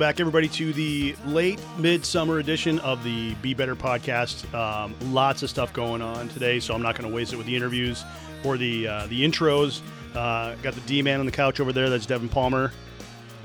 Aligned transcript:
back, 0.00 0.18
everybody, 0.18 0.48
to 0.48 0.72
the 0.72 1.14
late 1.26 1.60
midsummer 1.76 2.38
edition 2.38 2.78
of 2.78 3.04
the 3.04 3.34
Be 3.42 3.52
Better 3.52 3.76
podcast. 3.76 4.50
Um, 4.54 4.94
lots 5.12 5.42
of 5.42 5.50
stuff 5.50 5.74
going 5.74 6.00
on 6.00 6.30
today, 6.30 6.58
so 6.58 6.74
I'm 6.74 6.80
not 6.80 6.96
going 6.96 7.08
to 7.08 7.14
waste 7.14 7.34
it 7.34 7.36
with 7.36 7.44
the 7.44 7.54
interviews 7.54 8.02
or 8.42 8.56
the 8.56 8.88
uh, 8.88 9.06
the 9.08 9.22
intros. 9.22 9.82
Uh, 10.14 10.54
got 10.62 10.72
the 10.72 10.80
D 10.86 11.02
man 11.02 11.20
on 11.20 11.26
the 11.26 11.32
couch 11.32 11.60
over 11.60 11.70
there. 11.70 11.90
That's 11.90 12.06
Devon 12.06 12.30
Palmer. 12.30 12.72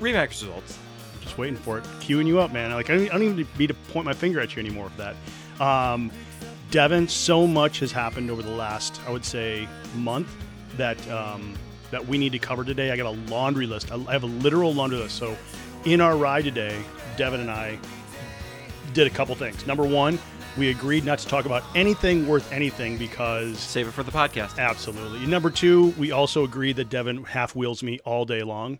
Remax 0.00 0.28
results. 0.28 0.78
Just 1.20 1.36
waiting 1.36 1.56
for 1.56 1.76
it, 1.76 1.84
queuing 2.00 2.26
you 2.26 2.40
up, 2.40 2.54
man. 2.54 2.72
Like 2.72 2.88
I 2.88 2.96
don't, 2.96 3.08
I 3.10 3.12
don't 3.18 3.22
even 3.24 3.46
need 3.58 3.68
to 3.68 3.74
point 3.74 4.06
my 4.06 4.14
finger 4.14 4.40
at 4.40 4.56
you 4.56 4.60
anymore 4.60 4.88
for 4.88 5.12
that. 5.12 5.62
Um, 5.62 6.10
Devon, 6.70 7.06
so 7.06 7.46
much 7.46 7.80
has 7.80 7.92
happened 7.92 8.30
over 8.30 8.40
the 8.40 8.50
last, 8.50 8.98
I 9.06 9.10
would 9.10 9.26
say, 9.26 9.68
month 9.94 10.34
that 10.78 10.96
um, 11.10 11.54
that 11.90 12.06
we 12.06 12.18
need 12.18 12.32
to 12.32 12.38
cover 12.38 12.64
today. 12.64 12.90
I 12.90 12.96
got 12.96 13.06
a 13.06 13.18
laundry 13.30 13.66
list. 13.66 13.92
I 13.92 13.98
have 14.12 14.22
a 14.22 14.26
literal 14.26 14.72
laundry 14.72 14.98
list. 14.98 15.16
So, 15.16 15.36
in 15.86 16.00
our 16.00 16.16
ride 16.16 16.44
today, 16.44 16.76
Devon 17.16 17.40
and 17.40 17.50
I 17.50 17.78
did 18.92 19.06
a 19.06 19.10
couple 19.10 19.34
things. 19.36 19.66
Number 19.66 19.84
one, 19.86 20.18
we 20.58 20.70
agreed 20.70 21.04
not 21.04 21.18
to 21.20 21.28
talk 21.28 21.46
about 21.46 21.62
anything 21.74 22.26
worth 22.26 22.50
anything 22.52 22.98
because 22.98 23.58
Save 23.58 23.88
it 23.88 23.92
for 23.92 24.02
the 24.02 24.10
podcast. 24.10 24.58
absolutely. 24.58 25.24
Number 25.26 25.48
two, 25.50 25.88
we 25.98 26.10
also 26.10 26.44
agreed 26.44 26.76
that 26.76 26.90
Devon 26.90 27.24
half 27.24 27.54
wheels 27.54 27.82
me 27.82 28.00
all 28.04 28.24
day 28.24 28.42
long, 28.42 28.78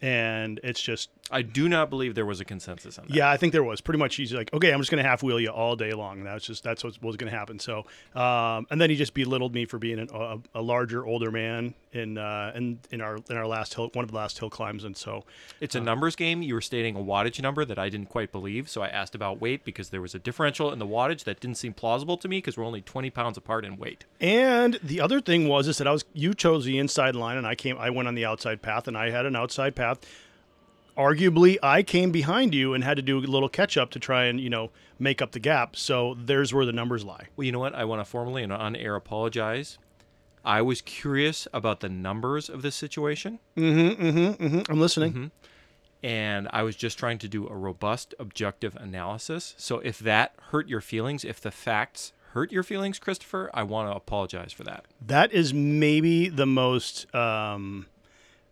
and 0.00 0.60
it's 0.62 0.80
just 0.80 1.10
I 1.30 1.40
do 1.40 1.70
not 1.70 1.88
believe 1.88 2.14
there 2.14 2.26
was 2.26 2.40
a 2.40 2.44
consensus 2.44 2.98
on 2.98 3.06
that. 3.06 3.16
yeah, 3.16 3.30
I 3.30 3.38
think 3.38 3.52
there 3.52 3.64
was 3.64 3.80
pretty 3.80 3.98
much. 3.98 4.14
He's 4.16 4.32
like, 4.34 4.52
okay, 4.52 4.72
I'm 4.72 4.80
just 4.80 4.90
going 4.90 5.02
to 5.02 5.08
half 5.08 5.22
wheel 5.22 5.40
you 5.40 5.48
all 5.48 5.74
day 5.74 5.92
long. 5.92 6.18
And 6.18 6.26
that's 6.26 6.44
just 6.44 6.62
that's 6.62 6.84
what 6.84 7.02
was 7.02 7.16
going 7.16 7.32
to 7.32 7.36
happen. 7.36 7.58
So, 7.58 7.86
um, 8.14 8.66
and 8.70 8.78
then 8.78 8.90
he 8.90 8.96
just 8.96 9.14
belittled 9.14 9.54
me 9.54 9.64
for 9.64 9.78
being 9.78 10.00
an, 10.00 10.08
a, 10.12 10.38
a 10.54 10.60
larger, 10.60 11.06
older 11.06 11.30
man 11.30 11.72
in 11.92 12.18
uh, 12.18 12.52
in 12.54 12.78
in 12.90 13.00
our 13.00 13.16
in 13.30 13.38
our 13.38 13.46
last 13.46 13.72
hill, 13.72 13.88
one 13.94 14.04
of 14.04 14.10
the 14.10 14.16
last 14.16 14.38
hill 14.38 14.50
climbs. 14.50 14.84
And 14.84 14.96
so, 14.96 15.24
It's 15.60 15.74
a 15.74 15.80
numbers 15.80 16.14
game. 16.14 16.42
You 16.42 16.54
were 16.54 16.60
stating 16.60 16.94
a 16.94 17.00
wattage 17.00 17.40
number 17.40 17.64
that 17.64 17.78
I 17.78 17.88
didn't 17.88 18.10
quite 18.10 18.30
believe, 18.30 18.68
so 18.68 18.82
I 18.82 18.88
asked 18.88 19.14
about 19.14 19.40
weight 19.40 19.64
because 19.64 19.88
there 19.88 20.02
was 20.02 20.14
a 20.14 20.18
differential 20.18 20.72
in 20.72 20.78
the 20.78 20.86
wattage 20.86 21.24
that 21.24 21.40
didn't 21.40 21.56
seem 21.56 21.72
plausible 21.72 22.18
to 22.18 22.28
me 22.28 22.36
because 22.38 22.58
we're 22.58 22.66
only 22.66 22.82
20 22.82 23.08
pounds 23.08 23.38
apart 23.38 23.64
in 23.64 23.78
weight. 23.78 24.04
and 24.20 24.78
the 24.82 25.00
other 25.00 25.22
thing 25.22 25.48
was 25.48 25.68
is 25.68 25.78
that 25.78 25.86
I 25.86 25.92
was 25.92 26.04
you 26.12 26.34
chose 26.34 26.66
the 26.66 26.78
inside 26.78 27.16
line, 27.16 27.38
and 27.38 27.46
I 27.46 27.54
came 27.54 27.78
I 27.78 27.88
went 27.88 28.08
on 28.08 28.14
the 28.14 28.26
outside 28.26 28.60
path, 28.60 28.86
and 28.86 28.96
I 28.98 29.08
had 29.08 29.24
an 29.24 29.34
outside 29.34 29.74
path. 29.74 30.00
Arguably, 30.96 31.56
I 31.62 31.82
came 31.82 32.12
behind 32.12 32.54
you 32.54 32.72
and 32.74 32.84
had 32.84 32.96
to 32.96 33.02
do 33.02 33.18
a 33.18 33.20
little 33.20 33.48
catch 33.48 33.76
up 33.76 33.90
to 33.92 33.98
try 33.98 34.24
and 34.24 34.40
you 34.40 34.48
know 34.50 34.70
make 34.98 35.20
up 35.20 35.32
the 35.32 35.40
gap. 35.40 35.74
So 35.76 36.14
there's 36.16 36.54
where 36.54 36.64
the 36.64 36.72
numbers 36.72 37.04
lie. 37.04 37.26
Well, 37.36 37.44
you 37.44 37.52
know 37.52 37.58
what? 37.58 37.74
I 37.74 37.84
want 37.84 38.00
to 38.00 38.04
formally 38.04 38.42
and 38.42 38.52
on 38.52 38.76
air 38.76 38.94
apologize. 38.94 39.78
I 40.44 40.60
was 40.62 40.82
curious 40.82 41.48
about 41.54 41.80
the 41.80 41.88
numbers 41.88 42.48
of 42.50 42.60
this 42.62 42.76
situation, 42.76 43.38
Mm-hmm, 43.56 44.70
I'm 44.70 44.78
listening. 44.78 45.12
Mm-hmm. 45.12 45.26
and 46.06 46.48
I 46.52 46.62
was 46.62 46.76
just 46.76 46.98
trying 46.98 47.16
to 47.18 47.28
do 47.28 47.48
a 47.48 47.54
robust, 47.56 48.14
objective 48.18 48.76
analysis. 48.76 49.54
So 49.56 49.78
if 49.78 49.98
that 50.00 50.34
hurt 50.50 50.68
your 50.68 50.82
feelings, 50.82 51.24
if 51.24 51.40
the 51.40 51.50
facts 51.50 52.12
hurt 52.34 52.52
your 52.52 52.62
feelings, 52.62 52.98
Christopher, 52.98 53.50
I 53.54 53.62
want 53.62 53.90
to 53.90 53.96
apologize 53.96 54.52
for 54.52 54.64
that. 54.64 54.84
That 55.00 55.32
is 55.32 55.54
maybe 55.54 56.28
the 56.28 56.44
most 56.46 57.12
um, 57.14 57.86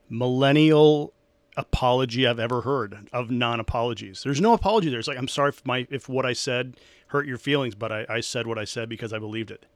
millennial 0.08 1.12
apology 1.56 2.26
I've 2.26 2.38
ever 2.38 2.62
heard 2.62 3.08
of 3.12 3.30
non-apologies. 3.30 4.22
There's 4.22 4.40
no 4.40 4.52
apology 4.52 4.90
there. 4.90 4.98
It's 4.98 5.08
like 5.08 5.18
I'm 5.18 5.28
sorry 5.28 5.50
if 5.50 5.64
my 5.66 5.86
if 5.90 6.08
what 6.08 6.26
I 6.26 6.32
said 6.32 6.76
hurt 7.08 7.26
your 7.26 7.38
feelings, 7.38 7.74
but 7.74 7.92
I, 7.92 8.06
I 8.08 8.20
said 8.20 8.46
what 8.46 8.58
I 8.58 8.64
said 8.64 8.88
because 8.88 9.12
I 9.12 9.18
believed 9.18 9.50
it. 9.50 9.66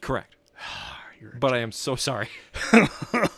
Correct. 0.00 0.36
But 1.40 1.54
I 1.54 1.58
am 1.58 1.72
so 1.72 1.96
sorry. 1.96 2.28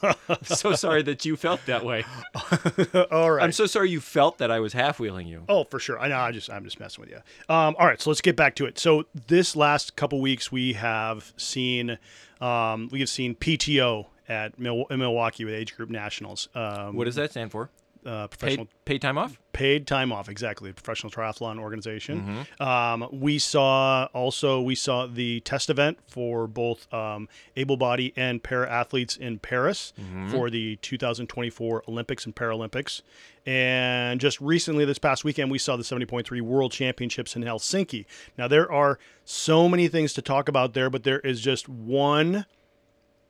so 0.43 0.75
sorry 0.75 1.03
that 1.03 1.25
you 1.25 1.37
felt 1.37 1.65
that 1.67 1.85
way. 1.85 2.05
all 3.13 3.31
right. 3.31 3.45
I'm 3.45 3.53
so 3.53 3.67
sorry 3.67 3.91
you 3.91 4.01
felt 4.01 4.39
that 4.39 4.51
I 4.51 4.61
was 4.61 4.73
half 4.73 4.99
wheeling 4.99 5.27
you. 5.27 5.45
Oh, 5.49 5.63
for 5.63 5.79
sure. 5.79 5.99
I 5.99 6.09
know. 6.09 6.19
I 6.19 6.33
just 6.33 6.51
I'm 6.51 6.65
just 6.65 6.81
messing 6.81 7.03
with 7.03 7.11
you. 7.11 7.19
Um, 7.49 7.77
all 7.79 7.87
right, 7.87 8.01
so 8.01 8.11
let's 8.11 8.21
get 8.21 8.35
back 8.35 8.57
to 8.57 8.67
it. 8.67 8.79
So 8.79 9.05
this 9.29 9.55
last 9.55 9.95
couple 9.95 10.21
weeks, 10.21 10.51
we 10.51 10.73
have 10.73 11.33
seen 11.37 11.99
um, 12.41 12.89
we 12.91 13.01
have 13.01 13.09
seen 13.09 13.35
PTO 13.35 14.07
at 14.29 14.59
Mil- 14.59 14.87
in 14.91 14.99
Milwaukee 14.99 15.45
with 15.45 15.55
Age 15.55 15.77
Group 15.77 15.91
Nationals. 15.91 16.49
Um, 16.55 16.97
What 16.97 17.05
does 17.05 17.15
that 17.17 17.31
stand 17.31 17.51
for? 17.53 17.71
uh, 18.05 18.29
professional 18.29 18.67
Paid, 18.67 18.85
paid 18.85 19.03
time 19.03 19.19
off? 19.19 19.37
paid 19.53 19.85
time 19.89 20.13
off 20.13 20.29
exactly 20.29 20.73
professional 20.73 21.11
triathlon 21.11 21.59
organization 21.59 22.47
Mm-hmm. 22.61 22.63
um, 22.63 23.09
we 23.11 23.41
saw 23.41 24.05
also 24.15 24.61
we 24.61 24.77
saw 24.77 25.07
the 25.07 25.41
test 25.41 25.71
event 25.71 25.99
for 26.07 26.47
both 26.47 26.87
um, 26.95 27.29
able 27.57 27.77
body 27.77 28.13
and 28.15 28.45
para 28.45 28.71
athletes 28.71 29.17
in 29.17 29.41
paris 29.41 29.93
Mm-hmm. 30.01 30.29
for 30.31 30.51
the 30.51 30.77
2024 30.83 31.83
olympics 31.89 32.25
and 32.27 32.37
paralympics 32.37 33.03
and 33.45 34.21
just 34.21 34.41
recently 34.41 34.85
this 34.85 34.99
past 34.99 35.25
weekend 35.25 35.51
we 35.51 35.59
saw 35.59 35.75
the 35.77 35.83
70.3 35.83 36.41
world 36.43 36.71
championships 36.71 37.35
in 37.35 37.43
helsinki 37.43 38.05
now 38.39 38.47
there 38.47 38.71
are 38.71 39.01
so 39.25 39.69
many 39.69 39.89
things 39.89 40.13
to 40.13 40.23
talk 40.23 40.49
about 40.49 40.75
there 40.75 40.91
but 40.91 41.03
there 41.03 41.19
is 41.21 41.41
just 41.41 41.69
one 41.69 42.47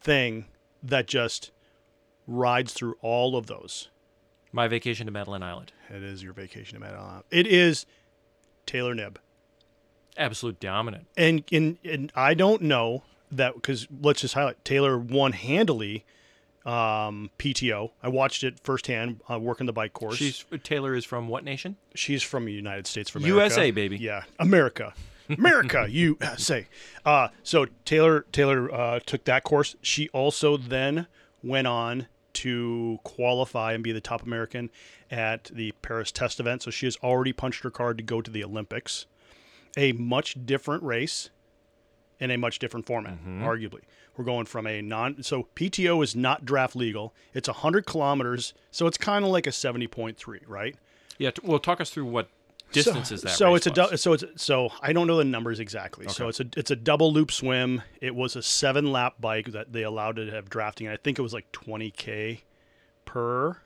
thing 0.02 0.44
that 0.88 1.06
just 1.06 1.50
rides 2.26 2.72
through 2.72 2.96
all 3.02 3.36
of 3.36 3.46
those 3.46 3.88
My 4.52 4.68
vacation 4.68 5.06
to 5.06 5.12
Madeline 5.12 5.42
Island. 5.42 5.72
it 5.90 6.02
is 6.02 6.22
your 6.22 6.32
vacation 6.32 6.74
to 6.74 6.80
Madeline. 6.80 7.08
Island. 7.08 7.24
It 7.30 7.46
is 7.46 7.86
Taylor 8.66 8.94
Knibb. 8.94 9.16
Absolute 10.16 10.58
dominant. 10.60 11.06
And, 11.16 11.44
and, 11.52 11.78
and 11.84 12.10
I 12.14 12.34
don't 12.34 12.62
know 12.62 13.02
that 13.30 13.54
because 13.54 13.86
let's 14.00 14.22
just 14.22 14.34
highlight 14.34 14.64
Taylor 14.64 14.98
won 14.98 15.32
handily 15.32 16.04
um, 16.64 17.30
PTO. 17.38 17.90
I 18.02 18.08
watched 18.08 18.42
it 18.42 18.58
firsthand 18.64 19.20
uh, 19.30 19.38
working 19.38 19.66
the 19.66 19.72
bike 19.72 19.92
course. 19.92 20.16
She's 20.16 20.44
Taylor 20.64 20.94
is 20.94 21.04
from 21.04 21.28
what 21.28 21.44
nation? 21.44 21.76
She's 21.94 22.22
from 22.22 22.44
the 22.44 22.52
United 22.52 22.86
States 22.86 23.10
of 23.10 23.16
America. 23.16 23.36
USA, 23.36 23.70
baby. 23.70 23.98
Yeah, 23.98 24.24
America. 24.38 24.94
America, 25.28 25.86
USA. 25.90 26.66
Uh, 27.04 27.28
so 27.42 27.66
Taylor 27.84 28.26
Taylor 28.32 28.72
uh, 28.72 29.00
took 29.04 29.24
that 29.24 29.44
course. 29.44 29.76
She 29.82 30.08
also 30.10 30.56
then 30.56 31.06
went 31.42 31.66
on 31.66 32.06
to 32.34 32.98
qualify 33.02 33.72
and 33.72 33.82
be 33.82 33.92
the 33.92 34.00
top 34.00 34.22
American 34.22 34.70
at 35.10 35.44
the 35.44 35.72
Paris 35.82 36.12
test 36.12 36.38
event. 36.38 36.62
So 36.62 36.70
she 36.70 36.86
has 36.86 36.96
already 37.02 37.32
punched 37.32 37.62
her 37.62 37.70
card 37.70 37.96
to 37.98 38.04
go 38.04 38.20
to 38.20 38.30
the 38.30 38.44
Olympics. 38.44 39.06
A 39.76 39.92
much 39.92 40.36
different 40.46 40.82
race 40.82 41.30
in 42.18 42.30
a 42.30 42.36
much 42.36 42.58
different 42.58 42.86
format, 42.86 43.18
arguably. 43.26 43.82
We're 44.16 44.24
going 44.24 44.46
from 44.46 44.66
a 44.66 44.80
non 44.80 45.22
so 45.22 45.48
PTO 45.54 46.02
is 46.02 46.16
not 46.16 46.44
draft 46.46 46.74
legal. 46.74 47.14
It's 47.34 47.48
100 47.48 47.84
kilometers, 47.86 48.54
so 48.70 48.86
it's 48.86 48.96
kind 48.96 49.24
of 49.24 49.30
like 49.30 49.46
a 49.46 49.50
70.3, 49.50 50.40
right? 50.46 50.76
Yeah, 51.18 51.30
t- 51.30 51.42
well, 51.44 51.58
talk 51.58 51.80
us 51.80 51.90
through 51.90 52.06
what 52.06 52.28
distance 52.72 53.10
is 53.12 53.22
that. 53.22 53.30
So 53.30 53.54
it's 53.54 53.66
a 53.66 53.70
dou- 53.70 53.96
so 53.96 54.12
it's 54.12 54.24
so 54.36 54.70
I 54.80 54.92
don't 54.92 55.06
know 55.06 55.16
the 55.16 55.24
numbers 55.24 55.60
exactly. 55.60 56.06
So 56.08 56.28
it's 56.28 56.40
a 56.40 56.46
it's 56.56 56.70
a 56.70 56.76
double 56.76 57.12
loop 57.12 57.30
swim. 57.32 57.82
It 58.00 58.14
was 58.14 58.36
a 58.36 58.42
seven 58.42 58.92
lap 58.92 59.14
bike 59.20 59.52
that 59.52 59.72
they 59.72 59.82
allowed 59.82 60.18
it 60.18 60.26
to 60.26 60.32
have 60.32 60.48
drafting. 60.50 60.88
I 60.88 60.96
think 60.96 61.18
it 61.18 61.22
was 61.22 61.32
like 61.34 61.50
20k 61.52 62.40
per 63.04 63.58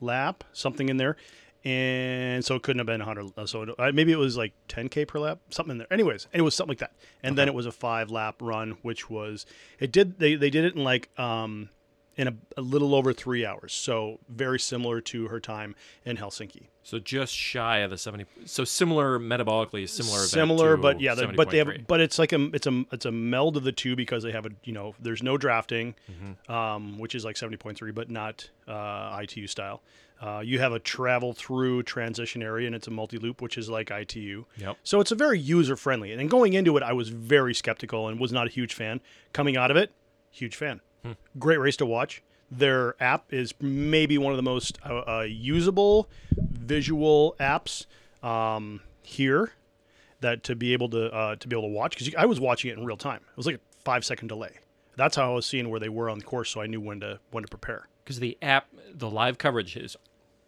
lap, 0.00 0.44
something 0.52 0.88
in 0.88 0.96
there. 0.96 1.16
And 1.64 2.44
so 2.44 2.54
it 2.54 2.62
couldn't 2.62 2.78
have 2.78 2.86
been 2.86 3.00
100. 3.00 3.32
uh, 3.36 3.44
So 3.46 3.62
it, 3.62 3.70
uh, 3.76 3.90
maybe 3.92 4.12
it 4.12 4.18
was 4.18 4.36
like 4.36 4.52
10k 4.68 5.08
per 5.08 5.18
lap, 5.18 5.40
something 5.50 5.72
in 5.72 5.78
there. 5.78 5.92
Anyways, 5.92 6.28
it 6.32 6.42
was 6.42 6.54
something 6.54 6.70
like 6.72 6.78
that. 6.78 6.92
And 7.24 7.36
then 7.36 7.48
it 7.48 7.54
was 7.54 7.66
a 7.66 7.72
five 7.72 8.08
lap 8.10 8.36
run, 8.40 8.76
which 8.82 9.10
was 9.10 9.46
it 9.80 9.90
did 9.90 10.18
they 10.18 10.36
they 10.36 10.50
did 10.50 10.64
it 10.64 10.76
in 10.76 10.84
like 10.84 11.08
um 11.18 11.70
in 12.16 12.28
a, 12.28 12.34
a 12.56 12.60
little 12.62 12.94
over 12.94 13.12
three 13.12 13.44
hours. 13.44 13.72
So 13.74 14.20
very 14.28 14.58
similar 14.60 15.00
to 15.02 15.26
her 15.28 15.40
time 15.40 15.74
in 16.04 16.16
Helsinki. 16.18 16.68
So 16.86 17.00
just 17.00 17.34
shy 17.34 17.78
of 17.78 17.90
the 17.90 17.98
70. 17.98 18.26
So 18.44 18.62
similar 18.62 19.18
metabolically, 19.18 19.88
similar. 19.88 20.18
event 20.18 20.30
similar, 20.30 20.76
but 20.76 21.00
yeah, 21.00 21.16
the- 21.16 21.26
but 21.26 21.50
they 21.50 21.58
have, 21.58 21.68
but 21.88 21.98
it's 21.98 22.16
like 22.16 22.32
a, 22.32 22.44
it's 22.54 22.68
a, 22.68 22.84
it's 22.92 23.04
a 23.06 23.10
meld 23.10 23.56
of 23.56 23.64
the 23.64 23.72
two 23.72 23.96
because 23.96 24.22
they 24.22 24.30
have 24.30 24.46
a, 24.46 24.50
you 24.62 24.72
know, 24.72 24.94
there's 25.00 25.20
no 25.20 25.36
drafting, 25.36 25.96
Mm-hmm. 26.08 26.52
um, 26.52 26.96
which 26.96 27.16
is 27.16 27.24
like 27.24 27.36
seventy 27.36 27.56
point 27.56 27.76
three, 27.76 27.90
but 27.90 28.08
not 28.08 28.48
uh, 28.68 29.18
ITU 29.20 29.48
style. 29.48 29.82
Uh, 30.20 30.40
you 30.44 30.60
have 30.60 30.70
a 30.72 30.78
travel 30.78 31.32
through 31.32 31.82
transition 31.82 32.40
area, 32.40 32.68
and 32.68 32.76
it's 32.76 32.86
a 32.86 32.90
multi 32.92 33.18
loop, 33.18 33.42
which 33.42 33.58
is 33.58 33.68
like 33.68 33.90
ITU. 33.90 34.44
Yep. 34.56 34.76
So 34.84 35.00
it's 35.00 35.10
a 35.10 35.16
very 35.16 35.40
user 35.40 35.74
friendly. 35.74 36.12
And 36.12 36.20
then 36.20 36.28
going 36.28 36.52
into 36.52 36.76
it, 36.76 36.84
I 36.84 36.92
was 36.92 37.08
very 37.08 37.52
skeptical 37.52 38.06
and 38.06 38.20
was 38.20 38.30
not 38.30 38.46
a 38.46 38.50
huge 38.50 38.74
fan. 38.74 39.00
Coming 39.32 39.56
out 39.56 39.72
of 39.72 39.76
it, 39.76 39.90
huge 40.30 40.54
fan. 40.54 40.80
Hmm. 41.04 41.12
Great 41.36 41.58
race 41.58 41.76
to 41.78 41.86
watch. 41.86 42.22
Their 42.50 42.94
app 43.02 43.32
is 43.32 43.54
maybe 43.60 44.18
one 44.18 44.32
of 44.32 44.36
the 44.36 44.42
most 44.42 44.78
uh, 44.84 45.02
uh, 45.18 45.20
usable 45.28 46.08
visual 46.36 47.34
apps 47.40 47.86
um, 48.22 48.80
here 49.02 49.52
that 50.20 50.42
to 50.44 50.54
be 50.56 50.72
able 50.72 50.88
to 50.90 51.12
uh, 51.12 51.36
to 51.36 51.48
be 51.48 51.56
able 51.56 51.68
to 51.68 51.74
watch 51.74 51.96
because 51.98 52.14
I 52.16 52.26
was 52.26 52.40
watching 52.40 52.70
it 52.70 52.78
in 52.78 52.84
real 52.84 52.96
time. 52.96 53.20
It 53.30 53.36
was 53.36 53.46
like 53.46 53.56
a 53.56 53.60
five 53.84 54.04
second 54.04 54.28
delay. 54.28 54.52
That's 54.96 55.16
how 55.16 55.30
I 55.32 55.34
was 55.34 55.44
seeing 55.44 55.68
where 55.68 55.80
they 55.80 55.88
were 55.90 56.08
on 56.08 56.18
the 56.18 56.24
course, 56.24 56.48
so 56.50 56.60
I 56.60 56.66
knew 56.66 56.80
when 56.80 57.00
to 57.00 57.18
when 57.30 57.42
to 57.44 57.48
prepare. 57.48 57.88
because 58.04 58.18
the 58.20 58.38
app, 58.40 58.68
the 58.94 59.10
live 59.10 59.36
coverage 59.38 59.76
is 59.76 59.96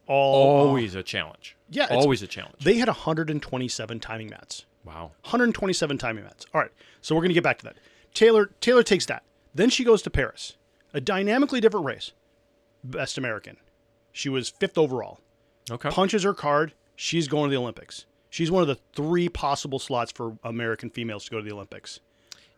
All 0.07 0.67
always 0.69 0.95
a 0.95 1.03
challenge. 1.03 1.57
Yeah, 1.69 1.85
it's- 1.85 2.01
always 2.03 2.23
a 2.23 2.27
challenge. 2.27 2.65
they 2.65 2.75
had 2.79 2.89
127 2.89 4.01
timing 4.01 4.31
mats. 4.31 4.65
wow. 4.85 5.11
127 5.25 5.99
timing 5.99 6.25
mats. 6.25 6.47
All 6.55 6.61
right, 6.63 6.71
so 7.03 7.15
we're 7.15 7.21
going 7.23 7.29
to 7.31 7.35
get 7.35 7.43
back 7.45 7.59
to 7.59 7.65
that. 7.65 7.77
Taylor 8.15 8.51
Taylor 8.61 8.83
takes 8.83 9.05
that. 9.07 9.23
Then 9.55 9.69
she 9.71 9.85
goes 9.85 10.01
to 10.03 10.11
Paris, 10.11 10.57
a 10.95 11.01
dynamically 11.01 11.61
different 11.61 11.87
race. 11.87 12.13
Best 12.85 13.19
American. 13.19 13.57
She 14.13 14.29
was 14.29 14.49
fifth 14.49 14.79
overall. 14.79 15.21
Okay. 15.71 15.91
Punches 15.91 16.23
her 16.23 16.35
card, 16.35 16.73
she's 16.97 17.29
going 17.29 17.51
to 17.51 17.55
the 17.55 17.61
Olympics. 17.61 18.07
She's 18.31 18.51
one 18.51 18.63
of 18.63 18.69
the 18.69 18.79
three 18.95 19.29
possible 19.29 19.79
slots 19.79 20.13
for 20.13 20.39
American 20.45 20.91
females 20.91 21.25
to 21.25 21.31
go 21.31 21.39
to 21.39 21.45
the 21.45 21.55
Olympics. 21.55 22.01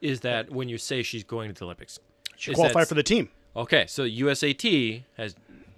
Is 0.01 0.21
that 0.21 0.51
when 0.51 0.69
you 0.69 0.79
say 0.79 1.03
she's 1.03 1.25
going 1.25 1.53
to 1.53 1.59
the 1.59 1.65
Olympics? 1.65 1.99
She 2.37 2.55
qualified 2.55 2.83
that- 2.83 2.89
for 2.89 2.95
the 2.95 3.03
team. 3.03 3.29
Okay, 3.57 3.85
so 3.89 4.05
USAT 4.05 5.03
has 5.17 5.35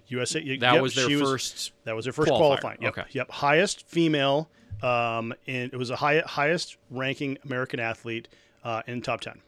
USA. 0.08 0.40
that 0.58 0.74
yep, 0.74 0.82
was 0.82 0.94
their 0.94 1.08
first. 1.18 1.72
That 1.84 1.96
was 1.96 2.04
their 2.04 2.12
first 2.12 2.30
qualifier. 2.30 2.36
qualifying. 2.36 2.78
Yep. 2.82 2.98
Okay. 2.98 3.08
Yep. 3.12 3.30
Highest 3.30 3.88
female. 3.88 4.50
Um, 4.82 5.32
and 5.46 5.72
it 5.72 5.76
was 5.76 5.88
the 5.88 5.96
high, 5.96 6.22
highest 6.26 6.76
ranking 6.90 7.38
American 7.44 7.80
athlete 7.80 8.28
uh, 8.62 8.82
in 8.86 9.00
top 9.00 9.22
ten. 9.22 9.40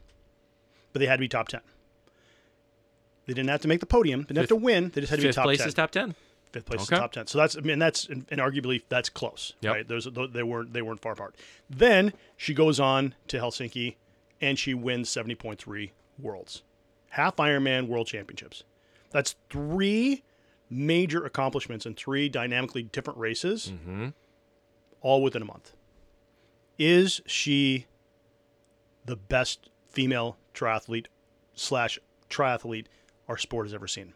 But 0.92 1.00
they 1.00 1.06
had 1.06 1.16
to 1.16 1.20
be 1.20 1.28
top 1.28 1.48
ten. 1.48 1.60
They 3.26 3.32
didn't 3.34 3.50
have 3.50 3.60
to 3.62 3.68
make 3.68 3.80
the 3.80 3.86
podium. 3.86 4.22
They 4.22 4.34
didn't 4.34 4.38
have 4.38 4.48
to 4.48 4.56
win. 4.56 4.90
They 4.94 5.00
just 5.00 5.10
had 5.10 5.16
to 5.16 5.22
be 5.22 5.28
Fifth 5.28 5.36
top 5.36 5.44
place 5.44 5.58
ten. 5.58 5.68
is 5.68 5.74
top 5.74 5.90
ten. 5.90 6.14
Fifth 6.52 6.66
place 6.66 6.82
Okay. 6.82 6.96
is 6.96 7.00
top 7.00 7.12
ten. 7.12 7.26
So 7.26 7.38
that's 7.38 7.56
I 7.56 7.60
mean 7.60 7.78
that's 7.78 8.06
and, 8.06 8.26
arguably 8.28 8.82
that's 8.88 9.08
close. 9.08 9.54
Yep. 9.60 9.74
Right. 9.74 9.88
Those 9.88 10.08
they 10.32 10.42
weren't 10.42 10.72
they 10.72 10.82
weren't 10.82 11.00
far 11.00 11.12
apart. 11.12 11.34
Then 11.68 12.12
she 12.36 12.54
goes 12.54 12.78
on 12.78 13.14
to 13.28 13.38
Helsinki, 13.38 13.96
and 14.40 14.58
she 14.58 14.74
wins 14.74 15.08
seventy 15.08 15.34
point 15.34 15.58
three 15.58 15.92
worlds, 16.18 16.62
half 17.10 17.36
Ironman 17.36 17.88
World 17.88 18.06
Championships. 18.06 18.64
That's 19.10 19.36
three 19.50 20.22
major 20.70 21.24
accomplishments 21.24 21.86
in 21.86 21.94
three 21.94 22.28
dynamically 22.28 22.82
different 22.82 23.18
races, 23.18 23.72
mm-hmm. 23.72 24.08
all 25.00 25.22
within 25.22 25.42
a 25.42 25.44
month. 25.44 25.72
Is 26.78 27.20
she 27.26 27.86
the 29.04 29.16
best 29.16 29.70
female 29.88 30.36
triathlete 30.54 31.06
slash 31.54 31.98
triathlete 32.28 32.86
our 33.28 33.36
sport 33.36 33.66
has 33.66 33.74
ever 33.74 33.86
seen? 33.86 34.14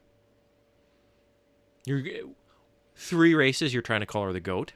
You're 1.84 2.02
three 2.94 3.34
races. 3.34 3.72
You're 3.72 3.82
trying 3.82 4.00
to 4.00 4.06
call 4.06 4.24
her 4.24 4.32
the 4.32 4.40
goat. 4.40 4.72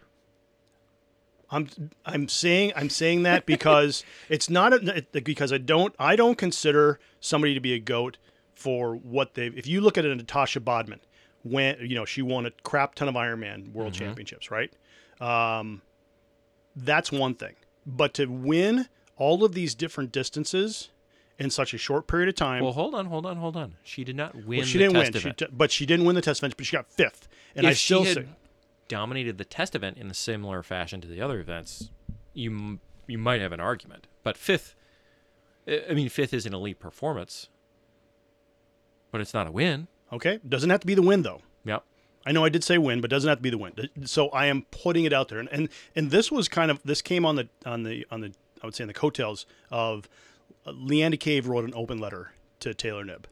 I'm 1.50 1.68
I'm 2.06 2.28
saying 2.28 2.72
I'm 2.74 2.88
saying 2.88 3.24
that 3.24 3.46
because 3.46 4.04
it's 4.28 4.48
not 4.48 4.72
a, 4.72 5.06
because 5.12 5.52
I 5.52 5.58
don't 5.58 5.94
I 5.98 6.16
don't 6.16 6.38
consider 6.38 6.98
somebody 7.20 7.54
to 7.54 7.60
be 7.60 7.74
a 7.74 7.78
goat 7.78 8.16
for 8.54 8.96
what 8.96 9.34
they 9.34 9.46
if 9.48 9.66
you 9.66 9.80
look 9.80 9.98
at 9.98 10.04
it 10.04 10.18
Natascha 10.18 10.62
Badmann 10.62 11.00
when 11.42 11.76
you 11.80 11.94
know 11.94 12.04
she 12.04 12.22
won 12.22 12.46
a 12.46 12.50
crap 12.62 12.94
ton 12.94 13.08
of 13.08 13.14
Ironman 13.14 13.72
World 13.72 13.92
Championships 13.92 14.50
right 14.50 14.72
um, 15.20 15.82
that's 16.74 17.12
one 17.12 17.34
thing 17.34 17.54
but 17.84 18.14
to 18.14 18.26
win 18.26 18.88
all 19.16 19.44
of 19.44 19.52
these 19.52 19.74
different 19.74 20.12
distances 20.12 20.90
in 21.42 21.50
such 21.50 21.74
a 21.74 21.78
short 21.78 22.06
period 22.06 22.28
of 22.28 22.34
time 22.34 22.62
Well, 22.62 22.72
hold 22.72 22.94
on, 22.94 23.06
hold 23.06 23.26
on, 23.26 23.36
hold 23.36 23.56
on. 23.56 23.74
She 23.82 24.04
did 24.04 24.16
not 24.16 24.34
win. 24.34 24.58
well, 24.58 24.66
she 24.66 24.78
the 24.78 24.84
didn't 24.84 24.94
test 25.12 25.12
win 25.14 25.22
she, 25.22 25.32
t- 25.46 25.52
but 25.52 25.70
she 25.70 25.86
didn't 25.86 26.06
win 26.06 26.14
the 26.14 26.22
test 26.22 26.40
event 26.40 26.56
but 26.56 26.66
she 26.66 26.76
got 26.76 26.90
fifth 26.90 27.28
and 27.54 27.66
if 27.66 27.70
I 27.70 27.74
still 27.74 28.04
say 28.04 28.26
dominated 28.88 29.38
the 29.38 29.44
test 29.44 29.74
event 29.74 29.96
in 29.98 30.10
a 30.10 30.14
similar 30.14 30.62
fashion 30.62 31.00
to 31.00 31.08
the 31.08 31.20
other 31.20 31.40
events, 31.40 31.90
you 32.34 32.50
m- 32.50 32.80
you 33.06 33.18
might 33.18 33.40
have 33.40 33.52
an 33.52 33.60
argument. 33.60 34.06
But 34.22 34.36
fifth, 34.36 34.74
I 35.66 35.92
mean, 35.94 36.08
fifth 36.08 36.32
is 36.34 36.46
an 36.46 36.54
elite 36.54 36.78
performance, 36.78 37.48
but 39.10 39.20
it's 39.20 39.34
not 39.34 39.46
a 39.46 39.50
win. 39.50 39.88
okay 40.12 40.38
doesn't 40.48 40.70
have 40.70 40.80
to 40.80 40.86
be 40.86 40.94
the 40.94 41.02
win 41.02 41.22
though 41.22 41.40
Yep. 41.64 41.84
I 42.26 42.32
know 42.32 42.44
I 42.44 42.48
did 42.50 42.62
say 42.64 42.78
win, 42.78 43.00
but 43.00 43.10
it 43.10 43.14
doesn't 43.16 43.28
have 43.28 43.38
to 43.38 43.42
be 43.42 43.50
the 43.50 43.58
win. 43.58 43.72
So 44.04 44.28
I 44.28 44.46
am 44.46 44.62
putting 44.70 45.04
it 45.04 45.12
out 45.12 45.28
there, 45.28 45.38
and 45.40 45.48
and, 45.50 45.68
and 45.96 46.10
this 46.12 46.30
was 46.30 46.48
kind 46.48 46.70
of 46.70 46.80
this 46.84 47.02
came 47.02 47.24
on 47.24 47.34
the 47.36 47.48
on 47.66 47.82
the 47.82 48.06
on 48.12 48.20
the 48.20 48.32
I 48.62 48.66
would 48.66 48.74
say 48.76 48.82
in 48.84 48.88
the 48.88 48.94
coattails 48.94 49.44
of 49.70 50.08
Leanda 50.66 51.16
Cave 51.18 51.46
wrote 51.48 51.64
an 51.64 51.72
open 51.74 51.98
letter 51.98 52.32
to 52.60 52.74
Taylor 52.74 53.04
Knibb, 53.04 53.24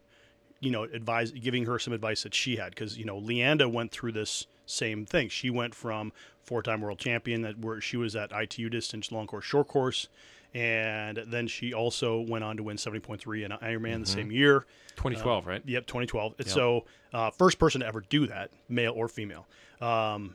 you 0.61 0.71
know, 0.71 0.83
advise 0.85 1.31
giving 1.31 1.65
her 1.67 1.79
some 1.79 1.93
advice 1.93 2.23
that 2.25 2.35
she 2.35 2.57
had 2.57 2.71
because 2.71 2.99
you 2.99 3.05
know 3.05 3.19
Leanda 3.21 3.71
went 3.71 3.93
through 3.93 4.13
this 4.13 4.47
same 4.67 5.07
thing. 5.07 5.29
She 5.29 5.51
went 5.51 5.75
from 5.75 6.13
four-time 6.43 6.81
world 6.81 6.99
champion 6.99 7.43
that 7.43 7.59
where 7.59 7.81
she 7.81 7.97
was 7.97 8.17
at 8.17 8.33
ITU 8.33 8.69
distance, 8.69 9.13
long 9.13 9.27
course, 9.27 9.45
short 9.45 9.69
course, 9.69 10.09
and 10.55 11.19
then 11.27 11.47
she 11.47 11.73
also 11.73 12.21
went 12.21 12.43
on 12.45 12.57
to 12.57 12.63
win 12.63 12.77
70.3 12.77 13.45
in 13.45 13.51
Ironman 13.53 14.01
the 14.01 14.07
same 14.07 14.33
year. 14.33 14.67
2012, 14.97 15.47
right? 15.47 15.63
Yep, 15.65 15.87
2012. 15.87 16.35
And 16.39 16.47
So, 16.49 16.85
uh, 17.13 17.31
first 17.31 17.59
person 17.59 17.81
to 17.83 17.87
ever 17.87 18.01
do 18.01 18.27
that, 18.27 18.51
male 18.69 18.93
or 18.95 19.07
female, 19.09 19.47
um, 19.81 20.35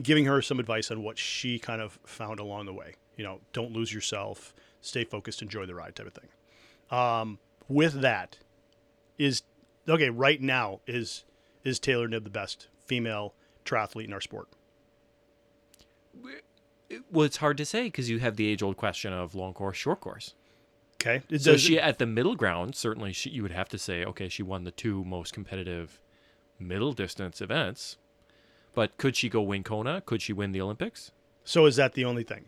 giving 0.00 0.24
her 0.26 0.40
some 0.42 0.60
advice 0.60 0.90
on 0.90 1.02
what 1.02 1.18
she 1.18 1.58
kind 1.58 1.82
of 1.82 1.98
found 2.06 2.38
along 2.40 2.66
the 2.66 2.72
way. 2.72 2.94
You 3.16 3.24
know, 3.24 3.40
don't 3.52 3.72
lose 3.72 3.92
yourself, 3.92 4.54
stay 4.80 5.04
focused, 5.04 5.42
enjoy 5.42 5.66
the 5.66 5.74
ride, 5.74 5.96
type 5.96 6.06
of 6.06 6.14
thing. 6.14 6.28
Um, 6.90 7.38
with 7.68 8.00
that, 8.00 8.38
is 9.18 9.42
okay. 9.88 10.10
Right 10.10 10.40
now, 10.40 10.80
is 10.86 11.24
is 11.64 11.78
Taylor 11.78 12.08
Knibb 12.08 12.24
the 12.24 12.30
best 12.30 12.68
female 12.84 13.34
triathlete 13.64 14.06
in 14.06 14.12
our 14.12 14.20
sport? 14.20 14.48
Well, 17.10 17.24
it's 17.24 17.36
hard 17.36 17.58
to 17.58 17.64
say 17.64 17.84
because 17.84 18.08
you 18.08 18.18
have 18.18 18.36
the 18.36 18.46
age-old 18.46 18.76
question 18.76 19.12
of 19.12 19.34
long 19.34 19.52
course, 19.52 19.76
short 19.76 20.00
course. 20.00 20.34
Okay, 21.00 21.22
It 21.28 21.42
So 21.42 21.56
she 21.56 21.78
at 21.78 21.98
the 21.98 22.06
middle 22.06 22.34
ground, 22.34 22.74
certainly 22.74 23.12
she, 23.12 23.30
you 23.30 23.42
would 23.42 23.52
have 23.52 23.68
to 23.68 23.78
say, 23.78 24.04
okay, 24.04 24.28
she 24.28 24.42
won 24.42 24.64
the 24.64 24.72
two 24.72 25.04
most 25.04 25.32
competitive 25.32 26.00
middle 26.58 26.92
distance 26.92 27.40
events. 27.40 27.98
But 28.74 28.96
could 28.96 29.14
she 29.14 29.28
go 29.28 29.42
win 29.42 29.62
Kona? 29.62 30.00
Could 30.00 30.22
she 30.22 30.32
win 30.32 30.52
the 30.52 30.60
Olympics? 30.60 31.12
So 31.44 31.66
is 31.66 31.76
that 31.76 31.94
the 31.94 32.04
only 32.04 32.24
thing? 32.24 32.46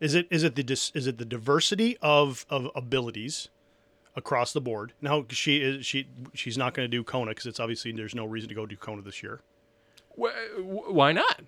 Is 0.00 0.14
it 0.14 0.26
is 0.30 0.44
it 0.44 0.54
the 0.54 0.62
dis, 0.62 0.92
is 0.94 1.06
it 1.06 1.18
the 1.18 1.24
diversity 1.24 1.96
of 2.00 2.46
of 2.50 2.68
abilities 2.74 3.48
across 4.14 4.52
the 4.52 4.60
board? 4.60 4.92
Now 5.00 5.24
she 5.30 5.58
is 5.58 5.84
she 5.86 6.06
she's 6.34 6.56
not 6.56 6.74
going 6.74 6.84
to 6.84 6.96
do 6.96 7.02
Kona 7.02 7.32
because 7.32 7.46
it's 7.46 7.60
obviously 7.60 7.92
there's 7.92 8.14
no 8.14 8.24
reason 8.24 8.48
to 8.48 8.54
go 8.54 8.64
do 8.66 8.76
Kona 8.76 9.02
this 9.02 9.22
year. 9.22 9.40
Wh- 10.20 10.30
wh- 10.56 10.92
Why 10.94 11.12
not? 11.12 11.40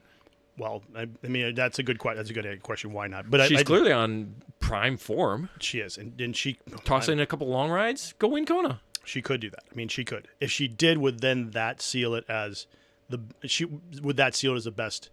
Well, 0.58 0.82
I, 0.96 1.06
I 1.24 1.28
mean 1.28 1.54
that's 1.54 1.78
a 1.78 1.82
good 1.82 1.98
question. 1.98 2.16
That's 2.18 2.30
a 2.30 2.34
good 2.34 2.62
question. 2.62 2.92
Why 2.92 3.06
not? 3.06 3.30
But 3.30 3.40
I- 3.42 3.48
She's 3.48 3.60
I, 3.60 3.62
clearly 3.62 3.92
on 3.92 4.34
prime 4.58 4.96
form. 4.96 5.48
she 5.60 5.78
is, 5.80 5.96
and, 5.96 6.20
and 6.20 6.36
she 6.36 6.58
Toss 6.84 7.08
in 7.08 7.18
a 7.20 7.26
couple 7.26 7.46
long 7.48 7.70
rides, 7.70 8.14
go 8.18 8.28
win 8.28 8.44
Kona. 8.46 8.80
she 9.04 9.22
could 9.22 9.40
do 9.40 9.50
that. 9.50 9.62
I 9.70 9.74
mean, 9.74 9.88
she 9.88 10.04
could. 10.04 10.28
If 10.40 10.50
she 10.50 10.68
did, 10.68 10.98
would 10.98 11.20
then 11.20 11.50
that 11.52 11.80
seal 11.80 12.14
it 12.14 12.24
as 12.28 12.66
the 13.08 13.20
she 13.44 13.64
would 13.64 14.16
that 14.16 14.34
seal 14.34 14.52
it 14.52 14.56
as 14.56 14.64
the 14.64 14.70
best 14.72 15.08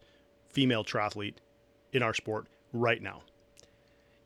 female 0.50 0.84
triathlete 0.84 1.36
in 1.94 2.02
our 2.04 2.14
sport 2.14 2.48
right 2.78 3.02
now? 3.02 3.22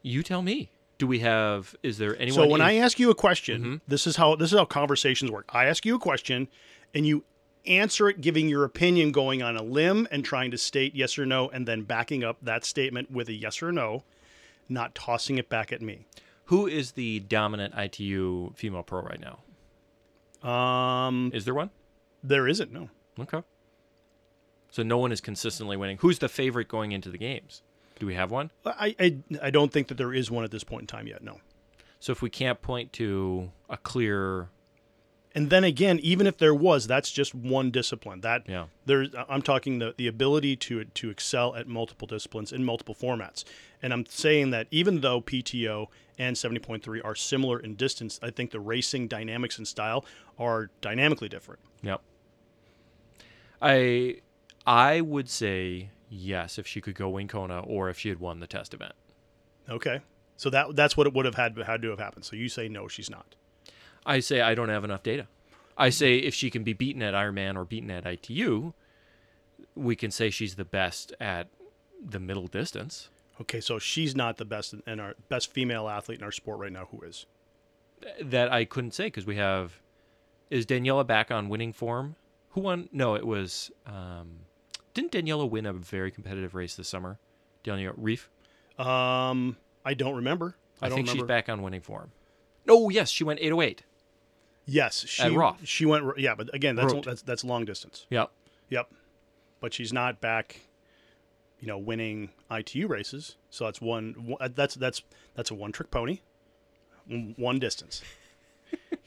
You 0.01 0.23
tell 0.23 0.41
me. 0.41 0.69
Do 0.97 1.07
we 1.07 1.19
have? 1.19 1.75
Is 1.81 1.97
there 1.97 2.15
anyone? 2.17 2.33
So 2.33 2.47
when 2.47 2.61
in- 2.61 2.67
I 2.67 2.75
ask 2.75 2.99
you 2.99 3.09
a 3.09 3.15
question, 3.15 3.61
Mm-hmm. 3.61 3.75
this 3.87 4.05
is 4.05 4.15
how 4.17 4.35
this 4.35 4.51
is 4.53 4.57
how 4.59 4.65
conversations 4.65 5.31
work. 5.31 5.45
I 5.49 5.65
ask 5.65 5.83
you 5.85 5.95
a 5.95 5.99
question, 5.99 6.47
and 6.93 7.07
you 7.07 7.23
answer 7.65 8.07
it, 8.09 8.21
giving 8.21 8.47
your 8.49 8.63
opinion, 8.65 9.11
going 9.11 9.41
on 9.41 9.55
a 9.57 9.63
limb, 9.63 10.07
and 10.11 10.23
trying 10.23 10.51
to 10.51 10.57
state 10.57 10.93
yes 10.95 11.17
or 11.17 11.25
no, 11.25 11.49
and 11.49 11.67
then 11.67 11.83
backing 11.83 12.23
up 12.23 12.37
that 12.43 12.63
statement 12.65 13.09
with 13.11 13.29
a 13.29 13.33
yes 13.33 13.61
or 13.63 13.71
no, 13.71 14.03
not 14.69 14.93
tossing 14.95 15.37
it 15.39 15.49
back 15.49 15.71
at 15.71 15.81
me. 15.81 16.05
who 16.45 16.67
is 16.67 16.91
the 16.93 17.19
dominant 17.21 17.73
ITU 17.77 18.51
female 18.55 18.83
pro 18.83 19.01
right 19.01 19.19
now? 19.21 19.39
Um, 20.47 21.31
Is 21.33 21.45
there 21.45 21.53
one? 21.53 21.69
there 22.23 22.47
isn't 22.47 22.71
no. 22.71 22.89
Okay. 23.19 23.41
So 24.71 24.83
no 24.83 24.97
one 24.97 25.11
is 25.11 25.21
consistently 25.21 25.77
winning. 25.77 25.97
Who's 26.01 26.19
the 26.19 26.29
favorite 26.29 26.67
going 26.67 26.91
into 26.91 27.09
the 27.09 27.17
games? 27.17 27.61
Do 28.01 28.07
we 28.07 28.15
have 28.15 28.31
one? 28.31 28.49
I, 28.65 28.95
I 28.99 29.17
I 29.43 29.49
don't 29.51 29.71
think 29.71 29.87
that 29.89 29.97
there 29.99 30.11
is 30.11 30.31
one 30.31 30.43
at 30.43 30.49
this 30.49 30.63
point 30.63 30.81
in 30.81 30.87
time 30.87 31.05
yet. 31.05 31.23
No. 31.23 31.37
So 31.99 32.11
if 32.11 32.19
we 32.23 32.31
can't 32.31 32.59
point 32.59 32.91
to 32.93 33.51
a 33.69 33.77
clear, 33.77 34.49
And 35.35 35.51
then 35.51 35.63
again, 35.63 35.99
even 36.01 36.25
if 36.25 36.35
there 36.39 36.55
was, 36.55 36.87
that's 36.87 37.11
just 37.11 37.35
one 37.35 37.69
discipline. 37.69 38.21
That 38.21 38.49
Yeah. 38.49 38.65
there's 38.87 39.09
I'm 39.29 39.43
talking 39.43 39.77
the 39.77 39.93
the 39.95 40.07
ability 40.07 40.55
to 40.65 40.83
to 40.85 41.09
excel 41.11 41.55
at 41.55 41.67
multiple 41.67 42.07
disciplines 42.07 42.51
in 42.51 42.65
multiple 42.65 42.95
formats. 42.95 43.43
And 43.83 43.93
I'm 43.93 44.07
saying 44.07 44.49
that 44.49 44.65
even 44.71 45.01
though 45.01 45.21
PTO 45.21 45.85
and 46.17 46.35
70.3 46.35 47.01
are 47.05 47.13
similar 47.13 47.59
in 47.59 47.75
distance, 47.75 48.19
I 48.23 48.31
think 48.31 48.49
the 48.49 48.59
racing 48.59 49.09
dynamics 49.09 49.59
and 49.59 49.67
style 49.67 50.03
are 50.39 50.71
dynamically 50.81 51.29
different. 51.29 51.59
yep. 51.83 52.01
I 53.61 54.21
I 54.65 55.01
would 55.01 55.29
say 55.29 55.91
yes 56.11 56.59
if 56.59 56.67
she 56.67 56.81
could 56.81 56.95
go 56.95 57.09
win 57.09 57.27
Kona 57.27 57.61
or 57.61 57.89
if 57.89 57.97
she 57.97 58.09
had 58.09 58.19
won 58.19 58.39
the 58.39 58.47
test 58.47 58.73
event. 58.73 58.93
Okay. 59.69 60.01
So 60.35 60.49
that 60.49 60.75
that's 60.75 60.97
what 60.97 61.07
it 61.07 61.13
would 61.13 61.25
have 61.25 61.35
had 61.35 61.57
had 61.57 61.81
to 61.81 61.89
have 61.89 61.99
happened. 61.99 62.25
So 62.25 62.35
you 62.35 62.49
say 62.49 62.67
no, 62.67 62.87
she's 62.87 63.09
not. 63.09 63.35
I 64.05 64.19
say 64.19 64.41
I 64.41 64.53
don't 64.53 64.69
have 64.69 64.83
enough 64.83 65.03
data. 65.03 65.27
I 65.77 65.89
say 65.89 66.17
if 66.17 66.33
she 66.33 66.49
can 66.49 66.63
be 66.63 66.73
beaten 66.73 67.01
at 67.01 67.13
Ironman 67.13 67.55
or 67.55 67.65
beaten 67.65 67.89
at 67.89 68.05
ITU, 68.05 68.73
we 69.75 69.95
can 69.95 70.11
say 70.11 70.29
she's 70.29 70.55
the 70.55 70.65
best 70.65 71.13
at 71.19 71.47
the 72.03 72.19
middle 72.19 72.47
distance. 72.47 73.09
Okay, 73.39 73.61
so 73.61 73.79
she's 73.79 74.15
not 74.15 74.37
the 74.37 74.45
best 74.45 74.75
in, 74.85 74.99
our 74.99 75.15
best 75.29 75.51
female 75.51 75.87
athlete 75.87 76.19
in 76.19 76.23
our 76.23 76.31
sport 76.31 76.59
right 76.59 76.71
now. 76.71 76.87
Who 76.91 77.01
is? 77.01 77.25
That 78.21 78.51
I 78.51 78.65
couldn't 78.65 78.93
say 78.93 79.05
because 79.05 79.25
we 79.25 79.37
have. 79.37 79.79
Is 80.49 80.65
Daniela 80.65 81.07
back 81.07 81.31
on 81.31 81.47
winning 81.47 81.71
form? 81.71 82.15
Who 82.49 82.61
won? 82.61 82.89
No, 82.91 83.15
it 83.15 83.25
was. 83.25 83.71
Um, 83.85 84.39
didn't 84.93 85.11
Daniela 85.11 85.49
win 85.49 85.65
a 85.65 85.73
very 85.73 86.11
competitive 86.11 86.55
race 86.55 86.75
this 86.75 86.87
summer? 86.87 87.19
Daniela 87.63 87.97
Ryf. 87.99 88.27
Um, 88.83 89.57
I 89.85 89.93
don't 89.93 90.15
remember. 90.15 90.55
I, 90.81 90.85
I, 90.85 90.89
don't 90.89 90.97
think 90.97 91.07
remember. 91.09 91.23
she's 91.23 91.27
back 91.27 91.49
on 91.49 91.61
winning 91.61 91.81
form. 91.81 92.11
Oh 92.67 92.89
yes, 92.89 93.09
she 93.09 93.23
went 93.23 93.39
808. 93.39 93.83
Yes, 94.65 95.05
she 95.07 95.23
At 95.23 95.33
Roth. 95.33 95.59
she 95.63 95.85
went. 95.85 96.05
Yeah, 96.17 96.35
but 96.35 96.53
again, 96.53 96.75
that's 96.75 96.93
Roth. 96.93 97.05
that's 97.05 97.21
that's 97.21 97.43
long 97.43 97.65
distance. 97.65 98.05
Yep. 98.09 98.31
Yep. 98.69 98.91
but 99.59 99.73
she's 99.73 99.91
not 99.91 100.21
back. 100.21 100.61
You 101.59 101.67
know, 101.67 101.77
winning 101.77 102.29
ITU 102.49 102.87
races. 102.87 103.35
So 103.51 103.65
that's 103.65 103.79
one. 103.81 104.13
one- 104.25 104.53
That's 104.55 104.73
that's 104.75 105.03
that's 105.35 105.51
a 105.51 105.53
one 105.53 105.71
trick 105.71 105.91
pony. 105.91 106.21
One 107.07 107.35
one 107.37 107.59
distance. 107.59 108.01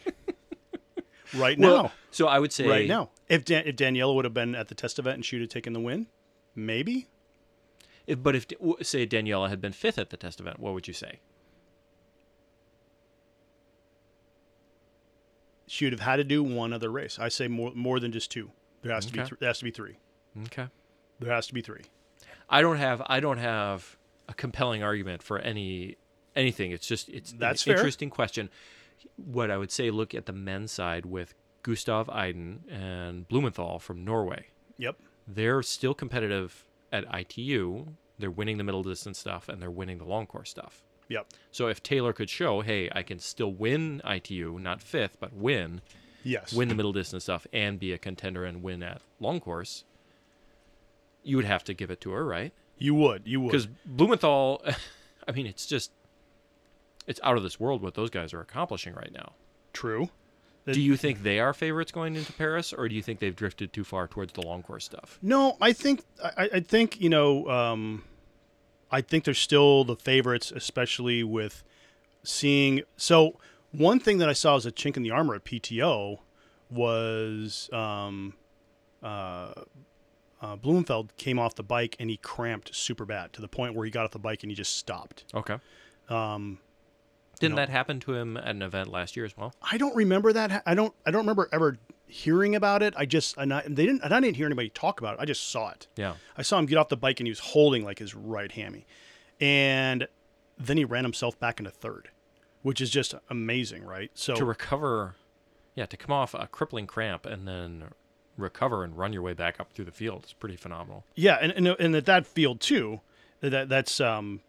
right 1.34 1.58
now. 1.58 1.92
so 2.10 2.26
I 2.28 2.38
would 2.38 2.52
say 2.52 2.68
right 2.68 2.88
now. 2.88 3.10
If, 3.28 3.44
Dan- 3.44 3.64
if 3.66 3.76
Daniela 3.76 4.14
would 4.14 4.24
have 4.24 4.34
been 4.34 4.54
at 4.54 4.68
the 4.68 4.74
test 4.74 4.98
event 4.98 5.16
and 5.16 5.24
she 5.24 5.36
would 5.36 5.42
have 5.42 5.50
taken 5.50 5.72
the 5.72 5.80
win, 5.80 6.06
maybe. 6.54 7.08
If, 8.06 8.22
but 8.22 8.36
if 8.36 8.46
say 8.82 9.06
Daniela 9.06 9.48
had 9.48 9.60
been 9.60 9.72
fifth 9.72 9.98
at 9.98 10.10
the 10.10 10.16
test 10.16 10.40
event, 10.40 10.60
what 10.60 10.74
would 10.74 10.86
you 10.86 10.92
say? 10.94 11.20
She 15.66 15.86
would 15.86 15.92
have 15.92 16.00
had 16.00 16.16
to 16.16 16.24
do 16.24 16.42
one 16.42 16.72
other 16.72 16.90
race. 16.90 17.18
I 17.18 17.28
say 17.28 17.48
more 17.48 17.72
more 17.74 17.98
than 17.98 18.12
just 18.12 18.30
two. 18.30 18.50
There 18.82 18.92
has 18.92 19.06
to 19.06 19.12
be 19.12 19.18
th- 19.20 19.32
there 19.40 19.48
has 19.48 19.58
to 19.58 19.64
be 19.64 19.70
three. 19.70 19.96
Okay. 20.44 20.66
There 21.20 21.32
has 21.32 21.46
to 21.46 21.54
be 21.54 21.62
three. 21.62 21.82
I 22.50 22.60
don't 22.60 22.76
have 22.76 23.02
I 23.06 23.20
don't 23.20 23.38
have 23.38 23.96
a 24.28 24.34
compelling 24.34 24.82
argument 24.82 25.22
for 25.22 25.38
any 25.38 25.96
anything. 26.36 26.70
It's 26.70 26.86
just 26.86 27.08
it's 27.08 27.32
That's 27.32 27.66
an 27.66 27.70
fair. 27.72 27.76
interesting 27.78 28.10
question. 28.10 28.50
What 29.16 29.50
I 29.50 29.56
would 29.56 29.70
say, 29.70 29.90
look 29.90 30.14
at 30.14 30.26
the 30.26 30.32
men's 30.32 30.72
side 30.72 31.06
with 31.06 31.34
Gustav 31.64 32.08
Iden 32.10 32.62
and 32.70 33.26
Blummenfelt 33.28 33.80
from 33.80 34.04
Norway. 34.04 34.46
Yep. 34.78 34.96
They're 35.26 35.62
still 35.62 35.94
competitive 35.94 36.64
at 36.92 37.04
ITU. 37.12 37.86
They're 38.18 38.30
winning 38.30 38.58
the 38.58 38.64
middle 38.64 38.82
distance 38.84 39.18
stuff 39.18 39.48
and 39.48 39.60
they're 39.60 39.70
winning 39.70 39.98
the 39.98 40.04
long 40.04 40.26
course 40.26 40.50
stuff. 40.50 40.84
Yep. 41.08 41.26
So 41.50 41.66
if 41.68 41.82
Taylor 41.82 42.12
could 42.12 42.30
show, 42.30 42.60
hey, 42.60 42.88
I 42.94 43.02
can 43.02 43.18
still 43.18 43.52
win 43.52 44.00
ITU, 44.08 44.58
not 44.60 44.80
fifth, 44.82 45.16
but 45.18 45.32
win, 45.32 45.80
Yes. 46.22 46.52
win 46.52 46.68
the 46.68 46.74
middle 46.74 46.92
distance 46.92 47.24
stuff, 47.24 47.46
and 47.52 47.78
be 47.80 47.92
a 47.92 47.98
contender 47.98 48.44
and 48.44 48.62
win 48.62 48.82
at 48.82 49.00
long 49.18 49.40
course, 49.40 49.84
you 51.22 51.36
would 51.36 51.44
have 51.46 51.64
to 51.64 51.74
give 51.74 51.90
it 51.90 52.00
to 52.02 52.10
her, 52.12 52.24
right? 52.24 52.52
You 52.78 52.94
would. 52.94 53.22
You 53.26 53.40
would. 53.40 53.50
Because 53.52 53.68
Blummenfelt, 53.88 54.74
I 55.28 55.32
mean, 55.32 55.46
it's 55.46 55.66
just, 55.66 55.90
it's 57.06 57.20
out 57.22 57.36
of 57.36 57.42
this 57.42 57.58
world 57.60 57.82
what 57.82 57.94
those 57.94 58.10
guys 58.10 58.32
are 58.34 58.40
accomplishing 58.40 58.94
right 58.94 59.12
now. 59.12 59.32
True. 59.72 60.08
Do 60.72 60.80
you 60.80 60.96
think 60.96 61.22
they 61.22 61.40
are 61.40 61.52
favorites 61.52 61.92
going 61.92 62.16
into 62.16 62.32
Paris, 62.32 62.72
or 62.72 62.88
do 62.88 62.94
you 62.94 63.02
think 63.02 63.18
they've 63.18 63.36
drifted 63.36 63.72
too 63.72 63.84
far 63.84 64.08
towards 64.08 64.32
the 64.32 64.40
long 64.40 64.62
course 64.62 64.84
stuff? 64.84 65.18
No, 65.20 65.58
I 65.60 65.72
think 65.72 66.02
I, 66.22 66.48
I 66.54 66.60
think 66.60 67.00
you 67.00 67.10
know 67.10 67.48
um, 67.48 68.04
I 68.90 69.02
think 69.02 69.24
they're 69.24 69.34
still 69.34 69.84
the 69.84 69.96
favorites, 69.96 70.52
especially 70.52 71.22
with 71.22 71.62
seeing. 72.22 72.82
So 72.96 73.38
one 73.72 74.00
thing 74.00 74.18
that 74.18 74.28
I 74.28 74.32
saw 74.32 74.56
as 74.56 74.64
a 74.64 74.72
chink 74.72 74.96
in 74.96 75.02
the 75.02 75.10
armor 75.10 75.34
at 75.34 75.44
PTO 75.44 76.20
was 76.70 77.68
um, 77.72 78.34
uh, 79.02 79.52
uh, 80.40 80.56
Blummenfelt 80.56 81.10
came 81.16 81.38
off 81.38 81.54
the 81.54 81.62
bike 81.62 81.96
and 81.98 82.08
he 82.08 82.16
cramped 82.16 82.74
super 82.74 83.04
bad 83.04 83.32
to 83.32 83.40
the 83.40 83.48
point 83.48 83.74
where 83.74 83.84
he 83.84 83.90
got 83.90 84.04
off 84.04 84.12
the 84.12 84.18
bike 84.18 84.42
and 84.42 84.50
he 84.50 84.54
just 84.54 84.76
stopped. 84.76 85.24
Okay. 85.34 85.58
Um, 86.08 86.58
Didn't 87.40 87.56
that 87.56 87.68
happen 87.68 88.00
to 88.00 88.14
him 88.14 88.36
at 88.36 88.48
an 88.48 88.62
event 88.62 88.88
last 88.90 89.16
year 89.16 89.24
as 89.24 89.36
well? 89.36 89.54
I 89.62 89.76
don't 89.78 89.94
remember 89.96 90.32
that. 90.32 90.62
I 90.66 90.74
don't. 90.74 90.94
I 91.06 91.10
don't 91.10 91.22
remember 91.22 91.48
ever 91.52 91.78
hearing 92.06 92.54
about 92.54 92.82
it. 92.82 92.94
I 92.96 93.06
just 93.06 93.36
and 93.36 93.52
I, 93.52 93.62
they 93.66 93.86
didn't. 93.86 94.02
And 94.02 94.12
I 94.14 94.20
didn't 94.20 94.36
hear 94.36 94.46
anybody 94.46 94.68
talk 94.70 95.00
about 95.00 95.14
it. 95.14 95.20
I 95.20 95.24
just 95.24 95.50
saw 95.50 95.70
it. 95.70 95.88
Yeah. 95.96 96.14
I 96.36 96.42
saw 96.42 96.58
him 96.58 96.66
get 96.66 96.78
off 96.78 96.88
the 96.88 96.96
bike 96.96 97.20
and 97.20 97.26
he 97.26 97.30
was 97.30 97.40
holding 97.40 97.84
like 97.84 97.98
his 97.98 98.14
right 98.14 98.50
hammy. 98.52 98.86
And 99.40 100.06
then 100.58 100.76
he 100.76 100.84
ran 100.84 101.04
himself 101.04 101.38
back 101.40 101.58
into 101.58 101.70
third, 101.70 102.10
which 102.62 102.80
is 102.80 102.90
just 102.90 103.14
amazing, 103.28 103.84
right? 103.84 104.10
So 104.14 104.34
To 104.34 104.44
recover, 104.44 105.16
yeah, 105.74 105.86
to 105.86 105.96
come 105.96 106.12
off 106.12 106.34
a 106.34 106.46
crippling 106.46 106.86
cramp 106.86 107.26
and 107.26 107.48
then 107.48 107.84
recover 108.36 108.84
and 108.84 108.96
run 108.96 109.12
your 109.12 109.22
way 109.22 109.32
back 109.32 109.58
up 109.60 109.72
through 109.72 109.84
the 109.86 109.92
field 109.92 110.24
is 110.26 110.32
pretty 110.32 110.56
phenomenal. 110.56 111.04
yeah, 111.14 111.38
and, 111.40 111.52
and 111.52 111.66
and 111.66 111.96
at 111.96 112.06
that 112.06 112.26
field 112.26 112.60
too, 112.60 113.00
that 113.40 113.68
that's 113.68 114.00
um, 114.00 114.40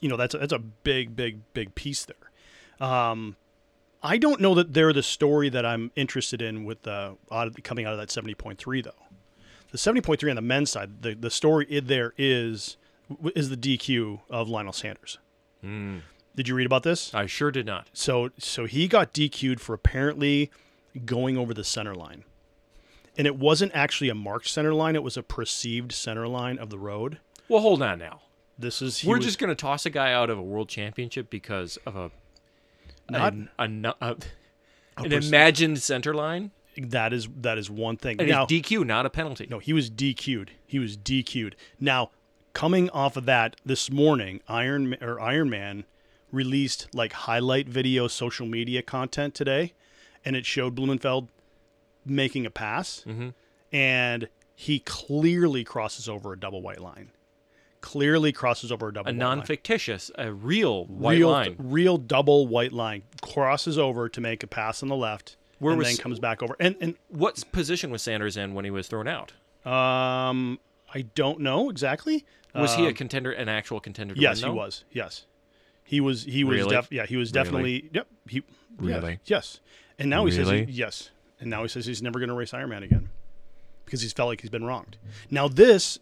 you 0.00 0.08
know, 0.08 0.16
that's 0.16 0.34
a, 0.34 0.38
that's 0.38 0.52
a 0.52 0.58
big, 0.58 1.16
big, 1.16 1.40
big 1.54 1.74
piece 1.74 2.06
there. 2.06 2.88
Um, 2.88 3.36
I 4.02 4.18
don't 4.18 4.40
know 4.40 4.54
that 4.54 4.72
they're 4.74 4.92
the 4.92 5.02
story 5.02 5.48
that 5.48 5.66
I'm 5.66 5.90
interested 5.96 6.42
in 6.42 6.64
with 6.64 6.82
the 6.82 7.16
of, 7.30 7.56
coming 7.62 7.86
out 7.86 7.92
of 7.92 7.98
that 7.98 8.10
seventy 8.10 8.34
point 8.34 8.58
three 8.58 8.80
though. 8.82 8.92
The 9.72 9.78
seventy 9.78 10.00
point 10.00 10.20
three 10.20 10.30
on 10.30 10.36
the 10.36 10.42
men's 10.42 10.70
side, 10.70 11.02
the 11.02 11.14
the 11.14 11.30
story 11.30 11.80
there 11.80 12.12
is 12.16 12.76
is 13.34 13.48
the 13.48 13.56
DQ 13.56 14.20
of 14.30 14.48
Lionel 14.48 14.72
Sanders. 14.72 15.18
Mm. 15.64 16.02
Did 16.34 16.48
you 16.48 16.54
read 16.54 16.66
about 16.66 16.82
this? 16.82 17.14
I 17.14 17.26
sure 17.26 17.50
did 17.50 17.66
not. 17.66 17.88
So 17.92 18.30
so 18.38 18.66
he 18.66 18.86
got 18.86 19.12
DQ'd 19.12 19.60
for 19.60 19.74
apparently 19.74 20.50
going 21.04 21.36
over 21.36 21.52
the 21.52 21.64
center 21.64 21.94
line. 21.94 22.24
And 23.18 23.26
it 23.26 23.36
wasn't 23.36 23.72
actually 23.74 24.10
a 24.10 24.14
marked 24.14 24.48
center 24.48 24.74
line, 24.74 24.94
it 24.94 25.02
was 25.02 25.16
a 25.16 25.22
perceived 25.22 25.92
center 25.92 26.28
line 26.28 26.58
of 26.58 26.70
the 26.70 26.78
road. 26.78 27.18
Well, 27.48 27.62
hold 27.62 27.82
on 27.82 27.98
now. 27.98 28.20
This 28.58 28.80
is 28.82 29.04
We're 29.04 29.16
was- 29.16 29.26
just 29.26 29.38
going 29.38 29.48
to 29.48 29.54
toss 29.54 29.84
a 29.86 29.90
guy 29.90 30.12
out 30.12 30.30
of 30.30 30.38
a 30.38 30.42
world 30.42 30.68
championship 30.68 31.28
because 31.30 31.76
of 31.86 31.94
a 31.96 32.10
Not- 33.10 33.34
a, 33.34 33.64
a, 33.64 33.66
a, 34.00 34.16
a- 34.98 35.02
an 35.04 35.12
imagined 35.12 35.78
center 35.80 36.14
line 36.14 36.52
that 36.78 37.12
is 37.12 37.28
that 37.40 37.58
is 37.58 37.70
one 37.70 37.96
thing. 37.96 38.16
and 38.18 38.28
now 38.28 38.44
it's 38.44 38.52
DQ, 38.52 38.86
not 38.86 39.04
a 39.06 39.10
penalty. 39.10 39.46
no, 39.50 39.58
he 39.58 39.72
was 39.72 39.90
DQ'd. 39.90 40.50
He 40.66 40.78
was 40.78 40.96
DQ'd. 40.96 41.54
Now, 41.80 42.10
coming 42.54 42.88
off 42.90 43.16
of 43.16 43.26
that 43.26 43.56
this 43.64 43.90
morning, 43.90 44.40
Iron 44.48 44.94
or 45.02 45.16
Ironman 45.16 45.84
released 46.32 46.88
like 46.94 47.12
highlight 47.12 47.68
video 47.68 48.08
social 48.08 48.46
media 48.46 48.82
content 48.82 49.34
today 49.34 49.72
and 50.24 50.34
it 50.34 50.44
showed 50.44 50.74
Blummenfelt 50.74 51.28
making 52.04 52.44
a 52.46 52.50
pass 52.50 53.04
Mhm. 53.06 53.32
and 53.72 54.28
he 54.54 54.78
clearly 54.80 55.62
crosses 55.64 56.08
over 56.08 56.32
a 56.32 56.38
double 56.38 56.62
white 56.62 56.80
line. 56.80 57.10
Clearly 57.86 58.32
crosses 58.32 58.72
over 58.72 58.88
a 58.88 58.92
double 58.92 59.10
A 59.10 59.12
white 59.12 59.18
line. 59.20 59.38
non-fictitious, 59.38 60.10
a 60.18 60.32
real 60.32 60.86
white 60.86 61.18
real, 61.18 61.30
line. 61.30 61.54
real 61.56 61.98
double 61.98 62.48
white 62.48 62.72
line 62.72 63.02
crosses 63.22 63.78
over 63.78 64.08
to 64.08 64.20
make 64.20 64.42
a 64.42 64.48
pass 64.48 64.82
on 64.82 64.88
the 64.88 64.96
left 64.96 65.36
Where 65.60 65.72
and 65.72 65.78
was- 65.78 65.88
then 65.88 65.96
comes 65.98 66.18
back 66.18 66.42
over. 66.42 66.56
And 66.58 66.74
and 66.80 66.96
What 67.10 67.44
position 67.52 67.90
was 67.92 68.02
Sanders 68.02 68.36
in 68.36 68.54
when 68.54 68.64
he 68.64 68.72
was 68.72 68.88
thrown 68.88 69.06
out? 69.06 69.32
um 69.64 70.58
I 70.92 71.02
don't 71.14 71.40
know 71.40 71.70
exactly. 71.70 72.24
Was 72.56 72.74
he 72.74 72.86
a 72.86 72.88
Um, 72.88 72.94
contender, 72.94 73.30
an 73.30 73.48
actual 73.48 73.78
contender? 73.80 74.14
Yes, 74.16 74.42
win, 74.42 74.50
he 74.52 74.56
was. 74.58 74.84
Yes, 74.90 75.26
he 75.84 76.00
was. 76.00 76.24
He 76.24 76.42
was. 76.42 76.56
Really? 76.58 76.74
Def- 76.74 76.90
yeah, 76.90 77.06
he 77.06 77.16
was 77.16 77.30
Really? 77.32 77.44
definitely. 77.44 77.90
Yep. 77.92 78.06
He. 78.28 78.36
yeah, 78.80 78.96
Really? 78.96 79.18
yes. 79.26 79.60
And 79.98 80.10
now 80.10 80.24
he 80.26 80.32
says 80.32 80.48
he, 80.50 80.62
yes. 80.68 81.10
And 81.38 81.50
now 81.50 81.62
he 81.62 81.68
says 81.68 81.86
he's 81.86 82.02
never 82.02 82.18
going 82.18 82.30
to 82.30 82.34
race 82.34 82.50
Ironman 82.52 82.82
again 82.82 83.10
because 83.84 84.00
he's 84.00 84.12
felt 84.12 84.28
like 84.28 84.40
he's 84.40 84.50
been 84.50 84.64
wronged. 84.64 84.96
Now 85.30 85.46
this 85.48 85.98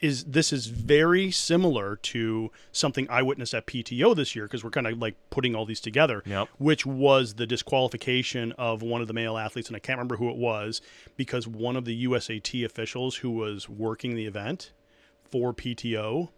is 0.00 0.24
this 0.24 0.52
is 0.52 0.66
very 0.66 1.30
similar 1.30 1.96
to 1.96 2.50
something 2.72 3.08
I 3.10 3.22
witnessed 3.22 3.54
at 3.54 3.66
PTO 3.66 4.14
this 4.14 4.36
year 4.36 4.46
because 4.46 4.62
we're 4.62 4.70
kind 4.70 4.86
of 4.86 4.98
like 4.98 5.16
putting 5.30 5.54
all 5.54 5.64
these 5.64 5.80
together. 5.80 6.22
Yep. 6.26 6.48
Which 6.58 6.86
was 6.86 7.34
the 7.34 7.46
disqualification 7.46 8.52
of 8.52 8.82
one 8.82 9.00
of 9.00 9.08
the 9.08 9.14
male 9.14 9.36
athletes, 9.36 9.68
and 9.68 9.76
I 9.76 9.80
can't 9.80 9.98
remember 9.98 10.16
who 10.16 10.30
it 10.30 10.36
was 10.36 10.80
because 11.16 11.46
one 11.46 11.76
of 11.76 11.84
the 11.84 12.06
USAT 12.06 12.64
officials 12.64 13.16
who 13.16 13.30
was 13.30 13.68
working 13.68 14.14
the 14.14 14.26
event 14.26 14.72
for 15.30 15.52
PTO 15.52 16.30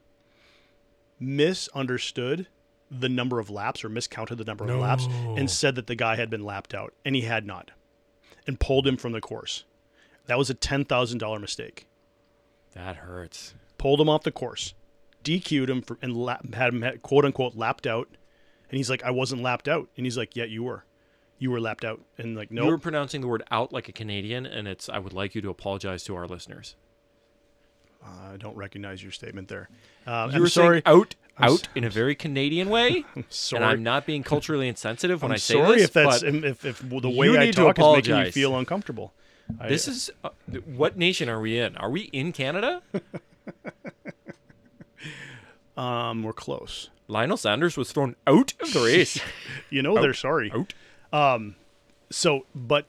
misunderstood 1.18 2.46
the 2.90 3.08
number 3.08 3.38
of 3.38 3.50
laps 3.50 3.84
or 3.84 3.88
miscounted 3.88 4.38
the 4.38 4.44
number 4.44 4.64
of 4.64 4.80
laps 4.80 5.06
and 5.36 5.48
said 5.48 5.76
that 5.76 5.86
the 5.86 5.94
guy 5.94 6.16
had 6.16 6.28
been 6.28 6.42
lapped 6.42 6.74
out 6.74 6.92
and 7.04 7.14
he 7.14 7.22
had 7.22 7.46
not 7.46 7.70
and 8.46 8.58
pulled 8.58 8.86
him 8.86 8.96
from 8.96 9.12
the 9.12 9.20
course. 9.20 9.64
That 10.26 10.38
was 10.38 10.50
a 10.50 10.54
$10,000 10.54 11.40
mistake. 11.40 11.86
That 12.74 12.96
hurts. 12.96 13.54
Pulled 13.78 14.00
him 14.00 14.08
off 14.08 14.22
the 14.22 14.30
course, 14.32 14.74
DQ'd 15.24 15.70
him 15.70 15.82
for, 15.82 15.98
and 16.02 16.16
lap, 16.16 16.54
had 16.54 16.74
him 16.74 16.98
quote 17.02 17.24
unquote 17.24 17.56
lapped 17.56 17.86
out. 17.86 18.08
And 18.68 18.76
he's 18.76 18.88
like, 18.90 19.02
I 19.02 19.10
wasn't 19.10 19.42
lapped 19.42 19.66
out. 19.68 19.88
And 19.96 20.06
he's 20.06 20.16
like, 20.16 20.36
Yeah, 20.36 20.44
you 20.44 20.62
were. 20.62 20.84
You 21.38 21.50
were 21.50 21.60
lapped 21.60 21.84
out. 21.84 22.00
And 22.18 22.36
like, 22.36 22.50
no, 22.50 22.64
You 22.64 22.70
were 22.70 22.78
pronouncing 22.78 23.22
the 23.22 23.26
word 23.26 23.42
"out" 23.50 23.72
like 23.72 23.88
a 23.88 23.92
Canadian, 23.92 24.44
and 24.46 24.68
it's. 24.68 24.88
I 24.90 24.98
would 24.98 25.14
like 25.14 25.34
you 25.34 25.40
to 25.40 25.48
apologize 25.48 26.04
to 26.04 26.14
our 26.14 26.26
listeners. 26.26 26.76
I 28.04 28.36
don't 28.38 28.56
recognize 28.56 29.02
your 29.02 29.12
statement 29.12 29.48
there. 29.48 29.68
Um, 30.06 30.30
You 30.30 30.36
I'm 30.36 30.42
were 30.42 30.48
sorry. 30.48 30.76
saying 30.76 30.82
"out" 30.86 31.14
I'm 31.38 31.52
out 31.52 31.68
in 31.74 31.84
a 31.84 31.90
very 31.90 32.14
Canadian 32.14 32.68
way, 32.68 33.04
sorry. 33.30 33.62
and 33.62 33.70
I'm 33.70 33.82
not 33.82 34.04
being 34.06 34.22
culturally 34.22 34.68
insensitive 34.68 35.22
when 35.22 35.30
I'm 35.32 35.34
I 35.36 35.38
say 35.38 35.54
sorry 35.54 35.76
this. 35.78 35.84
if 35.84 35.92
that's 35.94 36.22
but 36.22 36.34
if, 36.44 36.64
if 36.66 36.78
the 36.88 37.08
way 37.10 37.26
you 37.28 37.38
I 37.38 37.50
talk 37.50 37.78
is 37.78 37.84
making 38.08 38.16
you 38.26 38.32
feel 38.32 38.56
uncomfortable. 38.58 39.14
I- 39.58 39.68
this 39.68 39.88
is 39.88 40.10
uh, 40.22 40.28
what 40.66 40.96
nation 40.96 41.28
are 41.28 41.40
we 41.40 41.58
in? 41.58 41.76
Are 41.76 41.90
we 41.90 42.02
in 42.02 42.32
Canada? 42.32 42.82
um, 45.76 46.22
we're 46.22 46.32
close. 46.32 46.90
Lionel 47.08 47.36
Sanders 47.36 47.76
was 47.76 47.90
thrown 47.92 48.14
out 48.26 48.54
of 48.60 48.72
the 48.72 48.80
race. 48.80 49.20
You 49.70 49.82
know 49.82 50.00
they're 50.00 50.14
sorry. 50.14 50.50
out. 50.52 50.74
Um, 51.12 51.54
So, 52.10 52.44
but 52.56 52.86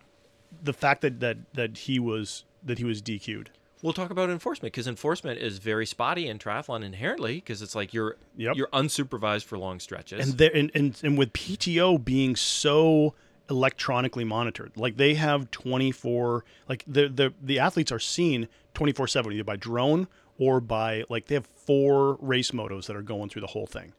the 0.63 0.73
fact 0.73 1.01
that 1.01 1.19
that 1.19 1.37
that 1.53 1.77
he 1.77 1.99
was 1.99 2.43
that 2.63 2.79
he 2.79 2.83
was 2.83 3.01
DQ'd. 3.03 3.51
We'll 3.83 3.93
talk 3.93 4.09
about 4.11 4.29
enforcement 4.31 4.73
because 4.73 4.87
enforcement 4.87 5.39
is 5.39 5.57
very 5.59 5.85
spotty 5.87 6.27
in 6.27 6.37
triathlon 6.39 6.83
inherently 6.83 7.35
because 7.35 7.61
it's 7.61 7.75
like 7.75 7.93
you're 7.93 8.15
Yep. 8.37 8.55
you're 8.55 8.67
unsupervised 8.67 9.43
for 9.45 9.59
long 9.59 9.79
stretches. 9.79 10.27
And 10.27 10.37
there 10.39 10.55
and, 10.55 10.71
and 10.73 10.99
and 11.03 11.17
with 11.19 11.33
PTO 11.33 12.03
being 12.03 12.35
so 12.35 13.13
electronically 13.51 14.23
monitored. 14.23 14.71
Like 14.75 14.97
they 14.97 15.13
have 15.15 15.51
24 15.51 16.43
like 16.67 16.83
the 16.87 17.07
the 17.07 17.33
the 17.39 17.59
athletes 17.59 17.91
are 17.91 17.99
seen 17.99 18.47
24/7 18.73 19.33
either 19.33 19.43
by 19.43 19.57
drone 19.57 20.07
or 20.39 20.59
by 20.59 21.03
like 21.09 21.27
they 21.27 21.35
have 21.35 21.45
four 21.45 22.17
race 22.21 22.51
motos 22.51 22.87
that 22.87 22.95
are 22.95 23.01
going 23.03 23.29
through 23.29 23.41
the 23.41 23.47
whole 23.47 23.67
thing. 23.67 23.93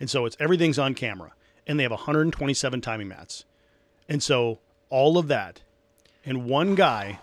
And 0.00 0.08
so 0.08 0.24
it's 0.24 0.36
everything's 0.40 0.78
on 0.78 0.94
camera 0.94 1.32
and 1.66 1.78
they 1.78 1.82
have 1.82 1.90
127 1.92 2.80
timing 2.80 3.08
mats. 3.08 3.44
And 4.08 4.22
so 4.22 4.60
all 4.88 5.18
of 5.18 5.28
that 5.28 5.62
and 6.24 6.46
one 6.46 6.74
guy 6.76 7.18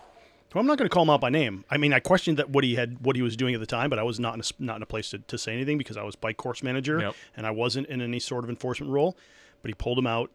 who 0.51 0.59
I'm 0.59 0.67
not 0.67 0.77
going 0.77 0.87
to 0.87 0.93
call 0.93 1.03
him 1.03 1.09
out 1.09 1.21
by 1.21 1.29
name. 1.31 1.65
I 1.71 1.77
mean, 1.77 1.93
I 1.93 1.99
questioned 1.99 2.37
that 2.37 2.49
what 2.51 2.63
he 2.63 2.75
had, 2.75 2.99
what 3.03 3.15
he 3.15 3.23
was 3.23 3.35
doing 3.35 3.55
at 3.55 3.59
the 3.59 3.65
time, 3.65 3.89
but 3.89 3.97
I 3.97 4.03
was 4.03 4.19
not 4.19 4.35
in 4.35 4.41
a, 4.41 4.43
not 4.59 4.75
in 4.75 4.83
a 4.83 4.85
place 4.85 5.09
to, 5.09 5.17
to 5.17 5.37
say 5.37 5.51
anything 5.53 5.79
because 5.79 5.97
I 5.97 6.03
was 6.03 6.15
bike 6.15 6.37
course 6.37 6.61
manager 6.61 6.99
Yep. 6.99 7.15
and 7.35 7.47
I 7.47 7.51
wasn't 7.51 7.87
in 7.87 8.01
any 8.01 8.19
sort 8.19 8.43
of 8.43 8.51
enforcement 8.51 8.91
role. 8.91 9.17
But 9.63 9.69
he 9.69 9.73
pulled 9.75 9.97
him 9.97 10.05
out. 10.05 10.29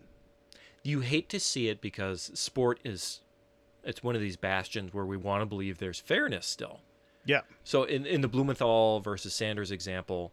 You 0.88 1.00
hate 1.00 1.28
to 1.30 1.40
see 1.40 1.68
it 1.68 1.80
because 1.80 2.30
sport 2.34 2.80
is 2.84 3.20
it's 3.84 4.02
one 4.02 4.14
of 4.14 4.20
these 4.20 4.36
bastions 4.36 4.92
where 4.94 5.04
we 5.06 5.16
want 5.16 5.42
to 5.42 5.46
believe 5.46 5.78
there's 5.78 6.00
fairness 6.00 6.46
still. 6.46 6.80
Yeah, 7.24 7.42
So 7.62 7.82
in 7.84 8.06
in 8.06 8.22
the 8.22 8.28
Blummenfelt 8.28 9.04
versus 9.04 9.34
Sanders 9.34 9.70
example, 9.70 10.32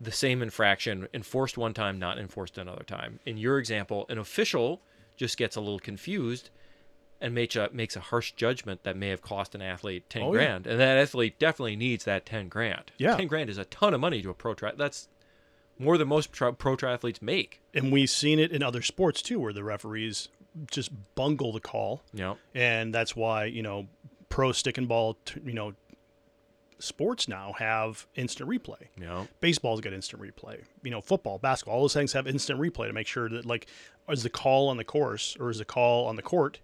the 0.00 0.12
same 0.12 0.42
infraction 0.42 1.08
enforced 1.14 1.56
one 1.56 1.72
time, 1.72 1.98
not 1.98 2.18
enforced 2.18 2.58
another 2.58 2.84
time. 2.84 3.20
In 3.24 3.38
your 3.38 3.58
example, 3.58 4.04
an 4.10 4.18
official 4.18 4.82
just 5.16 5.36
gets 5.38 5.56
a 5.56 5.60
little 5.60 5.78
confused 5.78 6.50
and 7.20 7.34
makes 7.34 7.56
a 7.56 7.70
makes 7.72 7.96
a 7.96 8.00
harsh 8.00 8.32
judgment 8.32 8.84
that 8.84 8.96
may 8.96 9.08
have 9.08 9.22
cost 9.22 9.54
an 9.54 9.62
athlete 9.62 10.08
ten 10.10 10.22
Oh, 10.22 10.26
yeah. 10.26 10.38
grand, 10.38 10.66
and 10.66 10.78
that 10.78 10.98
athlete 10.98 11.38
definitely 11.38 11.74
needs 11.76 12.04
that 12.04 12.26
ten 12.26 12.48
grand. 12.48 12.92
Yeah. 12.98 13.16
ten 13.16 13.26
grand 13.26 13.48
is 13.50 13.58
a 13.58 13.64
ton 13.64 13.94
of 13.94 14.00
money 14.00 14.20
to 14.22 14.30
a 14.30 14.34
pro 14.34 14.52
tri. 14.54 14.72
That's 14.76 15.08
more 15.78 15.96
than 15.98 16.08
most 16.08 16.32
tri- 16.32 16.50
pro 16.50 16.76
triathletes 16.76 17.22
make. 17.22 17.60
and 17.74 17.92
we've 17.92 18.10
seen 18.10 18.38
it 18.38 18.50
in 18.52 18.62
other 18.62 18.82
sports 18.82 19.22
too, 19.22 19.38
where 19.40 19.52
the 19.52 19.64
referees 19.64 20.28
just 20.70 20.90
bungle 21.14 21.52
the 21.52 21.60
call, 21.60 22.02
know, 22.12 22.36
and 22.54 22.94
that's 22.94 23.14
why 23.14 23.44
you 23.44 23.62
know 23.62 23.86
pro 24.28 24.52
stick 24.52 24.76
and 24.78 24.88
ball, 24.88 25.16
t- 25.24 25.40
you 25.44 25.52
know, 25.52 25.74
sports 26.78 27.28
now 27.28 27.54
have 27.58 28.06
instant 28.14 28.48
replay. 28.48 28.88
know. 29.06 29.28
Baseball's 29.40 29.80
got 29.80 29.92
instant 29.92 30.22
replay. 30.22 30.62
You 30.82 30.90
know, 30.90 31.00
football, 31.00 31.38
basketball, 31.38 31.76
all 31.76 31.82
those 31.82 31.94
things 31.94 32.12
have 32.12 32.26
instant 32.26 32.60
replay 32.60 32.86
to 32.86 32.92
make 32.92 33.06
sure 33.06 33.28
that 33.28 33.46
like 33.46 33.66
is 34.08 34.22
the 34.22 34.30
call 34.30 34.68
on 34.68 34.76
the 34.76 34.84
course 34.84 35.36
or 35.38 35.50
is 35.50 35.58
the 35.58 35.64
call 35.64 36.06
on 36.06 36.16
the 36.16 36.22
court 36.22 36.60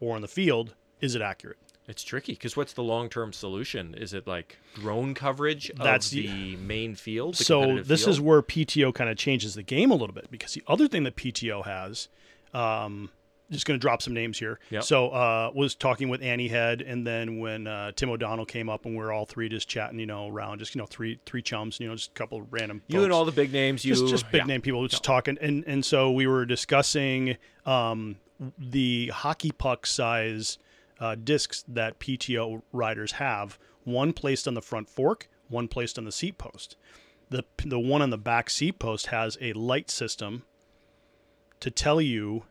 or 0.00 0.14
on 0.14 0.22
the 0.22 0.28
field 0.28 0.74
is 1.00 1.14
it 1.14 1.22
accurate? 1.22 1.58
It's 1.88 2.04
tricky 2.04 2.32
because 2.32 2.56
what's 2.56 2.72
the 2.74 2.82
long 2.82 3.08
term 3.08 3.32
solution? 3.32 3.94
Is 3.94 4.14
it 4.14 4.26
like 4.26 4.58
drone 4.74 5.14
coverage 5.14 5.70
of 5.70 5.78
That's 5.78 6.10
the- 6.10 6.26
the 6.26 6.56
main 6.56 6.94
field? 6.94 7.34
the 7.34 7.44
so 7.44 7.82
this 7.82 8.04
field? 8.04 8.10
is 8.14 8.20
where 8.20 8.42
PTO 8.42 8.94
kind 8.94 9.10
of 9.10 9.16
changes 9.16 9.54
the 9.54 9.62
game 9.62 9.90
a 9.90 9.94
little 9.94 10.14
bit 10.14 10.30
because 10.30 10.54
the 10.54 10.62
other 10.68 10.86
thing 10.86 11.02
that 11.04 11.16
PTO 11.16 11.64
has, 11.64 12.08
um, 12.54 13.10
just 13.50 13.66
going 13.66 13.78
to 13.78 13.82
drop 13.82 14.00
some 14.00 14.14
names 14.14 14.38
here. 14.38 14.58
Yep. 14.70 14.84
So 14.84 15.10
uh, 15.10 15.50
was 15.54 15.74
talking 15.74 16.08
with 16.08 16.22
Annie 16.22 16.48
Head, 16.48 16.80
and 16.80 17.06
then 17.06 17.38
when 17.38 17.66
uh, 17.66 17.92
Tim 17.94 18.10
O'Donnell 18.10 18.46
came 18.46 18.68
up, 18.68 18.86
and 18.86 18.96
we 18.96 19.02
are 19.02 19.12
all 19.12 19.26
three 19.26 19.48
just 19.48 19.68
chatting, 19.68 19.98
you 19.98 20.06
know, 20.06 20.28
around 20.28 20.58
just 20.58 20.74
you 20.74 20.80
know 20.80 20.86
three 20.86 21.20
three 21.26 21.42
chums, 21.42 21.78
you 21.78 21.88
know, 21.88 21.94
just 21.94 22.10
a 22.10 22.14
couple 22.14 22.38
of 22.38 22.52
random. 22.52 22.82
you 22.88 23.04
and 23.04 23.12
all 23.12 23.24
the 23.24 23.32
big 23.32 23.52
names. 23.52 23.84
You 23.84 23.94
just 23.94 24.08
just 24.08 24.30
big 24.30 24.42
yeah. 24.42 24.46
name 24.46 24.62
people 24.62 24.86
just 24.86 25.04
talking, 25.04 25.36
and 25.40 25.64
and 25.66 25.84
so 25.84 26.10
we 26.10 26.26
were 26.26 26.46
discussing 26.46 27.36
um, 27.66 28.16
the 28.58 29.08
hockey 29.08 29.50
puck 29.50 29.86
size 29.86 30.58
uh, 31.02 31.16
discs 31.16 31.64
that 31.66 31.98
PTO 31.98 32.62
riders 32.72 33.12
have. 33.12 33.58
One 33.84 34.12
placed 34.12 34.46
on 34.46 34.54
the 34.54 34.62
front 34.62 34.88
fork, 34.88 35.28
one 35.48 35.66
placed 35.68 35.98
on 35.98 36.04
the 36.04 36.12
seat 36.12 36.38
post. 36.38 36.76
The 37.30 37.44
the 37.64 37.80
one 37.80 38.02
on 38.02 38.10
the 38.10 38.18
back 38.18 38.50
seat 38.50 38.78
post 38.78 39.06
has 39.06 39.36
a 39.40 39.52
light 39.54 39.90
system 39.90 40.44
to 41.60 41.70
tell 41.70 42.00
you 42.00 42.44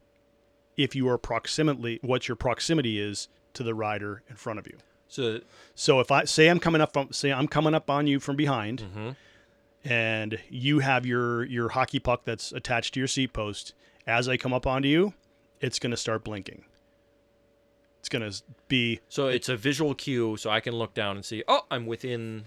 if 0.75 0.95
you 0.95 1.07
are 1.07 1.17
proximately 1.17 1.99
what 2.01 2.27
your 2.27 2.35
proximity 2.35 2.99
is 2.99 3.27
to 3.53 3.63
the 3.63 3.73
rider 3.75 4.23
in 4.29 4.35
front 4.35 4.57
of 4.59 4.67
you. 4.67 4.77
So 5.07 5.41
So 5.75 5.99
if 5.99 6.11
I 6.11 6.25
say 6.25 6.47
I'm 6.49 6.59
coming 6.59 6.81
up 6.81 6.93
from 6.93 7.11
say 7.13 7.31
I'm 7.31 7.47
coming 7.47 7.73
up 7.73 7.89
on 7.89 8.07
you 8.07 8.19
from 8.19 8.35
behind, 8.35 8.79
Mm-hmm. 8.81 9.09
and 9.83 10.39
you 10.49 10.79
have 10.79 11.05
your 11.05 11.43
your 11.45 11.69
hockey 11.69 11.99
puck 11.99 12.21
that's 12.25 12.51
attached 12.51 12.93
to 12.95 12.99
your 12.99 13.07
seat 13.07 13.33
post, 13.33 13.73
as 14.07 14.27
I 14.27 14.35
come 14.37 14.53
up 14.53 14.65
onto 14.67 14.87
you, 14.89 15.13
it's 15.59 15.79
going 15.79 15.91
to 15.91 15.97
start 15.97 16.23
blinking. 16.23 16.63
It's 18.01 18.09
going 18.09 18.29
to 18.29 18.43
be 18.67 18.99
So 19.09 19.27
it's 19.27 19.47
a 19.47 19.55
visual 19.55 19.93
cue, 19.95 20.35
so 20.35 20.49
I 20.49 20.59
can 20.59 20.73
look 20.75 20.93
down 20.93 21.15
and 21.15 21.23
see. 21.23 21.43
Oh, 21.47 21.61
I'm 21.71 21.85
within 21.85 22.43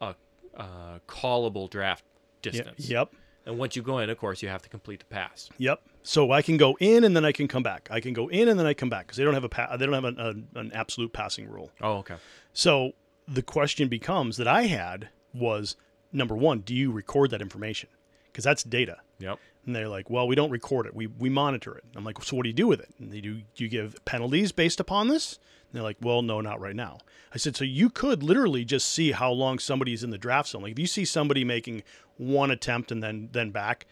a, 0.00 0.14
a 0.56 1.00
callable 1.08 1.70
draft 1.70 2.04
distance. 2.42 2.90
yep, 2.90 3.12
And 3.46 3.58
once 3.58 3.76
you 3.76 3.82
go 3.82 3.98
in, 4.00 4.10
of 4.10 4.18
course, 4.18 4.42
you 4.42 4.48
have 4.48 4.60
to 4.62 4.68
complete 4.68 4.98
the 5.00 5.06
pass. 5.06 5.48
yep. 5.56 5.80
So 6.02 6.32
I 6.32 6.42
can 6.42 6.56
go 6.56 6.76
in 6.80 7.04
and 7.04 7.14
then 7.14 7.24
I 7.24 7.32
can 7.32 7.48
come 7.48 7.62
back. 7.62 7.88
I 7.92 8.00
can 8.00 8.12
go 8.12 8.28
in 8.28 8.48
and 8.48 8.58
then 8.58 8.66
I 8.66 8.74
come 8.74 8.88
back 8.88 9.06
because 9.06 9.18
they 9.18 9.24
don't 9.24 9.34
have 9.34 9.44
a 9.44 9.48
pa- 9.48 9.76
they 9.76 9.84
don't 9.86 9.94
have 9.94 10.04
an, 10.04 10.18
an, 10.18 10.48
an 10.54 10.72
absolute 10.72 11.12
passing 11.12 11.48
rule. 11.48 11.70
Oh, 11.82 11.98
okay. 11.98 12.16
So 12.54 12.92
the 13.26 13.42
question 13.42 13.88
becomes 13.88 14.36
that 14.38 14.48
I 14.48 14.62
had 14.62 15.10
was 15.34 15.76
number 16.12 16.34
one, 16.34 16.60
do 16.60 16.74
you 16.74 16.90
record 16.90 17.30
that 17.30 17.42
information? 17.42 17.88
Because 18.32 18.42
that's 18.42 18.62
data. 18.64 18.96
Yep. 19.18 19.38
And 19.68 19.76
they're 19.76 19.86
like, 19.86 20.08
well, 20.08 20.26
we 20.26 20.34
don't 20.34 20.50
record 20.50 20.86
it. 20.86 20.94
We, 20.94 21.08
we 21.08 21.28
monitor 21.28 21.76
it. 21.76 21.84
I'm 21.94 22.02
like, 22.02 22.22
so 22.22 22.36
what 22.36 22.44
do 22.44 22.48
you 22.48 22.54
do 22.54 22.66
with 22.66 22.80
it? 22.80 22.88
And 22.98 23.12
they 23.12 23.20
do, 23.20 23.42
do 23.54 23.64
you 23.64 23.68
give 23.68 24.02
penalties 24.06 24.50
based 24.50 24.80
upon 24.80 25.08
this? 25.08 25.34
And 25.34 25.76
they're 25.76 25.82
like, 25.82 25.98
well, 26.00 26.22
no, 26.22 26.40
not 26.40 26.58
right 26.58 26.74
now. 26.74 27.00
I 27.34 27.36
said, 27.36 27.54
so 27.54 27.64
you 27.64 27.90
could 27.90 28.22
literally 28.22 28.64
just 28.64 28.88
see 28.88 29.12
how 29.12 29.30
long 29.30 29.58
somebody's 29.58 30.02
in 30.02 30.08
the 30.08 30.16
draft 30.16 30.48
zone. 30.48 30.62
Like 30.62 30.72
if 30.72 30.78
you 30.78 30.86
see 30.86 31.04
somebody 31.04 31.44
making 31.44 31.82
one 32.16 32.50
attempt 32.50 32.90
and 32.90 33.02
then 33.02 33.28
then 33.32 33.50
back, 33.50 33.84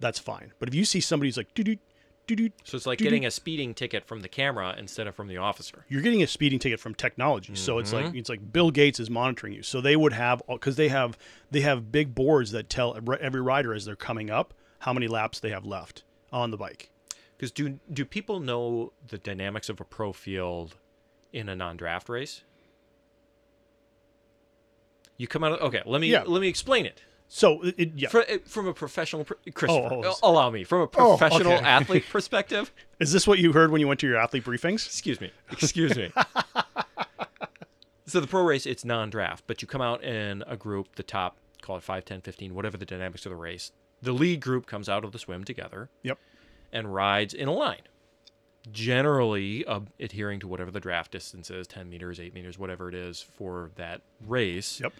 that's 0.00 0.18
fine. 0.18 0.52
But 0.58 0.68
if 0.68 0.74
you 0.74 0.84
see 0.84 1.00
somebody's 1.00 1.36
like, 1.36 1.54
doo 1.54 1.62
doo 1.62 2.50
So 2.64 2.76
it's 2.76 2.86
like 2.86 2.98
getting 2.98 3.24
a 3.24 3.30
speeding 3.30 3.72
ticket 3.72 4.04
from 4.04 4.22
the 4.22 4.28
camera 4.28 4.74
instead 4.76 5.06
of 5.06 5.14
from 5.14 5.28
the 5.28 5.36
officer. 5.36 5.84
you're 5.88 6.02
getting 6.02 6.24
a 6.24 6.26
speeding 6.26 6.58
ticket 6.58 6.80
from 6.80 6.94
technology. 6.96 7.54
So 7.54 7.78
it's 7.78 7.92
like 7.92 8.06
mm-hmm. 8.06 8.16
it's 8.16 8.28
like 8.28 8.52
Bill 8.52 8.72
Gates 8.72 8.98
is 8.98 9.08
monitoring 9.08 9.52
you. 9.52 9.62
So 9.62 9.80
they 9.80 9.94
would 9.94 10.12
have 10.12 10.42
because 10.48 10.74
they 10.74 10.88
have 10.88 11.16
they 11.52 11.60
have 11.60 11.92
big 11.92 12.16
boards 12.16 12.50
that 12.50 12.68
tell 12.68 12.96
every 13.20 13.40
rider 13.40 13.72
as 13.72 13.84
they're 13.84 13.94
coming 13.94 14.28
up 14.28 14.54
how 14.80 14.92
many 14.92 15.08
laps 15.08 15.40
they 15.40 15.50
have 15.50 15.64
left 15.64 16.02
on 16.32 16.50
the 16.50 16.56
bike. 16.56 16.90
Because 17.36 17.50
do 17.52 17.80
do 17.92 18.04
people 18.04 18.40
know 18.40 18.92
the 19.08 19.18
dynamics 19.18 19.68
of 19.68 19.80
a 19.80 19.84
pro 19.84 20.12
field 20.12 20.76
in 21.32 21.48
a 21.48 21.56
non-draft 21.56 22.08
race? 22.08 22.42
You 25.16 25.26
come 25.26 25.44
out. 25.44 25.52
Of, 25.52 25.60
okay, 25.68 25.82
let 25.86 26.00
me 26.00 26.08
Yeah. 26.08 26.24
let 26.26 26.40
me 26.40 26.48
explain 26.48 26.86
it. 26.86 27.02
So 27.28 27.62
it, 27.62 27.92
yeah. 27.94 28.08
Uh, 28.12 28.38
from 28.44 28.66
a 28.66 28.74
professional, 28.74 29.24
Christopher, 29.54 29.94
Oh, 29.94 30.02
oh, 30.04 30.16
allow 30.22 30.50
me 30.50 30.64
from 30.64 30.80
a 30.80 30.84
Oh, 30.98 31.16
professional 31.16 31.52
okay. 31.52 31.64
athlete 31.64 32.04
perspective. 32.10 32.72
Is 32.98 33.12
this 33.12 33.26
what 33.26 33.38
you 33.38 33.52
heard 33.52 33.70
when 33.70 33.80
you 33.80 33.86
went 33.86 34.00
to 34.00 34.06
your 34.08 34.16
athlete 34.16 34.44
briefings? 34.44 34.84
Excuse 34.86 35.20
me. 35.20 35.30
Excuse 35.52 35.96
me. 35.96 36.10
so 38.06 38.18
the 38.20 38.26
pro 38.26 38.42
race, 38.42 38.66
it's 38.66 38.84
non-draft, 38.84 39.44
but 39.46 39.62
you 39.62 39.68
come 39.68 39.80
out 39.80 40.02
in 40.02 40.42
a 40.48 40.56
group, 40.56 40.96
the 40.96 41.04
top, 41.04 41.36
call 41.62 41.76
it 41.76 41.84
5, 41.84 42.04
10, 42.04 42.20
15, 42.22 42.52
whatever 42.54 42.76
the 42.76 42.84
dynamics 42.86 43.24
of 43.24 43.30
the 43.30 43.36
race. 43.36 43.70
The 44.02 44.12
lead 44.12 44.40
group 44.40 44.66
comes 44.66 44.88
out 44.88 45.04
of 45.04 45.12
the 45.12 45.18
swim 45.18 45.44
together 45.44 45.88
Yep. 46.02 46.18
and 46.72 46.94
rides 46.94 47.34
in 47.34 47.48
a 47.48 47.52
line, 47.52 47.82
generally 48.70 49.64
uh, 49.66 49.80
adhering 49.98 50.40
to 50.40 50.48
whatever 50.48 50.70
the 50.70 50.80
draft 50.80 51.12
distance 51.12 51.50
is, 51.50 51.66
10 51.66 51.88
meters, 51.88 52.20
8 52.20 52.34
meters, 52.34 52.58
whatever 52.58 52.88
it 52.88 52.94
is 52.94 53.20
for 53.20 53.70
that 53.76 54.02
race. 54.26 54.80
Yep. 54.80 54.92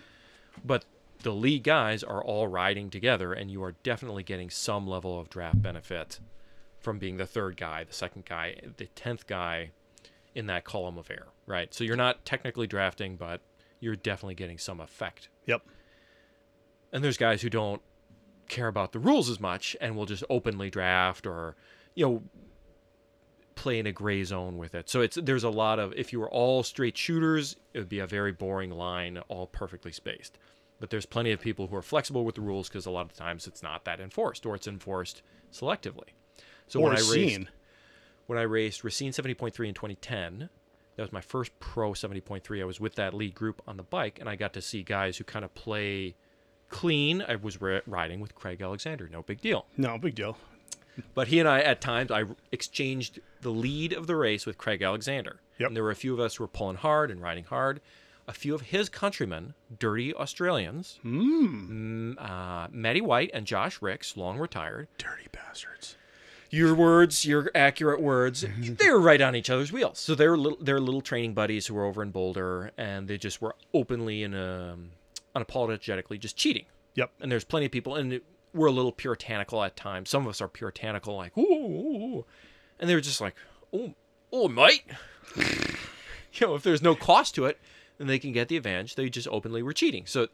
But 0.65 0.85
the 1.23 1.33
lead 1.33 1.63
guys 1.63 2.03
are 2.03 2.23
all 2.23 2.49
riding 2.49 2.91
together, 2.91 3.33
and 3.33 3.51
you 3.51 3.63
are 3.63 3.73
definitely 3.83 4.23
getting 4.23 4.51
some 4.51 4.87
level 4.87 5.19
of 5.19 5.29
draft 5.31 5.61
benefit 5.63 6.21
from 6.79 6.99
being 6.99 7.19
the 7.19 7.27
third 7.27 7.57
guy, 7.57 7.85
the 7.85 7.93
second 7.93 8.25
guy, 8.25 8.57
the 8.79 8.87
tenth 8.87 9.27
guy 9.27 9.71
in 10.35 10.47
that 10.47 10.65
column 10.65 10.97
of 10.97 11.11
air, 11.11 11.27
right? 11.47 11.75
So 11.75 11.85
you're 11.85 11.97
not 11.97 12.25
technically 12.25 12.67
drafting, 12.67 13.17
but 13.17 13.41
you're 13.81 13.97
definitely 13.97 14.35
getting 14.35 14.59
some 14.59 14.81
effect. 14.81 15.29
Yep. 15.47 15.63
And 16.93 17.05
there's 17.05 17.19
guys 17.19 17.43
who 17.43 17.51
don't 17.51 17.83
care 18.51 18.69
about 18.69 18.93
the 18.93 18.99
rules 18.99 19.31
as 19.31 19.41
much 19.41 19.77
and 19.81 19.97
will 19.97 20.07
just 20.07 20.25
openly 20.29 20.69
draft 20.69 21.27
or, 21.27 21.57
you 21.95 22.07
know, 22.07 22.23
play 23.55 23.79
in 23.79 23.87
a 23.87 23.93
gray 23.93 24.23
zone 24.25 24.59
with 24.59 24.75
it. 24.75 24.91
So 24.91 25.01
it's 25.01 25.17
there's 25.17 25.45
a 25.45 25.51
lot 25.51 25.79
of 25.79 25.93
if 25.95 26.13
you 26.13 26.21
were 26.21 26.31
all 26.31 26.63
straight 26.63 26.97
shooters, 26.97 27.57
it 27.73 27.79
would 27.79 27.89
be 27.89 28.01
a 28.01 28.07
very 28.07 28.33
boring 28.33 28.71
line, 28.71 29.19
all 29.29 29.47
perfectly 29.47 29.93
spaced. 29.93 30.39
But 30.79 30.91
there's 30.91 31.07
plenty 31.07 31.31
of 31.31 31.41
people 31.41 31.67
who 31.67 31.77
are 31.77 31.83
flexible 31.83 32.25
with 32.25 32.35
the 32.35 32.41
rules 32.41 32.69
because 32.69 32.87
a 32.87 32.91
lot 32.91 33.07
of 33.07 33.13
times 33.13 33.47
it's 33.47 33.63
not 33.63 33.85
that 33.85 34.01
enforced 34.01 34.47
or 34.47 34.55
it's 34.55 34.67
enforced 34.67 35.23
selectively. 35.53 36.15
So 36.69 36.81
or 36.81 36.89
when 36.89 36.97
I 36.97 37.11
raced, 37.11 37.41
when 38.27 38.39
I 38.39 38.43
raced 38.43 38.83
Racine 38.85 39.13
70.3 39.13 39.69
in 39.69 39.75
2010, 39.75 40.49
that 40.97 41.03
was 41.03 41.13
my 41.13 41.21
first 41.21 41.59
pro 41.61 41.93
70.3. 41.93 42.61
I 42.61 42.65
was 42.65 42.81
with 42.81 42.95
that 42.95 43.13
lead 43.13 43.35
group 43.35 43.61
on 43.67 43.77
the 43.77 43.83
bike, 43.83 44.19
and 44.21 44.29
I 44.29 44.37
got 44.37 44.53
to 44.55 44.63
see 44.63 44.83
guys 44.83 45.19
who 45.19 45.25
kind 45.25 45.45
of 45.45 45.55
play 45.55 46.15
clean. 46.71 47.23
I 47.27 47.37
was 47.37 47.61
ri- 47.61 47.83
riding 47.87 48.21
with 48.21 48.35
Craig 48.35 48.63
Alexander, 48.63 49.09
no 49.13 49.23
big 49.23 49.41
deal. 49.41 49.67
No, 49.77 49.99
big 49.99 50.15
deal. 50.15 50.37
But 51.15 51.29
he 51.29 51.39
and 51.39 51.49
I, 51.49 51.61
at 51.61 51.81
times, 51.81 52.11
I 52.11 52.25
exchanged 52.53 53.21
the 53.41 53.51
lead 53.51 53.93
of 53.93 54.07
the 54.07 54.17
race 54.17 54.45
with 54.47 54.59
Craig 54.59 54.83
Alexander. 54.83 55.41
Yep. 55.59 55.69
And 55.69 55.77
there 55.77 55.85
were 55.85 55.91
a 55.91 55.97
few 55.97 56.13
of 56.13 56.21
us 56.21 56.37
who 56.37 56.45
were 56.45 56.49
pulling 56.49 56.77
hard 56.77 57.11
and 57.11 57.21
riding 57.23 57.45
hard. 57.45 57.81
A 58.29 58.33
few 58.33 58.55
of 58.55 58.61
his 58.63 58.89
countrymen, 58.89 59.55
dirty 59.79 60.15
Australians, 60.15 61.01
mm. 61.05 62.15
uh, 62.21 62.69
Matty 62.71 63.01
White 63.01 63.31
and 63.35 63.47
Josh 63.47 63.81
Rix, 63.83 64.17
long 64.17 64.39
retired, 64.39 64.89
Dirty 64.99 65.27
bastards. 65.33 65.97
your 66.51 66.75
words, 66.75 67.25
your 67.25 67.51
accurate 67.55 68.01
words, 68.01 68.45
they 68.61 68.91
were 68.91 69.01
right 69.01 69.21
on 69.21 69.35
each 69.35 69.51
other's 69.51 69.73
wheels. 69.73 69.99
So 69.99 70.15
they're 70.15 70.37
little, 70.37 70.59
they're 70.61 70.81
little 70.81 71.01
training 71.01 71.35
buddies 71.35 71.67
who 71.67 71.75
were 71.75 71.85
over 71.85 72.03
in 72.03 72.11
Boulder, 72.11 72.71
and 72.77 73.09
they 73.09 73.19
just 73.19 73.41
were 73.43 73.57
openly 73.75 74.23
in 74.23 74.35
um, 74.35 74.91
unapologetically 75.35 76.19
just 76.19 76.37
cheating. 76.37 76.67
Yep. 76.95 77.13
And 77.21 77.31
there's 77.31 77.45
plenty 77.45 77.67
of 77.67 77.73
people, 77.73 77.95
and 77.97 78.13
it, 78.15 78.25
we're 78.53 78.67
a 78.67 78.73
little 78.73 78.93
puritanical 78.93 79.63
at 79.63 79.77
times. 79.77 80.11
Some 80.11 80.23
of 80.23 80.29
us 80.29 80.41
are 80.41 80.49
puritanical, 80.49 81.17
like 81.17 81.37
ooh, 81.39 81.43
ooh, 81.43 82.17
ooh. 82.17 82.25
and 82.79 82.91
they 82.91 82.95
were 82.95 83.01
just 83.01 83.21
like, 83.21 83.37
oh, 83.73 83.95
oh, 84.33 84.49
mate. 84.49 84.83
you 85.37 86.47
know, 86.47 86.55
if 86.55 86.63
there's 86.63 86.83
no 86.83 86.95
cost 86.95 87.35
to 87.37 87.47
it, 87.47 87.59
then 87.99 88.07
they 88.07 88.19
can 88.19 88.33
get 88.33 88.49
the 88.49 88.57
advantage. 88.57 88.95
They 88.95 89.09
just 89.09 89.29
openly 89.29 89.63
were 89.63 89.73
cheating. 89.73 90.07
So 90.07 90.29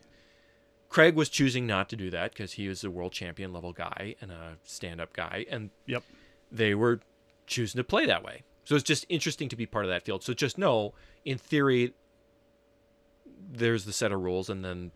Craig 0.89 1.15
was 1.15 1.29
choosing 1.29 1.67
not 1.67 1.89
to 1.91 1.97
do 1.97 2.11
that 2.11 2.33
because 2.33 2.53
he 2.53 2.69
was 2.69 2.85
a 2.85 2.91
world 2.91 3.13
champion 3.13 3.53
level 3.53 3.73
guy 3.73 4.15
and 4.21 4.31
a 4.31 4.57
stand 4.65 5.01
up 5.01 5.13
guy, 5.13 5.45
and 5.51 5.71
Yep. 5.87 6.05
they 6.51 6.75
were 6.75 7.01
choosing 7.47 7.79
to 7.79 7.85
play 7.85 8.07
that 8.07 8.25
way. 8.25 8.43
So 8.65 8.75
it's 8.75 8.85
just 8.85 9.07
interesting 9.09 9.49
to 9.51 9.57
be 9.57 9.67
part 9.67 9.85
of 9.85 9.91
that 9.91 10.05
field. 10.05 10.25
So 10.25 10.33
just 10.35 10.59
know, 10.59 10.95
in 11.25 11.39
theory, 11.39 11.95
there's 13.51 13.85
the 13.85 13.93
set 13.93 14.13
of 14.13 14.21
rules, 14.21 14.49
and 14.51 14.65
then 14.65 14.91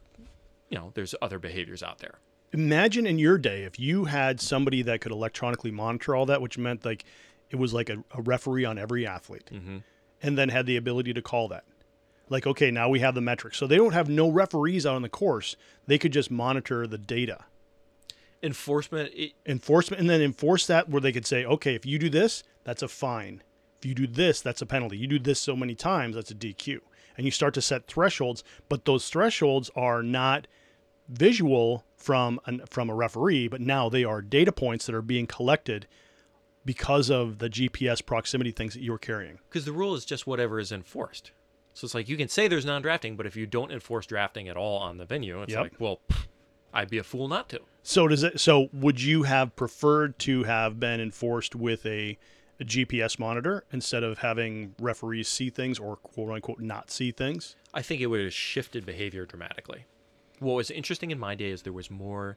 you 0.68 0.78
know 0.78 0.90
there's 0.94 1.14
other 1.22 1.38
behaviors 1.38 1.82
out 1.82 1.98
there. 1.98 2.18
Imagine 2.52 3.06
in 3.06 3.18
your 3.18 3.38
day 3.38 3.62
if 3.62 3.78
you 3.78 4.06
had 4.06 4.40
somebody 4.40 4.82
that 4.82 5.00
could 5.00 5.12
electronically 5.12 5.70
monitor 5.70 6.14
all 6.16 6.26
that, 6.26 6.42
which 6.42 6.58
meant 6.58 6.84
like 6.84 7.04
it 7.50 7.56
was 7.56 7.72
like 7.72 7.88
a, 7.90 8.02
a 8.14 8.22
referee 8.22 8.64
on 8.64 8.78
every 8.78 9.06
athlete, 9.06 9.50
Mm-hmm. 9.52 9.78
and 10.22 10.36
then 10.38 10.48
had 10.48 10.66
the 10.66 10.76
ability 10.76 11.12
to 11.14 11.22
call 11.22 11.48
that. 11.48 11.64
Like, 12.28 12.46
okay, 12.46 12.70
now 12.70 12.88
we 12.88 13.00
have 13.00 13.14
the 13.16 13.20
metrics. 13.20 13.56
So 13.58 13.66
they 13.66 13.76
don't 13.76 13.92
have 13.92 14.08
no 14.08 14.30
referees 14.30 14.86
out 14.86 14.94
on 14.94 15.02
the 15.02 15.08
course. 15.08 15.56
They 15.88 15.98
could 15.98 16.12
just 16.12 16.30
monitor 16.30 16.86
the 16.86 16.98
data. 16.98 17.44
Enforcement, 18.42 19.10
it, 19.14 19.32
enforcement 19.44 20.00
and 20.00 20.08
then 20.08 20.22
enforce 20.22 20.66
that 20.68 20.88
where 20.88 21.00
they 21.00 21.12
could 21.12 21.26
say, 21.26 21.44
okay, 21.44 21.74
if 21.74 21.84
you 21.84 21.98
do 21.98 22.08
this, 22.08 22.42
that's 22.64 22.82
a 22.82 22.88
fine. 22.88 23.42
If 23.80 23.86
you 23.86 23.94
do 23.94 24.06
this, 24.06 24.40
that's 24.40 24.62
a 24.62 24.66
penalty. 24.66 24.96
You 24.96 25.06
do 25.08 25.18
this 25.18 25.40
so 25.40 25.54
many 25.56 25.74
times, 25.74 26.14
that's 26.14 26.30
a 26.30 26.34
DQ. 26.34 26.78
And 27.20 27.26
you 27.26 27.30
start 27.30 27.52
to 27.52 27.60
set 27.60 27.86
thresholds, 27.86 28.42
but 28.70 28.86
those 28.86 29.10
thresholds 29.10 29.70
are 29.76 30.02
not 30.02 30.46
visual 31.06 31.84
from 31.98 32.40
an, 32.46 32.62
from 32.70 32.88
a 32.88 32.94
referee, 32.94 33.46
but 33.46 33.60
now 33.60 33.90
they 33.90 34.04
are 34.04 34.22
data 34.22 34.52
points 34.52 34.86
that 34.86 34.94
are 34.94 35.02
being 35.02 35.26
collected 35.26 35.86
because 36.64 37.10
of 37.10 37.36
the 37.38 37.50
GPS 37.50 38.04
proximity 38.04 38.52
things 38.52 38.72
that 38.72 38.82
you're 38.82 38.96
carrying. 38.96 39.38
because 39.50 39.66
the 39.66 39.72
rule 39.72 39.94
is 39.94 40.06
just 40.06 40.26
whatever 40.26 40.58
is 40.58 40.72
enforced. 40.72 41.32
So 41.74 41.84
it's 41.84 41.94
like 41.94 42.08
you 42.08 42.16
can 42.16 42.28
say 42.28 42.48
there's 42.48 42.64
non-drafting, 42.64 43.16
but 43.16 43.26
if 43.26 43.36
you 43.36 43.46
don't 43.46 43.70
enforce 43.70 44.06
drafting 44.06 44.48
at 44.48 44.56
all 44.56 44.78
on 44.78 44.96
the 44.96 45.04
venue, 45.04 45.42
it's 45.42 45.52
Yep. 45.52 45.60
like, 45.62 45.72
well, 45.78 46.00
I'd 46.72 46.88
be 46.88 46.96
a 46.96 47.02
fool 47.04 47.28
not 47.28 47.50
to. 47.50 47.60
So 47.82 48.08
does 48.08 48.22
it 48.22 48.40
so 48.40 48.70
would 48.72 49.02
you 49.02 49.24
have 49.24 49.54
preferred 49.56 50.18
to 50.20 50.44
have 50.44 50.80
been 50.80 51.00
enforced 51.02 51.54
with 51.54 51.84
a, 51.84 52.16
a 52.60 52.64
GPS 52.64 53.18
monitor 53.18 53.64
instead 53.72 54.02
of 54.02 54.18
having 54.18 54.74
referees 54.78 55.28
see 55.28 55.48
things 55.50 55.78
or 55.78 55.96
quote 55.96 56.30
unquote 56.30 56.60
not 56.60 56.90
see 56.90 57.10
things? 57.10 57.56
I 57.72 57.82
think 57.82 58.00
it 58.00 58.06
would 58.06 58.20
have 58.22 58.34
shifted 58.34 58.84
behavior 58.84 59.24
dramatically. 59.26 59.86
What 60.40 60.54
was 60.54 60.70
interesting 60.70 61.10
in 61.10 61.18
my 61.18 61.34
day 61.34 61.50
is 61.50 61.62
there 61.62 61.72
was 61.72 61.90
more 61.90 62.36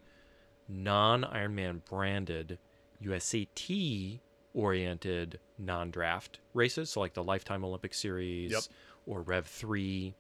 non-Ironman 0.68 1.84
branded 1.86 2.58
USAT 3.04 4.20
oriented 4.54 5.40
non-draft 5.58 6.40
races, 6.54 6.90
so 6.90 7.00
like 7.00 7.14
the 7.14 7.24
Lifetime 7.24 7.64
Olympic 7.64 7.94
Series 7.94 8.52
Yep. 8.52 8.62
or 9.06 9.22
Rev 9.22 9.46
3. 9.46 10.14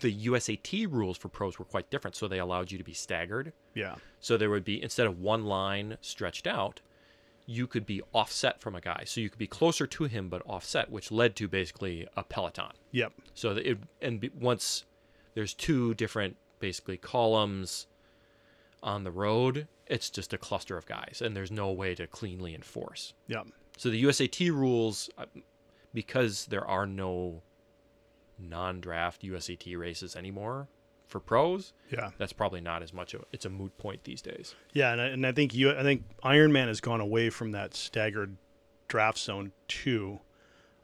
The 0.00 0.26
USAT 0.26 0.86
rules 0.90 1.18
for 1.18 1.28
pros 1.28 1.58
were 1.58 1.64
quite 1.64 1.90
different, 1.90 2.14
so 2.16 2.28
they 2.28 2.38
allowed 2.38 2.70
you 2.70 2.78
to 2.78 2.84
be 2.84 2.94
staggered. 2.94 3.52
Yeah. 3.74 3.96
So 4.20 4.36
there 4.36 4.50
would 4.50 4.64
be 4.64 4.80
instead 4.82 5.06
of 5.06 5.18
one 5.20 5.44
line 5.44 5.96
stretched 6.00 6.46
out, 6.46 6.80
you 7.50 7.66
could 7.66 7.86
be 7.86 8.02
offset 8.12 8.60
from 8.60 8.74
a 8.74 8.80
guy. 8.80 9.04
So 9.06 9.22
you 9.22 9.30
could 9.30 9.38
be 9.38 9.46
closer 9.46 9.86
to 9.86 10.04
him 10.04 10.28
but 10.28 10.42
offset, 10.44 10.90
which 10.90 11.10
led 11.10 11.34
to 11.36 11.48
basically 11.48 12.06
a 12.14 12.22
peloton. 12.22 12.72
Yep. 12.92 13.14
So 13.32 13.52
it 13.52 13.78
and 14.02 14.30
once 14.38 14.84
there's 15.34 15.54
two 15.54 15.94
different 15.94 16.36
basically 16.60 16.98
columns 16.98 17.86
on 18.82 19.02
the 19.02 19.10
road, 19.10 19.66
it's 19.86 20.10
just 20.10 20.34
a 20.34 20.38
cluster 20.38 20.76
of 20.76 20.84
guys, 20.84 21.22
and 21.24 21.34
there's 21.34 21.50
no 21.50 21.72
way 21.72 21.94
to 21.94 22.06
cleanly 22.06 22.54
enforce. 22.54 23.14
Yep. 23.28 23.46
So 23.78 23.88
the 23.88 24.04
USAT 24.04 24.50
rules, 24.50 25.08
uh, 25.16 25.24
because 25.94 26.46
there 26.46 26.66
are 26.66 26.86
no 26.86 27.42
non-draft 28.38 29.22
USAT 29.22 29.76
races 29.78 30.14
anymore 30.14 30.68
for 31.08 31.18
pros, 31.20 31.72
Yeah. 31.90 32.10
that's 32.18 32.32
probably 32.32 32.60
not 32.60 32.82
as 32.82 32.92
much. 32.92 33.14
Of, 33.14 33.24
it's 33.32 33.44
a 33.44 33.50
moot 33.50 33.76
point 33.78 34.04
these 34.04 34.22
days. 34.22 34.54
Yeah, 34.72 34.92
and 34.92 35.00
I, 35.00 35.06
and 35.06 35.26
I 35.26 35.32
think 35.32 35.54
you 35.54 35.72
I 35.72 35.82
think 35.82 36.04
Ironman 36.22 36.68
has 36.68 36.80
gone 36.80 37.00
away 37.00 37.30
from 37.30 37.50
that 37.52 37.74
staggered 37.74 38.36
draft 38.88 39.18
zone 39.18 39.52
too, 39.68 40.20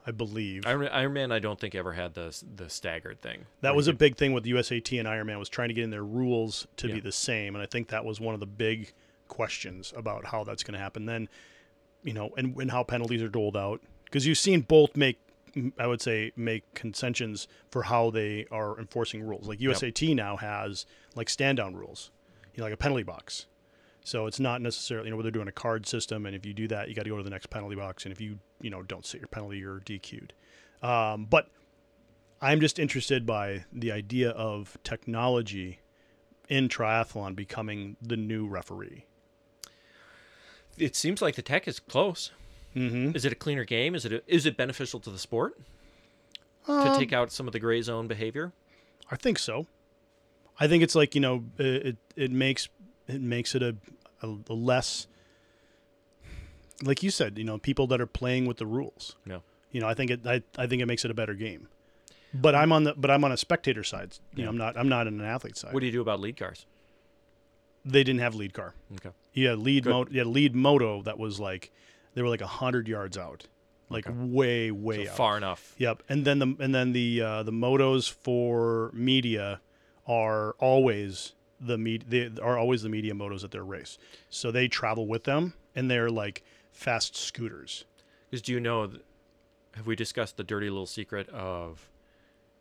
I 0.05 0.11
believe. 0.11 0.65
Iron, 0.65 0.87
Ironman, 0.87 1.31
I 1.31 1.39
don't 1.39 1.59
think 1.59 1.75
ever 1.75 1.93
had 1.93 2.15
the 2.15 2.35
the 2.55 2.69
staggered 2.69 3.21
thing. 3.21 3.45
that 3.61 3.75
was 3.75 3.87
a 3.87 3.91
could- 3.91 3.99
big 3.99 4.17
thing 4.17 4.33
with 4.33 4.45
USAT 4.45 4.99
and 4.99 5.07
Ironman 5.07 5.39
was 5.39 5.47
trying 5.49 5.67
to 5.69 5.73
get 5.75 5.83
in 5.83 5.91
their 5.91 6.03
rules 6.03 6.67
to 6.77 6.87
be 6.87 6.99
the 6.99 7.11
same, 7.11 7.55
and 7.55 7.61
I 7.61 7.67
think 7.67 7.87
that 7.89 8.03
was 8.03 8.19
one 8.19 8.33
of 8.33 8.39
the 8.39 8.45
big 8.47 8.91
questions 9.27 9.93
about 9.95 10.25
how 10.25 10.43
that's 10.43 10.63
going 10.63 10.73
to 10.73 10.79
happen. 10.79 11.05
Then, 11.05 11.29
you 12.03 12.13
know, 12.13 12.29
and, 12.37 12.55
and 12.57 12.69
how 12.71 12.83
penalties 12.83 13.21
are 13.23 13.27
doled 13.29 13.57
out 13.57 13.81
because 14.05 14.25
you've 14.27 14.37
seen 14.37 14.61
both 14.61 14.95
make, 14.95 15.17
I 15.77 15.87
would 15.87 16.01
say, 16.01 16.31
make 16.35 16.73
concessions 16.73 17.47
for 17.69 17.83
how 17.83 18.09
they 18.09 18.45
are 18.51 18.79
enforcing 18.79 19.23
rules. 19.23 19.47
Like 19.47 19.59
USAT 19.59 20.15
now 20.15 20.37
has 20.37 20.85
like 21.15 21.29
stand 21.29 21.57
down 21.57 21.75
rules, 21.75 22.11
you 22.53 22.59
know, 22.59 22.65
like 22.65 22.73
a 22.73 22.77
penalty 22.77 23.03
box. 23.03 23.45
So 24.03 24.27
it's 24.27 24.39
not 24.39 24.61
necessarily, 24.61 25.07
you 25.07 25.11
know, 25.11 25.17
where 25.17 25.23
they're 25.23 25.31
doing 25.31 25.47
a 25.47 25.53
card 25.53 25.87
system, 25.87 26.27
and 26.27 26.35
if 26.35 26.45
you 26.45 26.53
do 26.53 26.67
that, 26.67 26.89
you 26.89 26.95
got 26.95 27.03
to 27.03 27.09
go 27.09 27.17
to 27.17 27.23
the 27.23 27.29
next 27.29 27.49
penalty 27.49 27.75
box, 27.75 28.05
and 28.05 28.11
if 28.11 28.21
you, 28.21 28.37
you 28.61 28.69
know, 28.69 28.83
don't 28.83 29.05
sit 29.05 29.19
your 29.19 29.27
penalty, 29.27 29.57
you're 29.57 29.79
DQ'd. 29.79 30.33
Um, 30.83 31.25
but 31.25 31.49
I'm 32.41 32.59
just 32.59 32.77
interested 32.77 33.25
by 33.25 33.65
the 33.73 33.91
idea 33.91 34.29
of 34.29 34.77
technology 34.83 35.79
in 36.49 36.69
triathlon 36.69 37.35
becoming 37.35 37.97
the 37.99 38.15
new 38.17 38.45
referee. 38.45 39.05
It 40.77 40.95
seems 40.95 41.21
like 41.21 41.35
the 41.35 41.41
tech 41.41 41.67
is 41.67 41.79
close. 41.79 42.31
Mm-hmm. 42.75 43.15
Is 43.15 43.23
it 43.25 43.31
a 43.31 43.35
cleaner 43.35 43.63
game? 43.63 43.95
Is 43.95 44.05
it 44.05 44.11
a, 44.11 44.21
is 44.27 44.45
it 44.45 44.57
beneficial 44.57 44.99
to 45.01 45.09
the 45.09 45.19
sport 45.19 45.57
to 46.65 46.71
Um, 46.71 46.97
take 46.99 47.13
out 47.13 47.31
some 47.31 47.47
of 47.47 47.53
the 47.53 47.59
gray 47.59 47.81
zone 47.81 48.07
behavior? 48.07 48.51
I 49.09 49.15
think 49.15 49.39
so. 49.39 49.67
I 50.59 50.67
think 50.67 50.83
it's 50.83 50.95
like 50.95 51.15
you 51.15 51.21
know, 51.21 51.45
it 51.57 51.97
it, 52.15 52.31
makes 52.31 52.67
it 53.07 53.21
makes 53.21 53.55
it 53.55 53.61
a, 53.63 53.75
a, 54.21 54.35
a 54.49 54.53
less 54.53 55.07
like 56.83 57.01
you 57.03 57.09
said, 57.09 57.37
you 57.37 57.43
know, 57.43 57.57
people 57.57 57.87
that 57.87 58.01
are 58.01 58.07
playing 58.07 58.45
with 58.45 58.57
the 58.57 58.65
rules. 58.65 59.15
No. 59.25 59.41
You 59.71 59.81
know, 59.81 59.87
I 59.87 59.93
think 59.93 60.11
it 60.11 60.27
I, 60.27 60.43
I 60.57 60.67
think 60.67 60.81
it 60.81 60.85
makes 60.85 61.05
it 61.05 61.11
a 61.11 61.13
better 61.13 61.33
game. 61.33 61.67
But 62.33 62.55
I'm 62.55 62.71
on 62.71 62.83
the 62.83 62.93
but 62.97 63.09
I'm 63.09 63.23
on 63.23 63.31
a 63.31 63.37
spectator 63.37 63.83
side. 63.83 64.17
You 64.35 64.43
know, 64.43 64.49
I'm 64.49 64.57
not 64.57 64.77
I'm 64.77 64.89
not 64.89 65.07
on 65.07 65.19
an 65.19 65.25
athlete 65.25 65.57
side. 65.57 65.73
What 65.73 65.79
do 65.79 65.85
you 65.85 65.91
do 65.91 66.01
about 66.01 66.19
lead 66.19 66.37
cars? 66.37 66.65
they 67.87 68.03
didn't 68.03 68.19
have 68.21 68.33
lead 68.33 68.51
car. 68.51 68.73
Okay. 68.95 69.11
Yeah, 69.33 69.53
lead 69.53 69.83
Good. 69.83 69.89
mo- 69.91 70.07
yeah, 70.09 70.23
lead 70.23 70.55
moto 70.55 71.03
that 71.03 71.19
was 71.19 71.39
like 71.39 71.71
they 72.15 72.23
were 72.23 72.29
like 72.29 72.41
a 72.41 72.47
hundred 72.47 72.87
yards 72.87 73.17
out. 73.17 73.45
Like 73.87 74.07
Okay. 74.07 74.17
way, 74.17 74.71
way 74.71 75.05
So 75.05 75.11
out. 75.11 75.17
far 75.17 75.37
enough. 75.37 75.75
Yep. 75.77 76.01
And 76.09 76.25
then 76.25 76.39
the 76.39 76.55
and 76.59 76.73
then 76.73 76.91
the 76.93 77.21
uh, 77.21 77.43
the 77.43 77.51
motos 77.51 78.09
for 78.11 78.89
media 78.93 79.61
are 80.07 80.53
always 80.59 81.33
the 81.61 81.77
med- 81.77 82.05
they 82.07 82.31
are 82.41 82.57
always 82.57 82.81
the 82.81 82.89
media 82.89 83.13
motos 83.13 83.43
at 83.43 83.51
their 83.51 83.63
race. 83.63 83.99
So 84.31 84.49
they 84.51 84.67
travel 84.67 85.05
with 85.07 85.25
them 85.25 85.53
and 85.75 85.89
they're 85.91 86.09
like 86.09 86.43
fast 86.71 87.15
scooters. 87.15 87.85
Because 88.31 88.41
do 88.41 88.53
you 88.53 88.59
know? 88.59 88.89
Have 89.75 89.85
we 89.85 89.95
discussed 89.95 90.37
the 90.37 90.43
dirty 90.43 90.69
little 90.69 90.85
secret 90.87 91.27
of 91.29 91.89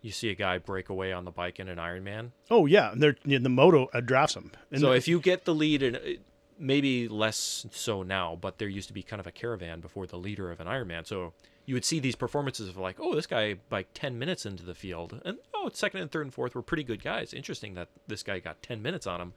you 0.02 0.10
see 0.10 0.28
a 0.30 0.34
guy 0.34 0.58
break 0.58 0.88
away 0.90 1.12
on 1.12 1.24
the 1.24 1.30
bike 1.30 1.58
in 1.60 1.68
an 1.68 1.78
Ironman? 1.78 2.32
Oh 2.50 2.66
yeah, 2.66 2.92
and 2.92 3.02
they're 3.02 3.16
yeah, 3.24 3.38
the 3.38 3.48
moto 3.48 3.88
uh, 3.94 4.00
drafts 4.00 4.34
him. 4.36 4.50
And 4.70 4.80
so 4.80 4.92
if 4.92 5.08
you 5.08 5.20
get 5.20 5.44
the 5.46 5.54
lead, 5.54 5.82
and 5.82 6.18
maybe 6.58 7.08
less 7.08 7.66
so 7.70 8.02
now, 8.02 8.38
but 8.40 8.58
there 8.58 8.68
used 8.68 8.88
to 8.88 8.94
be 8.94 9.02
kind 9.02 9.20
of 9.20 9.26
a 9.26 9.32
caravan 9.32 9.80
before 9.80 10.06
the 10.06 10.18
leader 10.18 10.50
of 10.50 10.60
an 10.60 10.66
Ironman. 10.66 11.06
So 11.06 11.32
you 11.66 11.74
would 11.74 11.84
see 11.84 12.00
these 12.00 12.16
performances 12.16 12.68
of 12.68 12.76
like, 12.76 12.96
oh, 13.00 13.14
this 13.14 13.26
guy 13.26 13.56
like 13.70 13.88
ten 13.94 14.18
minutes 14.18 14.46
into 14.46 14.64
the 14.64 14.74
field, 14.74 15.20
and 15.24 15.38
oh, 15.54 15.70
second 15.72 16.00
and 16.00 16.10
third 16.10 16.26
and 16.26 16.34
fourth 16.34 16.54
were 16.54 16.62
pretty 16.62 16.84
good 16.84 17.02
guys. 17.02 17.32
Interesting 17.32 17.74
that 17.74 17.88
this 18.06 18.22
guy 18.22 18.38
got 18.38 18.62
ten 18.62 18.82
minutes 18.82 19.06
on 19.06 19.20
him. 19.20 19.32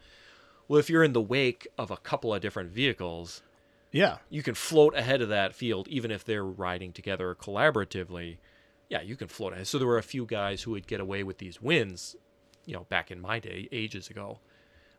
Well, 0.68 0.80
if 0.80 0.90
you're 0.90 1.04
in 1.04 1.14
the 1.14 1.22
wake 1.22 1.68
of 1.78 1.92
a 1.92 1.98
couple 1.98 2.34
of 2.34 2.42
different 2.42 2.72
vehicles, 2.72 3.42
yeah, 3.92 4.18
you 4.30 4.44
can 4.44 4.54
float 4.54 4.96
ahead 4.96 5.22
of 5.22 5.30
that 5.30 5.56
field, 5.56 5.88
even 5.88 6.12
if 6.12 6.26
they're 6.26 6.44
riding 6.44 6.92
together 6.92 7.34
collaboratively. 7.36 8.38
Yeah, 8.90 9.02
you 9.02 9.16
can 9.16 9.30
float 9.30 9.54
ahead. 9.54 9.68
So 9.68 9.78
there 9.78 9.88
were 9.88 9.98
a 9.98 10.04
few 10.04 10.26
guys 10.26 10.64
who 10.64 10.72
would 10.72 10.88
get 10.88 11.00
away 11.00 11.24
with 11.24 11.38
these 11.38 11.62
wins, 11.62 12.16
you 12.66 12.74
know, 12.74 12.86
back 12.90 13.12
in 13.12 13.22
my 13.22 13.40
day, 13.40 13.70
ages 13.72 14.10
ago. 14.10 14.40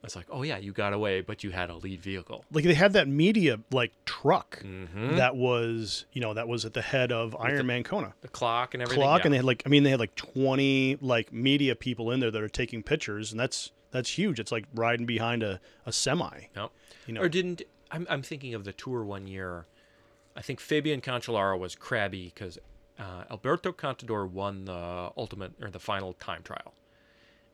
It's 0.04 0.14
like, 0.14 0.26
oh 0.30 0.42
yeah, 0.42 0.58
you 0.58 0.72
got 0.72 0.92
away, 0.92 1.20
but 1.22 1.42
you 1.42 1.50
had 1.50 1.70
a 1.70 1.76
lead 1.76 2.00
vehicle. 2.00 2.44
like 2.52 2.64
they 2.64 2.74
had 2.74 2.92
that 2.92 3.08
media 3.08 3.58
like 3.72 3.92
truck 4.04 4.60
Mm-hmm. 4.64 5.16
that 5.16 5.34
was 5.36 6.06
you 6.12 6.20
know 6.20 6.34
that 6.34 6.46
was 6.48 6.64
at 6.64 6.72
the 6.72 6.82
head 6.82 7.10
of 7.12 7.32
Ironman 7.32 7.84
Kona. 7.84 8.14
The 8.20 8.28
clock 8.28 8.74
and 8.74 8.82
everything. 8.82 9.02
clock 9.02 9.20
yeah. 9.20 9.26
and 9.26 9.32
they 9.32 9.38
had 9.38 9.44
like 9.44 9.62
I 9.66 9.68
mean 9.68 9.82
they 9.82 9.90
had 9.90 10.00
like 10.00 10.14
20 10.14 10.98
like 11.00 11.32
media 11.32 11.74
people 11.74 12.10
in 12.12 12.20
there 12.20 12.30
that 12.30 12.42
are 12.42 12.48
taking 12.48 12.82
pictures 12.82 13.32
and 13.32 13.40
that's 13.40 13.72
that's 13.90 14.10
huge. 14.18 14.38
It's 14.38 14.52
like 14.52 14.66
riding 14.74 15.06
behind 15.06 15.42
a, 15.42 15.60
a 15.86 15.92
semi. 15.92 16.42
Yep. 16.54 16.70
You 17.06 17.14
know. 17.14 17.20
Or 17.22 17.28
didn't 17.28 17.62
I'm 17.90 18.06
I'm 18.08 18.22
thinking 18.22 18.54
of 18.54 18.64
the 18.64 18.72
tour 18.72 19.02
one 19.04 19.26
year. 19.26 19.66
I 20.36 20.42
think 20.42 20.60
Fabian 20.60 21.00
Cancellara 21.00 21.58
was 21.58 21.74
crabby 21.74 22.30
because 22.32 22.58
uh, 22.98 23.24
Alberto 23.30 23.72
Contador 23.72 24.28
won 24.30 24.64
the 24.66 25.10
ultimate 25.16 25.52
or 25.60 25.70
the 25.70 25.80
final 25.80 26.12
time 26.14 26.42
trial, 26.44 26.74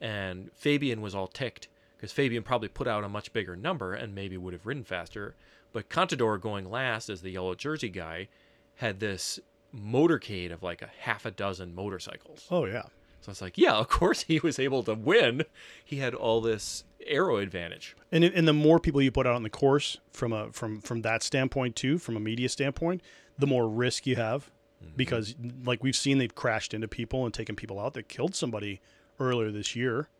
and 0.00 0.50
Fabian 0.54 1.00
was 1.00 1.14
all 1.14 1.26
ticked 1.26 1.68
because 2.04 2.12
Fabian 2.12 2.42
probably 2.42 2.68
put 2.68 2.86
out 2.86 3.02
a 3.02 3.08
much 3.08 3.32
bigger 3.32 3.56
number 3.56 3.94
and 3.94 4.14
maybe 4.14 4.36
would 4.36 4.52
have 4.52 4.66
ridden 4.66 4.84
faster. 4.84 5.34
But 5.72 5.88
Contador 5.88 6.38
going 6.38 6.70
last 6.70 7.08
as 7.08 7.22
the 7.22 7.30
yellow 7.30 7.54
jersey 7.54 7.88
guy 7.88 8.28
had 8.74 9.00
this 9.00 9.40
motorcade 9.74 10.52
of 10.52 10.62
like 10.62 10.82
a 10.82 10.90
half 11.00 11.24
a 11.24 11.30
dozen 11.30 11.74
motorcycles. 11.74 12.46
Oh 12.50 12.66
yeah. 12.66 12.82
So 13.22 13.30
it's 13.30 13.40
like, 13.40 13.56
yeah, 13.56 13.72
of 13.72 13.88
course 13.88 14.24
he 14.24 14.38
was 14.38 14.58
able 14.58 14.82
to 14.82 14.92
win. 14.92 15.44
He 15.82 15.96
had 15.96 16.14
all 16.14 16.42
this 16.42 16.84
aero 17.06 17.38
advantage. 17.38 17.96
And 18.12 18.22
and 18.22 18.46
the 18.46 18.52
more 18.52 18.78
people 18.78 19.00
you 19.00 19.10
put 19.10 19.26
out 19.26 19.34
on 19.34 19.42
the 19.42 19.48
course 19.48 19.96
from 20.10 20.34
a 20.34 20.52
from 20.52 20.82
from 20.82 21.00
that 21.02 21.22
standpoint 21.22 21.74
too, 21.74 21.96
from 21.96 22.18
a 22.18 22.20
media 22.20 22.50
standpoint, 22.50 23.00
the 23.38 23.46
more 23.46 23.66
risk 23.66 24.06
you 24.06 24.16
have, 24.16 24.50
mm-hmm. 24.84 24.92
because 24.94 25.36
like 25.64 25.82
we've 25.82 25.96
seen, 25.96 26.18
they've 26.18 26.34
crashed 26.34 26.74
into 26.74 26.86
people 26.86 27.24
and 27.24 27.32
taken 27.32 27.56
people 27.56 27.80
out 27.80 27.94
that 27.94 28.10
killed 28.10 28.34
somebody 28.34 28.82
earlier 29.18 29.50
this 29.50 29.74
year. 29.74 30.10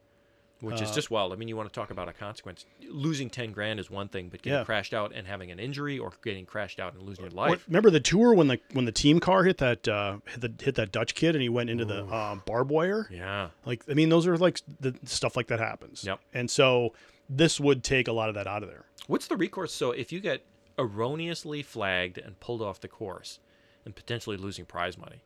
Which 0.65 0.81
is 0.81 0.91
just 0.91 1.11
wild. 1.11 1.33
I 1.33 1.37
mean, 1.37 1.49
you 1.49 1.57
want 1.57 1.69
to 1.69 1.75
talk 1.75 1.91
about 1.91 2.09
a 2.09 2.13
consequence. 2.13 2.67
Losing 2.89 3.31
10 3.31 3.53
grand 3.53 3.79
is 3.81 3.91
one 3.91 4.09
thing, 4.09 4.29
but 4.29 4.43
getting 4.43 4.59
Yeah. 4.59 4.65
crashed 4.65 4.95
out 4.95 5.13
and 5.15 5.27
having 5.27 5.51
an 5.51 5.59
injury 5.59 5.99
or 5.99 6.13
getting 6.23 6.47
crashed 6.47 6.81
out 6.81 6.95
and 6.95 7.03
losing 7.03 7.25
your 7.25 7.31
life. 7.33 7.65
remember 7.69 7.91
the 7.91 8.01
tour 8.01 8.35
when 8.35 8.49
the 8.49 8.59
when 8.73 8.85
the 8.85 8.93
team 8.93 9.21
car 9.21 9.45
hit 9.45 9.59
that 9.59 9.87
uh, 9.89 10.19
hit, 10.27 10.41
the, 10.41 10.65
hit 10.65 10.75
that 10.77 10.93
Dutch 10.93 11.15
kid 11.15 11.35
and 11.35 11.43
he 11.43 11.49
went 11.49 11.71
into 11.71 11.85
the 11.85 12.05
um, 12.13 12.43
barbed 12.47 12.71
wire? 12.71 13.09
Yeah. 13.11 13.51
Like 13.65 13.83
I 13.89 13.95
mean, 13.95 14.09
those 14.09 14.27
are 14.27 14.37
like 14.37 14.61
the 14.81 14.95
stuff 15.05 15.37
like 15.37 15.47
that 15.49 15.61
happens. 15.61 16.05
Yep. 16.05 16.21
And 16.33 16.51
so 16.51 16.95
this 17.29 17.59
would 17.61 17.83
take 17.85 18.09
a 18.09 18.13
lot 18.13 18.29
of 18.29 18.35
that 18.35 18.47
out 18.47 18.63
of 18.63 18.69
there. 18.69 18.85
What's 19.07 19.27
the 19.27 19.37
recourse? 19.37 19.73
So 19.73 19.91
if 19.93 20.13
you 20.13 20.21
get 20.21 20.45
erroneously 20.79 21.63
flagged 21.63 22.19
and 22.19 22.39
pulled 22.41 22.61
off 22.63 22.81
the 22.81 22.89
course 22.89 23.39
and 23.85 23.95
potentially 23.95 24.37
losing 24.37 24.65
prize 24.65 24.99
money, 24.99 25.23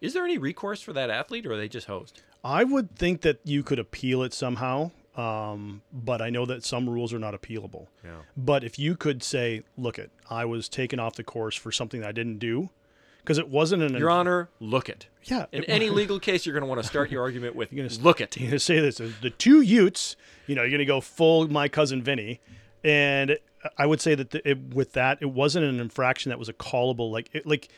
is 0.00 0.12
there 0.14 0.24
any 0.24 0.38
recourse 0.38 0.80
for 0.80 0.92
that 0.92 1.10
athlete 1.10 1.46
or 1.46 1.52
are 1.52 1.56
they 1.56 1.68
just 1.68 1.86
hosed? 1.86 2.22
I 2.44 2.64
would 2.64 2.96
think 2.96 3.20
that 3.22 3.38
you 3.44 3.62
could 3.62 3.78
appeal 3.78 4.22
it 4.22 4.32
somehow, 4.32 4.92
um, 5.16 5.82
but 5.92 6.22
I 6.22 6.30
know 6.30 6.46
that 6.46 6.64
some 6.64 6.88
rules 6.88 7.12
are 7.12 7.18
not 7.18 7.34
appealable. 7.34 7.88
Yeah. 8.04 8.12
But 8.36 8.64
if 8.64 8.78
you 8.78 8.96
could 8.96 9.22
say, 9.22 9.62
"Look, 9.76 9.98
it, 9.98 10.10
I 10.30 10.44
was 10.46 10.68
taken 10.68 10.98
off 10.98 11.16
the 11.16 11.24
course 11.24 11.54
for 11.56 11.70
something 11.70 12.00
that 12.00 12.08
I 12.08 12.12
didn't 12.12 12.38
do," 12.38 12.70
because 13.18 13.36
it 13.36 13.48
wasn't 13.48 13.82
an 13.82 13.94
Your 13.96 14.08
Honor, 14.08 14.48
look 14.58 14.88
it. 14.88 15.08
yeah. 15.24 15.46
In 15.52 15.64
it- 15.64 15.68
any 15.68 15.90
legal 15.90 16.18
case, 16.18 16.46
you're 16.46 16.54
going 16.54 16.62
to 16.62 16.66
want 16.68 16.80
to 16.80 16.86
start 16.88 17.10
your 17.10 17.20
argument 17.22 17.54
with 17.54 17.70
You're 17.72 17.86
gonna- 17.86 18.00
look 18.02 18.22
it. 18.22 18.38
you're 18.38 18.48
gonna 18.48 18.58
say 18.58 18.80
this: 18.80 18.96
the 18.96 19.30
two 19.36 19.60
Utes, 19.60 20.16
you 20.46 20.54
know, 20.54 20.62
you're 20.62 20.70
gonna 20.70 20.86
go 20.86 21.02
full 21.02 21.46
my 21.48 21.68
cousin 21.68 22.02
Vinny, 22.02 22.40
and 22.82 23.36
I 23.76 23.84
would 23.84 24.00
say 24.00 24.14
that 24.14 24.30
the, 24.30 24.48
it, 24.48 24.74
with 24.74 24.94
that, 24.94 25.18
it 25.20 25.26
wasn't 25.26 25.66
an 25.66 25.78
infraction 25.80 26.30
that 26.30 26.38
was 26.38 26.48
a 26.48 26.54
callable. 26.54 27.10
Like, 27.10 27.28
it, 27.34 27.46
like 27.46 27.68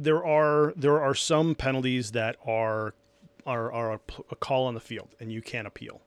there 0.00 0.24
are 0.24 0.72
there 0.76 1.00
are 1.00 1.14
some 1.14 1.54
penalties 1.54 2.12
that 2.12 2.36
are 2.46 2.94
are 3.46 3.70
are 3.72 3.92
a, 3.92 3.98
p- 3.98 4.22
a 4.30 4.36
call 4.36 4.66
on 4.66 4.74
the 4.74 4.80
field, 4.80 5.14
and 5.20 5.30
you 5.30 5.42
can't 5.42 5.66
appeal. 5.66 6.00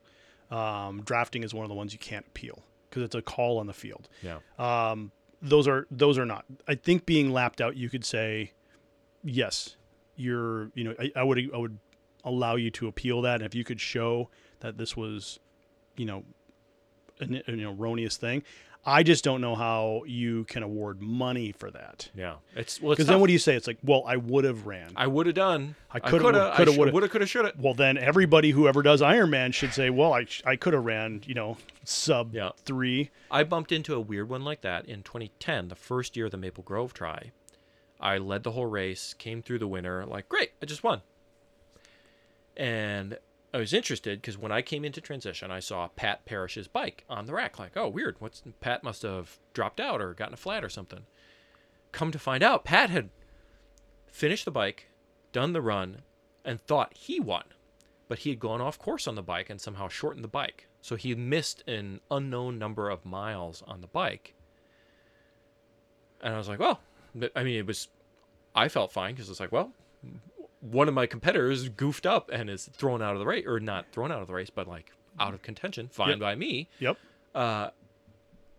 Um, 0.50 1.02
drafting 1.04 1.44
is 1.44 1.54
one 1.54 1.64
of 1.64 1.70
the 1.70 1.76
ones 1.76 1.94
you 1.94 2.00
can't 2.00 2.26
appeal 2.28 2.64
because 2.90 3.04
it's 3.04 3.16
a 3.16 3.22
call 3.22 3.60
on 3.60 3.68
the 3.68 3.74
field. 3.74 4.10
Yeah. 4.22 4.40
Um, 4.60 5.12
those 5.42 5.68
are 5.68 5.88
those 5.92 6.18
are 6.18 6.26
not. 6.26 6.46
I 6.68 6.76
think 6.76 7.06
being 7.06 7.32
lapped 7.32 7.62
out, 7.62 7.76
you 7.76 7.90
could 7.90 8.06
say, 8.06 8.54
yes, 9.24 9.76
you're. 10.16 10.72
You 10.74 10.86
know, 10.86 10.96
I, 11.00 11.12
I 11.16 11.24
would 11.24 11.40
I 11.54 11.58
would 11.58 11.78
allow 12.24 12.56
you 12.56 12.72
to 12.72 12.88
appeal 12.88 13.22
that, 13.22 13.36
and 13.36 13.46
if 13.46 13.54
you 13.54 13.64
could 13.64 13.82
show 13.82 14.30
that 14.62 14.78
this 14.78 14.96
was, 14.96 15.40
you 15.98 16.06
know, 16.06 16.24
an, 17.20 17.42
an 17.48 17.64
erroneous 17.64 18.18
thing. 18.18 18.44
I 18.86 19.04
just 19.04 19.24
don't 19.24 19.40
know 19.40 19.56
how 19.56 20.04
you 20.06 20.44
can 20.44 20.62
award 20.62 21.02
money 21.02 21.54
for 21.54 21.72
that. 21.72 22.10
Yeah. 22.14 22.36
It's 22.54 22.82
well, 22.82 22.90
Because 22.92 23.08
then 23.08 23.22
what 23.22 23.28
do 23.28 23.34
you 23.34 23.40
say? 23.40 23.56
It's 23.56 23.66
like, 23.66 23.78
well, 23.82 24.04
I 24.06 24.18
would 24.18 24.44
have 24.44 24.68
ran. 24.68 24.92
I 24.98 25.08
would 25.08 25.26
have 25.26 25.36
done. 25.36 25.76
I 25.90 25.98
I 25.98 26.00
coulda- 26.02 26.26
could 26.26 26.36
have. 26.36 26.44
coulda, 26.56 26.66
Coulda. 26.66 26.78
woulda. 26.80 26.92
Woulda. 26.92 27.08
Coulda. 27.10 27.26
Shoulda. 27.26 27.54
well, 27.58 27.74
then 27.74 27.98
everybody 27.98 28.52
who 28.52 28.68
ever 28.68 28.82
does 28.82 29.02
Ironman 29.02 29.54
should 29.54 29.74
say, 29.74 29.90
well, 29.90 30.12
I 30.14 30.26
I 30.46 30.58
could 30.58 30.74
have 30.74 30.84
ran, 30.84 31.22
you 31.26 31.34
know, 31.34 31.58
sub 31.86 32.34
Yeah. 32.34 32.50
three. 32.66 33.10
I 33.32 33.46
bumped 33.46 33.72
into 33.72 33.96
a 33.96 34.02
weird 34.02 34.28
one 34.28 34.44
like 34.44 34.60
that 34.62 34.86
in 34.86 35.02
2010, 35.04 35.70
the 35.70 35.76
first 35.76 36.18
year 36.18 36.26
of 36.26 36.32
the 36.32 36.38
Maple 36.38 36.64
Grove 36.64 36.94
try. 36.94 37.32
I 38.02 38.18
led 38.18 38.44
the 38.44 38.52
whole 38.52 38.66
race, 38.66 39.14
came 39.14 39.42
through 39.42 39.60
the 39.60 39.68
winner, 39.68 40.06
like, 40.06 40.28
great, 40.28 40.52
I 40.62 40.66
just 40.66 40.84
won. 40.84 41.04
And 42.58 43.18
I 43.54 43.60
was 43.60 43.74
interested 43.74 44.20
because 44.20 44.38
when 44.38 44.52
I 44.52 44.64
came 44.64 44.84
into 44.84 45.00
transition, 45.00 45.52
I 45.52 45.60
saw 45.60 45.88
Pat 45.90 46.26
Parrish's 46.26 46.68
bike 46.68 47.06
on 47.08 47.26
the 47.26 47.34
rack. 47.34 47.60
Like, 47.60 47.78
oh, 47.78 47.88
weird. 47.88 48.16
What's 48.20 48.42
Pat 48.62 48.84
must 48.84 49.04
have 49.04 49.38
dropped 49.54 49.80
out 49.80 50.02
or 50.02 50.16
gotten 50.16 50.34
a 50.34 50.38
flat 50.38 50.64
or 50.64 50.70
something. 50.70 51.06
Come 51.92 52.12
to 52.12 52.18
find 52.18 52.42
out, 52.42 52.66
Pat 52.66 52.90
had 52.90 53.12
finished 54.08 54.46
the 54.46 54.52
bike, 54.52 54.90
done 55.32 55.54
the 55.54 55.62
run, 55.62 56.02
and 56.44 56.60
thought 56.60 56.96
he 56.96 57.20
won. 57.20 57.44
But 58.08 58.20
he 58.20 58.32
had 58.32 58.40
gone 58.40 58.60
off 58.60 58.80
course 58.80 59.08
on 59.08 59.14
the 59.14 59.22
bike 59.22 59.52
and 59.52 59.62
somehow 59.62 59.88
shortened 59.88 60.24
the 60.24 60.30
bike. 60.30 60.68
So 60.82 60.96
he 60.96 61.14
missed 61.14 61.64
an 61.68 62.02
unknown 62.10 62.58
number 62.58 62.90
of 62.90 63.06
miles 63.06 63.64
on 63.68 63.82
the 63.82 63.88
bike. 63.88 64.34
And 66.22 66.34
I 66.34 66.38
was 66.38 66.50
like, 66.50 66.60
well, 66.60 66.82
I 67.36 67.44
mean, 67.44 67.58
it 67.58 67.68
was, 67.68 67.88
I 68.56 68.68
felt 68.68 68.92
fine 68.92 69.14
because 69.14 69.30
it's 69.30 69.40
like, 69.40 69.52
well, 69.52 69.72
one 70.72 70.88
of 70.88 70.94
my 70.94 71.06
competitors 71.06 71.68
goofed 71.70 72.06
up 72.06 72.30
and 72.32 72.50
is 72.50 72.70
thrown 72.74 73.02
out 73.02 73.14
of 73.14 73.20
the 73.20 73.26
race, 73.26 73.46
or 73.46 73.60
not 73.60 73.86
thrown 73.92 74.12
out 74.12 74.22
of 74.22 74.28
the 74.28 74.34
race, 74.34 74.50
but 74.50 74.68
like 74.68 74.92
out 75.20 75.34
of 75.34 75.42
contention. 75.42 75.90
Fine 75.90 76.10
Yep. 76.12 76.20
by 76.20 76.36
me. 76.36 76.70
Yep. 76.80 76.98
Uh, 77.36 77.70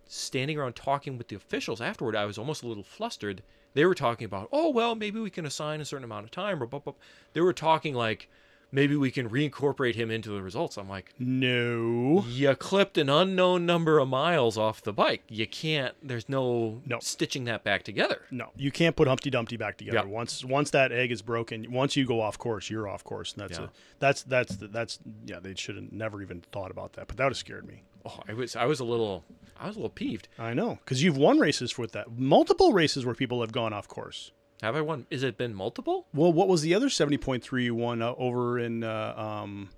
standing 0.07 0.59
around 0.59 0.77
talking 0.77 1.17
with 1.19 1.29
the 1.29 1.37
officials 1.37 1.81
afterward, 1.81 2.15
I 2.15 2.25
was 2.27 2.39
almost 2.39 2.63
a 2.63 2.67
little 2.69 2.85
flustered. 2.85 3.43
They 3.73 3.85
were 3.87 3.95
talking 3.95 4.25
about, 4.27 4.49
oh 4.53 4.69
well, 4.71 4.95
maybe 4.95 5.19
we 5.19 5.31
can 5.31 5.47
assign 5.47 5.81
a 5.81 5.85
certain 5.85 6.05
amount 6.05 6.25
of 6.25 6.31
time, 6.31 6.63
or 6.63 6.67
blah, 6.67 6.81
blah. 6.81 6.93
they 7.33 7.41
were 7.41 7.53
talking 7.53 7.95
like 7.95 8.29
maybe 8.75 8.97
we 8.97 9.11
can 9.11 9.29
reincorporate 9.31 9.95
him 9.95 10.11
into 10.11 10.31
the 10.31 10.43
results. 10.43 10.77
I'm 10.77 10.89
like, 10.89 11.15
No. 11.19 12.25
you 12.29 12.55
clipped 12.57 12.99
an 12.99 13.09
unknown 13.09 13.65
number 13.65 13.99
of 14.01 14.09
miles 14.09 14.59
off 14.59 14.83
the 14.83 14.93
bike. 14.93 15.23
You 15.29 15.47
can't. 15.47 15.95
There's 16.03 16.29
no, 16.29 16.83
No. 16.85 16.99
stitching 17.01 17.45
that 17.45 17.63
back 17.63 17.85
together. 17.85 18.23
No, 18.31 18.51
you 18.57 18.71
can't 18.73 18.97
put 18.97 19.07
Humpty 19.09 19.31
Dumpty 19.31 19.57
back 19.57 19.79
together. 19.79 19.99
Yeah. 19.99 20.05
Once 20.13 20.45
once 20.45 20.71
that 20.71 20.91
egg 20.93 21.13
is 21.13 21.23
broken, 21.23 21.71
once 21.73 21.97
you 21.97 22.05
go 22.05 22.21
off 22.21 22.37
course, 22.37 22.69
you're 22.69 22.89
off 22.89 23.05
course, 23.05 23.33
and 23.33 23.43
that's 23.43 23.59
Yeah. 23.59 23.67
a, 23.67 23.69
that's 24.01 24.23
that's 24.25 24.57
that's 24.57 24.99
yeah. 25.25 25.39
They 25.41 25.55
should 25.55 25.77
have 25.77 25.93
never 25.93 26.21
even 26.21 26.43
thought 26.53 26.71
about 26.73 26.95
that, 26.95 27.07
but 27.07 27.17
that 27.17 27.25
would 27.25 27.31
have 27.31 27.39
scared 27.39 27.67
me. 27.67 27.83
Oh, 28.05 28.21
I 28.29 28.35
was 28.35 28.57
I 28.57 28.65
was 28.67 28.81
a 28.81 28.85
little 28.85 29.25
I 29.59 29.67
was 29.69 29.77
a 29.77 29.79
little 29.79 29.91
peeved. 29.91 30.29
I 30.39 30.53
know 30.53 30.79
because 30.85 31.03
you've 31.03 31.17
won 31.17 31.39
races 31.39 31.79
with 31.79 31.93
that, 31.93 32.19
multiple 32.19 32.73
races 32.73 33.07
where 33.07 33.15
people 33.15 33.41
have 33.41 33.53
gone 33.53 33.73
off 33.73 33.87
course. 33.89 34.33
Have 34.63 34.77
I 34.77 34.81
won? 34.81 35.07
Is 35.11 35.23
it 35.23 35.37
been 35.37 35.55
multiple? 35.55 36.07
Well, 36.15 36.33
what 36.33 36.49
was 36.49 36.63
the 36.63 36.75
other 36.75 36.89
seventy 36.89 37.19
point 37.19 37.43
three 37.43 37.65
you 37.65 37.75
won 37.75 38.01
uh, 38.03 38.15
over 38.17 38.59
in 38.59 38.83
uh, 38.85 39.15
um, 39.17 39.71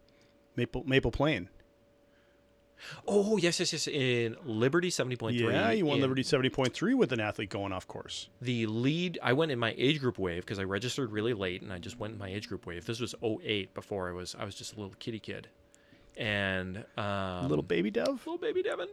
Maple 0.55 0.85
Maple 0.85 1.11
Plain? 1.11 1.49
Oh 3.09 3.37
yes, 3.39 3.59
yes, 3.59 3.73
yes. 3.73 3.89
In 3.89 4.37
Liberty 4.45 4.91
seventy 4.91 5.17
point 5.17 5.39
three. 5.39 5.53
Yeah, 5.53 5.71
you 5.71 5.87
won 5.87 6.01
Liberty 6.01 6.23
seventy 6.23 6.51
point 6.51 6.73
three 6.75 6.95
with 6.95 7.13
an 7.13 7.21
athlete 7.21 7.51
going 7.51 7.73
off 7.73 7.89
course. 7.89 8.29
The 8.41 8.67
lead. 8.67 9.19
I 9.23 9.33
went 9.33 9.51
in 9.51 9.59
my 9.59 9.75
age 9.79 9.99
group 10.01 10.19
wave 10.19 10.43
because 10.45 10.59
I 10.59 10.65
registered 10.65 11.11
really 11.11 11.33
late, 11.35 11.63
and 11.63 11.73
I 11.73 11.79
just 11.79 11.99
went 11.99 12.13
in 12.13 12.19
my 12.19 12.29
age 12.29 12.49
group 12.49 12.67
wave. 12.67 12.85
This 12.85 13.01
was 13.01 13.15
08 13.23 13.75
before 13.75 14.09
I 14.09 14.13
was 14.13 14.37
I 14.39 14.45
was 14.45 14.55
just 14.55 14.75
a 14.75 14.77
little 14.77 14.95
kitty 14.99 15.19
kid, 15.19 15.49
and 16.17 16.85
um, 16.97 17.49
Little 17.49 17.63
baby 17.65 17.91
Dev. 17.91 18.09
little 18.09 18.39
baby 18.39 18.63
Devon. 18.63 18.89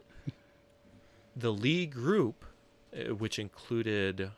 the 1.36 1.52
lead 1.52 1.92
group, 1.92 2.44
uh, 2.96 3.14
which 3.14 3.38
included 3.38 4.30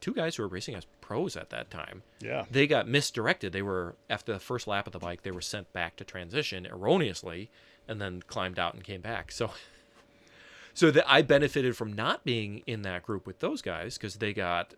two 0.00 0.14
guys 0.14 0.36
who 0.36 0.42
were 0.42 0.48
racing 0.48 0.74
as 0.74 0.86
pros 1.00 1.36
at 1.36 1.50
that 1.50 1.70
time, 1.70 2.02
Yeah. 2.20 2.44
they 2.50 2.66
got 2.66 2.86
misdirected. 2.88 3.52
They 3.52 3.62
were 3.62 3.96
after 4.08 4.32
the 4.32 4.38
first 4.40 4.66
lap 4.66 4.86
of 4.86 4.92
the 4.92 4.98
bike, 4.98 5.22
they 5.22 5.30
were 5.30 5.40
sent 5.40 5.72
back 5.72 5.96
to 5.96 6.04
transition 6.04 6.66
erroneously, 6.66 7.50
and 7.88 8.00
then 8.00 8.22
climbed 8.26 8.58
out 8.58 8.74
and 8.74 8.84
came 8.84 9.00
back. 9.00 9.32
So, 9.32 9.50
so 10.74 10.90
that 10.92 11.04
I 11.10 11.22
benefited 11.22 11.76
from 11.76 11.92
not 11.92 12.24
being 12.24 12.62
in 12.66 12.82
that 12.82 13.02
group 13.02 13.26
with 13.26 13.40
those 13.40 13.62
guys 13.62 13.96
because 13.98 14.16
they 14.16 14.32
got 14.32 14.74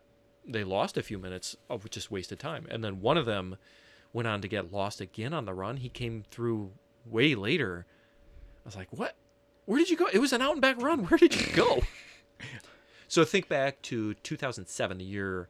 they 0.47 0.63
lost 0.63 0.97
a 0.97 1.03
few 1.03 1.19
minutes 1.19 1.55
of 1.69 1.87
just 1.91 2.09
wasted 2.09 2.39
time, 2.39 2.65
and 2.71 2.83
then 2.83 2.99
one 3.01 3.17
of 3.17 3.25
them 3.27 3.57
went 4.13 4.27
on 4.27 4.41
to 4.41 4.47
get 4.47 4.71
lost 4.73 4.99
again 4.99 5.33
on 5.33 5.45
the 5.45 5.53
run. 5.53 5.77
He 5.77 5.87
came 5.89 6.23
through 6.31 6.71
way 7.05 7.35
later. 7.35 7.85
I 8.65 8.67
was 8.67 8.75
like, 8.75 8.87
what? 8.91 9.15
Where 9.65 9.77
did 9.77 9.89
you 9.91 9.97
go? 9.97 10.07
It 10.11 10.17
was 10.19 10.33
an 10.33 10.41
out 10.41 10.53
and 10.53 10.61
back 10.61 10.81
run. 10.81 11.05
Where 11.05 11.17
did 11.19 11.39
you 11.39 11.53
go? 11.53 11.81
so 13.11 13.25
think 13.25 13.49
back 13.49 13.81
to 13.81 14.13
2007, 14.13 14.97
the 14.97 15.03
year 15.03 15.49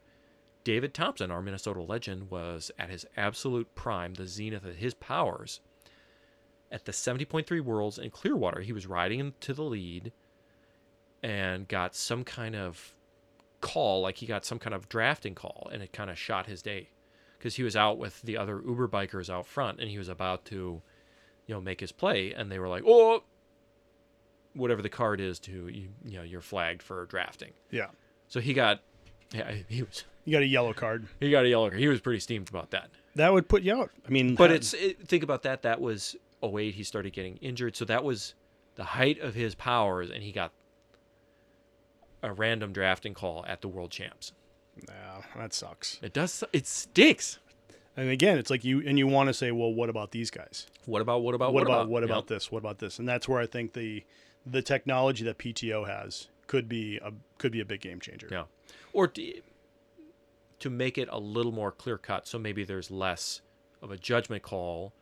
David 0.63 0.95
Thompson, 0.95 1.29
our 1.29 1.43
Minnesota 1.43 1.79
legend, 1.79 2.31
was 2.31 2.71
at 2.79 2.89
his 2.89 3.05
absolute 3.15 3.75
prime, 3.75 4.15
the 4.15 4.25
zenith 4.25 4.65
of 4.65 4.77
his 4.77 4.95
powers. 4.95 5.59
At 6.71 6.85
the 6.85 6.91
70.3 6.91 7.61
Worlds 7.61 7.99
in 7.99 8.09
Clearwater, 8.09 8.61
he 8.61 8.73
was 8.73 8.87
riding 8.87 9.19
into 9.19 9.53
the 9.53 9.61
lead 9.61 10.11
and 11.21 11.67
got 11.67 11.95
some 11.95 12.23
kind 12.23 12.55
of 12.55 12.95
call, 13.59 14.01
like 14.01 14.17
he 14.17 14.25
got 14.25 14.43
some 14.43 14.57
kind 14.57 14.73
of 14.73 14.89
drafting 14.89 15.35
call, 15.35 15.69
and 15.71 15.83
it 15.83 15.93
kind 15.93 16.09
of 16.09 16.17
shot 16.17 16.47
his 16.47 16.63
day 16.63 16.89
because 17.37 17.57
he 17.57 17.63
was 17.63 17.75
out 17.75 17.99
with 17.99 18.23
the 18.23 18.37
other 18.37 18.59
Uber 18.65 18.87
bikers 18.87 19.29
out 19.29 19.45
front, 19.45 19.79
and 19.79 19.87
he 19.87 19.99
was 19.99 20.09
about 20.09 20.45
to, 20.45 20.81
you 21.45 21.53
know, 21.53 21.61
make 21.61 21.79
his 21.79 21.91
play, 21.91 22.33
and 22.33 22.51
they 22.51 22.57
were 22.57 22.67
like, 22.67 22.81
"Oh, 22.87 23.21
whatever 24.53 24.81
the 24.81 24.89
card 24.89 25.19
is, 25.21 25.39
to 25.39 25.67
you, 25.67 25.89
you 26.05 26.17
know, 26.17 26.23
you're 26.23 26.41
flagged 26.41 26.81
for 26.83 27.05
drafting." 27.07 27.51
Yeah. 27.71 27.87
So 28.27 28.39
he 28.39 28.53
got 28.53 28.81
Yeah, 29.33 29.51
he 29.67 29.83
was. 29.83 30.03
You 30.25 30.33
got 30.33 30.43
a 30.43 30.47
yellow 30.47 30.73
card. 30.73 31.07
He 31.19 31.31
got 31.31 31.45
a 31.45 31.49
yellow 31.49 31.69
card. 31.69 31.79
He 31.79 31.87
was 31.87 31.99
pretty 31.99 32.19
steamed 32.19 32.49
about 32.49 32.69
that. 32.71 32.89
That 33.15 33.33
would 33.33 33.47
put 33.49 33.63
you 33.63 33.75
out. 33.75 33.89
I 34.05 34.09
mean, 34.09 34.35
But 34.35 34.51
ha- 34.51 34.55
it's 34.57 34.73
it, 34.73 35.07
think 35.07 35.23
about 35.23 35.43
that. 35.43 35.63
That 35.63 35.81
was 35.81 36.15
08. 36.43 36.75
He 36.75 36.83
started 36.83 37.11
getting 37.13 37.37
injured, 37.37 37.75
so 37.75 37.85
that 37.85 38.03
was 38.03 38.35
the 38.75 38.83
height 38.83 39.19
of 39.19 39.33
his 39.35 39.55
powers, 39.55 40.09
and 40.11 40.21
he 40.23 40.31
got 40.31 40.51
a 42.23 42.31
random 42.31 42.71
drafting 42.71 43.13
call 43.13 43.43
at 43.47 43.61
the 43.61 43.67
World 43.67 43.91
Champs. 43.91 44.31
yeah, 44.87 45.21
that 45.35 45.53
sucks. 45.53 45.99
It 46.01 46.13
does. 46.13 46.31
su- 46.33 46.45
It 46.53 46.67
stinks. 46.67 47.39
And 47.97 48.09
again, 48.09 48.37
it's 48.37 48.49
like 48.49 48.63
you 48.63 48.81
and 48.87 48.97
you 48.97 49.05
want 49.07 49.27
to 49.27 49.33
say, 49.33 49.51
well, 49.51 49.73
what 49.73 49.89
about 49.89 50.11
these 50.11 50.31
guys? 50.31 50.67
What 50.85 51.01
about 51.01 51.23
what 51.23 51.35
about 51.35 51.53
what 51.53 51.63
about 51.63 51.89
what 51.89 52.03
Yeah. 52.03 52.05
about 52.05 52.27
this? 52.27 52.49
What 52.51 52.59
about 52.59 52.79
this? 52.79 52.99
And 52.99 53.07
that's 53.07 53.27
where 53.27 53.39
I 53.41 53.45
think 53.47 53.73
the 53.73 54.03
the 54.45 54.61
technology 54.61 55.23
that 55.23 55.37
PTO 55.37 55.87
has 55.87 56.27
could 56.47 56.67
be 56.67 56.97
a 57.03 57.11
could 57.37 57.51
be 57.51 57.59
a 57.61 57.65
big 57.65 57.81
game 57.81 57.99
changer. 57.99 58.27
Yeah, 58.31 58.43
or 58.93 59.07
d- 59.07 59.41
to 60.59 60.69
make 60.69 60.97
it 60.97 61.07
a 61.11 61.19
little 61.19 61.51
more 61.51 61.71
clear 61.71 61.97
cut, 61.97 62.27
so 62.27 62.37
maybe 62.37 62.63
there's 62.63 62.91
less 62.91 63.41
of 63.81 63.91
a 63.91 63.97
judgment 63.97 64.43
call. 64.43 64.93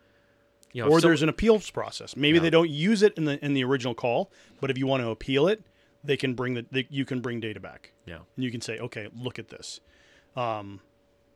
You 0.72 0.84
know, 0.84 0.90
Or 0.92 1.00
so- 1.00 1.08
there's 1.08 1.24
an 1.24 1.30
appeals 1.30 1.70
process. 1.72 2.16
Maybe 2.16 2.38
Yeah. 2.38 2.44
they 2.44 2.50
don't 2.52 2.70
use 2.70 3.02
it 3.02 3.18
in 3.18 3.26
the 3.26 3.44
in 3.44 3.54
the 3.54 3.64
original 3.64 3.96
call, 3.96 4.32
but 4.62 4.70
if 4.70 4.78
you 4.78 4.86
want 4.88 5.02
to 5.04 5.10
appeal 5.10 5.48
it, 5.48 5.64
they 6.04 6.16
can 6.16 6.34
bring 6.36 6.54
the 6.54 6.66
they, 6.72 6.88
you 6.90 7.06
can 7.06 7.20
bring 7.22 7.40
data 7.40 7.60
back. 7.60 7.92
yeah. 8.06 8.20
And 8.36 8.44
you 8.46 8.52
can 8.52 8.62
say, 8.62 8.78
okay, 8.78 9.08
look 9.16 9.40
at 9.40 9.50
this. 9.50 9.80
Um, 10.36 10.82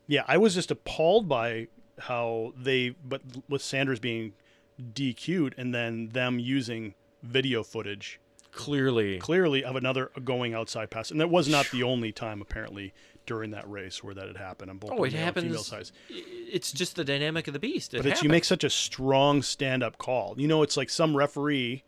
yeah, 0.08 0.24
I 0.28 0.38
was 0.38 0.54
just 0.54 0.70
appalled 0.72 1.28
by 1.28 1.68
how 2.00 2.54
they, 2.58 2.90
but 2.90 3.22
with 3.50 3.62
Sanders 3.62 4.00
being 4.00 4.34
DQ'd 4.82 5.54
and 5.58 5.74
then 5.74 6.10
them 6.10 6.40
using 6.40 6.94
video 7.24 7.64
footage 7.64 8.20
Clearly, 8.54 9.18
clearly 9.18 9.64
of 9.64 9.76
another 9.76 10.12
going 10.24 10.54
outside 10.54 10.92
pass, 10.92 11.10
and 11.10 11.20
that 11.20 11.30
was 11.30 11.48
not 11.48 11.66
the 11.72 11.82
only 11.82 12.12
time 12.12 12.40
apparently 12.40 12.94
during 13.26 13.50
that 13.52 13.68
race 13.70 14.04
where 14.04 14.14
that 14.14 14.28
had 14.28 14.38
happened 14.38 14.70
on 14.70 14.78
both 14.78 14.92
oh, 14.92 15.04
it 15.04 15.12
the 15.12 15.18
male 15.18 15.26
and 15.26 15.36
female 15.36 15.50
happens. 15.54 15.68
sides. 15.68 15.92
It's 16.10 16.72
just 16.72 16.96
the 16.96 17.04
dynamic 17.04 17.48
of 17.48 17.54
the 17.54 17.60
beast. 17.60 17.96
It 17.96 18.04
But 18.04 18.06
it's 18.06 18.22
you 18.22 18.30
make 18.30 18.46
such 18.46 18.64
a 18.64 18.70
strong 18.70 19.42
stand-up 19.42 19.98
call. 19.98 20.36
You 20.38 20.48
know, 20.48 20.62
it's 20.62 20.78
like 20.78 20.92
some 20.92 21.18
referee 21.18 21.84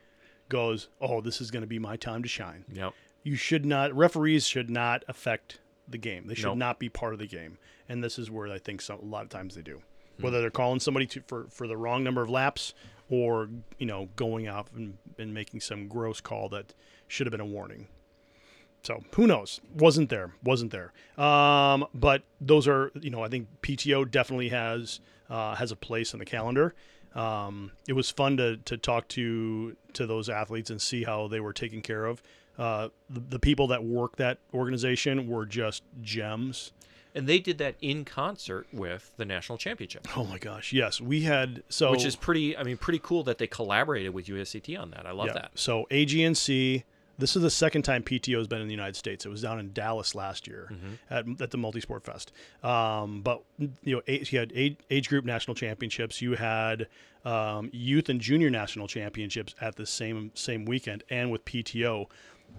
goes, 0.49 0.89
"Oh, 0.99 1.21
this 1.21 1.39
is 1.39 1.51
going 1.51 1.61
to 1.61 1.67
be 1.67 1.77
my 1.77 1.97
time 1.97 2.23
to 2.23 2.29
shine." 2.29 2.65
Yep. 2.73 2.93
you 3.21 3.35
should 3.35 3.65
not 3.65 3.93
referees 3.93 4.47
should 4.47 4.69
not 4.71 5.03
affect 5.07 5.59
the 5.87 5.99
game. 5.99 6.25
They 6.25 6.33
should 6.33 6.45
Nope. 6.45 6.57
not 6.57 6.79
be 6.79 6.89
part 6.89 7.13
of 7.13 7.19
the 7.19 7.27
game. 7.27 7.59
And 7.87 8.03
this 8.03 8.17
is 8.17 8.31
where 8.31 8.51
I 8.51 8.57
think 8.57 8.81
some, 8.81 8.99
a 8.99 9.05
lot 9.05 9.21
of 9.23 9.29
times 9.29 9.53
they 9.53 9.61
do. 9.61 9.83
Hmm. 10.17 10.23
Whether 10.23 10.41
they're 10.41 10.49
calling 10.49 10.79
somebody 10.79 11.05
to, 11.07 11.21
for 11.27 11.45
for 11.51 11.67
the 11.67 11.77
wrong 11.77 12.03
number 12.03 12.23
of 12.23 12.29
laps 12.29 12.73
or 13.09 13.49
you 13.77 13.85
know 13.85 14.09
going 14.15 14.47
out 14.47 14.67
and, 14.75 14.97
and 15.17 15.33
making 15.33 15.61
some 15.61 15.87
gross 15.87 16.21
call 16.21 16.49
that 16.49 16.73
should 17.07 17.27
have 17.27 17.31
been 17.31 17.41
a 17.41 17.45
warning. 17.45 17.87
So 18.83 19.03
who 19.15 19.25
knows? 19.25 19.61
Wasn't 19.73 20.09
there? 20.09 20.33
Wasn't 20.43 20.71
there? 20.71 20.93
Um, 21.17 21.87
but 21.93 22.23
those 22.39 22.67
are 22.67 22.91
you 22.99 23.09
know 23.09 23.23
I 23.23 23.29
think 23.29 23.47
PTO 23.61 24.09
definitely 24.09 24.49
has 24.49 24.99
uh, 25.29 25.55
has 25.55 25.71
a 25.71 25.75
place 25.75 26.13
in 26.13 26.19
the 26.19 26.25
calendar. 26.25 26.75
Um, 27.15 27.71
it 27.87 27.93
was 27.93 28.11
fun 28.11 28.37
to 28.37 28.57
to 28.57 28.77
talk 28.77 29.07
to 29.09 29.75
to 29.93 30.05
those 30.05 30.29
athletes 30.29 30.69
and 30.69 30.81
see 30.81 31.03
how 31.03 31.27
they 31.27 31.39
were 31.39 31.53
taken 31.53 31.81
care 31.81 32.05
of. 32.05 32.21
Uh, 32.57 32.89
the, 33.09 33.19
the 33.19 33.39
people 33.39 33.67
that 33.67 33.83
work 33.83 34.15
that 34.17 34.37
organization 34.53 35.27
were 35.27 35.45
just 35.45 35.83
gems. 36.01 36.71
And 37.15 37.27
they 37.27 37.39
did 37.39 37.57
that 37.59 37.75
in 37.81 38.03
concert 38.03 38.67
with 38.73 39.13
the 39.15 39.23
national 39.23 39.57
championship, 39.57 40.05
Oh 40.17 40.25
my 40.25 40.37
gosh, 40.37 40.73
yes, 40.73 40.99
we 40.99 41.21
had 41.21 41.63
so 41.69 41.91
which 41.91 42.03
is 42.05 42.15
pretty. 42.15 42.57
I 42.57 42.63
mean, 42.63 42.77
pretty 42.77 42.99
cool 43.01 43.23
that 43.23 43.37
they 43.37 43.47
collaborated 43.47 44.13
with 44.13 44.25
USAT 44.27 44.77
on 44.79 44.91
that. 44.91 45.05
I 45.05 45.11
love 45.11 45.27
yeah, 45.27 45.33
that. 45.33 45.51
So 45.55 45.87
AGNC. 45.91 46.83
This 47.17 47.37
is 47.37 47.41
the 47.41 47.49
second 47.49 47.83
time 47.83 48.03
PTO 48.03 48.39
has 48.39 48.47
been 48.49 48.59
in 48.59 48.67
the 48.67 48.73
United 48.73 48.97
States. 48.97 49.25
It 49.25 49.29
was 49.29 49.41
down 49.41 49.57
in 49.57 49.71
Dallas 49.71 50.15
last 50.15 50.47
year 50.47 50.69
at, 51.09 51.25
at 51.39 51.49
the 51.49 51.57
Multisport 51.57 52.03
Fest. 52.03 52.33
Um, 52.61 53.21
but 53.21 53.41
you 53.57 53.95
know, 53.95 54.01
a- 54.05 54.21
you 54.25 54.37
had 54.37 54.51
age, 54.53 54.75
age 54.89 55.07
group 55.07 55.23
national 55.23 55.55
championships. 55.55 56.21
You 56.21 56.35
had 56.35 56.87
um, 57.23 57.69
youth 57.71 58.09
and 58.09 58.19
junior 58.19 58.49
national 58.49 58.89
championships 58.89 59.55
at 59.61 59.77
the 59.77 59.85
same 59.85 60.31
same 60.33 60.65
weekend, 60.65 61.05
and 61.09 61.31
with 61.31 61.45
PTO. 61.45 62.07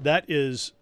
That 0.03 0.25
is, 0.31 0.73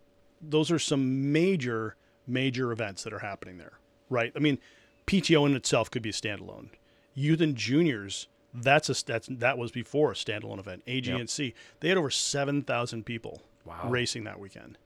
those 0.41 0.71
are 0.71 0.79
some 0.79 1.33
major 1.33 1.97
major 2.27 2.73
events 2.73 3.03
that 3.05 3.13
are 3.13 3.19
happening 3.21 3.59
there, 3.59 3.73
right? 4.11 4.33
I 4.35 4.39
mean, 4.39 4.59
PTO 5.07 5.47
in 5.47 5.55
itself 5.57 5.91
could 5.91 6.03
be 6.03 6.11
a 6.11 6.13
standalone. 6.13 6.69
Youth 7.15 7.41
and 7.41 7.55
juniors. 7.57 8.29
That's 8.53 8.89
a 8.89 9.05
that's 9.05 9.29
that 9.31 9.59
was 9.59 9.71
before 9.73 10.13
a 10.13 10.15
standalone 10.15 10.59
event. 10.59 10.85
AGNC 10.87 11.55
they 11.81 11.89
had 11.89 11.99
over 11.99 12.11
seven 12.11 12.63
thousand 12.63 13.05
people 13.05 13.43
Wow. 13.65 13.89
racing 13.89 14.25
that 14.25 14.39
weekend, 14.39 14.77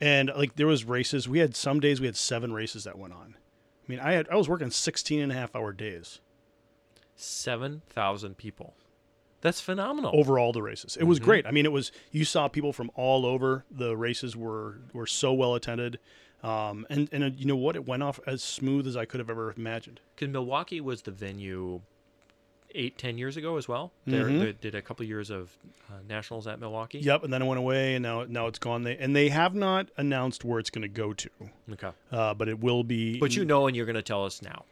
and 0.00 0.30
like 0.36 0.56
there 0.56 0.66
was 0.68 0.84
races. 0.84 1.28
We 1.28 1.40
had 1.40 1.54
some 1.56 1.80
days 1.80 2.00
we 2.00 2.06
had 2.06 2.16
seven 2.16 2.52
races 2.52 2.84
that 2.84 2.96
went 2.96 3.12
on. 3.12 3.34
I 3.36 3.84
mean, 3.92 4.00
I 4.00 4.12
had 4.12 4.28
I 4.30 4.36
was 4.36 4.48
working 4.48 4.70
16 4.70 5.20
and 5.20 5.32
a 5.32 5.34
half 5.34 5.54
hour 5.56 5.72
days 5.72 6.20
Seven 7.16 7.82
thousand 7.88 8.36
people. 8.38 8.74
That's 9.40 9.60
phenomenal. 9.60 10.10
over 10.14 10.38
all 10.38 10.52
the 10.52 10.62
races. 10.62 10.96
It 10.96 11.00
Mm-hmm. 11.00 11.08
was 11.08 11.18
great. 11.20 11.46
I 11.46 11.50
mean, 11.50 11.64
it 11.64 11.72
was 11.72 11.90
you 12.10 12.24
saw 12.24 12.48
people 12.48 12.72
from 12.72 12.90
all 12.94 13.26
over. 13.26 13.64
The 13.70 13.96
races 13.96 14.36
were 14.36 14.78
were 14.92 15.06
so 15.06 15.32
well 15.32 15.54
attended, 15.54 15.98
um, 16.42 16.86
and 16.90 17.08
and 17.12 17.24
uh, 17.24 17.30
you 17.36 17.46
know 17.46 17.56
what? 17.56 17.76
It 17.76 17.86
went 17.86 18.02
off 18.02 18.20
as 18.26 18.42
smooth 18.42 18.86
as 18.86 18.96
I 18.96 19.04
could 19.04 19.20
have 19.20 19.30
ever 19.30 19.52
imagined. 19.56 20.00
Because 20.14 20.32
Milwaukee 20.32 20.80
was 20.80 21.02
the 21.02 21.10
venue 21.10 21.80
eight, 22.74 22.98
ten 22.98 23.16
years 23.18 23.36
ago 23.36 23.56
as 23.56 23.66
well. 23.66 23.92
Mhm. 24.06 24.40
They 24.40 24.52
did 24.52 24.74
a 24.74 24.82
couple 24.82 25.04
years 25.06 25.30
of 25.30 25.56
uh, 25.90 25.94
nationals 26.06 26.46
at 26.46 26.60
Milwaukee. 26.60 26.98
Yep, 26.98 27.24
and 27.24 27.32
then 27.32 27.40
it 27.42 27.46
went 27.46 27.58
away, 27.58 27.94
and 27.94 28.02
now 28.02 28.24
now 28.28 28.46
it's 28.46 28.58
gone. 28.58 28.82
They 28.84 28.96
and 28.98 29.16
they 29.16 29.30
have 29.30 29.54
not 29.54 29.88
announced 29.96 30.44
where 30.44 30.58
it's 30.58 30.70
going 30.70 30.82
to 30.82 30.88
go 30.88 31.12
to, 31.14 31.30
Okay. 31.72 31.90
uh, 32.12 32.34
but 32.34 32.48
it 32.48 32.60
will 32.60 32.84
be. 32.84 33.18
But 33.18 33.34
you 33.36 33.44
know, 33.44 33.66
and 33.66 33.74
you're 33.76 33.86
going 33.86 33.96
to 33.96 34.02
tell 34.02 34.24
us 34.24 34.42
now. 34.42 34.64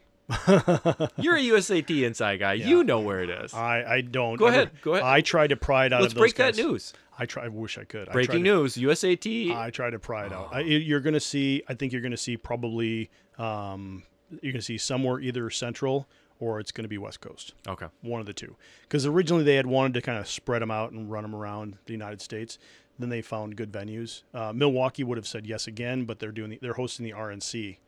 You're 1.19 1.37
a 1.37 1.41
USAT 1.43 2.03
inside 2.05 2.39
guy. 2.39 2.55
You 2.55 2.83
know 2.85 3.01
where 3.01 3.23
it 3.23 3.31
is. 3.31 3.55
I 3.55 3.85
I 3.85 4.01
don't. 4.01 4.37
Go 4.37 4.47
ever- 4.47 4.55
ahead, 4.57 4.71
go 4.83 4.93
ahead. 4.95 5.05
I 5.05 5.21
try 5.21 5.47
to 5.47 5.57
pry 5.57 5.87
it 5.87 5.93
out 5.93 6.03
Let's 6.03 6.13
of 6.13 6.17
those 6.19 6.33
break 6.33 6.35
that 6.37 6.57
news. 6.57 6.93
I 7.19 7.27
try. 7.27 7.45
I 7.45 7.49
wish 7.49 7.79
I 7.79 7.85
could. 7.85 8.09
I 8.09 8.13
Breaking 8.13 8.45
to- 8.45 8.51
news. 8.63 8.77
USAT. 8.77 9.55
I 9.55 9.71
try 9.71 9.91
to 9.91 9.99
pry 9.99 10.27
it 10.27 10.33
out. 10.33 10.51
I, 10.53 10.61
you're 10.61 11.01
going 11.01 11.15
to 11.15 11.21
see. 11.21 11.63
I 11.69 11.75
think 11.75 11.93
you're 11.93 12.03
going 12.03 12.11
to 12.13 12.17
see 12.17 12.37
probably. 12.37 13.11
Um, 13.39 14.03
you're 14.31 14.53
going 14.53 14.61
to 14.61 14.63
see 14.63 14.79
somewhere 14.79 15.21
either 15.21 15.49
central 15.51 16.09
or 16.41 16.59
it's 16.61 16.73
going 16.73 16.83
to 16.85 16.89
be 16.89 16.99
west 16.99 17.21
coast. 17.21 17.55
okay. 17.67 17.87
One 18.03 18.21
of 18.21 18.27
the 18.27 18.33
two. 18.35 18.57
Because 18.83 19.07
originally 19.07 19.45
they 19.45 19.55
had 19.55 19.67
wanted 19.67 19.95
to 19.95 20.03
kind 20.03 20.19
of 20.19 20.27
spread 20.29 20.61
them 20.61 20.71
out 20.71 20.91
and 20.93 21.11
run 21.11 21.23
them 21.23 21.35
around 21.35 21.79
the 21.87 21.93
United 21.93 22.21
States. 22.21 22.59
Then 22.99 23.09
they 23.09 23.23
found 23.23 23.57
good 23.57 23.71
venues. 23.73 24.23
Uh, 24.35 24.53
Milwaukee 24.55 25.03
would 25.05 25.17
have 25.17 25.27
said 25.27 25.47
yes 25.47 25.67
again, 25.67 26.05
but 26.05 26.19
they're 26.19 26.33
doing 26.33 26.51
the, 26.51 26.59
they're 26.61 26.75
hosting 26.75 27.05
the 27.05 27.13
RNC 27.13 27.79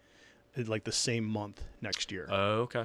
like 0.56 0.84
the 0.84 0.92
same 0.92 1.24
month 1.24 1.62
next 1.80 2.10
year 2.10 2.26
Oh, 2.30 2.60
okay. 2.62 2.84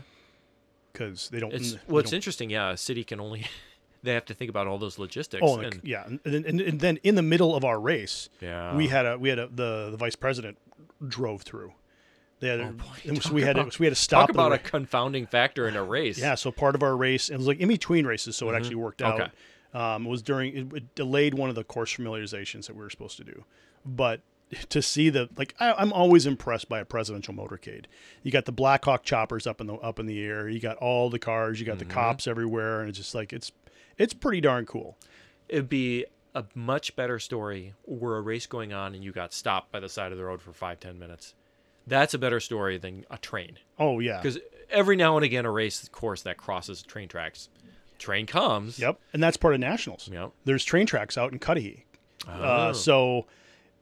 because 0.91 1.29
they 1.29 1.39
don't. 1.39 1.53
It's 1.53 1.73
they 1.73 1.79
well, 1.87 1.99
it's 1.99 2.11
don't- 2.11 2.17
interesting. 2.17 2.49
Yeah, 2.49 2.71
a 2.71 2.77
city 2.77 3.03
can 3.03 3.19
only 3.19 3.45
they 4.03 4.13
have 4.13 4.25
to 4.25 4.33
think 4.33 4.49
about 4.49 4.67
all 4.67 4.77
those 4.77 4.99
logistics. 4.99 5.41
Oh, 5.45 5.59
and, 5.59 5.79
yeah, 5.83 6.05
and, 6.05 6.19
and, 6.25 6.61
and 6.61 6.79
then 6.79 6.97
in 7.03 7.15
the 7.15 7.21
middle 7.21 7.55
of 7.55 7.63
our 7.63 7.79
race, 7.79 8.29
yeah. 8.41 8.75
we 8.75 8.87
had 8.89 9.05
a 9.05 9.17
we 9.17 9.29
had 9.29 9.39
a 9.39 9.47
the, 9.47 9.89
the 9.91 9.97
vice 9.97 10.15
president 10.15 10.57
drove 11.07 11.41
through. 11.41 11.73
They 12.39 12.49
had 12.49 12.59
Oh, 12.59 12.71
boy, 12.73 13.19
so 13.21 13.31
we 13.33 13.41
had 13.43 13.57
about- 13.57 13.79
we 13.79 13.85
had 13.85 13.95
to 13.95 13.99
stop. 14.01 14.27
talk 14.27 14.29
about 14.31 14.51
a 14.51 14.57
confounding 14.57 15.25
factor 15.25 15.67
in 15.67 15.75
a 15.77 15.83
race. 15.83 16.19
yeah. 16.19 16.35
So 16.35 16.51
part 16.51 16.75
of 16.75 16.83
our 16.83 16.95
race, 16.95 17.29
it 17.29 17.37
was 17.37 17.47
like 17.47 17.59
in 17.59 17.69
between 17.69 18.05
races, 18.05 18.35
so 18.35 18.49
it 18.49 18.55
actually 18.55 18.75
worked 18.75 19.01
out. 19.01 19.19
Okay. 19.21 19.31
Um, 19.73 20.05
it 20.05 20.09
was 20.09 20.21
during 20.21 20.55
it, 20.55 20.73
it 20.75 20.93
delayed 20.95 21.33
one 21.33 21.49
of 21.49 21.55
the 21.55 21.63
course 21.63 21.95
familiarizations 21.95 22.67
that 22.67 22.75
we 22.75 22.81
were 22.83 22.89
supposed 22.91 23.17
to 23.17 23.23
do, 23.23 23.43
but 23.85 24.21
to 24.69 24.81
see 24.81 25.09
the 25.09 25.29
like 25.37 25.55
I, 25.59 25.73
I'm 25.73 25.93
always 25.93 26.25
impressed 26.25 26.69
by 26.69 26.79
a 26.79 26.85
presidential 26.85 27.33
motorcade. 27.33 27.85
You 28.23 28.31
got 28.31 28.45
the 28.45 28.51
Black 28.51 28.85
Hawk 28.85 29.03
choppers 29.03 29.47
up 29.47 29.61
in 29.61 29.67
the 29.67 29.75
up 29.75 29.99
in 29.99 30.05
the 30.05 30.23
air. 30.23 30.49
You 30.49 30.59
got 30.59 30.77
all 30.77 31.09
the 31.09 31.19
cars. 31.19 31.59
You 31.59 31.65
got 31.65 31.79
the 31.79 31.85
cops 31.85 32.27
everywhere, 32.27 32.79
and 32.79 32.89
it's 32.89 32.97
just 32.97 33.15
like 33.15 33.33
it's 33.33 33.51
it's 33.97 34.13
pretty 34.13 34.41
darn 34.41 34.65
cool. 34.65 34.97
It'd 35.49 35.69
be 35.69 36.05
a 36.35 36.45
much 36.55 36.95
better 36.95 37.19
story 37.19 37.73
were 37.85 38.17
a 38.17 38.21
race 38.21 38.47
going 38.47 38.73
on 38.73 38.95
and 38.95 39.03
you 39.03 39.11
got 39.11 39.33
stopped 39.33 39.71
by 39.71 39.79
the 39.79 39.89
side 39.89 40.11
of 40.11 40.17
the 40.17 40.23
road 40.23 40.41
for 40.41 40.51
five, 40.51 40.79
ten 40.79 40.97
minutes. 40.97 41.35
That's 41.85 42.13
a 42.13 42.17
better 42.17 42.39
story 42.39 42.77
than 42.77 43.05
a 43.11 43.17
train. 43.17 43.59
Oh 43.77 43.99
yeah. 43.99 44.17
Because 44.17 44.39
every 44.69 44.95
now 44.95 45.15
and 45.15 45.25
again, 45.25 45.45
a 45.45 45.51
race 45.51 45.87
course 45.89 46.21
that 46.23 46.37
crosses 46.37 46.81
train 46.81 47.07
tracks, 47.07 47.49
train 47.99 48.25
comes. 48.25 48.79
Yep, 48.79 48.99
and 49.13 49.21
that's 49.21 49.37
part 49.37 49.53
of 49.53 49.59
nationals. 49.59 50.09
Yep. 50.11 50.31
There's 50.45 50.65
train 50.65 50.85
tracks 50.85 51.17
out 51.17 51.31
in 51.31 51.39
Cudahy. 51.39 51.85
Oh. 52.27 52.31
Uh, 52.31 52.73
so, 52.73 53.25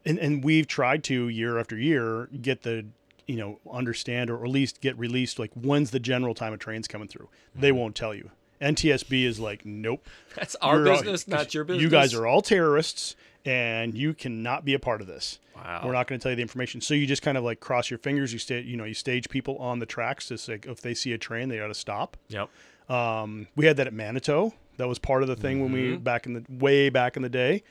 and 0.04 0.18
and 0.18 0.42
we've 0.44 0.66
tried 0.66 1.04
to 1.04 1.28
year 1.28 1.58
after 1.58 1.76
year 1.78 2.28
get 2.40 2.62
the 2.62 2.86
you 3.26 3.36
know 3.36 3.58
understand 3.70 4.30
or 4.30 4.44
at 4.44 4.50
least 4.50 4.80
get 4.80 4.98
released 4.98 5.38
like 5.38 5.50
when's 5.54 5.90
the 5.90 6.00
general 6.00 6.34
time 6.34 6.52
of 6.52 6.58
trains 6.58 6.88
coming 6.88 7.08
through. 7.08 7.28
They 7.54 7.68
Mm-hmm. 7.70 7.78
won't 7.78 7.94
tell 7.96 8.14
you. 8.14 8.30
NTSB 8.60 9.24
is 9.24 9.40
like 9.40 9.64
nope. 9.66 10.06
That's 10.36 10.54
our 10.56 10.78
all- 10.86 10.94
business, 10.96 11.26
not 11.26 11.52
your 11.54 11.64
business. 11.64 11.82
You 11.82 11.88
guys 11.88 12.14
are 12.14 12.26
all 12.26 12.42
terrorists, 12.42 13.16
and 13.44 13.92
you 13.96 14.14
cannot 14.14 14.64
be 14.64 14.74
a 14.74 14.78
part 14.78 15.00
of 15.00 15.06
this. 15.08 15.38
Wow. 15.56 15.82
We're 15.84 15.92
not 15.92 16.06
going 16.06 16.18
to 16.18 16.22
tell 16.22 16.30
you 16.32 16.36
the 16.36 16.42
information. 16.42 16.80
So 16.80 16.94
you 16.94 17.06
just 17.06 17.22
kind 17.22 17.36
of 17.36 17.44
like 17.44 17.60
cross 17.60 17.90
your 17.90 17.98
fingers. 17.98 18.32
You 18.32 18.38
stay, 18.38 18.60
you 18.60 18.76
know, 18.76 18.84
you 18.84 18.94
stage 18.94 19.28
people 19.28 19.56
on 19.58 19.78
the 19.80 19.86
tracks 19.86 20.26
to 20.28 20.38
say 20.38 20.58
if 20.64 20.80
they 20.80 20.94
see 20.94 21.12
a 21.12 21.18
train, 21.18 21.48
they 21.48 21.60
ought 21.60 21.68
to 21.68 21.74
stop. 21.74 22.16
Yep. 22.28 22.48
Um, 22.88 23.46
we 23.56 23.66
had 23.66 23.76
that 23.78 23.86
at 23.86 23.92
Manitou. 23.92 24.52
That 24.78 24.88
was 24.88 24.98
part 24.98 25.22
of 25.22 25.28
the 25.28 25.36
thing 25.36 25.60
when 25.60 25.70
we 25.72 25.96
back 25.96 26.26
in 26.26 26.32
the 26.34 26.44
way 26.48 26.88
back 26.88 27.16
in 27.16 27.22
the 27.22 27.28
day. 27.28 27.62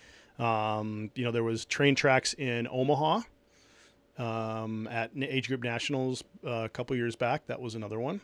Um, 0.42 1.12
you 1.16 1.24
know, 1.24 1.32
there 1.32 1.44
was 1.44 1.66
train 1.66 1.96
tracks 1.96 2.34
in 2.34 2.68
Omaha. 2.70 3.22
um, 4.18 4.88
at 4.92 5.12
Age 5.20 5.48
Group 5.48 5.64
Nationals 5.64 6.24
uh, 6.46 6.64
a 6.66 6.70
couple 6.70 6.96
years 6.96 7.16
back. 7.16 7.48
That 7.48 7.62
was 7.62 7.76
another 7.76 8.00
one. 8.00 8.22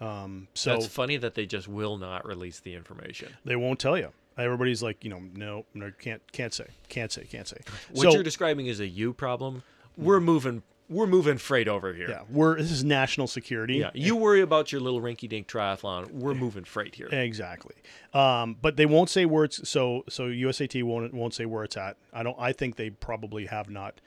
Um, 0.00 0.48
so 0.54 0.70
That's 0.70 0.86
funny 0.86 1.16
that 1.18 1.34
they 1.34 1.46
just 1.46 1.68
will 1.68 1.96
not 1.96 2.26
release 2.26 2.60
the 2.60 2.74
information. 2.74 3.32
they 3.44 3.56
won't 3.56 3.78
tell 3.78 3.96
you. 3.96 4.10
Everybody's 4.36 4.82
like, 4.82 5.04
you 5.04 5.10
know, 5.10 5.22
no, 5.34 5.64
no, 5.74 5.92
can't, 6.00 6.20
can't 6.32 6.52
say, 6.52 6.66
can't 6.88 7.12
say, 7.12 7.24
can't 7.24 7.46
say. 7.46 7.58
What 7.92 8.04
so, 8.04 8.12
you're 8.14 8.24
describing 8.24 8.66
is 8.66 8.80
a 8.80 8.86
you 8.86 9.12
problem. 9.12 9.62
We're 9.96 10.20
moving. 10.20 10.62
We're 10.88 11.06
moving 11.06 11.38
freight 11.38 11.66
over 11.66 11.94
here. 11.94 12.10
yeah, 12.10 12.22
we're 12.30 12.56
this 12.58 12.70
is 12.70 12.84
national 12.84 13.26
security. 13.26 13.76
Yeah, 13.76 13.90
you 13.94 14.16
worry 14.16 14.42
about 14.42 14.70
your 14.70 14.80
little 14.82 15.00
rinky-dink 15.00 15.46
triathlon. 15.48 16.10
We're 16.12 16.34
moving 16.34 16.64
freight 16.64 16.94
here. 16.94 17.08
Exactly. 17.10 17.74
Um, 18.12 18.56
but 18.60 18.76
they 18.76 18.84
won't 18.86 19.08
say 19.08 19.24
where 19.24 19.44
it's 19.44 19.66
so 19.68 20.04
so 20.08 20.24
USAT 20.28 20.82
won't 20.82 21.14
won't 21.14 21.32
say 21.34 21.46
where 21.46 21.64
it's 21.64 21.76
at. 21.76 21.96
I 22.12 22.22
don't 22.22 22.36
I 22.38 22.52
think 22.52 22.76
they 22.76 22.90
probably 22.90 23.46
have 23.46 23.70
not 23.70 24.00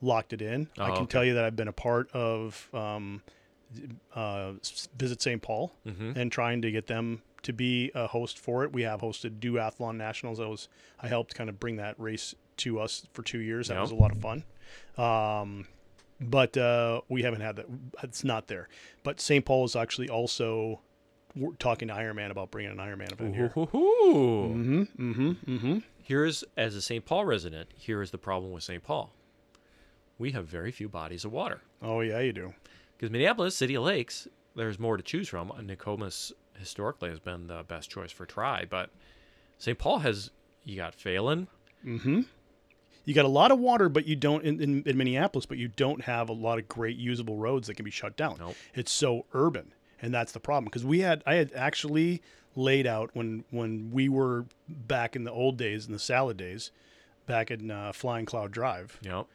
locked 0.00 0.32
it 0.32 0.40
in. 0.42 0.68
I 0.78 0.84
Oh, 0.90 0.94
can 0.94 1.02
okay. 1.04 1.10
tell 1.12 1.24
you 1.24 1.34
that 1.34 1.44
I've 1.44 1.54
been 1.56 1.68
a 1.68 1.72
part 1.72 2.10
of 2.12 2.68
um, 2.74 3.22
uh, 4.14 4.52
Visit 4.96 5.22
St. 5.22 5.40
Paul 5.42 5.72
Mhm. 5.86 6.16
and 6.16 6.30
trying 6.32 6.62
to 6.62 6.70
get 6.70 6.86
them 6.86 7.22
to 7.42 7.52
be 7.52 7.90
a 7.94 8.06
host 8.06 8.38
for 8.38 8.64
it. 8.64 8.72
We 8.72 8.82
have 8.82 9.00
hosted 9.00 9.38
Duathlon 9.40 9.96
Nationals. 9.96 10.40
I 10.40 10.46
was 10.46 10.68
I 11.00 11.08
helped 11.08 11.34
kind 11.34 11.50
of 11.50 11.60
bring 11.60 11.76
that 11.76 11.94
race 12.00 12.34
to 12.58 12.80
us 12.80 13.06
for 13.12 13.22
two 13.22 13.38
years. 13.40 13.68
That 13.68 13.74
Yeah. 13.74 13.80
was 13.82 13.90
a 13.90 13.94
lot 13.96 14.12
of 14.12 14.18
fun. 14.20 14.44
Um, 14.96 15.66
but 16.22 16.56
uh, 16.56 17.00
we 17.08 17.22
haven't 17.22 17.40
had 17.40 17.56
that. 17.56 17.66
It's 18.02 18.24
not 18.24 18.46
there. 18.48 18.68
But 19.02 19.20
St. 19.20 19.44
Paul 19.44 19.64
is 19.64 19.76
actually 19.76 20.08
also 20.08 20.80
talking 21.58 21.88
to 21.88 21.94
Ironman 21.94 22.30
about 22.30 22.50
bringing 22.50 22.72
an 22.72 22.78
Ironman 22.78 23.12
event 23.12 23.34
here. 23.34 23.52
Mm-hmm. 23.56 24.80
Mm-hmm. 24.82 25.30
Mm-hmm. 25.56 25.78
Here's 26.02 26.44
as 26.56 26.74
a 26.74 26.82
St. 26.82 27.04
Paul 27.04 27.24
resident. 27.24 27.70
Here 27.74 28.02
is 28.02 28.10
the 28.10 28.18
problem 28.18 28.52
with 28.52 28.62
St. 28.64 28.82
Paul. 28.82 29.12
We 30.18 30.32
have 30.32 30.46
very 30.46 30.70
few 30.70 30.88
bodies 30.88 31.24
of 31.24 31.32
water 31.32 31.62
Oh 31.80 32.00
yeah, 32.00 32.20
you 32.20 32.32
do. 32.32 32.54
because 32.96 33.10
Minneapolis, 33.10 33.56
City 33.56 33.74
of 33.74 33.82
Lakes, 33.84 34.28
there's 34.54 34.78
more 34.78 34.96
to 34.96 35.02
choose 35.02 35.28
from. 35.28 35.50
Nokomis 35.62 36.32
historically 36.58 37.08
has 37.10 37.18
been 37.18 37.46
the 37.48 37.64
best 37.66 37.90
choice 37.90 38.12
for 38.12 38.26
try, 38.26 38.64
but 38.68 38.90
St. 39.58 39.78
Paul 39.78 40.00
has 40.00 40.30
you 40.64 40.76
got 40.76 40.96
Phalen. 40.96 41.48
Mm-hmm. 41.84 42.20
You 43.04 43.14
got 43.14 43.24
a 43.24 43.28
lot 43.28 43.50
of 43.50 43.58
water, 43.58 43.88
but 43.88 44.06
you 44.06 44.16
don't 44.16 44.44
in, 44.44 44.60
in, 44.60 44.82
in 44.84 44.96
Minneapolis, 44.96 45.46
but 45.46 45.58
you 45.58 45.68
don't 45.68 46.02
have 46.02 46.28
a 46.28 46.32
lot 46.32 46.58
of 46.58 46.68
great 46.68 46.96
usable 46.96 47.36
roads 47.36 47.66
that 47.66 47.74
can 47.74 47.84
be 47.84 47.90
shut 47.90 48.16
down. 48.16 48.36
Nope. 48.38 48.56
It's 48.74 48.92
so 48.92 49.26
urban, 49.32 49.72
and 50.00 50.14
that's 50.14 50.32
the 50.32 50.40
problem. 50.40 50.66
Because 50.66 50.84
we 50.84 51.00
had, 51.00 51.22
I 51.26 51.34
had 51.34 51.52
actually 51.54 52.22
laid 52.54 52.86
out 52.86 53.10
when 53.14 53.44
when 53.50 53.90
we 53.92 54.08
were 54.08 54.44
back 54.68 55.16
in 55.16 55.24
the 55.24 55.32
old 55.32 55.56
days, 55.56 55.86
in 55.86 55.92
the 55.92 55.98
salad 55.98 56.36
days, 56.36 56.70
back 57.26 57.50
in 57.50 57.70
uh, 57.70 57.92
Flying 57.92 58.26
Cloud 58.26 58.52
Drive. 58.52 58.98
Yep. 59.02 59.26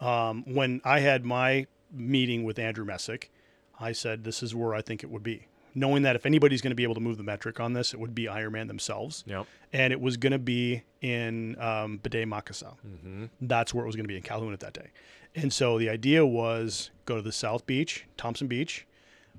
Um, 0.00 0.44
when 0.46 0.80
I 0.84 1.00
had 1.00 1.24
my 1.24 1.66
meeting 1.92 2.44
with 2.44 2.58
Andrew 2.58 2.84
Messick, 2.84 3.32
I 3.80 3.92
said 3.92 4.22
this 4.22 4.42
is 4.42 4.54
where 4.54 4.74
I 4.74 4.82
think 4.82 5.02
it 5.02 5.10
would 5.10 5.22
be, 5.22 5.46
knowing 5.78 6.02
that 6.02 6.16
if 6.16 6.26
anybody's 6.26 6.60
going 6.60 6.70
to 6.70 6.76
be 6.76 6.82
able 6.82 6.94
to 6.94 7.00
move 7.00 7.16
the 7.16 7.22
metric 7.22 7.60
on 7.60 7.72
this, 7.72 7.94
it 7.94 8.00
would 8.00 8.14
be 8.14 8.24
Ironman 8.24 8.68
themselves, 8.68 9.24
Yep. 9.26 9.46
and 9.72 9.92
it 9.92 10.00
was 10.00 10.16
going 10.16 10.32
to 10.32 10.38
be 10.38 10.82
in 11.00 11.60
um, 11.60 11.98
Bidet. 11.98 12.26
Mm-hmm. 12.28 13.24
That's 13.42 13.72
where 13.72 13.84
it 13.84 13.86
was 13.86 13.96
going 13.96 14.04
to 14.04 14.08
be 14.08 14.16
in 14.16 14.22
Calhoun 14.22 14.52
at 14.52 14.60
that 14.60 14.72
day. 14.72 14.90
And 15.34 15.52
so 15.52 15.78
the 15.78 15.88
idea 15.88 16.24
was 16.26 16.90
go 17.04 17.16
to 17.16 17.22
the 17.22 17.32
South 17.32 17.66
Beach, 17.66 18.06
Thompson 18.16 18.46
Beach, 18.48 18.86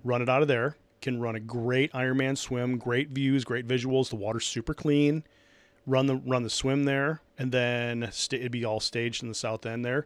run 0.03 0.21
it 0.21 0.29
out 0.29 0.41
of 0.41 0.47
there. 0.47 0.75
Can 1.01 1.19
run 1.19 1.35
a 1.35 1.39
great 1.39 1.91
Ironman 1.93 2.37
swim, 2.37 2.77
great 2.77 3.09
views, 3.09 3.45
great 3.45 3.65
visuals. 3.67 4.09
The 4.09 4.17
water's 4.17 4.45
super 4.45 4.73
clean. 4.73 5.23
Run 5.85 6.07
the 6.07 6.17
run 6.17 6.43
the 6.43 6.49
swim 6.49 6.83
there, 6.83 7.21
and 7.37 7.51
then 7.51 8.09
sta 8.11 8.35
it'd 8.37 8.51
be 8.51 8.65
all 8.65 8.79
staged 8.81 9.23
in 9.23 9.29
the 9.29 9.35
south 9.35 9.65
end 9.65 9.83
there. 9.85 10.05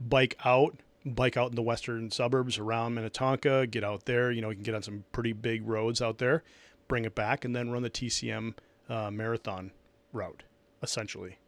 Bike 0.00 0.36
out, 0.44 0.78
bike 1.04 1.36
out 1.36 1.50
in 1.50 1.56
the 1.56 1.62
western 1.62 2.10
suburbs 2.10 2.58
around 2.58 2.94
Minnetonka. 2.94 3.66
Get 3.66 3.84
out 3.84 4.04
there. 4.04 4.30
You 4.30 4.42
know, 4.42 4.50
you 4.50 4.56
can 4.56 4.64
get 4.64 4.74
on 4.74 4.82
some 4.82 5.04
pretty 5.12 5.32
big 5.32 5.66
roads 5.66 6.02
out 6.02 6.18
there. 6.18 6.42
Bring 6.88 7.04
it 7.04 7.14
back, 7.14 7.44
and 7.44 7.54
then 7.54 7.70
run 7.70 7.82
the 7.82 7.90
TCM 7.90 8.54
uh, 8.88 9.10
marathon 9.10 9.70
route, 10.12 10.42
essentially. 10.82 11.38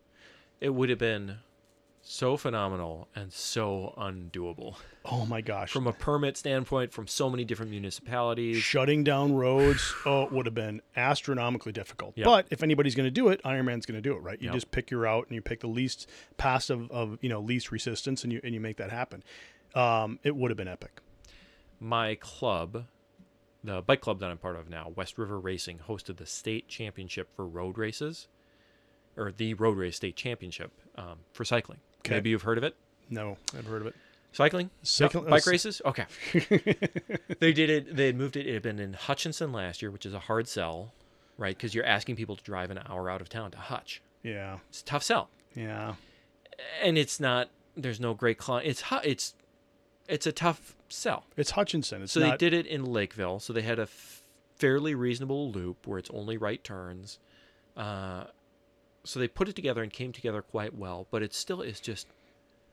It 0.61 0.71
would 0.71 0.89
have 0.89 0.99
been 0.99 1.39
so 2.05 2.37
phenomenal 2.37 3.07
and 3.15 3.33
so 3.33 3.95
undoable 3.97 4.77
Oh 5.05 5.25
my 5.27 5.41
gosh! 5.41 5.71
from 5.73 5.87
a 5.87 5.93
permit 5.93 6.37
standpoint 6.37 6.93
from 6.93 7.07
so 7.07 7.31
many 7.31 7.45
different 7.45 7.71
municipalities. 7.71 8.59
shutting 8.59 9.05
down 9.05 9.35
roads 9.35 9.95
oh 10.07 10.29
would 10.33 10.47
have 10.47 10.55
been 10.55 10.83
astronomically 10.97 11.71
difficult 11.73 12.13
Yeah. 12.17 12.25
but 12.25 12.47
if 12.51 12.63
anybody's 12.63 12.95
going 12.97 13.07
to 13.07 13.11
do 13.13 13.29
it 13.29 13.41
ironman's 13.45 13.87
going 13.87 13.97
to 13.97 14.09
do 14.09 14.15
it 14.17 14.21
right 14.21 14.41
you 14.41 14.49
Yeah. 14.49 14.55
just 14.55 14.71
pick 14.73 14.91
your 14.91 15.01
route 15.01 15.27
and 15.29 15.35
you 15.35 15.43
pick 15.43 15.61
the 15.61 15.69
least 15.69 16.09
of, 16.71 16.91
of 16.91 17.19
you 17.23 17.29
know 17.29 17.41
least 17.41 17.71
resistance 17.71 18.25
and 18.25 18.33
you 18.33 18.41
and 18.43 18.53
you 18.55 18.61
make 18.61 18.77
that 18.79 18.91
happen 18.91 19.23
um, 19.75 20.19
it 20.25 20.35
would 20.37 20.51
have 20.51 20.59
been 20.59 20.69
epic 20.69 21.01
my 21.81 22.15
club, 22.17 22.85
the 23.65 23.83
bike 23.83 24.01
club 24.01 24.21
that 24.21 24.31
I'm 24.31 24.39
part 24.39 24.55
of 24.55 24.71
now, 24.71 24.93
West 24.95 25.19
River 25.19 25.41
Racing, 25.41 25.81
hosted 25.89 26.17
the 26.19 26.27
state 26.27 26.69
championship 26.69 27.29
for 27.35 27.45
road 27.45 27.77
races, 27.77 28.29
or 29.17 29.33
the 29.33 29.55
road 29.55 29.77
race 29.77 29.97
state 29.97 30.15
championship 30.15 30.71
um, 30.97 31.19
for 31.33 31.45
cycling. 31.45 31.81
Okay. 32.05 32.15
Maybe 32.15 32.31
you've 32.31 32.43
heard 32.43 32.59
of 32.59 32.65
it. 32.65 32.75
no 33.11 33.37
i've 33.57 33.67
heard 33.67 33.81
of 33.83 33.87
it 33.89 33.95
Cycling, 34.35 34.71
Cycling- 34.83 35.25
No, 35.25 35.31
bike 35.31 35.47
uh, 35.47 35.51
races. 35.51 35.83
Okay, 35.85 36.07
they 37.39 37.53
did 37.53 37.69
it. 37.69 37.95
They 37.97 38.07
had 38.07 38.17
moved 38.17 38.37
it. 38.37 38.47
It 38.47 38.55
had 38.55 38.63
been 38.63 38.79
in 38.79 38.95
Hutchinson 38.95 39.53
last 39.53 39.83
year, 39.83 39.91
which 39.91 40.07
is 40.07 40.15
a 40.15 40.19
hard 40.21 40.49
sell, 40.49 40.95
right? 41.37 41.55
Because 41.55 41.75
you're 41.75 41.85
asking 41.85 42.17
people 42.17 42.37
to 42.37 42.43
drive 42.43 42.71
an 42.71 42.81
hour 42.89 43.11
out 43.11 43.21
of 43.21 43.29
town 43.29 43.51
to 43.51 43.59
Hutch. 43.59 44.01
yeah 44.23 44.59
It's 44.71 44.81
a 44.81 44.85
tough 44.85 45.03
sell, 45.03 45.29
yeah 45.55 45.97
and 46.83 46.97
it's 46.97 47.21
not. 47.21 47.51
There's 47.77 48.01
no 48.01 48.15
great 48.15 48.39
client. 48.39 48.67
It's 48.67 48.83
it's 49.05 49.35
it's 50.09 50.27
a 50.27 50.33
tough 50.33 50.75
sell. 50.89 51.25
it's 51.37 51.51
hutchinson 51.53 52.03
it's 52.03 52.13
So 52.13 52.21
not 52.21 52.39
they 52.39 52.51
did 52.51 52.55
it 52.55 52.67
in 52.67 52.85
Lakeville. 52.87 53.39
So 53.41 53.53
they 53.53 53.63
had 53.63 53.79
a 53.79 53.83
f- 53.83 54.23
fairly 54.57 54.95
reasonable 54.95 55.51
loop 55.53 55.87
where 55.87 55.99
it's 55.99 56.11
only 56.11 56.37
right 56.39 56.63
turns. 56.65 57.19
Uh, 57.77 58.25
so 59.05 59.19
they 59.21 59.29
put 59.29 59.49
it 59.49 59.57
together 59.57 59.83
and 59.83 59.93
came 59.93 60.13
together 60.13 60.43
quite 60.43 60.75
well. 60.75 61.07
But 61.11 61.23
it 61.23 61.35
still 61.35 61.61
is 61.63 61.81
just, 61.81 62.07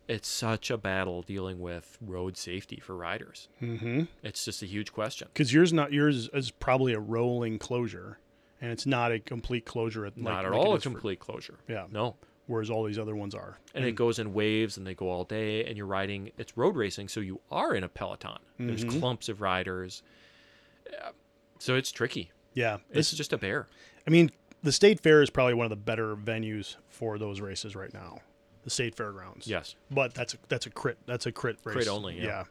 it's 0.08 0.28
such 0.28 0.70
a 0.72 0.78
battle 0.78 1.22
dealing 1.22 1.60
with 1.60 1.98
road 2.02 2.38
safety 2.38 2.80
for 2.80 2.96
riders. 2.96 3.48
mm-hmm 3.62 4.04
It's 4.24 4.46
just 4.46 4.62
a 4.64 4.66
huge 4.66 4.92
question. 4.94 5.28
because 5.34 5.54
yours 5.54 5.72
not 5.74 5.92
yours 5.94 6.30
is 6.34 6.52
probably 6.52 6.94
a 6.94 7.00
rolling 7.00 7.60
closure 7.60 8.20
and 8.62 8.72
it's 8.72 8.86
not 8.86 9.12
a 9.12 9.20
complete 9.20 9.66
closure 9.66 10.06
at, 10.06 10.18
like, 10.18 10.24
Not 10.24 10.46
at 10.46 10.52
like 10.52 10.60
all 10.60 10.74
a 10.74 10.76
is 10.78 10.84
for- 10.84 10.90
complete 10.90 11.20
closure. 11.20 11.60
yeah 11.68 11.86
No. 11.92 12.16
whereas 12.48 12.70
all 12.70 12.84
these 12.84 13.00
other 13.00 13.16
ones 13.16 13.34
are 13.36 13.58
And 13.76 13.86
it 13.86 13.94
goes 13.94 14.20
in 14.20 14.34
waves 14.34 14.78
and 14.78 14.86
they 14.86 14.96
go 14.96 15.10
all 15.10 15.24
day 15.24 15.64
and 15.66 15.78
you're 15.78 15.86
riding, 15.86 16.32
it's 16.38 16.58
road 16.58 16.76
racing. 16.76 17.08
So 17.08 17.20
you 17.22 17.40
are 17.52 17.74
in 17.76 17.84
a 17.84 17.90
peloton. 17.90 18.40
There's 18.58 18.84
Mhm. 18.84 19.00
clumps 19.00 19.30
of 19.30 19.42
riders. 19.42 20.02
So 21.60 21.76
it's 21.76 21.92
tricky. 21.92 22.32
yeah 22.54 22.78
It's 22.90 23.10
this 23.12 23.14
just 23.14 23.34
a 23.34 23.38
bear. 23.38 23.68
I 24.08 24.10
mean, 24.10 24.32
the 24.64 24.72
state 24.72 24.99
fair 24.99 25.22
is 25.22 25.30
probably 25.30 25.53
one 25.53 25.66
of 25.66 25.70
the 25.70 25.76
better 25.76 26.16
venues 26.16 26.76
for 26.89 27.18
those 27.18 27.41
races 27.41 27.76
right 27.76 27.93
now. 27.93 28.20
The 28.64 28.70
state 28.70 28.95
fairgrounds. 28.95 29.47
Yes. 29.47 29.76
But 29.89 30.14
that's 30.14 30.34
a 30.34 30.38
that's 30.49 30.66
a 30.66 30.70
crit. 30.70 30.97
That's 31.05 31.26
a 31.26 31.32
crit 31.32 31.57
race. 31.64 31.76
Crit 31.76 31.88
only, 31.88 32.20
yeah. 32.22 32.43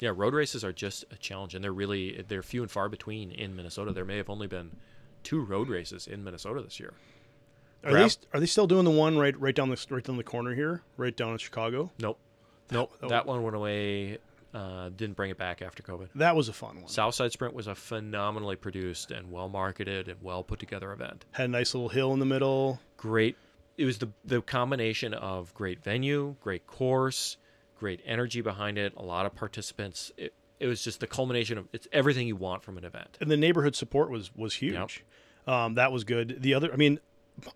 Yeah, 0.00 0.12
road 0.14 0.34
races 0.34 0.64
are 0.64 0.72
just 0.72 1.04
a 1.12 1.16
challenge, 1.16 1.54
and 1.54 1.62
they're 1.62 1.72
really 1.72 2.24
they're 2.26 2.42
few 2.42 2.62
and 2.62 2.70
far 2.70 2.88
between 2.88 3.30
in 3.30 3.54
Minnesota. 3.54 3.92
There 3.92 4.04
may 4.04 4.16
have 4.16 4.28
only 4.28 4.48
been 4.48 4.72
two 5.22 5.40
road 5.40 5.68
races 5.68 6.06
in 6.06 6.24
Minnesota 6.24 6.62
this 6.62 6.80
year. 6.80 6.94
Are 7.84 7.90
Grab- 7.92 8.10
they 8.10 8.16
are 8.36 8.40
they 8.40 8.46
still 8.46 8.66
doing 8.66 8.84
the 8.84 8.90
one 8.90 9.18
right 9.18 9.38
right 9.38 9.54
down 9.54 9.70
the 9.70 9.86
right 9.90 10.02
down 10.02 10.16
the 10.16 10.24
corner 10.24 10.54
here, 10.54 10.82
right 10.96 11.16
down 11.16 11.32
in 11.32 11.38
Chicago? 11.38 11.92
Nope, 12.00 12.18
nope. 12.70 12.92
that 12.98 13.06
oh. 13.06 13.08
That 13.08 13.26
one 13.26 13.42
went 13.42 13.56
away. 13.56 14.18
Uh, 14.54 14.88
didn't 14.90 15.16
bring 15.16 15.32
it 15.32 15.36
back 15.36 15.62
after 15.62 15.82
COVID. 15.82 16.10
That 16.14 16.36
was 16.36 16.48
a 16.48 16.52
fun 16.52 16.76
one. 16.76 16.88
Southside 16.88 17.32
Sprint 17.32 17.54
was 17.54 17.66
a 17.66 17.74
phenomenally 17.74 18.54
produced 18.54 19.10
and 19.10 19.32
well 19.32 19.48
marketed 19.48 20.06
and 20.06 20.22
well 20.22 20.44
put 20.44 20.60
together 20.60 20.92
event. 20.92 21.24
Had 21.32 21.46
a 21.46 21.48
nice 21.48 21.74
little 21.74 21.88
hill 21.88 22.12
in 22.12 22.20
the 22.20 22.24
middle. 22.26 22.78
Great. 22.96 23.36
It 23.76 23.84
was 23.84 23.98
the 23.98 24.10
the 24.24 24.40
combination 24.40 25.12
of 25.12 25.52
great 25.54 25.82
venue, 25.82 26.36
great 26.40 26.68
course, 26.68 27.36
great 27.78 28.00
energy 28.06 28.42
behind 28.42 28.78
it. 28.78 28.92
A 28.96 29.02
lot 29.02 29.26
of 29.26 29.34
participants. 29.34 30.12
It, 30.16 30.32
it 30.60 30.68
was 30.68 30.84
just 30.84 31.00
the 31.00 31.08
culmination 31.08 31.58
of 31.58 31.68
it's 31.72 31.88
everything 31.92 32.28
you 32.28 32.36
want 32.36 32.62
from 32.62 32.78
an 32.78 32.84
event. 32.84 33.18
And 33.20 33.28
the 33.28 33.36
neighborhood 33.36 33.74
support 33.74 34.08
was 34.08 34.34
was 34.36 34.54
huge. 34.54 35.04
Um, 35.48 35.74
that 35.74 35.90
was 35.90 36.04
good. 36.04 36.36
The 36.40 36.54
other, 36.54 36.72
I 36.72 36.76
mean, 36.76 37.00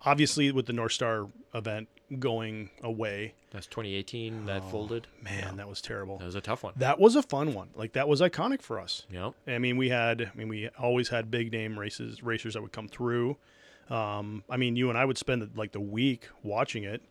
obviously 0.05 0.51
with 0.51 0.65
the 0.65 0.73
North 0.73 0.91
Star 0.91 1.27
event 1.53 1.87
going 2.17 2.69
away, 2.81 3.33
That's 3.51 3.67
2018 3.67 4.45
that 4.47 4.63
folded. 4.71 5.07
man, 5.21 5.57
that 5.57 5.67
was 5.69 5.81
terrible. 5.81 6.17
That 6.17 6.25
was 6.25 6.35
a 6.35 6.41
tough 6.41 6.63
one. 6.63 6.73
That 6.77 6.99
was 6.99 7.15
a 7.15 7.21
fun 7.21 7.53
one. 7.53 7.69
Like 7.75 7.93
that 7.93 8.07
was 8.07 8.21
iconic 8.21 8.61
for 8.61 8.79
us. 8.79 9.03
Yep. 9.11 9.33
I 9.47 9.59
mean, 9.59 9.77
we 9.77 9.89
had. 9.89 10.21
I 10.21 10.37
mean, 10.37 10.47
we 10.47 10.69
always 10.79 11.09
had 11.09 11.29
big 11.29 11.51
name 11.51 11.77
races, 11.77 12.23
racers 12.23 12.53
that 12.55 12.61
would 12.61 12.71
come 12.71 12.87
through. 12.87 13.37
Um, 13.89 14.43
I 14.49 14.57
mean, 14.57 14.75
you 14.75 14.89
and 14.89 14.97
I 14.97 15.05
would 15.05 15.17
spend 15.17 15.49
like 15.55 15.71
the 15.71 15.79
week 15.79 16.27
watching 16.43 16.83
it, 16.83 17.01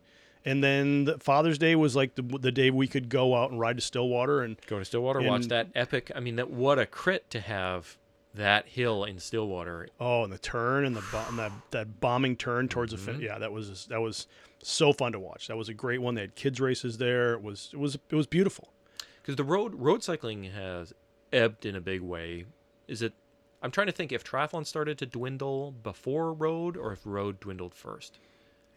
and 0.45 0.63
then 0.63 1.05
the 1.05 1.17
Father's 1.19 1.57
Day 1.57 1.75
was 1.75 1.95
like 1.95 2.15
the, 2.15 2.21
the 2.21 2.51
day 2.51 2.69
we 2.71 2.87
could 2.87 3.09
go 3.09 3.35
out 3.35 3.51
and 3.51 3.59
ride 3.59 3.75
to 3.77 3.81
Stillwater, 3.81 4.41
and 4.41 4.55
Go 4.67 4.79
to 4.79 4.85
Stillwater, 4.85 5.21
watch 5.21 5.47
that 5.47 5.67
epic. 5.75 6.11
I 6.15 6.19
mean, 6.21 6.37
that 6.37 6.49
what 6.49 6.79
a 6.79 6.85
crit 6.85 7.29
to 7.31 7.41
have 7.41 7.97
that 8.33 8.67
hill 8.67 9.03
in 9.03 9.19
Stillwater. 9.19 9.89
oh, 9.99 10.23
and 10.23 10.31
the 10.31 10.37
turn 10.37 10.85
and 10.85 10.95
the 10.95 11.03
and 11.27 11.37
that 11.39 11.51
that 11.71 11.99
bombing 11.99 12.37
turn 12.37 12.69
towards 12.69 12.91
the 12.91 12.97
Mm-hmm. 12.97 13.05
fin- 13.17 13.21
yeah, 13.21 13.39
that 13.39 13.51
was 13.51 13.87
that 13.87 13.99
was 13.99 14.27
So 14.61 14.91
fun 14.93 15.13
to 15.13 15.19
watch. 15.19 15.47
That 15.47 15.57
was 15.57 15.69
a 15.69 15.73
great 15.73 16.01
one. 16.01 16.15
They 16.15 16.21
had 16.21 16.35
kids 16.35 16.59
races 16.59 16.97
there. 16.97 17.33
It 17.33 17.41
was 17.41 17.69
it 17.73 17.79
was 17.79 17.95
it 17.95 18.15
was 18.15 18.27
beautiful. 18.27 18.73
because 19.21 19.35
the 19.35 19.43
road 19.43 19.75
road 19.75 20.03
cycling 20.03 20.43
has 20.45 20.93
ebbed 21.31 21.65
in 21.65 21.75
a 21.75 21.81
big 21.81 22.01
way. 22.01 22.45
Is 22.87 23.01
it? 23.01 23.13
I'm 23.61 23.71
trying 23.71 23.87
to 23.87 23.93
think 23.93 24.11
if 24.11 24.23
triathlon 24.23 24.65
started 24.65 24.97
to 24.99 25.05
dwindle 25.05 25.71
before 25.71 26.33
road 26.33 26.77
or 26.77 26.93
if 26.93 27.01
road 27.05 27.39
dwindled 27.39 27.73
first. 27.75 28.19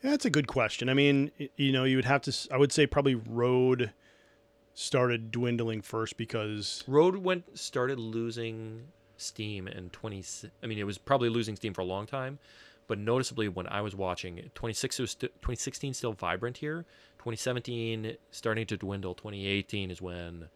Yeah, 0.03 0.11
that's 0.11 0.25
a 0.25 0.31
good 0.31 0.49
question. 0.49 0.89
I 0.89 0.95
mean, 0.95 1.31
you 1.57 1.71
know, 1.71 1.85
you 1.85 1.97
would 1.97 2.05
have 2.05 2.23
to. 2.23 2.37
I 2.53 2.57
would 2.57 2.73
say 2.73 2.87
probably 2.87 3.15
road 3.15 3.93
started 4.75 5.31
dwindling 5.31 5.83
first 5.83 6.17
because 6.17 6.83
Road 6.87 7.17
went 7.17 7.59
started 7.59 7.99
losing 7.99 8.85
steam 9.17 9.69
in 9.69 9.91
20. 9.91 10.25
I 10.63 10.67
mean, 10.67 10.79
it 10.79 10.85
was 10.85 10.99
probably 10.99 11.29
losing 11.29 11.57
steam 11.57 11.75
for 11.75 11.83
a 11.83 11.85
long 11.85 12.07
time, 12.07 12.39
but 12.93 12.99
noticeably 12.99 13.49
when 13.49 13.67
I 13.69 13.81
was 13.81 13.97
watching, 13.97 14.51
26 14.55 14.99
was 14.99 15.11
st- 15.13 15.33
2016 15.37 15.95
still 15.95 16.13
vibrant 16.13 16.59
here. 16.59 16.85
2017 17.21 18.19
starting 18.31 18.67
to 18.67 18.77
dwindle. 18.77 19.15
2018 19.15 19.91
is 19.91 20.03
when 20.03 20.51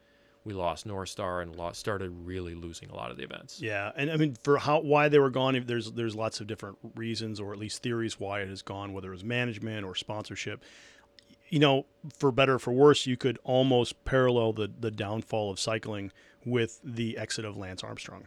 we 0.44 0.52
lost 0.52 0.84
North 0.84 1.08
Star 1.08 1.40
and 1.40 1.56
lost, 1.56 1.80
started 1.80 2.10
really 2.10 2.54
losing 2.54 2.90
a 2.90 2.94
lot 2.94 3.10
of 3.10 3.16
the 3.16 3.22
events. 3.22 3.62
yeah, 3.62 3.90
and 3.96 4.10
I 4.10 4.18
mean 4.18 4.36
for 4.42 4.58
how 4.58 4.80
why 4.80 5.08
they 5.08 5.18
were 5.18 5.30
gone. 5.30 5.64
There's 5.66 5.92
there's 5.92 6.14
lots 6.14 6.42
of 6.42 6.46
different 6.46 6.76
reasons 6.94 7.40
or 7.40 7.54
at 7.54 7.58
least 7.58 7.82
theories 7.82 8.20
why 8.20 8.40
it 8.40 8.50
has 8.50 8.60
gone, 8.60 8.92
whether 8.92 9.08
it 9.08 9.12
was 9.12 9.24
management 9.24 9.86
or 9.86 9.94
sponsorship. 9.94 10.62
You 11.48 11.60
know, 11.60 11.86
for 12.18 12.30
better 12.30 12.56
or 12.56 12.58
for 12.58 12.74
worse, 12.74 13.06
you 13.06 13.16
could 13.16 13.38
almost 13.44 14.04
parallel 14.04 14.52
the 14.52 14.70
the 14.78 14.90
downfall 14.90 15.50
of 15.50 15.58
cycling 15.58 16.12
with 16.44 16.80
the 16.84 17.16
exit 17.16 17.46
of 17.46 17.56
Lance 17.56 17.82
Armstrong. 17.82 18.26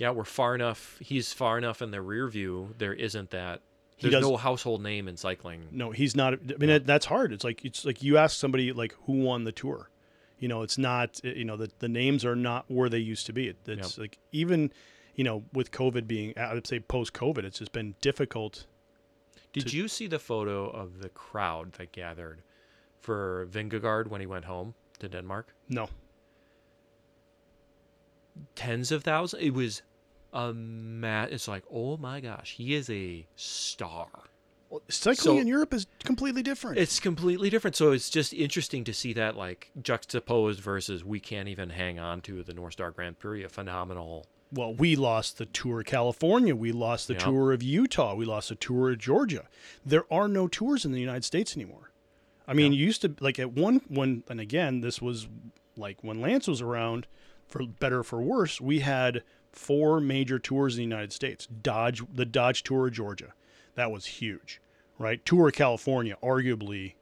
Yeah, 0.00 0.10
we're 0.12 0.24
far 0.24 0.54
enough. 0.54 0.96
He's 1.00 1.32
far 1.34 1.58
enough 1.58 1.82
in 1.82 1.90
the 1.90 2.00
rear 2.00 2.26
view. 2.26 2.74
There 2.78 2.94
isn't 2.94 3.30
that. 3.30 3.60
He 3.96 4.08
There's 4.08 4.22
does- 4.22 4.30
no 4.30 4.36
household 4.38 4.82
name 4.82 5.08
in 5.08 5.18
cycling. 5.18 5.68
No, 5.70 5.90
he's 5.90 6.16
not. 6.16 6.32
I 6.32 6.56
mean, 6.58 6.70
that 6.70 6.86
that's 6.86 7.04
hard. 7.04 7.32
It's 7.34 7.44
like 7.44 7.62
it's 7.66 7.84
like 7.84 8.02
you 8.02 8.16
ask 8.16 8.38
somebody 8.38 8.72
like 8.72 8.94
who 9.04 9.12
won 9.20 9.44
the 9.44 9.52
tour. 9.52 9.90
You 10.38 10.48
know, 10.48 10.62
it's 10.62 10.78
not. 10.78 11.20
Eh, 11.22 11.34
you 11.36 11.44
know, 11.44 11.56
the 11.58 11.70
the 11.80 11.88
names 11.88 12.24
are 12.24 12.34
not 12.34 12.64
where 12.68 12.88
they 12.88 12.98
used 12.98 13.26
to 13.26 13.34
be. 13.34 13.48
It, 13.48 13.58
it's 13.66 13.98
like 13.98 14.16
even, 14.32 14.72
you 15.16 15.22
know, 15.24 15.44
with 15.52 15.70
COVID 15.70 16.06
being, 16.06 16.32
I 16.38 16.54
would 16.54 16.66
say 16.66 16.80
post 16.80 17.12
COVID, 17.12 17.44
it's 17.44 17.58
just 17.58 17.72
been 17.72 17.94
difficult. 18.00 18.66
Did 19.52 19.66
to- 19.66 19.76
you 19.76 19.86
see 19.86 20.06
the 20.06 20.18
photo 20.18 20.70
of 20.70 21.00
the 21.02 21.10
crowd 21.10 21.72
that 21.72 21.92
gathered 21.92 22.40
for 23.00 23.46
Vingegaard 23.50 24.06
when 24.08 24.22
he 24.22 24.26
went 24.26 24.46
home 24.46 24.72
to 25.00 25.08
Denmark? 25.10 25.54
No, 25.68 25.90
Tens 28.54 28.90
of 28.92 29.04
thousands. 29.04 29.42
It 29.42 29.50
was 29.50 29.82
a 30.32 30.52
ma- 30.52 31.24
It's 31.24 31.48
like, 31.48 31.64
oh 31.72 31.96
my 31.96 32.20
gosh, 32.20 32.54
he 32.56 32.74
is 32.74 32.88
a 32.90 33.26
star. 33.36 34.08
well, 34.68 34.82
cycling 34.88 35.16
So- 35.16 35.38
in 35.38 35.46
Europe 35.48 35.74
is 35.74 35.86
completely 36.04 36.42
different. 36.42 36.78
It's 36.78 37.00
completely 37.00 37.50
different. 37.50 37.74
So 37.76 37.90
it's 37.92 38.08
just 38.10 38.32
interesting 38.32 38.84
to 38.84 38.92
see 38.94 39.12
that 39.14 39.36
like 39.36 39.70
juxtaposed 39.82 40.60
versus 40.60 41.04
we 41.04 41.18
can't 41.18 41.48
even 41.48 41.70
hang 41.70 41.98
on 41.98 42.20
to 42.22 42.42
the 42.44 42.54
North 42.54 42.74
Star 42.74 42.90
Grand 42.92 43.18
Prix, 43.18 43.42
a 43.44 43.48
phenomenal. 43.48 44.26
well, 44.52 44.74
we 44.74 44.96
lost 44.96 45.38
the 45.38 45.46
tour 45.46 45.78
of 45.80 45.86
California. 45.86 46.56
We 46.56 46.72
lost 46.72 47.06
the 47.06 47.14
Yeah. 47.14 47.20
tour 47.20 47.52
of 47.52 47.62
Utah. 47.62 48.14
We 48.16 48.24
lost 48.24 48.48
the 48.48 48.56
tour 48.56 48.90
of 48.90 48.98
Georgia. 48.98 49.48
There 49.86 50.12
are 50.12 50.26
no 50.26 50.48
tours 50.48 50.84
in 50.84 50.90
the 50.90 50.98
United 51.00 51.24
States 51.24 51.56
anymore. 51.56 51.92
I 52.48 52.54
mean, 52.54 52.72
you 52.72 52.84
used 52.84 53.02
to 53.02 53.14
like 53.20 53.38
at 53.38 53.52
one 53.52 53.80
when, 53.86 54.24
and 54.28 54.40
again, 54.40 54.80
this 54.80 55.00
was 55.00 55.28
like 55.76 56.02
when 56.02 56.20
Lance 56.20 56.48
was 56.48 56.60
around. 56.60 57.06
For 57.46 57.64
better 57.64 58.00
or 58.00 58.02
for 58.04 58.20
worse, 58.22 58.60
we 58.60 58.80
had 58.80 59.22
four 59.52 60.00
major 60.00 60.38
tours 60.38 60.74
in 60.74 60.78
the 60.78 60.82
United 60.84 61.12
States. 61.12 61.46
Dodge, 61.46 62.02
the 62.12 62.24
Dodge 62.24 62.62
Tour 62.62 62.86
of 62.86 62.92
Georgia, 62.92 63.32
that 63.74 63.90
was 63.90 64.06
huge, 64.06 64.60
right? 64.98 65.24
Tour 65.24 65.48
of 65.48 65.54
California, 65.54 66.16
arguably, 66.22 66.94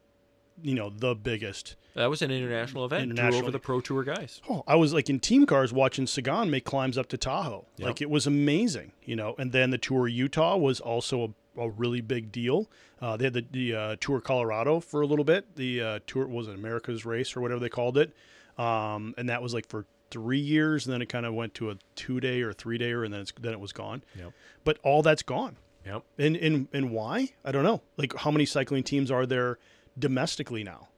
you 0.62 0.74
know, 0.74 0.90
the 0.90 1.14
biggest. 1.14 1.76
That 1.94 2.11
was 2.11 2.22
an 2.22 2.30
international 2.30 2.84
event. 2.84 3.11
International. 3.11 3.42
over 3.42 3.51
the 3.51 3.59
pro 3.59 3.80
tour 3.80 4.05
guys. 4.05 4.40
Oh, 4.49 4.62
I 4.66 4.76
was 4.76 4.92
like 4.92 5.11
in 5.11 5.18
team 5.18 5.46
cars 5.46 5.72
watching 5.72 6.07
Sagan 6.07 6.51
make 6.51 6.64
climbs 6.64 6.96
up 6.96 7.09
to 7.09 7.16
Tahoe. 7.16 7.66
Yep. 7.76 7.86
Like 7.86 8.01
it 8.01 8.11
was 8.11 8.26
amazing, 8.26 8.92
you 9.05 9.16
know. 9.16 9.34
And 9.38 9.53
then 9.53 9.70
the 9.70 9.78
Tour 9.78 10.07
of 10.07 10.12
Utah 10.12 10.57
was 10.57 10.80
also 10.80 11.34
a, 11.57 11.62
a 11.62 11.70
really 11.70 12.01
big 12.01 12.30
deal. 12.30 12.70
Uh, 13.01 13.16
they 13.16 13.24
had 13.24 13.32
the, 13.32 13.44
the 13.51 13.74
uh, 13.74 13.96
Tour 14.01 14.20
Colorado 14.20 14.80
for 14.80 15.01
a 15.01 15.07
little 15.07 15.24
bit. 15.24 15.57
The 15.57 15.80
uh, 15.80 15.99
tour 16.07 16.26
was 16.26 16.49
it 16.49 16.55
America's 16.55 17.05
Race 17.05 17.36
or 17.36 17.40
whatever 17.40 17.61
they 17.61 17.68
called 17.68 17.99
it, 17.99 18.12
um, 18.59 19.14
and 19.16 19.28
that 19.28 19.42
was 19.42 19.55
like 19.55 19.68
for 19.68 19.86
three 20.11 20.38
years. 20.40 20.86
And 20.86 20.92
then 20.94 21.02
it 21.02 21.09
kind 21.09 21.26
of 21.26 21.34
went 21.34 21.54
to 21.54 21.70
a 21.70 21.76
two 21.94 22.20
day 22.20 22.42
or 22.42 22.52
three 22.52 22.78
day, 22.78 22.92
and 22.92 23.12
then 23.12 23.20
it's, 23.20 23.32
then 23.40 23.52
it 23.52 23.61
was 23.61 23.72
gone. 23.72 24.02
Yep. 24.16 24.32
But 24.64 24.78
all 24.82 25.02
that's 25.02 25.22
gone. 25.22 25.56
Yep. 25.86 26.02
And 26.18 26.36
and 26.36 26.68
and 26.72 26.90
why? 26.90 27.30
I 27.44 27.52
don't 27.52 27.64
know. 27.64 27.82
Like 27.96 28.14
how 28.16 28.30
many 28.30 28.44
cycling 28.44 28.82
teams 28.82 29.11
are 29.11 29.26
there 29.26 29.59
domestically 29.98 30.62
now? 30.64 30.88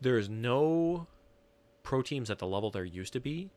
There's 0.00 0.28
no 0.28 1.06
pro 1.82 2.02
teams 2.02 2.30
at 2.30 2.38
the 2.38 2.46
level 2.46 2.70
there 2.70 2.84
used 2.84 3.12
to 3.12 3.20
be. 3.20 3.50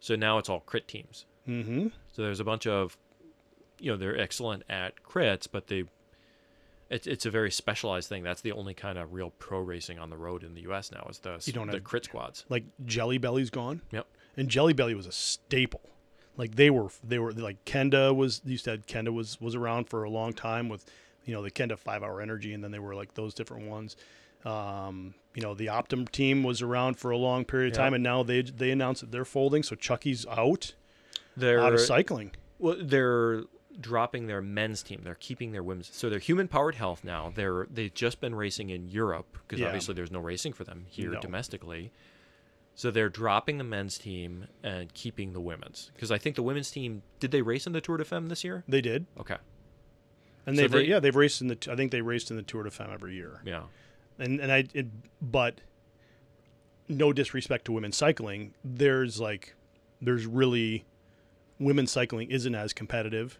So 0.00 0.16
now 0.16 0.38
it's 0.38 0.48
all 0.48 0.60
crit 0.60 0.88
teams. 0.88 1.26
Mm-hmm. 1.48 1.88
So 2.12 2.22
there's 2.22 2.40
a 2.40 2.44
bunch 2.44 2.66
of, 2.66 2.96
you 3.78 3.90
know, 3.90 3.96
they're 3.96 4.18
excellent 4.18 4.62
at 4.68 5.02
crits, 5.04 5.46
but 5.50 5.66
they, 5.68 5.84
it's 6.90 7.06
it's 7.06 7.24
a 7.26 7.30
very 7.30 7.50
specialized 7.50 8.08
thing. 8.08 8.22
That's 8.22 8.40
the 8.40 8.52
only 8.52 8.74
kind 8.74 8.98
of 8.98 9.12
real 9.12 9.30
pro 9.38 9.60
racing 9.60 9.98
on 9.98 10.10
the 10.10 10.16
road 10.16 10.42
in 10.44 10.54
the 10.54 10.62
U.S. 10.62 10.90
now 10.90 11.06
is 11.10 11.18
the 11.20 11.40
You 11.44 11.52
don't 11.52 11.66
the 11.68 11.74
have- 11.74 11.84
crit 11.84 12.04
squads. 12.04 12.44
Like 12.48 12.64
Jelly 12.84 13.18
Belly's 13.18 13.50
gone. 13.50 13.82
Yep. 13.92 14.06
And 14.36 14.48
Jelly 14.48 14.72
Belly 14.72 14.94
was 14.94 15.06
a 15.06 15.12
staple. 15.12 15.80
Like 16.36 16.54
they 16.56 16.70
were, 16.70 16.88
they 17.04 17.18
were 17.18 17.32
like 17.32 17.64
Kenda 17.64 18.14
was. 18.14 18.40
You 18.44 18.56
said 18.56 18.86
Kenda 18.86 19.12
was 19.12 19.40
was 19.40 19.54
around 19.54 19.88
for 19.90 20.02
a 20.04 20.10
long 20.10 20.32
time 20.32 20.68
with, 20.68 20.84
you 21.26 21.34
know, 21.34 21.42
the 21.42 21.50
Kenda 21.50 21.78
Five 21.78 22.02
Hour 22.02 22.20
Energy, 22.22 22.54
and 22.54 22.64
then 22.64 22.70
they 22.70 22.78
were 22.78 22.94
like 22.94 23.14
those 23.14 23.34
different 23.34 23.66
ones. 23.68 23.96
Um, 24.44 25.14
you 25.34 25.42
know, 25.42 25.54
the 25.54 25.66
Optum 25.66 26.10
team 26.10 26.42
was 26.42 26.62
around 26.62 26.94
for 26.98 27.10
a 27.10 27.16
long 27.16 27.44
period 27.44 27.72
of 27.72 27.76
Yeah. 27.78 27.84
time, 27.84 27.94
and 27.94 28.02
now 28.02 28.22
they 28.22 28.42
they 28.42 28.70
announced 28.70 29.02
that 29.02 29.12
they're 29.12 29.24
folding. 29.24 29.62
So 29.62 29.76
Chucky's 29.76 30.26
out 30.26 30.74
They're 31.36 31.60
out 31.60 31.74
of 31.74 31.80
cycling. 31.80 32.32
well, 32.58 32.76
they're 32.80 33.44
dropping 33.80 34.26
their 34.26 34.42
men's 34.42 34.82
team. 34.82 35.00
They're 35.04 35.14
keeping 35.14 35.52
their 35.52 35.62
women's. 35.62 35.94
So 35.94 36.10
they're 36.10 36.18
human 36.18 36.48
powered 36.48 36.74
health 36.74 37.04
now. 37.04 37.32
They're 37.34 37.66
they've 37.70 37.92
just 37.94 38.20
been 38.20 38.34
racing 38.34 38.70
in 38.70 38.88
Europe 38.88 39.38
because 39.46 39.60
Yeah. 39.60 39.66
obviously 39.66 39.94
there's 39.94 40.10
no 40.10 40.20
racing 40.20 40.54
for 40.54 40.64
them 40.64 40.86
here 40.88 41.10
No. 41.12 41.20
domestically. 41.20 41.92
So 42.74 42.90
they're 42.90 43.08
dropping 43.10 43.58
the 43.58 43.64
men's 43.64 43.98
team 43.98 44.46
and 44.62 44.92
keeping 44.94 45.32
the 45.34 45.40
women's 45.40 45.90
because 45.94 46.10
I 46.10 46.18
think 46.18 46.36
the 46.36 46.42
women's 46.42 46.70
team 46.70 47.02
did 47.20 47.30
they 47.30 47.42
race 47.42 47.66
in 47.66 47.72
the 47.72 47.80
Tour 47.80 47.98
de 47.98 48.04
Femme 48.04 48.28
this 48.28 48.42
year? 48.44 48.64
They 48.66 48.80
did, 48.80 49.06
Okay, 49.20 49.36
and 50.46 50.56
So 50.56 50.62
they've 50.62 50.70
they- 50.70 50.84
yeah 50.84 50.98
they've 50.98 51.14
raced 51.14 51.40
in 51.42 51.48
the. 51.48 51.58
I 51.70 51.76
think 51.76 51.92
they 51.92 52.00
raced 52.00 52.30
in 52.30 52.36
the 52.36 52.42
Tour 52.42 52.62
de 52.62 52.70
Femme 52.70 52.90
every 52.92 53.14
year. 53.14 53.40
yeah. 53.44 53.64
and 54.18 54.40
and 54.40 54.50
I 54.50 54.64
it, 54.72 54.86
but 55.20 55.60
no 56.88 57.12
disrespect 57.12 57.64
to 57.66 57.72
women's 57.72 57.96
cycling, 57.96 58.54
there's 58.64 59.20
like 59.20 59.54
there's 60.00 60.26
really 60.26 60.84
women's 61.58 61.92
cycling 61.92 62.30
isn't 62.30 62.54
as 62.54 62.72
competitive. 62.72 63.38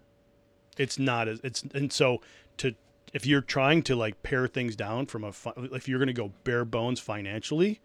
It's 0.79 0.99
not 0.99 1.29
as 1.29 1.41
it's 1.43 1.63
and 1.75 1.93
so 1.93 2.21
to 2.59 2.75
if 3.13 3.27
you're 3.27 3.41
trying 3.43 3.83
to 3.85 3.97
like 3.97 4.23
pare 4.23 4.47
things 4.47 4.77
down 4.77 5.07
from 5.07 5.25
a 5.25 5.33
if 5.75 5.89
you're 5.89 5.99
going 5.99 6.07
to 6.07 6.13
go 6.13 6.33
bare 6.45 6.65
bones 6.65 7.01
financially, 7.01 7.81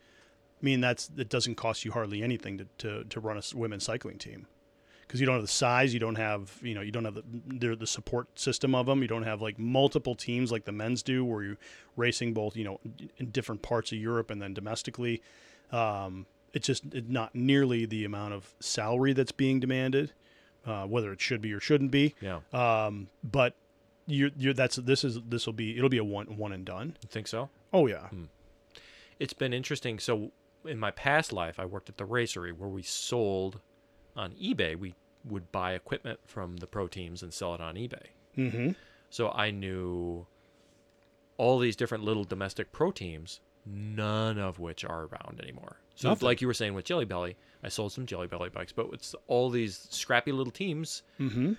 I 0.61 0.65
mean 0.65 0.81
that's 0.81 1.09
it 1.17 1.29
doesn't 1.29 1.55
cost 1.55 1.85
you 1.85 1.91
hardly 1.91 2.23
anything 2.23 2.57
to 2.57 2.65
to, 2.79 3.03
to 3.05 3.19
run 3.19 3.37
a 3.37 3.41
women's 3.55 3.83
cycling 3.83 4.17
team 4.17 4.47
because 5.07 5.21
you 5.21 5.25
don't 5.25 5.35
have 5.35 5.43
the 5.43 5.47
size, 5.47 5.93
you 5.93 5.99
don't 5.99 6.15
have 6.15 6.59
you 6.61 6.73
know 6.73 6.81
you 6.81 6.91
don't 6.91 7.05
have 7.05 7.15
the 7.15 7.75
the, 7.75 7.87
support 7.87 8.37
system 8.37 8.75
of 8.75 8.85
them. 8.85 9.01
You 9.01 9.07
don't 9.07 9.23
have 9.23 9.41
like 9.41 9.57
multiple 9.57 10.15
teams 10.15 10.51
like 10.51 10.65
the 10.65 10.71
men's 10.71 11.01
do, 11.01 11.23
where 11.23 11.43
you're 11.43 11.57
racing 11.95 12.33
both 12.33 12.55
you 12.55 12.65
know 12.65 12.79
in 13.17 13.31
different 13.31 13.61
parts 13.61 13.91
of 13.91 13.97
Europe 13.97 14.29
and 14.29 14.41
then 14.41 14.53
domestically. 14.53 15.21
Um, 15.71 16.25
it's 16.53 16.67
just 16.67 16.83
not 17.07 17.35
nearly 17.35 17.85
the 17.85 18.05
amount 18.05 18.33
of 18.33 18.53
salary 18.59 19.13
that's 19.13 19.31
being 19.31 19.59
demanded, 19.59 20.13
uh, 20.65 20.85
whether 20.85 21.11
it 21.11 21.21
should 21.21 21.41
be 21.41 21.53
or 21.53 21.59
shouldn't 21.59 21.91
be. 21.91 22.15
Yeah, 22.21 22.39
Um, 22.53 23.09
but 23.23 23.55
you're, 24.07 24.31
you're 24.37 24.53
that's 24.53 24.77
this 24.77 25.03
is 25.03 25.19
this 25.27 25.45
will 25.45 25.53
be 25.53 25.77
it'll 25.77 25.89
be 25.89 25.97
a 25.97 26.03
one 26.03 26.37
one 26.37 26.51
and 26.51 26.65
done. 26.65 26.97
you 27.01 27.09
think 27.09 27.27
so? 27.27 27.49
Oh 27.71 27.87
yeah, 27.87 28.07
It's 29.19 29.33
been 29.33 29.53
interesting. 29.53 29.99
So 29.99 30.31
in 30.65 30.79
my 30.79 30.91
past 30.91 31.31
life, 31.33 31.59
I 31.59 31.65
worked 31.65 31.89
at 31.89 31.97
the 31.97 32.05
racery 32.05 32.51
where 32.51 32.69
we 32.69 32.83
sold 32.83 33.59
on 34.15 34.31
eBay. 34.33 34.75
We 34.77 34.95
would 35.23 35.51
buy 35.51 35.73
equipment 35.73 36.19
from 36.25 36.57
the 36.57 36.67
pro 36.67 36.87
teams 36.87 37.21
and 37.23 37.33
sell 37.33 37.53
it 37.55 37.61
on 37.61 37.75
eBay. 37.75 38.07
mm-hmm. 38.37 38.71
So 39.09 39.29
I 39.29 39.51
knew 39.51 40.25
all 41.37 41.59
these 41.59 41.75
different 41.75 42.03
little 42.03 42.23
domestic 42.23 42.71
pro 42.71 42.91
teams, 42.91 43.39
none 43.65 44.37
of 44.37 44.59
which 44.59 44.83
are 44.83 45.03
around 45.05 45.39
anymore. 45.41 45.77
So 45.95 46.09
Nothing. 46.09 46.25
like 46.25 46.41
you 46.41 46.47
were 46.47 46.53
saying 46.53 46.73
with 46.73 46.85
Jelly 46.85 47.05
Belly, 47.05 47.37
I 47.63 47.69
sold 47.69 47.91
some 47.91 48.05
Jelly 48.05 48.27
Belly 48.27 48.49
bikes, 48.49 48.71
but 48.71 48.87
it's 48.93 49.15
all 49.27 49.49
these 49.49 49.87
scrappy 49.89 50.31
little 50.31 50.51
teams 50.51 51.03
Mm-hmm. 51.19 51.53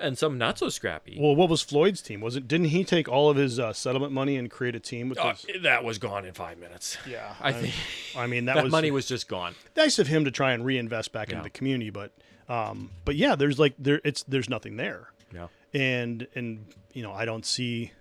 And 0.00 0.16
some 0.18 0.38
not 0.38 0.58
so 0.58 0.68
scrappy. 0.68 1.16
Well, 1.20 1.36
what 1.36 1.48
was 1.48 1.62
Floyd's 1.62 2.00
team? 2.02 2.20
Was 2.20 2.36
it 2.36 2.48
didn't 2.48 2.68
he 2.68 2.84
take 2.84 3.08
all 3.08 3.30
of 3.30 3.36
his 3.36 3.58
uh, 3.60 3.72
settlement 3.72 4.12
money 4.12 4.36
and 4.36 4.50
create 4.50 4.74
a 4.74 4.80
team 4.80 5.08
with 5.08 5.18
Uh, 5.18 5.34
his? 5.34 5.62
that 5.62 5.84
was 5.84 5.98
gone 5.98 6.24
in 6.24 6.32
five 6.34 6.58
minutes. 6.58 6.96
Yeah, 7.08 7.34
I 7.40 7.52
think 7.52 7.74
I 8.16 8.26
mean 8.26 8.46
that, 8.46 8.54
that, 8.54 8.64
was 8.64 8.70
money 8.72 8.90
was 8.90 9.06
just 9.06 9.28
gone. 9.28 9.54
nice 9.76 9.98
of 9.98 10.06
him 10.06 10.24
to 10.24 10.30
try 10.30 10.52
and 10.52 10.64
reinvest 10.64 11.12
back 11.12 11.28
Yeah. 11.28 11.36
into 11.38 11.44
the 11.44 11.50
community, 11.50 11.90
but 11.90 12.12
um, 12.48 12.90
but 13.04 13.16
yeah, 13.16 13.36
there's 13.36 13.58
like 13.58 13.74
there 13.78 14.00
it's 14.04 14.22
there's 14.24 14.48
nothing 14.48 14.76
there, 14.76 15.10
Yeah. 15.32 15.48
and 15.72 16.26
and 16.34 16.64
you 16.92 17.02
know 17.02 17.12
I 17.12 17.24
don't 17.24 17.46
see 17.46 17.92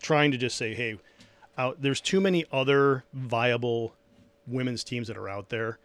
trying 0.00 0.30
to 0.32 0.38
just 0.38 0.56
say, 0.56 0.74
hey, 0.74 0.98
out 1.58 1.80
there's 1.82 2.00
too 2.00 2.20
many 2.20 2.44
other 2.52 3.04
viable 3.12 3.94
women's 4.46 4.82
teams 4.84 5.08
that 5.08 5.16
are 5.16 5.28
out 5.28 5.48
there 5.50 5.78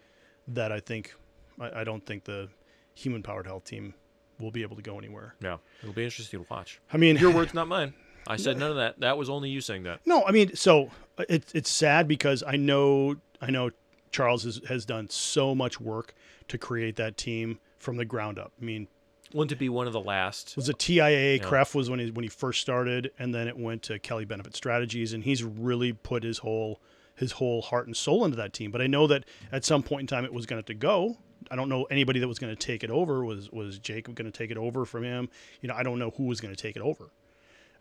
that 0.48 0.72
I 0.72 0.80
think 0.80 1.14
I, 1.60 1.82
I 1.82 1.84
don't 1.84 2.06
think 2.06 2.24
the 2.24 2.50
human 2.96 3.22
powered 3.22 3.46
health 3.46 3.66
team 3.66 3.94
will 4.40 4.52
be 4.52 4.62
able 4.62 4.76
to 4.76 4.82
go 4.82 4.98
anywhere. 4.98 5.36
Yeah, 5.42 5.58
it'll 5.82 5.94
be 5.94 6.04
interesting 6.04 6.44
to 6.44 6.46
watch. 6.50 6.80
I 6.92 6.98
mean, 6.98 7.18
Your 7.18 7.32
words, 7.32 7.54
not 7.54 7.68
mine. 7.68 7.94
I 8.28 8.36
said 8.36 8.58
none 8.58 8.72
of 8.72 8.78
that. 8.78 9.00
That 9.00 9.18
was 9.18 9.30
only 9.30 9.50
you 9.50 9.62
saying 9.62 9.84
that. 9.84 10.02
No, 10.06 10.24
I 10.26 10.32
mean, 10.32 10.56
so 10.56 10.90
uh, 11.18 11.24
it's 11.30 11.54
it's 11.54 11.70
sad 11.70 12.08
because 12.08 12.44
I 12.46 12.58
know 12.58 13.16
I 13.42 13.52
know 13.52 13.72
Charles 14.12 14.44
has, 14.44 14.62
has 14.68 14.86
done 14.86 15.10
so 15.10 15.56
much 15.56 15.80
work 15.80 16.14
to 16.50 16.58
create 16.58 16.96
that 16.98 17.18
team 17.18 17.60
from 17.78 17.98
the 17.98 18.06
ground 18.06 18.38
up. 18.40 18.52
I 18.62 18.66
mean, 18.66 18.88
Want 19.34 19.50
to 19.50 19.56
be 19.56 19.68
one 19.68 19.88
of 19.88 19.94
the 19.94 20.00
last. 20.02 20.52
It 20.52 20.56
was 20.58 20.70
a 20.70 20.74
TIA? 20.74 21.36
Yeah. 21.36 21.44
CREF 21.44 21.76
was 21.76 21.90
when 21.90 22.00
he 22.00 22.12
when 22.12 22.24
he 22.24 22.30
first 22.30 22.62
started, 22.62 23.12
and 23.20 23.34
then 23.36 23.48
it 23.48 23.58
went 23.58 23.84
to 23.84 24.00
Kelly 24.00 24.26
Benefit 24.26 24.56
Strategies, 24.56 25.14
and 25.14 25.24
he's 25.24 25.44
really 25.44 25.94
put 25.94 26.24
his 26.24 26.40
whole 26.40 26.80
his 27.16 27.34
whole 27.34 27.62
heart 27.62 27.88
and 27.88 27.98
soul 27.98 28.24
into 28.24 28.38
that 28.38 28.54
team. 28.54 28.72
But 28.72 28.82
I 28.82 28.88
know 28.88 29.08
that 29.08 29.26
at 29.52 29.66
some 29.66 29.84
point 29.84 30.02
in 30.02 30.08
time 30.08 30.24
it 30.24 30.34
was 30.34 30.46
going 30.46 30.64
to 30.64 30.74
go. 30.74 31.18
I 31.52 31.56
don't 31.56 31.70
know 31.70 31.84
anybody 31.86 32.20
that 32.20 32.28
was 32.28 32.40
going 32.40 32.56
to 32.56 32.66
take 32.66 32.84
it 32.84 32.90
over. 32.90 33.24
Was 33.24 33.52
was 33.52 33.80
Jacob 33.80 34.16
going 34.16 34.32
to 34.32 34.38
take 34.38 34.52
it 34.52 34.58
over 34.58 34.86
from 34.86 35.04
him? 35.04 35.30
You 35.62 35.70
know, 35.70 35.76
I 35.76 35.84
don't 35.84 36.00
know 36.00 36.12
who 36.12 36.26
was 36.26 36.42
going 36.42 36.54
to 36.54 36.62
take 36.62 36.76
it 36.76 36.82
over. 36.82 37.12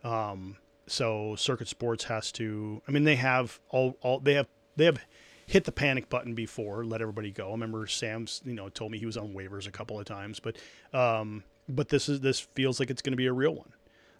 Um, 0.03 0.57
so 0.87 1.35
Circuit 1.35 1.67
Sports 1.67 2.05
has 2.05 2.31
to. 2.33 2.81
I 2.87 2.91
mean, 2.91 3.03
they 3.03 3.15
have 3.15 3.59
all 3.69 3.97
all 4.01 4.19
they 4.19 4.33
have 4.33 4.47
they 4.75 4.85
have 4.85 4.99
hit 5.47 5.63
the 5.63 5.71
panic 5.71 6.09
button 6.09 6.35
before, 6.35 6.85
let 6.85 7.01
everybody 7.01 7.31
go. 7.31 7.49
I 7.49 7.51
remember 7.51 7.87
Sam's, 7.87 8.41
you 8.45 8.53
know, 8.53 8.67
told 8.69 8.91
me 8.91 8.99
he 8.99 9.05
was 9.05 9.17
on 9.17 9.33
waivers 9.33 9.65
a 9.65 9.71
couple 9.71 9.97
of 9.97 10.05
times, 10.05 10.39
but 10.39 10.57
um, 10.93 11.43
but 11.69 11.89
this 11.89 12.09
is 12.09 12.19
this 12.19 12.39
feels 12.39 12.79
like 12.79 12.89
it's 12.89 13.01
going 13.01 13.13
to 13.13 13.17
be 13.17 13.27
a 13.27 13.33
real 13.33 13.55
one. 13.55 13.71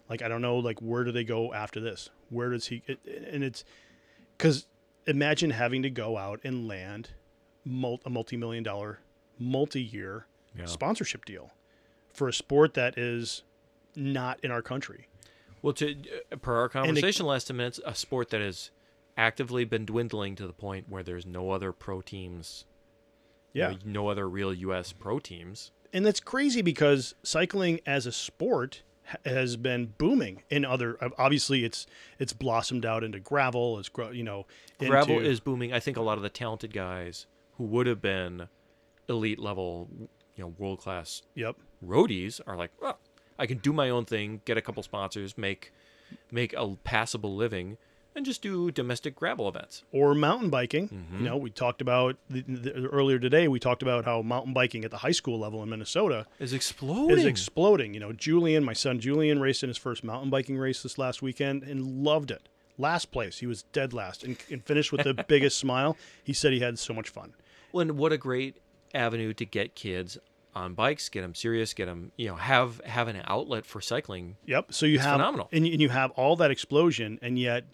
Like 0.08 0.22
I 0.22 0.28
don't 0.28 0.42
know, 0.42 0.56
like 0.58 0.80
where 0.80 1.04
do 1.04 1.12
they 1.12 1.24
go 1.24 1.52
after 1.52 1.80
this? 1.80 2.10
Where 2.30 2.50
does 2.50 2.66
he? 2.66 2.82
It, 2.86 2.98
and 3.30 3.44
it's 3.44 3.62
because 4.36 4.66
imagine 5.06 5.50
having 5.50 5.82
to 5.82 5.90
go 5.90 6.16
out 6.16 6.40
and 6.44 6.66
land 6.66 7.10
a 7.66 8.10
multi-million 8.10 8.62
dollar, 8.62 9.00
multi-year 9.38 10.26
Yeah. 10.56 10.64
sponsorship 10.66 11.24
deal 11.24 11.52
for 12.12 12.28
a 12.28 12.32
sport 12.32 12.74
that 12.74 12.96
is 12.98 13.42
not 13.96 14.38
in 14.42 14.50
our 14.50 14.62
country. 14.62 15.08
Well, 15.62 15.72
to 15.74 15.96
uh, 16.32 16.36
per 16.36 16.56
our 16.56 16.68
conversation 16.68 17.26
last 17.26 17.52
minutes, 17.52 17.80
a 17.84 17.94
sport 17.94 18.30
that 18.30 18.40
has 18.40 18.70
actively 19.16 19.64
been 19.64 19.84
dwindling 19.84 20.36
to 20.36 20.46
the 20.46 20.52
point 20.52 20.88
where 20.88 21.02
there's 21.02 21.26
no 21.26 21.50
other 21.50 21.72
pro 21.72 22.00
teams. 22.00 22.64
Yeah. 23.52 23.70
know, 23.70 23.78
no 23.84 24.08
other 24.08 24.28
real 24.28 24.52
U.S. 24.54 24.92
pro 24.92 25.18
teams. 25.18 25.72
and 25.92 26.04
that's 26.06 26.20
crazy 26.20 26.62
because 26.62 27.14
cycling 27.22 27.80
as 27.86 28.06
a 28.06 28.12
sport 28.12 28.82
has 29.24 29.56
been 29.56 29.94
booming 29.96 30.42
in 30.50 30.66
other 30.66 30.98
obviously 31.16 31.64
it's 31.64 31.86
it's 32.18 32.34
blossomed 32.34 32.84
out 32.84 33.02
into 33.02 33.18
gravel 33.18 33.78
it's 33.78 33.88
you 34.12 34.22
know 34.22 34.46
Gravel 34.78 35.16
into- 35.16 35.28
is 35.30 35.40
booming. 35.40 35.72
I 35.72 35.80
think 35.80 35.96
a 35.96 36.02
lot 36.02 36.18
of 36.18 36.22
the 36.22 36.28
talented 36.28 36.74
guys 36.74 37.26
who 37.56 37.64
would 37.64 37.86
have 37.86 38.02
been 38.02 38.48
elite 39.08 39.38
level, 39.38 39.88
you 40.36 40.44
know, 40.44 40.54
world 40.58 40.80
class 40.80 41.22
yep. 41.34 41.56
roadies 41.84 42.40
are 42.46 42.56
like, 42.56 42.70
well, 42.80 42.98
I 43.38 43.46
can 43.46 43.58
do 43.58 43.72
my 43.72 43.90
own 43.90 44.04
thing, 44.04 44.42
get 44.44 44.56
a 44.56 44.62
couple 44.62 44.82
sponsors, 44.82 45.38
make 45.38 45.72
make 46.30 46.54
a 46.54 46.76
passable 46.84 47.36
living, 47.36 47.76
and 48.14 48.26
just 48.26 48.42
do 48.42 48.70
domestic 48.70 49.14
gravel 49.14 49.48
events. 49.48 49.84
or 49.92 50.14
mountain 50.14 50.50
biking. 50.50 50.88
Mm-hmm. 50.88 51.18
you 51.18 51.24
know 51.24 51.36
we 51.36 51.50
talked 51.50 51.80
about 51.80 52.16
the, 52.28 52.42
the, 52.42 52.86
earlier 52.86 53.18
today 53.18 53.48
we 53.48 53.60
talked 53.60 53.82
about 53.82 54.04
how 54.04 54.22
mountain 54.22 54.52
biking 54.52 54.84
at 54.84 54.90
the 54.90 54.98
high 54.98 55.12
school 55.12 55.38
level 55.38 55.62
in 55.62 55.70
Minnesota 55.70 56.26
Is 56.38 56.52
exploding. 56.52 57.18
is 57.18 57.24
exploding. 57.24 57.94
You 57.94 58.00
know 58.00 58.12
Julian 58.12 58.64
my 58.64 58.72
son 58.72 58.98
Julian 59.00 59.40
raced 59.40 59.62
in 59.62 59.68
his 59.68 59.78
first 59.78 60.04
mountain 60.04 60.30
biking 60.30 60.58
race 60.58 60.82
this 60.82 60.98
last 60.98 61.22
weekend 61.22 61.62
and 61.62 62.04
loved 62.04 62.30
it. 62.30 62.48
Last 62.76 63.10
place. 63.10 63.38
He 63.38 63.46
was 63.46 63.62
dead 63.72 63.92
last 63.92 64.22
and, 64.22 64.36
and 64.50 64.64
finished 64.64 64.92
with 64.92 65.02
the 65.02 65.14
biggest 65.28 65.58
smile. 65.58 65.96
He 66.22 66.32
said 66.32 66.52
he 66.52 66.60
had 66.60 66.78
so 66.78 66.94
much 66.94 67.08
fun. 67.08 67.34
Well, 67.72 67.82
and 67.82 67.98
what 67.98 68.12
a 68.12 68.18
great 68.18 68.56
avenue 68.94 69.32
to 69.34 69.44
get 69.44 69.74
kids 69.74 70.18
on 70.54 70.74
bikes, 70.74 71.08
get 71.08 71.20
them 71.22 71.34
serious, 71.34 71.72
get 71.74 71.86
them, 71.86 72.10
you 72.16 72.26
know, 72.28 72.34
have 72.34 72.80
have 72.84 73.08
an 73.08 73.20
outlet 73.26 73.64
for 73.64 73.80
cycling. 73.80 74.36
Yep. 74.46 74.72
So 74.72 74.86
you 74.86 74.96
It's 74.96 75.04
have 75.04 75.14
phenomenal. 75.14 75.48
and 75.52 75.66
you, 75.66 75.72
and 75.72 75.80
you 75.82 75.88
have 75.90 76.10
all 76.12 76.36
that 76.36 76.50
explosion, 76.50 77.18
and 77.22 77.38
yet 77.38 77.64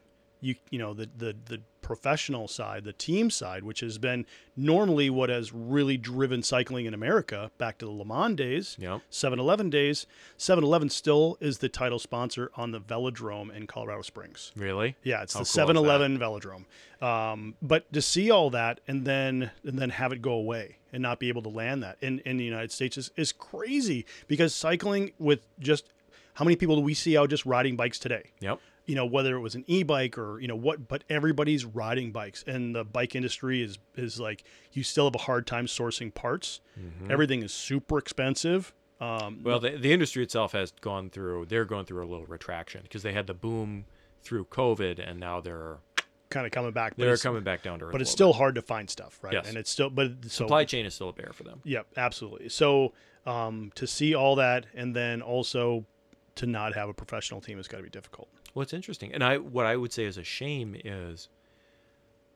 you 0.44 0.54
you 0.70 0.78
know 0.78 0.92
the 0.94 1.08
the 1.16 1.34
the 1.46 1.60
professional 1.80 2.48
side, 2.48 2.82
the 2.84 2.94
team 2.94 3.28
side, 3.30 3.62
which 3.62 3.80
has 3.80 3.98
been 3.98 4.24
normally 4.56 5.10
what 5.10 5.28
has 5.28 5.52
really 5.52 5.98
driven 5.98 6.42
cycling 6.42 6.86
in 6.86 6.94
America 6.94 7.50
back 7.58 7.76
to 7.76 7.84
the 7.84 7.92
LeMond 7.92 8.36
days, 8.36 8.74
Yep. 8.80 9.02
7-Eleven 9.10 9.68
days. 9.68 10.06
7-Eleven 10.38 10.88
still 10.88 11.36
is 11.40 11.58
the 11.58 11.68
title 11.68 11.98
sponsor 11.98 12.50
on 12.56 12.70
the 12.70 12.80
Velodrome 12.80 13.54
in 13.54 13.66
Colorado 13.66 14.00
Springs. 14.00 14.50
Really? 14.56 14.96
Yeah, 15.02 15.22
it's 15.24 15.34
How 15.34 15.40
the 15.40 15.44
cool 15.44 15.74
7-Eleven 15.74 16.18
Velodrome. 16.18 16.64
Um, 17.06 17.54
but 17.60 17.92
to 17.92 18.00
see 18.00 18.30
all 18.30 18.48
that 18.50 18.80
and 18.88 19.04
then 19.04 19.50
and 19.62 19.78
then 19.78 19.90
have 19.90 20.10
it 20.10 20.22
go 20.22 20.32
away 20.32 20.78
and 20.90 21.02
not 21.02 21.18
be 21.18 21.28
able 21.28 21.42
to 21.42 21.50
land 21.50 21.82
that 21.82 21.98
in, 22.00 22.20
in 22.20 22.38
the 22.38 22.44
United 22.44 22.72
States 22.72 22.96
is, 22.96 23.10
is 23.16 23.30
crazy 23.30 24.06
because 24.26 24.54
cycling 24.54 25.12
with 25.18 25.40
just 25.58 25.84
how 26.32 26.46
many 26.46 26.56
people 26.56 26.76
do 26.76 26.82
we 26.82 26.94
see 26.94 27.16
out 27.18 27.28
just 27.28 27.44
riding 27.44 27.76
bikes 27.76 27.98
today? 27.98 28.30
Yep. 28.40 28.58
You 28.86 28.94
know, 28.94 29.06
whether 29.06 29.34
it 29.34 29.40
was 29.40 29.54
an 29.54 29.64
e-bike 29.66 30.18
or 30.18 30.38
you 30.40 30.46
know 30.48 30.56
what, 30.56 30.88
but 30.88 31.04
everybody's 31.08 31.64
riding 31.64 32.12
bikes, 32.12 32.44
and 32.46 32.74
the 32.74 32.84
bike 32.84 33.14
industry 33.14 33.62
is 33.62 33.78
is 33.96 34.20
like 34.20 34.44
you 34.72 34.82
still 34.82 35.06
have 35.06 35.14
a 35.14 35.18
hard 35.18 35.46
time 35.46 35.66
sourcing 35.66 36.12
parts. 36.12 36.60
Everything 37.08 37.42
is 37.42 37.52
super 37.52 37.98
expensive. 37.98 38.74
Um, 39.00 39.40
Well, 39.42 39.58
the, 39.58 39.70
the 39.70 39.92
industry 39.92 40.22
itself 40.22 40.52
has 40.52 40.70
gone 40.80 41.10
through. 41.10 41.46
They're 41.46 41.64
going 41.64 41.84
through 41.86 42.04
a 42.04 42.08
little 42.08 42.26
retraction 42.26 42.82
because 42.82 43.02
they 43.02 43.12
had 43.12 43.26
the 43.26 43.34
boom 43.34 43.86
through 44.22 44.44
COVID, 44.46 44.98
and 44.98 45.18
now 45.18 45.40
they're 45.40 45.78
kind 46.30 46.46
of 46.46 46.52
coming 46.52 46.72
back. 46.72 46.94
they're 46.96 47.16
coming 47.16 47.42
back 47.42 47.62
down 47.62 47.78
to 47.78 47.86
earth. 47.86 47.92
but 47.92 48.00
it's 48.00 48.10
still 48.10 48.32
hard 48.32 48.54
to 48.56 48.62
find 48.62 48.88
stuff, 48.90 49.18
right? 49.22 49.32
Yes. 49.34 49.48
And 49.48 49.56
it's 49.56 49.70
still, 49.70 49.88
but 49.90 50.12
so 50.24 50.28
supply 50.44 50.64
chain 50.64 50.84
is 50.86 50.94
still 50.94 51.08
a 51.08 51.12
bear 51.12 51.30
for 51.32 51.42
them. 51.44 51.60
Yep, 51.64 51.86
absolutely. 51.96 52.48
So 52.48 52.92
um, 53.26 53.72
to 53.76 53.86
see 53.86 54.14
all 54.14 54.36
that 54.36 54.66
and 54.74 54.94
then 54.96 55.22
also 55.22 55.84
to 56.36 56.46
not 56.46 56.74
have 56.74 56.88
a 56.88 56.94
professional 56.94 57.40
team 57.40 57.56
has 57.58 57.68
got 57.68 57.78
to 57.78 57.82
be 57.84 57.90
difficult. 57.90 58.28
What's 58.54 58.72
interesting, 58.72 59.12
and 59.12 59.22
I 59.22 59.36
what 59.38 59.66
I 59.66 59.76
would 59.76 59.92
say 59.92 60.04
is 60.04 60.16
a 60.16 60.24
shame 60.24 60.76
is 60.84 61.28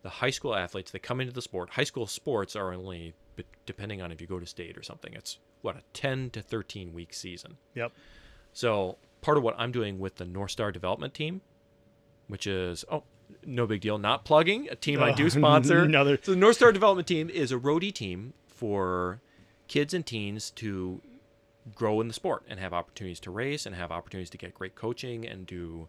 the 0.02 0.08
high 0.08 0.30
school 0.30 0.54
athletes 0.54 0.90
that 0.90 1.00
come 1.02 1.20
into 1.20 1.32
the 1.32 1.42
sport. 1.42 1.70
High 1.70 1.84
school 1.84 2.06
sports 2.06 2.54
are 2.56 2.72
only, 2.72 3.14
depending 3.66 4.02
on 4.02 4.12
if 4.12 4.20
you 4.20 4.26
go 4.26 4.38
to 4.38 4.46
state 4.46 4.76
or 4.76 4.82
something, 4.82 5.12
it's 5.14 5.38
what 5.62 5.76
a 5.76 5.82
ten 5.92 6.30
to 6.30 6.42
thirteen 6.42 6.92
week 6.92 7.14
season. 7.14 7.56
Yep. 7.74 7.92
So 8.52 8.98
part 9.20 9.36
of 9.38 9.42
what 9.42 9.54
I'm 9.58 9.72
doing 9.72 9.98
with 9.98 10.16
the 10.16 10.24
North 10.24 10.50
Star 10.50 10.72
Development 10.72 11.14
Team, 11.14 11.40
which 12.26 12.46
is 12.46 12.84
oh 12.90 13.04
no 13.46 13.66
big 13.66 13.80
deal, 13.80 13.98
not 13.98 14.24
plugging 14.24 14.68
a 14.70 14.74
team 14.74 15.00
I 15.02 15.12
Oh, 15.12 15.14
do 15.14 15.30
sponsor. 15.40 15.84
another- 15.84 16.18
So 16.22 16.32
the 16.32 16.36
North 16.36 16.56
Star 16.56 16.72
Development 16.72 17.06
Team 17.06 17.28
is 17.30 17.52
a 17.52 17.56
roadie 17.58 17.92
team 17.92 18.32
for 18.48 19.20
kids 19.68 19.92
and 19.94 20.04
teens 20.04 20.50
to 20.52 21.00
grow 21.74 22.00
in 22.00 22.08
the 22.08 22.14
sport 22.14 22.42
and 22.48 22.58
have 22.58 22.72
opportunities 22.72 23.20
to 23.20 23.30
race 23.30 23.66
and 23.66 23.76
have 23.76 23.92
opportunities 23.92 24.30
to 24.30 24.38
get 24.38 24.54
great 24.54 24.74
coaching 24.74 25.26
and 25.28 25.46
do 25.46 25.86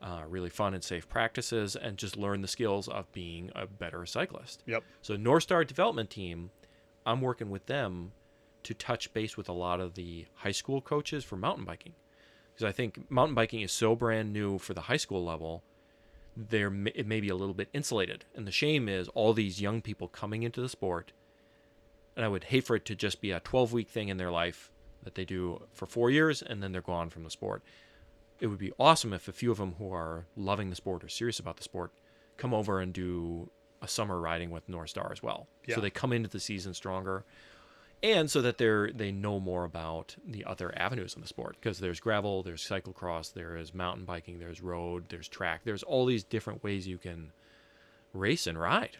uh, 0.00 0.22
really 0.28 0.50
fun 0.50 0.74
and 0.74 0.84
safe 0.84 1.08
practices 1.08 1.76
and 1.76 1.96
just 1.96 2.16
learn 2.16 2.40
the 2.40 2.48
skills 2.48 2.88
of 2.88 3.10
being 3.12 3.50
a 3.54 3.66
better 3.66 4.06
cyclist. 4.06 4.62
Yep. 4.66 4.84
So 5.02 5.16
North 5.16 5.42
Star 5.42 5.64
Development 5.64 6.08
Team, 6.08 6.50
I'm 7.04 7.20
working 7.20 7.50
with 7.50 7.66
them 7.66 8.12
to 8.62 8.74
touch 8.74 9.12
base 9.12 9.36
with 9.36 9.48
a 9.48 9.52
lot 9.52 9.80
of 9.80 9.94
the 9.94 10.26
high 10.34 10.52
school 10.52 10.80
coaches 10.80 11.24
for 11.24 11.36
mountain 11.36 11.64
biking, 11.64 11.94
because 12.54 12.68
I 12.68 12.72
think 12.72 13.10
mountain 13.10 13.34
biking 13.34 13.62
is 13.62 13.72
so 13.72 13.96
brand 13.96 14.32
new 14.32 14.58
for 14.58 14.74
the 14.74 14.82
high 14.82 14.96
school 14.96 15.24
level. 15.24 15.62
There, 16.36 16.72
it 16.94 17.06
may 17.06 17.20
be 17.20 17.30
a 17.30 17.34
little 17.34 17.54
bit 17.54 17.68
insulated, 17.72 18.24
and 18.36 18.46
the 18.46 18.52
shame 18.52 18.88
is 18.88 19.08
all 19.08 19.32
these 19.32 19.60
young 19.60 19.82
people 19.82 20.06
coming 20.06 20.44
into 20.44 20.60
the 20.60 20.68
sport. 20.68 21.12
And 22.14 22.24
I 22.24 22.28
would 22.28 22.44
hate 22.44 22.64
for 22.64 22.76
it 22.76 22.84
to 22.86 22.94
just 22.94 23.20
be 23.20 23.32
a 23.32 23.40
12 23.40 23.72
week 23.72 23.88
thing 23.88 24.08
in 24.08 24.18
their 24.18 24.30
life 24.30 24.70
that 25.02 25.14
they 25.14 25.24
do 25.24 25.62
for 25.72 25.86
four 25.86 26.10
years 26.10 26.42
and 26.42 26.62
then 26.62 26.72
they're 26.72 26.82
gone 26.82 27.10
from 27.10 27.24
the 27.24 27.30
sport. 27.30 27.62
It 28.40 28.46
would 28.46 28.58
be 28.58 28.72
awesome 28.78 29.12
if 29.12 29.28
a 29.28 29.32
few 29.32 29.50
of 29.50 29.58
them 29.58 29.74
who 29.78 29.92
are 29.92 30.26
loving 30.36 30.70
the 30.70 30.76
sport 30.76 31.02
or 31.04 31.08
serious 31.08 31.38
about 31.38 31.56
the 31.56 31.64
sport 31.64 31.92
come 32.36 32.54
over 32.54 32.80
and 32.80 32.92
do 32.92 33.50
a 33.82 33.88
summer 33.88 34.20
riding 34.20 34.50
with 34.50 34.68
North 34.68 34.90
Star 34.90 35.10
as 35.12 35.22
well. 35.22 35.48
Yeah. 35.66 35.76
So 35.76 35.80
they 35.80 35.90
come 35.90 36.12
into 36.12 36.28
the 36.28 36.40
season 36.40 36.74
stronger, 36.74 37.24
and 38.02 38.30
so 38.30 38.40
that 38.42 38.58
they're 38.58 38.92
they 38.92 39.10
know 39.10 39.40
more 39.40 39.64
about 39.64 40.16
the 40.26 40.44
other 40.44 40.72
avenues 40.76 41.14
in 41.14 41.20
the 41.20 41.28
sport 41.28 41.56
because 41.60 41.80
there's 41.80 42.00
gravel, 42.00 42.42
there's 42.42 42.66
cyclocross, 42.66 43.32
there 43.32 43.56
is 43.56 43.74
mountain 43.74 44.04
biking, 44.04 44.38
there's 44.38 44.60
road, 44.60 45.06
there's 45.08 45.28
track, 45.28 45.62
there's 45.64 45.82
all 45.82 46.06
these 46.06 46.24
different 46.24 46.62
ways 46.62 46.86
you 46.86 46.98
can 46.98 47.32
race 48.12 48.46
and 48.46 48.58
ride. 48.58 48.98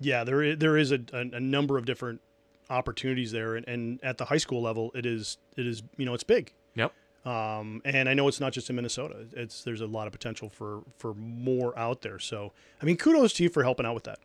Yeah, 0.00 0.24
there 0.24 0.42
is, 0.42 0.58
there 0.58 0.76
is 0.78 0.92
a, 0.92 1.00
a, 1.12 1.20
a 1.20 1.40
number 1.40 1.76
of 1.76 1.84
different 1.84 2.22
opportunities 2.70 3.32
there, 3.32 3.56
and, 3.56 3.68
and 3.68 4.00
at 4.02 4.16
the 4.16 4.24
high 4.24 4.38
school 4.38 4.62
level, 4.62 4.90
it 4.94 5.04
is 5.04 5.36
it 5.56 5.66
is 5.66 5.82
you 5.96 6.06
know 6.06 6.14
it's 6.14 6.24
big. 6.24 6.52
Yep. 6.74 6.92
Um, 7.24 7.82
and 7.84 8.08
I 8.08 8.14
know 8.14 8.28
it's 8.28 8.40
not 8.40 8.52
just 8.52 8.70
in 8.70 8.76
Minnesota. 8.76 9.26
It's 9.34 9.62
there's 9.62 9.80
a 9.82 9.86
lot 9.86 10.06
of 10.06 10.12
potential 10.12 10.48
for 10.48 10.82
for 10.96 11.12
more 11.14 11.78
out 11.78 12.00
there. 12.02 12.18
So 12.18 12.52
I 12.80 12.84
mean, 12.84 12.96
kudos 12.96 13.32
to 13.34 13.42
you 13.42 13.48
for 13.50 13.62
helping 13.62 13.84
out 13.86 13.94
with 13.94 14.04
that. 14.04 14.18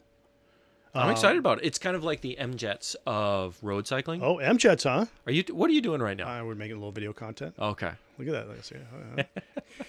I'm 0.93 1.07
Um, 1.07 1.11
excited 1.11 1.37
about 1.39 1.57
it. 1.57 1.65
It's 1.65 1.77
kind 1.77 1.97
of 1.97 2.05
like 2.05 2.21
the 2.21 2.37
M 2.37 2.55
Jets 2.55 2.95
of 3.05 3.57
road 3.61 3.85
cycling. 3.85 4.23
Oh, 4.23 4.37
M 4.37 4.57
Jets, 4.57 4.85
huh? 4.85 5.07
Are 5.25 5.31
you? 5.33 5.43
What 5.51 5.69
are 5.69 5.73
you 5.73 5.81
doing 5.81 6.01
right 6.01 6.15
now? 6.15 6.39
Uh, 6.41 6.45
we're 6.45 6.55
making 6.55 6.77
a 6.77 6.79
little 6.79 6.93
video 6.93 7.11
content. 7.11 7.53
Okay. 7.59 7.91
Look 8.17 8.29
at 8.29 8.31
that. 8.33 8.47
Let's 8.47 8.69
see. 8.69 8.75
Uh, 9.17 9.23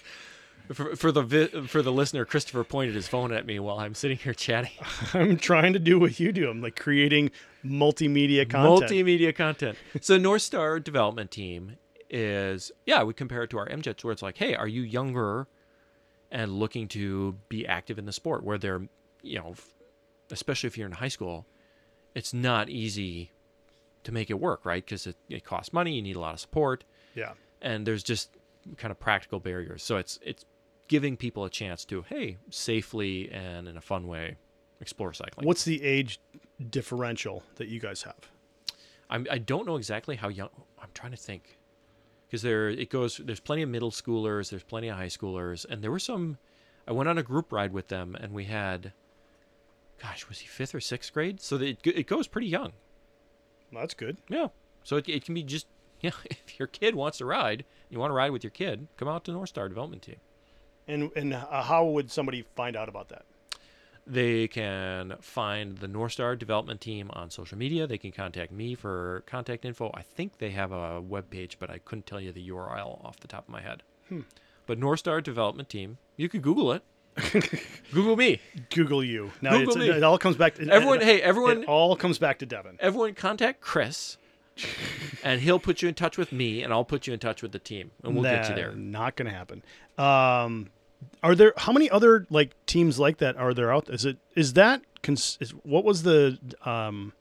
For, 0.75 0.97
for 0.97 1.13
the 1.13 1.23
vi- 1.23 1.67
for 1.69 1.81
the 1.81 1.93
listener, 1.93 2.25
Christopher 2.25 2.65
pointed 2.65 2.97
his 2.97 3.07
phone 3.07 3.31
at 3.31 3.47
me 3.47 3.61
while 3.61 3.79
I'm 3.79 3.95
sitting 3.95 4.17
here 4.17 4.35
chatting. 4.35 4.73
I'm 5.15 5.37
trying 5.37 5.75
to 5.75 5.79
do 5.79 5.97
what 6.01 6.19
you 6.19 6.33
do. 6.33 6.51
I'm 6.51 6.61
like 6.61 6.75
creating 6.75 7.31
multimedia 7.65 8.51
content. 8.51 8.91
Multimedia 8.91 9.33
content. 9.33 9.79
So 10.01 10.19
North 10.19 10.43
Star 10.43 10.81
Development 10.81 11.31
Team 11.31 11.77
is 12.11 12.73
yeah, 12.87 13.03
we 13.03 13.15
compare 13.15 13.43
it 13.43 13.51
to 13.51 13.59
our 13.59 13.69
MJets 13.69 14.05
where 14.05 14.13
it's 14.13 14.23
like, 14.23 14.37
hey, 14.37 14.55
are 14.55 14.69
you 14.69 14.83
younger 14.83 15.49
and 16.31 16.53
looking 16.53 16.89
to 16.89 17.37
be 17.49 17.67
active 17.67 17.99
in 17.99 18.07
the 18.07 18.13
sport? 18.13 18.45
Where 18.45 18.59
they're, 18.59 18.89
you 19.23 19.39
know, 19.39 19.55
especially 20.31 20.69
if 20.69 20.79
you're 20.79 20.87
in 20.87 20.93
high 20.93 21.09
school, 21.09 21.47
it's 22.15 22.33
not 22.33 22.69
easy 22.69 23.31
to 24.05 24.13
make 24.13 24.31
it 24.31 24.41
work, 24.41 24.65
right? 24.65 24.85
Because 24.85 25.07
it, 25.07 25.17
it 25.29 25.45
costs 25.45 25.73
money, 25.73 25.95
you 25.95 26.03
need 26.03 26.17
a 26.17 26.21
lot 26.21 26.35
of 26.35 26.41
support, 26.41 26.85
yeah. 27.15 27.33
and 27.61 27.87
there's 27.87 28.03
just 28.03 28.31
kind 28.77 28.91
of 28.91 28.99
practical 28.99 29.41
barriers. 29.41 29.83
So 29.83 29.97
it's 29.97 30.19
it's 30.23 30.45
giving 30.89 31.17
people 31.17 31.45
a 31.45 31.51
chance 31.51 31.85
to 31.87 32.03
hey, 32.03 32.39
safely 32.51 33.31
and 33.31 33.69
in 33.69 33.77
a 33.77 33.81
fun 33.81 34.07
way 34.07 34.37
explore 34.81 35.13
cycling. 35.13 35.47
What's 35.47 35.65
the 35.65 35.83
age 35.83 36.21
differential 36.71 37.43
that 37.57 37.69
you 37.69 37.81
guys 37.81 38.03
have? 38.03 38.31
I'm, 39.09 39.27
I 39.31 39.39
don't 39.39 39.67
know 39.67 39.77
exactly 39.77 40.17
how 40.17 40.29
young. 40.29 40.49
I'm 40.81 40.91
trying 40.95 41.13
to 41.13 41.17
think 41.17 41.59
because 42.27 42.43
there 42.43 42.69
it 42.69 42.91
goes. 42.91 43.21
There's 43.23 43.41
plenty 43.41 43.63
of 43.63 43.69
middle 43.69 43.91
schoolers. 43.91 44.51
There's 44.51 44.63
plenty 44.63 44.89
of 44.89 44.97
high 44.97 45.07
schoolers, 45.07 45.65
and 45.69 45.83
there 45.83 45.91
were 45.91 45.99
some. 45.99 46.39
I 46.89 46.93
went 46.93 47.09
on 47.09 47.19
a 47.19 47.23
group 47.23 47.53
ride 47.53 47.73
with 47.73 47.89
them, 47.89 48.17
and 48.19 48.33
we 48.33 48.45
had. 48.45 48.93
Gosh, 50.01 50.29
was 50.29 50.41
he 50.41 50.47
fifth 50.47 50.75
or 50.75 50.81
sixth 50.81 51.13
grade? 51.13 51.41
So 51.41 51.57
it, 51.57 51.79
it 51.85 52.07
goes 52.07 52.27
pretty 52.27 52.49
young. 52.49 52.73
Well, 53.73 53.81
that's 53.83 53.95
good. 53.95 54.19
Yeah. 54.29 54.49
So 54.85 54.97
it, 54.97 55.09
it 55.09 55.25
can 55.25 55.35
be 55.35 55.43
just 55.43 55.67
yeah. 56.01 56.11
If 56.25 56.59
your 56.59 56.69
kid 56.69 56.95
wants 56.95 57.19
to 57.19 57.25
ride, 57.25 57.65
you 57.89 57.99
want 57.99 58.11
to 58.11 58.15
ride 58.15 58.31
with 58.31 58.45
your 58.45 58.51
kid, 58.51 58.89
come 58.97 59.09
out 59.09 59.25
to 59.25 59.33
North 59.33 59.49
Star 59.49 59.69
Development 59.69 60.03
Team. 60.03 60.17
And 60.89 61.11
and 61.17 61.35
uh, 61.35 61.63
how 61.63 61.87
would 61.87 62.11
somebody 62.11 62.45
find 62.55 62.77
out 62.77 62.89
about 62.89 63.09
that? 63.09 63.25
They 64.07 64.47
can 64.47 65.15
find 65.21 65.79
the 65.79 65.89
North 65.89 66.13
Star 66.13 66.37
Development 66.37 66.81
Team 66.81 67.11
on 67.13 67.29
social 67.31 67.59
media. 67.59 67.87
They 67.89 67.99
can 67.99 68.13
contact 68.13 68.53
me 68.53 68.75
for 68.77 69.25
contact 69.27 69.65
info. 69.65 69.91
I 69.95 70.03
think 70.03 70.39
they 70.39 70.51
have 70.51 70.71
a 70.71 71.01
web 71.01 71.29
page, 71.29 71.59
but 71.59 71.71
I 71.71 71.79
couldn't 71.79 72.07
tell 72.07 72.21
you 72.21 72.31
the 72.31 72.49
URL 72.49 73.05
off 73.05 73.19
the 73.19 73.27
top 73.29 73.49
of 73.49 73.49
my 73.49 73.61
head. 73.63 73.83
But 74.67 74.79
North 74.79 75.01
Star 75.01 75.21
Development 75.21 75.69
Team, 75.69 75.99
you 76.17 76.29
could 76.29 76.43
Google 76.43 76.73
it. 76.73 76.83
Google 77.93 78.15
me. 78.15 78.41
Google 78.71 79.03
you. 79.03 79.33
Now 79.41 79.53
Google 79.53 79.69
it's, 79.69 79.77
me. 79.77 79.89
it 79.89 80.03
all 80.03 80.19
comes 80.19 80.37
back 80.37 80.55
to 80.57 80.69
Everyone, 80.71 81.01
It, 81.01 81.05
hey, 81.05 81.23
everyone, 81.23 81.63
it 81.63 81.69
all 81.69 81.97
comes 81.97 82.19
back 82.19 82.39
to 82.41 82.47
Devon. 82.47 82.77
everyone, 82.79 83.15
contact 83.15 83.61
Kris, 83.61 84.19
and 85.25 85.41
he'll 85.41 85.59
put 85.59 85.83
you 85.83 85.89
in 85.89 85.95
touch 85.95 86.19
with 86.19 86.31
me, 86.31 86.63
and 86.63 86.73
I'll 86.73 86.85
put 86.85 87.07
you 87.07 87.15
in 87.15 87.19
touch 87.19 87.43
with 87.43 87.53
the 87.53 87.59
team, 87.59 87.91
and 88.05 88.15
we'll 88.15 88.25
get 88.25 88.49
you 88.51 88.55
there. 88.55 88.73
Not 88.73 89.17
going 89.17 89.31
to 89.31 89.35
happen. 89.35 89.63
Um, 89.99 90.69
are 91.23 91.35
there 91.35 91.53
how 91.57 91.73
many 91.73 91.91
other 91.91 92.27
like 92.31 92.55
teams 92.67 92.99
like 92.99 93.19
that 93.19 93.37
are 93.37 93.55
there 93.55 93.73
out? 93.73 93.89
Is 93.89 94.05
it 94.05 94.19
is 94.35 94.55
that 94.55 94.83
cons- 95.03 95.39
is, 95.41 95.51
what 95.51 95.85
was 95.85 96.03
the 96.03 96.39
um, 96.65 97.13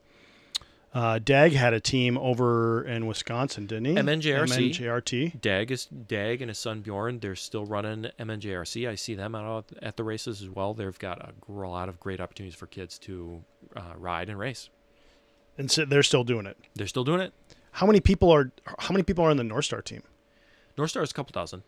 uh, 0.94 1.20
Dag 1.20 1.52
had 1.52 1.74
a 1.74 1.80
team 1.82 2.18
over 2.18 2.82
in 2.84 3.06
Wisconsin, 3.06 3.66
didn't 3.66 3.86
he? 3.86 3.96
MNJRC. 3.96 4.72
MNJRT. 4.72 5.42
Dag 5.42 5.70
is 5.70 5.86
Dag 5.88 6.42
and 6.42 6.50
his 6.50 6.58
son 6.58 6.82
Bjorn. 6.82 7.20
They're 7.20 7.36
still 7.36 7.66
running 7.66 8.12
MNJRC. 8.18 8.88
I 8.88 8.96
see 8.96 9.14
them 9.14 9.36
out 9.36 9.66
at 9.82 9.98
the 9.98 10.06
races 10.06 10.42
as 10.42 10.50
well. 10.50 10.74
They've 10.74 10.98
got 10.98 11.22
a 11.22 11.34
gr- 11.42 11.68
lot 11.68 11.90
of 11.90 12.00
great 12.00 12.22
opportunities 12.22 12.58
for 12.58 12.68
kids 12.68 12.98
to 13.00 13.44
uh, 13.76 13.94
ride 13.98 14.30
and 14.30 14.40
race. 14.40 14.70
And 15.58 15.70
so 15.70 15.84
they're 15.84 16.04
still 16.04 16.24
doing 16.24 16.46
it. 16.46 16.58
They're 16.76 16.88
still 16.88 17.04
doing 17.04 17.20
it. 17.22 17.34
How 17.72 17.86
many 17.86 18.00
people 18.00 18.32
are 18.32 18.52
how 18.80 18.94
many 18.94 19.04
people 19.04 19.26
are 19.26 19.30
on 19.30 19.38
the 19.38 19.44
North 19.44 19.66
Star 19.66 19.82
team? 19.82 20.04
North 20.78 20.92
Star 20.92 21.04
is 21.04 21.12
a 21.12 21.14
couple 21.14 21.34
dozen, 21.34 21.64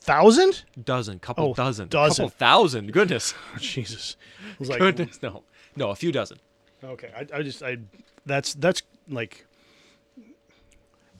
Thousand? 0.00 0.64
dozen, 0.84 1.18
couple 1.18 1.46
Oh, 1.50 1.54
dozen, 1.54 1.88
dozen. 1.88 2.24
couple 2.26 2.36
thousand. 2.38 2.92
Goodness, 2.92 3.34
Jesus. 3.58 4.16
I 4.40 4.54
was 4.58 4.68
like, 4.68 4.78
goodness, 4.78 5.20
no, 5.22 5.42
no, 5.74 5.90
a 5.90 5.96
few 5.96 6.12
dozen. 6.12 6.38
Okay, 6.84 7.10
I, 7.16 7.38
I 7.38 7.42
just 7.42 7.62
I 7.62 7.78
that's 8.24 8.54
that's 8.54 8.82
like, 9.08 9.46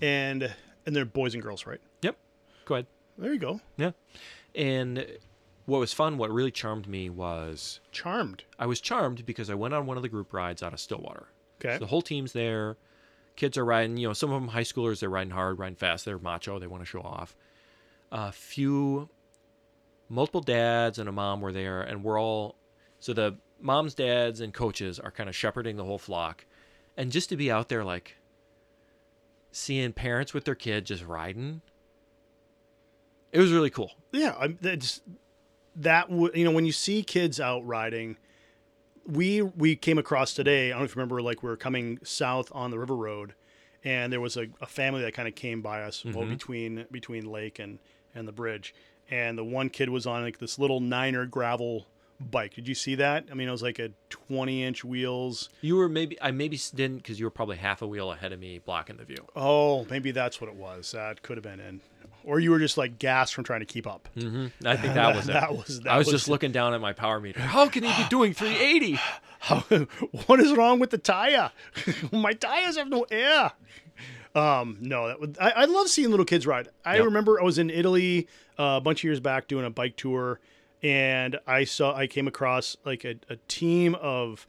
and 0.00 0.54
and 0.84 0.94
they're 0.94 1.04
boys 1.04 1.34
and 1.34 1.42
girls, 1.42 1.66
right? 1.66 1.80
Yep. 2.02 2.16
Go 2.64 2.74
ahead. 2.74 2.86
There 3.18 3.32
you 3.32 3.38
go. 3.40 3.60
Yeah. 3.76 3.92
And 4.54 5.06
what 5.64 5.78
was 5.78 5.92
fun, 5.92 6.16
what 6.18 6.30
really 6.30 6.50
charmed 6.50 6.86
me 6.86 7.10
was 7.10 7.80
Charmed. 7.90 8.44
I 8.58 8.66
was 8.66 8.80
charmed 8.80 9.26
because 9.26 9.50
I 9.50 9.54
went 9.54 9.74
on 9.74 9.86
one 9.86 9.96
of 9.96 10.02
the 10.02 10.08
group 10.08 10.32
rides 10.32 10.62
out 10.62 10.72
of 10.72 10.80
Stillwater. 10.80 11.26
Okay. 11.60 11.74
So 11.74 11.78
the 11.80 11.86
whole 11.86 12.02
team's 12.02 12.32
there. 12.32 12.76
Kids 13.34 13.58
are 13.58 13.64
riding, 13.64 13.96
you 13.96 14.06
know, 14.06 14.12
some 14.14 14.30
of 14.32 14.40
them 14.40 14.48
high 14.48 14.62
schoolers, 14.62 15.00
they're 15.00 15.10
riding 15.10 15.32
hard, 15.32 15.58
riding 15.58 15.76
fast, 15.76 16.04
they're 16.04 16.18
macho, 16.18 16.58
they 16.58 16.66
want 16.66 16.82
to 16.82 16.86
show 16.86 17.00
off. 17.00 17.34
A 18.12 18.32
few, 18.32 19.08
multiple 20.08 20.40
dads 20.40 20.98
and 20.98 21.08
a 21.08 21.12
mom 21.12 21.40
were 21.40 21.52
there, 21.52 21.82
and 21.82 22.04
we're 22.04 22.20
all, 22.20 22.56
so 23.00 23.12
the 23.12 23.36
moms, 23.60 23.94
dads, 23.94 24.40
and 24.40 24.54
coaches 24.54 24.98
are 25.00 25.10
kind 25.10 25.28
of 25.28 25.34
shepherding 25.34 25.76
the 25.76 25.84
whole 25.84 25.98
flock. 25.98 26.46
And 26.96 27.12
just 27.12 27.28
to 27.30 27.36
be 27.36 27.50
out 27.50 27.68
there, 27.68 27.84
like, 27.84 28.16
seeing 29.50 29.92
parents 29.92 30.32
with 30.32 30.44
their 30.44 30.54
kid 30.54 30.86
just 30.86 31.04
riding, 31.04 31.62
it 33.32 33.40
was 33.40 33.52
really 33.52 33.70
cool. 33.70 33.92
Yeah, 34.12 34.34
I'm, 34.38 34.58
that's 34.60 35.02
that. 35.74 36.08
W- 36.08 36.30
you 36.34 36.44
know, 36.44 36.52
when 36.52 36.64
you 36.64 36.72
see 36.72 37.02
kids 37.02 37.40
out 37.40 37.66
riding, 37.66 38.16
we 39.06 39.42
we 39.42 39.76
came 39.76 39.98
across 39.98 40.32
today. 40.32 40.68
I 40.68 40.70
don't 40.70 40.80
know 40.80 40.84
if 40.84 40.90
you 40.90 41.00
remember, 41.00 41.20
like 41.20 41.42
we 41.42 41.50
are 41.50 41.56
coming 41.56 41.98
south 42.02 42.50
on 42.54 42.70
the 42.70 42.78
river 42.78 42.96
road, 42.96 43.34
and 43.84 44.12
there 44.12 44.20
was 44.20 44.36
a, 44.36 44.46
a 44.60 44.66
family 44.66 45.02
that 45.02 45.12
kind 45.12 45.28
of 45.28 45.34
came 45.34 45.60
by 45.60 45.82
us 45.82 46.04
well, 46.04 46.14
mm-hmm. 46.14 46.30
between 46.30 46.86
between 46.90 47.26
lake 47.26 47.58
and 47.58 47.78
and 48.16 48.26
the 48.26 48.32
bridge, 48.32 48.74
and 49.10 49.38
the 49.38 49.44
one 49.44 49.68
kid 49.70 49.90
was 49.90 50.06
on 50.06 50.22
like 50.22 50.38
this 50.38 50.58
little 50.58 50.80
niner 50.80 51.26
gravel 51.26 51.86
bike. 52.18 52.54
Did 52.54 52.66
you 52.66 52.74
see 52.74 52.94
that? 52.96 53.26
I 53.30 53.34
mean, 53.34 53.46
it 53.46 53.52
was 53.52 53.62
like 53.62 53.78
a 53.78 53.90
twenty 54.08 54.64
inch 54.64 54.82
wheels. 54.84 55.48
You 55.60 55.76
were 55.76 55.88
maybe, 55.88 56.20
I 56.22 56.30
maybe 56.30 56.58
didn't 56.74 56.98
because 56.98 57.20
you 57.20 57.26
were 57.26 57.30
probably 57.30 57.56
half 57.58 57.82
a 57.82 57.86
wheel 57.86 58.10
ahead 58.12 58.32
of 58.32 58.40
me 58.40 58.58
blocking 58.58 58.96
the 58.96 59.04
view. 59.04 59.24
Oh, 59.36 59.86
maybe 59.90 60.10
that's 60.10 60.40
what 60.40 60.48
it 60.48 60.56
was. 60.56 60.92
That 60.92 61.22
could 61.22 61.36
have 61.36 61.44
been 61.44 61.60
in, 61.60 61.80
or 62.24 62.40
you 62.40 62.50
were 62.50 62.58
just 62.58 62.78
like 62.78 62.98
gassed 62.98 63.34
from 63.34 63.44
trying 63.44 63.60
to 63.60 63.66
keep 63.66 63.86
up. 63.86 64.08
hmm 64.18 64.46
I 64.64 64.76
think 64.76 64.94
that 64.94 65.14
was 65.14 65.28
it. 65.28 65.32
That 65.32 65.54
was- 65.54 65.80
that 65.82 65.92
I 65.92 65.98
was, 65.98 66.06
was 66.06 66.14
just 66.14 66.28
it. 66.28 66.30
looking 66.30 66.52
down 66.52 66.72
at 66.74 66.80
my 66.80 66.92
power 66.94 67.20
meter. 67.20 67.40
How 67.40 67.68
can 67.68 67.84
he 67.84 68.02
be 68.02 68.08
doing 68.08 68.32
380? 68.32 68.98
How, 69.38 69.60
what 70.26 70.40
is 70.40 70.52
wrong 70.54 70.80
with 70.80 70.90
the 70.90 70.98
tire? 70.98 71.52
My 72.12 72.32
tires 72.32 72.76
have 72.78 72.88
no 72.88 73.04
air. 73.10 73.52
Um, 74.36 74.76
no, 74.80 75.08
that 75.08 75.18
would, 75.20 75.38
I, 75.40 75.50
I 75.50 75.64
love 75.64 75.88
seeing 75.88 76.10
little 76.10 76.26
kids 76.26 76.46
ride. 76.46 76.68
I 76.84 76.96
Yep. 76.96 77.04
remember 77.06 77.40
I 77.40 77.44
was 77.44 77.58
in 77.58 77.70
Italy 77.70 78.28
uh, 78.58 78.76
a 78.76 78.80
bunch 78.80 79.00
of 79.00 79.04
years 79.04 79.18
back 79.20 79.48
doing 79.48 79.64
a 79.64 79.70
bike 79.70 79.96
tour, 79.96 80.40
and 80.82 81.38
I 81.46 81.64
saw 81.64 81.94
I 81.96 82.06
came 82.06 82.28
across 82.28 82.76
like 82.84 83.04
a, 83.04 83.14
a 83.30 83.36
team 83.48 83.94
of 83.96 84.46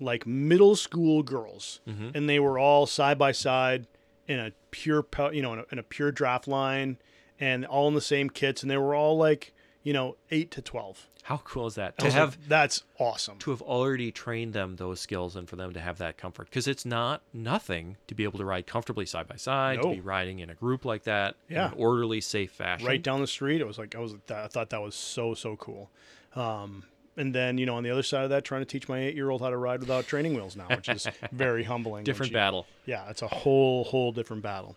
like 0.00 0.26
middle 0.26 0.74
school 0.76 1.22
girls, 1.22 1.80
and 1.86 2.28
they 2.28 2.40
were 2.40 2.58
all 2.58 2.86
side 2.86 3.18
by 3.18 3.32
side 3.32 3.86
in 4.26 4.38
a 4.40 4.50
pure, 4.70 5.04
you 5.32 5.42
know, 5.42 5.52
in 5.52 5.58
a, 5.60 5.64
in 5.72 5.78
a 5.78 5.82
pure 5.82 6.10
draft 6.10 6.48
line, 6.48 6.98
and 7.38 7.64
all 7.66 7.86
in 7.88 7.94
the 7.94 8.00
same 8.00 8.30
kits, 8.30 8.62
and 8.62 8.70
they 8.70 8.76
were 8.76 8.94
all 8.94 9.16
like, 9.16 9.52
you 9.82 9.92
know, 9.92 10.16
eight 10.30 10.50
to 10.52 10.62
twelve. 10.62 11.06
How 11.30 11.38
cool 11.44 11.66
is 11.68 11.76
that? 11.76 11.96
To 11.98 12.06
like, 12.06 12.12
have 12.14 12.36
that's 12.48 12.82
awesome. 12.98 13.38
to 13.38 13.50
have 13.50 13.62
already 13.62 14.10
trained 14.10 14.52
them 14.52 14.74
those 14.76 14.98
skills 14.98 15.36
and 15.36 15.48
for 15.48 15.54
them 15.54 15.72
to 15.74 15.80
have 15.80 15.98
that 15.98 16.16
comfort 16.18 16.50
because 16.50 16.66
it's 16.66 16.84
not 16.84 17.22
nothing 17.32 17.96
to 18.08 18.16
be 18.16 18.24
able 18.24 18.38
to 18.40 18.44
ride 18.44 18.66
comfortably 18.66 19.06
side 19.06 19.28
by 19.28 19.36
side, 19.36 19.76
No. 19.76 19.82
to 19.90 19.94
be 19.94 20.00
riding 20.00 20.40
in 20.40 20.50
a 20.50 20.54
group 20.54 20.84
like 20.84 21.04
that 21.04 21.36
Yeah. 21.48 21.66
in 21.68 21.72
an 21.72 21.78
orderly, 21.78 22.20
safe 22.20 22.50
fashion. 22.50 22.86
right 22.88 23.00
down 23.00 23.20
the 23.20 23.28
street. 23.28 23.60
It 23.60 23.66
was 23.66 23.78
like 23.78 23.94
I 23.94 24.00
was 24.00 24.14
I 24.28 24.48
thought 24.48 24.70
that 24.70 24.82
was 24.82 24.96
so 24.96 25.34
so 25.34 25.54
cool. 25.54 25.88
Um, 26.34 26.82
and 27.16 27.32
then 27.34 27.58
you 27.58 27.66
know 27.66 27.76
on 27.76 27.84
the 27.84 27.90
other 27.90 28.02
side 28.02 28.24
of 28.24 28.30
that, 28.30 28.44
trying 28.44 28.62
to 28.62 28.66
teach 28.66 28.88
my 28.88 28.98
eight 28.98 29.14
year 29.14 29.30
old 29.30 29.40
how 29.40 29.50
to 29.50 29.56
ride 29.56 29.78
without 29.80 30.08
training 30.08 30.34
wheels 30.34 30.56
now, 30.56 30.66
which 30.68 30.88
is 30.88 31.06
very 31.32 31.62
humbling. 31.62 32.02
Different 32.02 32.30
she- 32.30 32.34
battle. 32.34 32.66
Yeah, 32.86 33.08
it's 33.08 33.22
a 33.22 33.28
whole 33.28 33.84
whole 33.84 34.10
different 34.10 34.42
battle. 34.42 34.74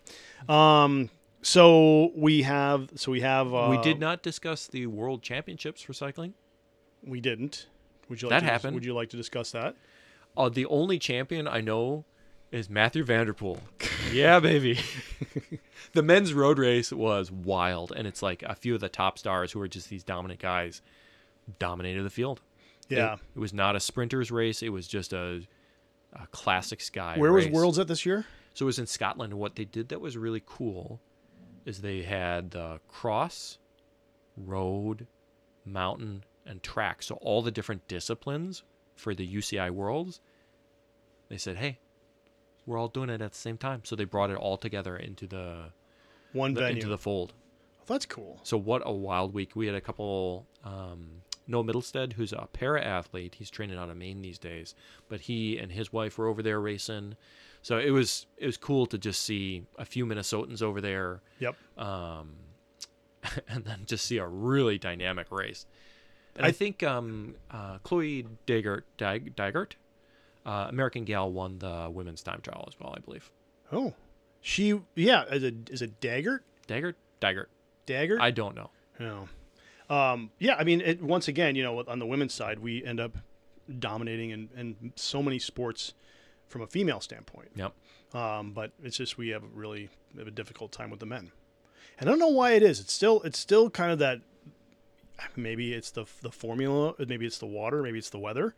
Um, 0.48 1.10
so 1.42 2.12
we 2.14 2.42
have 2.42 2.90
so 2.94 3.10
we 3.12 3.22
have 3.22 3.52
uh, 3.52 3.66
we 3.70 3.78
did 3.82 3.98
not 3.98 4.22
discuss 4.22 4.68
the 4.68 4.86
world 4.86 5.20
championships 5.22 5.82
for 5.82 5.92
cycling. 5.92 6.34
We 7.06 7.20
didn't. 7.20 7.66
Would 8.08 8.22
you 8.22 8.28
like 8.28 8.40
That 8.40 8.46
to, 8.46 8.52
happened. 8.52 8.74
Would 8.74 8.84
you 8.84 8.94
like 8.94 9.10
to 9.10 9.16
discuss 9.16 9.52
that? 9.52 9.76
Uh, 10.36 10.48
the 10.48 10.66
only 10.66 10.98
champion 10.98 11.46
I 11.46 11.60
know 11.60 12.04
is 12.50 12.68
Mathieu 12.68 13.04
van 13.04 13.26
der 13.26 13.32
Poel. 13.32 13.58
yeah, 14.12 14.40
baby. 14.40 14.78
the 15.92 16.02
men's 16.02 16.32
road 16.32 16.58
race 16.58 16.92
was 16.92 17.30
wild, 17.30 17.92
and 17.94 18.06
it's 18.06 18.22
like 18.22 18.42
a 18.42 18.54
few 18.54 18.74
of 18.74 18.80
the 18.80 18.88
top 18.88 19.18
stars 19.18 19.52
who 19.52 19.60
are 19.60 19.68
just 19.68 19.88
these 19.88 20.04
dominant 20.04 20.40
guys 20.40 20.82
dominated 21.58 22.02
the 22.02 22.10
field. 22.10 22.40
Yeah. 22.88 23.16
It, 23.34 23.38
was 23.38 23.52
not 23.52 23.76
a 23.76 23.80
sprinter's 23.80 24.30
race. 24.30 24.62
It 24.62 24.68
was 24.68 24.86
just 24.86 25.12
a, 25.12 25.42
a 26.12 26.26
classic 26.28 26.80
sky. 26.80 27.16
Where 27.16 27.32
was. 27.32 27.48
Worlds 27.48 27.78
at 27.78 27.88
this 27.88 28.04
year? 28.04 28.26
So 28.52 28.64
it 28.64 28.66
was 28.66 28.78
in 28.78 28.86
Scotland. 28.86 29.32
And 29.32 29.40
what 29.40 29.56
they 29.56 29.64
did 29.64 29.88
that 29.88 30.00
was 30.00 30.16
really 30.16 30.42
cool 30.44 31.00
is 31.64 31.80
they 31.80 32.02
had 32.02 32.52
the 32.52 32.80
cross, 32.88 33.58
road, 34.36 35.06
mountain, 35.64 36.24
and 36.46 36.62
track. 36.62 37.02
So 37.02 37.16
all 37.16 37.42
the 37.42 37.50
different 37.50 37.86
disciplines 37.88 38.62
for 38.96 39.14
the 39.14 39.26
UCI 39.26 39.70
Worlds, 39.70 40.20
they 41.28 41.36
said, 41.36 41.56
hey, 41.56 41.78
we're 42.66 42.78
all 42.78 42.88
doing 42.88 43.10
it 43.10 43.20
at 43.20 43.32
the 43.32 43.38
same 43.38 43.58
time. 43.58 43.82
So 43.84 43.96
they 43.96 44.04
brought 44.04 44.30
it 44.30 44.36
all 44.36 44.56
together 44.56 44.96
into 44.96 45.26
the, 45.26 45.70
One 46.32 46.54
the 46.54 46.60
venue. 46.60 46.76
into 46.76 46.88
the 46.88 46.98
fold. 46.98 47.32
That's 47.86 48.06
cool. 48.06 48.40
So 48.42 48.56
what 48.56 48.82
a 48.84 48.92
wild 48.92 49.34
week. 49.34 49.54
We 49.54 49.66
had 49.66 49.74
a 49.74 49.80
couple 49.80 50.46
um 50.64 51.20
Noah 51.46 51.64
Middlestead, 51.64 52.14
who's 52.14 52.32
a 52.32 52.48
para 52.54 52.82
athlete. 52.82 53.34
He's 53.38 53.50
training 53.50 53.76
out 53.76 53.90
of 53.90 53.98
Maine 53.98 54.22
these 54.22 54.38
days, 54.38 54.74
but 55.10 55.20
he 55.20 55.58
and 55.58 55.70
his 55.70 55.92
wife 55.92 56.16
were 56.16 56.26
over 56.26 56.42
there 56.42 56.58
racing. 56.58 57.16
So 57.60 57.76
it 57.76 57.90
was 57.90 58.24
it 58.38 58.46
was 58.46 58.56
cool 58.56 58.86
to 58.86 58.96
just 58.96 59.20
see 59.20 59.64
a 59.78 59.84
few 59.84 60.06
Minnesotans 60.06 60.62
over 60.62 60.80
there, 60.80 61.20
Yep. 61.40 61.54
um, 61.76 62.36
and 63.48 63.66
then 63.66 63.82
just 63.84 64.06
see 64.06 64.16
a 64.16 64.26
really 64.26 64.78
dynamic 64.78 65.30
race. 65.30 65.66
And 66.36 66.44
I, 66.46 66.48
I- 66.48 66.52
think 66.52 66.82
um, 66.82 67.34
uh, 67.50 67.78
Chloe 67.78 68.26
Dagert, 68.46 68.82
Dag, 68.98 69.34
Dagert, 69.36 69.72
uh, 70.44 70.66
American 70.68 71.04
Gal, 71.04 71.30
won 71.30 71.58
the 71.58 71.88
women's 71.92 72.22
time 72.22 72.40
trial 72.42 72.64
as 72.68 72.78
well, 72.78 72.94
I 72.96 73.00
believe. 73.00 73.30
Oh, 73.72 73.94
she 74.40 74.80
yeah. 74.94 75.24
Is 75.26 75.42
it 75.42 75.70
is 75.70 75.80
it 75.82 76.00
Daggert? 76.00 76.40
Dagger, 76.66 76.96
Dagger. 77.20 77.48
Daggert? 77.86 78.20
I 78.20 78.30
don't 78.30 78.54
know. 78.54 78.70
No. 78.98 79.28
Um, 79.90 80.30
yeah, 80.38 80.54
I 80.58 80.64
mean, 80.64 80.80
it, 80.80 81.02
once 81.02 81.28
again, 81.28 81.56
you 81.56 81.62
know, 81.62 81.82
on 81.86 81.98
the 81.98 82.06
women's 82.06 82.32
side, 82.32 82.58
we 82.58 82.82
end 82.84 83.00
up 83.00 83.16
dominating 83.78 84.30
in, 84.30 84.48
in 84.56 84.92
so 84.96 85.22
many 85.22 85.38
sports 85.38 85.92
from 86.48 86.62
a 86.62 86.66
female 86.66 87.00
standpoint. 87.00 87.50
Yep. 87.54 87.72
Um, 88.14 88.52
but 88.52 88.72
it's 88.82 88.96
just 88.96 89.18
we 89.18 89.28
have 89.30 89.42
a 89.42 89.46
really 89.52 89.88
have 90.16 90.26
a 90.26 90.30
difficult 90.30 90.72
time 90.72 90.90
with 90.90 91.00
the 91.00 91.06
men, 91.06 91.32
and 91.98 92.08
I 92.08 92.12
don't 92.12 92.18
know 92.18 92.28
why 92.28 92.52
it 92.52 92.62
is. 92.62 92.80
It's 92.80 92.92
still 92.92 93.20
it's 93.22 93.38
still 93.38 93.70
kind 93.70 93.90
of 93.92 93.98
that. 93.98 94.20
Maybe 95.36 95.72
it's 95.74 95.90
the 95.90 96.04
the 96.22 96.30
formula. 96.30 96.94
Maybe 96.98 97.26
it's 97.26 97.38
the 97.38 97.46
water. 97.46 97.82
Maybe 97.82 97.98
it's 97.98 98.10
the 98.10 98.18
weather. 98.18 98.54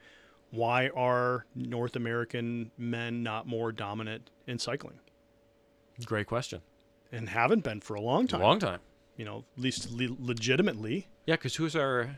Why 0.50 0.88
are 0.94 1.44
North 1.54 1.96
American 1.96 2.70
men 2.78 3.22
not 3.22 3.46
more 3.48 3.72
dominant 3.72 4.30
in 4.46 4.58
cycling 4.60 5.00
Great 6.04 6.26
question. 6.28 6.60
and 7.10 7.28
haven't 7.28 7.64
been 7.64 7.80
for 7.80 7.94
a 7.94 8.00
long 8.00 8.26
time? 8.28 8.40
A 8.40 8.44
Long 8.44 8.58
time. 8.60 8.80
You 9.16 9.24
know, 9.24 9.44
at 9.56 9.62
least 9.62 9.90
le- 9.90 10.14
legitimately. 10.20 11.08
Yeah, 11.26 11.34
because 11.36 11.56
who's 11.56 11.74
our? 11.74 12.16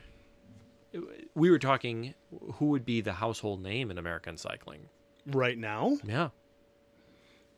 We 1.35 1.49
were 1.49 1.59
talking. 1.59 2.13
Who 2.55 2.65
would 2.67 2.85
be 2.85 3.01
the 3.01 3.13
household 3.13 3.61
name 3.63 3.89
in 3.91 3.97
American 3.97 4.37
cycling? 4.37 4.89
Right 5.25 5.57
now, 5.57 5.97
Yeah. 6.03 6.29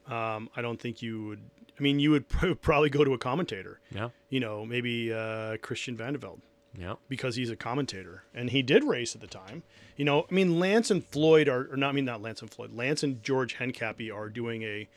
Um, 0.07 0.49
I 0.55 0.61
don't 0.61 0.79
think 0.79 1.01
you 1.01 1.25
would. 1.27 1.41
I 1.79 1.81
mean, 1.83 1.99
you 1.99 2.11
would 2.11 2.27
pr- 2.27 2.53
probably 2.61 2.89
go 2.89 3.03
to 3.03 3.13
a 3.13 3.17
commentator. 3.17 3.79
Yeah. 3.93 4.09
You 4.29 4.39
know, 4.39 4.65
maybe 4.65 5.11
uh, 5.13 5.57
Christian 5.61 5.95
Vande 5.97 6.17
Velde 6.17 6.41
Yeah. 6.78 6.95
because 7.09 7.36
he's 7.36 7.49
a 7.49 7.55
commentator 7.55 8.24
and 8.34 8.49
he 8.49 8.61
did 8.61 8.84
race 8.84 9.13
at 9.15 9.22
the 9.22 9.28
time. 9.28 9.63
You 9.97 10.05
know, 10.05 10.26
I 10.30 10.34
mean, 10.34 10.59
Lance 10.59 10.89
and 10.89 11.05
Floyd 11.05 11.47
are, 11.49 11.67
or 11.72 11.78
not. 11.78 11.89
I 11.89 11.91
mean, 11.91 12.05
not 12.05 12.22
Lance 12.22 12.41
and 12.41 12.49
Floyd. 12.49 12.74
Lance 12.74 13.03
and 13.03 13.22
George 13.24 13.57
Hincapie 13.57 14.13
are 14.13 14.30
doing 14.30 14.63
a 14.63 14.88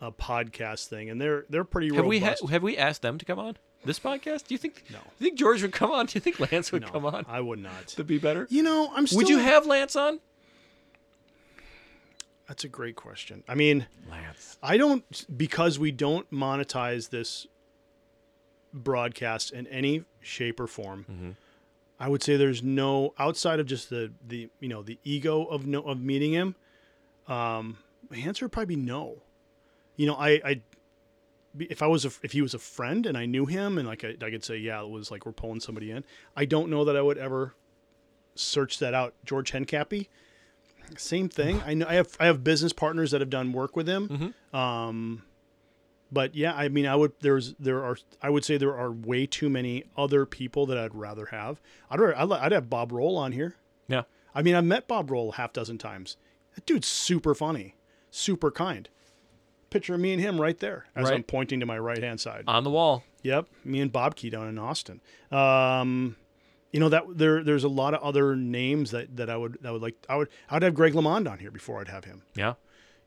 a 0.00 0.12
podcast 0.12 0.86
thing, 0.88 1.08
and 1.08 1.20
they're 1.20 1.44
they're 1.48 1.64
pretty 1.64 1.94
Have 1.94 2.04
we 2.04 2.18
ha- 2.20 2.26
robust. 2.26 2.48
have 2.50 2.62
we 2.62 2.76
asked 2.76 3.00
them 3.02 3.16
to 3.18 3.24
come 3.24 3.38
on 3.38 3.56
this 3.84 3.98
podcast? 3.98 4.46
Do 4.46 4.54
you 4.54 4.58
think? 4.58 4.84
No. 4.90 4.98
Do 4.98 5.04
you 5.18 5.26
think 5.30 5.38
George 5.38 5.62
would 5.62 5.72
come 5.72 5.90
on? 5.92 6.06
Do 6.06 6.12
you 6.16 6.20
think 6.20 6.38
Lance 6.52 6.70
would 6.72 6.82
no, 6.82 6.88
come 6.88 7.06
on 7.06 7.24
I 7.28 7.40
would 7.40 7.58
not. 7.60 7.88
to 7.88 8.04
be 8.04 8.18
better? 8.18 8.46
You 8.50 8.62
know, 8.62 8.90
I'm. 8.94 9.06
Still, 9.06 9.18
Would 9.18 9.28
you 9.28 9.38
have 9.38 9.66
Lance 9.66 9.96
on? 9.96 10.20
That's 12.48 12.64
a 12.64 12.68
great 12.68 12.96
question. 12.96 13.42
I 13.48 13.54
mean, 13.54 13.86
Lance. 14.10 14.58
I 14.62 14.76
don't 14.76 15.04
because 15.36 15.78
we 15.78 15.90
don't 15.90 16.30
monetize 16.30 17.08
this 17.10 17.46
broadcast 18.74 19.52
in 19.52 19.66
any 19.68 20.04
shape 20.20 20.60
or 20.60 20.66
form. 20.66 21.06
Mm-hmm. 21.10 21.30
I 21.98 22.08
would 22.08 22.22
say 22.22 22.36
there's 22.36 22.62
no 22.62 23.14
outside 23.18 23.60
of 23.60 23.66
just 23.66 23.88
the 23.88 24.12
the 24.26 24.50
you 24.60 24.68
know 24.68 24.82
the 24.82 24.98
ego 25.04 25.44
of 25.44 25.66
no 25.66 25.80
of 25.82 26.00
meeting 26.00 26.32
him. 26.32 26.56
Um, 27.28 27.78
my 28.10 28.18
answer 28.18 28.44
would 28.44 28.52
probably 28.52 28.76
be 28.76 28.82
no. 28.82 29.22
You 29.96 30.08
know, 30.08 30.14
I 30.14 30.40
I 30.44 30.60
if 31.58 31.82
I 31.82 31.86
was 31.86 32.04
a, 32.04 32.10
if 32.22 32.32
he 32.32 32.42
was 32.42 32.52
a 32.52 32.58
friend 32.58 33.06
and 33.06 33.16
I 33.16 33.26
knew 33.26 33.46
him 33.46 33.78
and 33.78 33.86
like 33.86 34.04
I, 34.04 34.16
I 34.20 34.30
could 34.30 34.44
say 34.44 34.56
yeah 34.56 34.82
it 34.82 34.90
was 34.90 35.10
like 35.10 35.24
we're 35.24 35.32
pulling 35.32 35.60
somebody 35.60 35.92
in. 35.92 36.04
I 36.36 36.44
don't 36.44 36.68
know 36.68 36.84
that 36.84 36.96
I 36.96 37.00
would 37.00 37.16
ever 37.16 37.54
search 38.34 38.80
that 38.80 38.92
out. 38.92 39.14
George 39.24 39.52
Hincapie, 39.52 40.08
same 40.96 41.28
thing. 41.28 41.62
I 41.64 41.74
know 41.74 41.86
I 41.88 41.94
have 41.94 42.16
I 42.18 42.26
have 42.26 42.42
business 42.42 42.72
partners 42.72 43.12
that 43.12 43.20
have 43.20 43.30
done 43.30 43.52
work 43.52 43.76
with 43.76 43.88
him. 43.88 44.34
Um, 44.52 45.22
but 46.14 46.34
yeah, 46.34 46.54
I 46.54 46.68
mean, 46.68 46.86
I 46.86 46.96
would 46.96 47.12
there's 47.20 47.54
there 47.58 47.84
are 47.84 47.96
I 48.22 48.30
would 48.30 48.44
say 48.44 48.56
there 48.56 48.74
are 48.76 48.90
way 48.90 49.26
too 49.26 49.50
many 49.50 49.84
other 49.96 50.24
people 50.24 50.64
that 50.66 50.78
I'd 50.78 50.94
rather 50.94 51.26
have. 51.26 51.60
I'd 51.90 52.00
rather, 52.00 52.16
I'd, 52.16 52.44
I'd 52.46 52.52
have 52.52 52.70
Bob 52.70 52.92
Roll 52.92 53.16
on 53.16 53.32
here. 53.32 53.56
Yeah. 53.88 54.02
I 54.34 54.42
mean, 54.42 54.54
I've 54.54 54.64
met 54.64 54.88
Bob 54.88 55.10
Roll 55.10 55.30
a 55.30 55.34
half 55.34 55.52
dozen 55.52 55.76
times. 55.78 56.16
That 56.54 56.64
dude's 56.66 56.86
super 56.88 57.34
funny, 57.34 57.74
super 58.10 58.50
kind. 58.50 58.88
Picture 59.70 59.94
of 59.94 60.00
me 60.00 60.12
and 60.12 60.22
him 60.22 60.40
right 60.40 60.58
there 60.58 60.86
as 60.94 61.04
Right. 61.06 61.14
I'm 61.14 61.22
pointing 61.24 61.58
to 61.60 61.66
my 61.66 61.78
right 61.78 62.02
hand 62.02 62.20
side. 62.20 62.44
On 62.46 62.62
the 62.64 62.70
wall. 62.70 63.02
Yep, 63.22 63.48
me 63.64 63.80
and 63.80 63.92
Bobke 63.92 64.30
down 64.30 64.48
in 64.48 64.58
Austin. 64.58 65.00
Um, 65.32 66.16
you 66.72 66.80
know 66.80 66.88
that 66.88 67.04
there 67.08 67.42
there's 67.42 67.64
a 67.64 67.68
lot 67.68 67.94
of 67.94 68.02
other 68.02 68.36
names 68.36 68.90
that, 68.90 69.16
that 69.16 69.30
I 69.30 69.36
would 69.36 69.58
that 69.62 69.72
would 69.72 69.82
like 69.82 69.94
I 70.08 70.16
would 70.16 70.28
I 70.50 70.54
would 70.54 70.62
have 70.62 70.74
Greg 70.74 70.92
LeMond 70.92 71.30
on 71.30 71.38
here 71.38 71.50
before 71.50 71.80
I'd 71.80 71.88
have 71.88 72.04
him. 72.04 72.22
Yeah. 72.34 72.54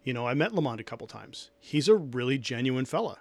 You 0.08 0.14
know, 0.14 0.26
I 0.26 0.34
met 0.36 0.54
LeMond 0.54 0.80
a 0.80 0.84
couple 0.86 1.06
times. 1.06 1.50
He's 1.60 1.90
a 1.90 1.96
really 1.96 2.38
genuine 2.38 2.86
fella. 2.86 3.18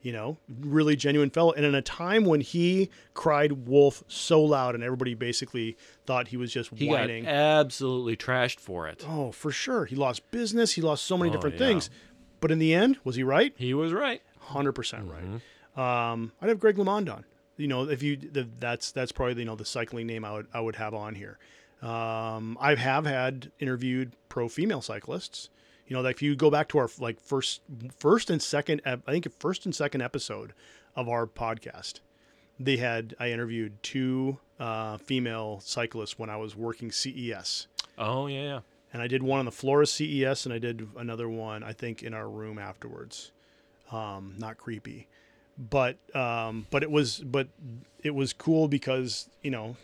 You 0.00 0.12
know, 0.12 0.36
really 0.60 0.94
genuine 0.94 1.28
fella. 1.28 1.54
And 1.56 1.66
in 1.66 1.74
a 1.74 1.82
time 1.82 2.24
when 2.24 2.40
he 2.40 2.88
cried 3.14 3.66
wolf 3.66 4.04
so 4.06 4.40
loud 4.40 4.76
and 4.76 4.84
everybody 4.84 5.14
basically 5.14 5.76
thought 6.06 6.28
he 6.28 6.36
was 6.36 6.52
just 6.52 6.70
He 6.72 6.88
whining. 6.88 7.24
got 7.24 7.32
absolutely 7.34 8.16
trashed 8.16 8.60
for 8.60 8.86
it. 8.86 9.04
oh, 9.08 9.32
for 9.32 9.50
sure. 9.50 9.86
He 9.86 9.96
lost 9.96 10.30
business. 10.30 10.72
He 10.74 10.82
lost 10.82 11.04
so 11.04 11.18
many 11.18 11.30
Oh, 11.30 11.32
different 11.34 11.56
yeah. 11.56 11.66
things. 11.66 11.90
But 12.40 12.52
in 12.52 12.60
the 12.60 12.72
end, 12.74 12.98
was 13.02 13.16
he 13.16 13.24
right? 13.24 13.52
He 13.56 13.74
was 13.74 13.92
right. 13.92 14.22
100% 14.50 15.10
right. 15.10 16.12
Um, 16.12 16.30
I'd 16.40 16.48
have 16.48 16.60
Greg 16.60 16.76
LeMond 16.76 17.12
on. 17.12 17.24
You 17.56 17.66
know, 17.66 17.88
if 17.88 18.02
you 18.04 18.16
the, 18.16 18.48
that's 18.60 18.92
that's 18.92 19.10
probably 19.12 19.34
you 19.40 19.44
know 19.46 19.56
the 19.56 19.64
cycling 19.66 20.06
name 20.06 20.24
I 20.24 20.32
would 20.32 20.46
I 20.54 20.60
would 20.60 20.76
have 20.76 20.94
on 20.94 21.14
here. 21.16 21.38
Um, 21.82 22.56
I 22.60 22.74
have 22.76 23.04
had 23.04 23.50
interviewed 23.58 24.12
pro 24.30 24.48
female 24.48 24.80
cyclists. 24.80 25.50
You 25.90 25.96
know, 25.96 26.06
if 26.06 26.22
you 26.22 26.36
go 26.36 26.50
back 26.52 26.68
to 26.68 26.78
our 26.78 26.88
like 27.00 27.18
first 27.18 27.62
first 27.98 28.30
and 28.30 28.40
second 28.40 28.80
I 28.86 28.96
think 29.08 29.26
first 29.40 29.64
and 29.64 29.74
second 29.74 30.02
episode 30.02 30.52
of 30.94 31.08
our 31.08 31.26
podcast, 31.26 31.98
they 32.60 32.76
had 32.76 33.16
I 33.18 33.32
interviewed 33.32 33.82
two 33.82 34.38
uh, 34.60 34.98
female 34.98 35.58
cyclists 35.64 36.16
when 36.16 36.30
I 36.30 36.36
was 36.36 36.54
working 36.54 36.92
CES. 36.92 37.66
Oh 37.98 38.28
yeah. 38.28 38.42
yeah. 38.42 38.60
And 38.92 39.02
I 39.02 39.08
did 39.08 39.24
one 39.24 39.40
on 39.40 39.44
the 39.46 39.50
floor 39.50 39.82
of 39.82 39.88
CES, 39.88 40.46
and 40.46 40.54
I 40.54 40.58
did 40.58 40.88
another 40.96 41.28
one, 41.28 41.64
I 41.64 41.72
think, 41.72 42.04
in 42.04 42.14
our 42.14 42.28
room 42.28 42.58
afterwards. 42.58 43.32
Um, 43.90 44.34
not 44.38 44.58
creepy, 44.58 45.08
but 45.58 45.96
um, 46.14 46.68
but 46.70 46.84
it 46.84 46.90
was 46.92 47.18
but 47.18 47.48
it 48.00 48.14
was 48.14 48.32
cool 48.32 48.68
because 48.68 49.28
you 49.42 49.50
know, 49.50 49.74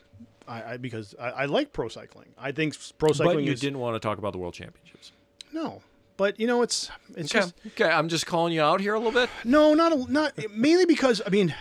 I, 0.47 0.75
I 0.75 0.77
because 0.77 1.17
I, 1.21 1.31
I 1.31 1.45
like 1.47 1.73
pro 1.73 1.89
cycling. 1.89 2.29
I 2.39 2.53
think 2.53 2.77
pro 2.97 3.09
But 3.09 3.17
cycling 3.17 3.45
you 3.45 3.53
is 3.55 3.61
didn't 3.61 3.81
want 3.81 3.97
to 3.97 4.01
talk 4.01 4.19
about 4.19 4.31
the 4.31 4.39
world 4.39 4.55
championships. 4.55 5.11
no, 5.53 5.83
but 6.17 6.39
you 6.41 6.47
know 6.47 6.63
it's 6.63 6.91
it's 7.17 7.35
Okay. 7.35 7.41
just 7.45 7.55
okay. 7.69 7.91
I'm 7.91 8.09
just 8.09 8.27
calling 8.27 8.53
you 8.53 8.63
out 8.63 8.81
here 8.81 8.95
a 8.95 8.99
little 8.99 9.13
bit. 9.13 9.29
no, 9.45 9.75
not 9.75 9.93
a, 9.93 10.13
not 10.13 10.33
mainly 10.51 10.85
because 10.87 11.21
I 11.27 11.31
mean, 11.31 11.55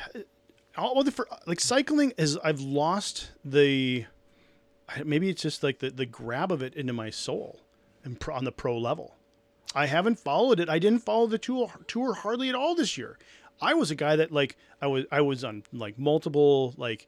all 0.77 1.03
the 1.03 1.11
for 1.11 1.27
like 1.45 1.59
cycling 1.59 2.13
is 2.17 2.37
I've 2.43 2.61
lost 2.61 3.31
the 3.43 4.05
maybe 5.03 5.29
it's 5.29 5.41
just 5.41 5.63
like 5.63 5.79
the 5.79 5.89
the 5.89 6.05
grab 6.05 6.51
of 6.51 6.61
it 6.61 6.75
into 6.75 6.93
my 6.93 7.09
soul 7.09 7.61
and 8.03 8.19
pro, 8.19 8.35
on 8.35 8.43
the 8.45 8.51
pro 8.51 8.77
level. 8.77 9.15
I 9.73 9.87
haven't 9.87 10.19
followed 10.19 10.59
it. 10.59 10.69
I 10.69 10.79
didn't 10.79 10.99
follow 10.99 11.27
the 11.27 11.37
tour 11.37 11.71
tour 11.87 12.13
hardly 12.13 12.49
at 12.49 12.55
all 12.55 12.75
this 12.75 12.97
year. 12.97 13.17
I 13.61 13.73
was 13.73 13.89
a 13.91 13.95
guy 13.95 14.15
that 14.17 14.31
like 14.31 14.57
I 14.81 14.87
was 14.87 15.05
I 15.11 15.21
was 15.21 15.43
on 15.43 15.63
like 15.73 15.97
multiple 15.97 16.73
like 16.77 17.07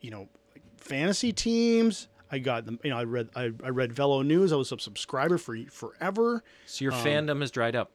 you 0.00 0.10
know 0.10 0.28
fantasy 0.76 1.32
teams. 1.32 2.08
I 2.30 2.38
got 2.38 2.66
them. 2.66 2.78
You 2.82 2.90
know, 2.90 2.98
I 2.98 3.04
read 3.04 3.28
I, 3.36 3.52
I 3.62 3.68
read 3.68 3.92
Velo 3.92 4.22
News. 4.22 4.52
I 4.52 4.56
was 4.56 4.72
a 4.72 4.78
subscriber 4.78 5.38
for 5.38 5.56
forever. 5.70 6.42
So 6.66 6.84
your 6.84 6.92
fandom 6.92 7.40
has 7.40 7.50
dried 7.50 7.76
up. 7.76 7.90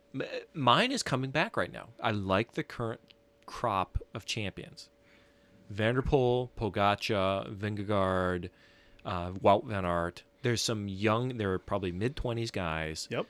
Mine 0.53 0.91
is 0.91 1.03
coming 1.03 1.31
back 1.31 1.57
right 1.57 1.71
now. 1.71 1.89
I 2.01 2.11
like 2.11 2.53
the 2.53 2.63
current 2.63 3.01
crop 3.45 3.97
of 4.13 4.25
champions. 4.25 4.89
Vanderpool, 5.69 6.51
Pogacar, 6.57 7.55
Vingegaard, 7.55 8.49
uh, 9.05 9.31
Wout 9.31 9.65
van 9.65 9.85
Aert. 9.85 10.23
There's 10.41 10.61
some 10.61 10.87
young, 10.87 11.37
they're 11.37 11.59
probably 11.59 11.91
mid 11.91 12.15
20s 12.15 12.51
guys. 12.51 13.07
Yep. 13.11 13.25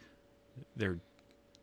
They're 0.75 0.99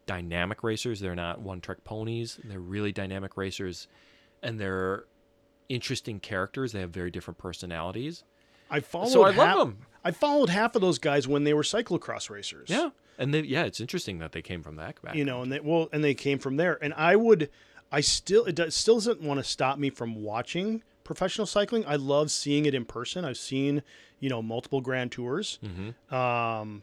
dynamic 0.06 0.62
racers. 0.62 1.00
They're 1.00 1.14
not 1.14 1.40
one 1.40 1.60
trick 1.60 1.84
ponies. 1.84 2.38
They're 2.44 2.60
really 2.60 2.92
dynamic 2.92 3.36
racers. 3.36 3.88
And 4.42 4.58
they're 4.60 5.04
interesting 5.68 6.20
characters. 6.20 6.72
They 6.72 6.80
have 6.80 6.90
very 6.90 7.10
different 7.10 7.38
personalities. 7.38 8.24
I 8.70 8.80
followed. 8.80 9.10
So 9.10 9.22
I 9.22 9.26
love 9.28 9.34
half, 9.34 9.58
them. 9.58 9.78
I 10.04 10.10
followed 10.10 10.50
half 10.50 10.74
of 10.74 10.82
those 10.82 10.98
guys 10.98 11.26
when 11.26 11.44
they 11.44 11.54
were 11.54 11.62
cyclocross 11.62 12.30
racers. 12.30 12.68
Yeah. 12.68 12.90
And 13.18 13.32
they, 13.32 13.40
yeah, 13.40 13.64
it's 13.64 13.80
interesting 13.80 14.18
that 14.18 14.32
they 14.32 14.42
came 14.42 14.62
from 14.62 14.76
that 14.76 15.00
back. 15.02 15.14
you 15.14 15.24
know, 15.24 15.42
and 15.42 15.50
they 15.50 15.60
well, 15.60 15.88
and 15.92 16.04
they 16.04 16.14
came 16.14 16.38
from 16.38 16.56
there. 16.56 16.78
And 16.82 16.92
I 16.94 17.16
would, 17.16 17.50
I 17.90 18.02
still, 18.02 18.44
it 18.44 18.54
does, 18.54 18.74
still 18.74 18.96
doesn't 18.96 19.22
want 19.22 19.40
to 19.40 19.44
stop 19.44 19.78
me 19.78 19.90
from 19.90 20.22
watching 20.22 20.82
professional 21.02 21.46
cycling. 21.46 21.84
I 21.86 21.96
love 21.96 22.30
seeing 22.30 22.66
it 22.66 22.74
in 22.74 22.84
person. 22.84 23.24
I've 23.24 23.38
seen, 23.38 23.82
you 24.20 24.28
know, 24.28 24.42
multiple 24.42 24.80
Grand 24.80 25.12
Tours. 25.12 25.58
Mm-hmm. 25.64 26.14
Um, 26.14 26.82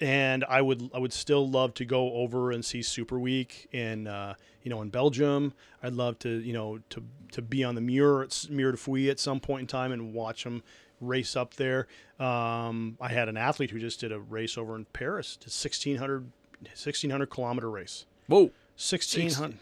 and 0.00 0.44
I 0.48 0.60
would 0.60 0.90
I 0.94 0.98
would 0.98 1.12
still 1.12 1.48
love 1.48 1.74
to 1.74 1.84
go 1.84 2.12
over 2.14 2.50
and 2.50 2.64
see 2.64 2.82
Super 2.82 3.18
Week 3.18 3.68
in 3.72 4.06
uh, 4.06 4.34
you 4.62 4.70
know 4.70 4.82
in 4.82 4.90
Belgium. 4.90 5.52
I'd 5.82 5.94
love 5.94 6.18
to 6.20 6.28
you 6.28 6.52
know 6.52 6.78
to 6.90 7.02
to 7.32 7.42
be 7.42 7.64
on 7.64 7.74
the 7.74 7.80
Mur 7.80 8.22
at 8.22 8.46
Mur 8.50 8.72
de 8.72 8.76
Fouille 8.76 9.10
at 9.10 9.20
some 9.20 9.40
point 9.40 9.62
in 9.62 9.66
time 9.66 9.92
and 9.92 10.12
watch 10.12 10.44
them 10.44 10.62
race 11.06 11.36
up 11.36 11.54
there. 11.54 11.86
Um, 12.18 12.96
I 13.00 13.08
had 13.08 13.28
an 13.28 13.36
athlete 13.36 13.70
who 13.70 13.78
just 13.78 14.00
did 14.00 14.12
a 14.12 14.20
race 14.20 14.56
over 14.56 14.76
in 14.76 14.84
Paris, 14.86 15.36
did 15.36 15.46
1600 15.46 16.30
1600 16.60 17.26
kilometer 17.26 17.70
race. 17.70 18.06
Whoa. 18.26 18.50
1600 18.76 19.58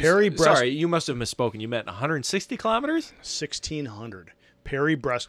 Paris-Brest 0.00 0.42
Sorry, 0.42 0.70
you 0.70 0.88
must 0.88 1.06
have 1.06 1.16
misspoken. 1.16 1.60
You 1.60 1.68
meant 1.68 1.86
160 1.86 2.56
kilometers? 2.56 3.12
1600 3.18 4.32
Perry 4.64 4.96
Breast. 4.96 5.28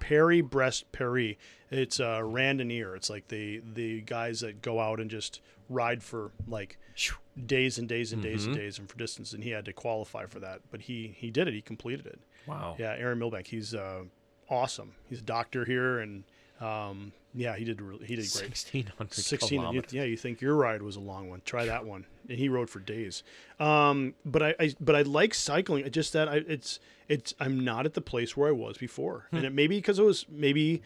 Paris-Brest-Paris. 0.00 1.36
It's 1.70 2.00
uh, 2.00 2.20
randonneur. 2.20 2.96
It's 2.96 3.10
like 3.10 3.28
the 3.28 3.62
the 3.74 4.00
guys 4.02 4.40
that 4.40 4.62
go 4.62 4.80
out 4.80 5.00
and 5.00 5.10
just 5.10 5.40
ride 5.68 6.02
for 6.02 6.32
like 6.46 6.78
days 7.46 7.78
and 7.78 7.88
days 7.88 8.12
and 8.12 8.22
days 8.22 8.44
and 8.44 8.54
days 8.54 8.78
and 8.78 8.88
for 8.90 8.98
distance. 8.98 9.32
And 9.32 9.42
he 9.42 9.50
had 9.50 9.64
to 9.66 9.72
qualify 9.72 10.26
for 10.26 10.40
that, 10.40 10.60
but 10.70 10.82
he 10.82 11.14
he 11.16 11.30
did 11.30 11.48
it. 11.48 11.54
He 11.54 11.62
completed 11.62 12.06
it. 12.06 12.20
Wow. 12.46 12.76
Yeah, 12.78 12.94
Aaron 12.98 13.18
Milbank. 13.18 13.46
He's 13.46 13.74
uh, 13.74 14.02
awesome. 14.52 14.92
He's 15.08 15.18
a 15.20 15.22
doctor 15.22 15.64
here, 15.64 15.98
and 16.00 16.24
um, 16.60 17.12
yeah, 17.34 17.56
he 17.56 17.64
did 17.64 17.80
really, 17.80 18.06
he 18.06 18.14
did 18.16 18.30
great. 18.32 18.50
1600 18.50 19.12
16 19.12 19.48
you- 19.56 19.60
kilometers. 19.62 19.92
yeah 19.92 20.04
you 20.04 20.16
think 20.16 20.40
your 20.40 20.54
ride 20.54 20.82
was 20.82 20.96
a 20.96 21.00
long 21.00 21.28
one 21.30 21.40
try 21.44 21.64
that 21.64 21.84
one 21.84 22.04
and 22.28 22.38
he 22.38 22.48
rode 22.48 22.68
for 22.70 22.78
days 22.78 23.22
um, 23.58 24.14
but 24.24 24.42
I, 24.42 24.54
I 24.60 24.74
but 24.78 24.94
i 24.94 25.02
like 25.02 25.34
cycling 25.34 25.90
just 25.90 26.12
that 26.12 26.28
I, 26.28 26.36
it's 26.46 26.78
it's 27.08 27.34
i'm 27.40 27.64
not 27.64 27.84
at 27.86 27.94
the 27.94 28.00
place 28.00 28.36
where 28.36 28.48
i 28.48 28.52
was 28.52 28.76
before 28.78 29.26
Hmm. 29.30 29.36
and 29.38 29.46
it 29.46 29.52
maybe 29.54 29.76
because 29.78 29.98
it 29.98 30.04
was 30.04 30.24
maybe 30.30 30.82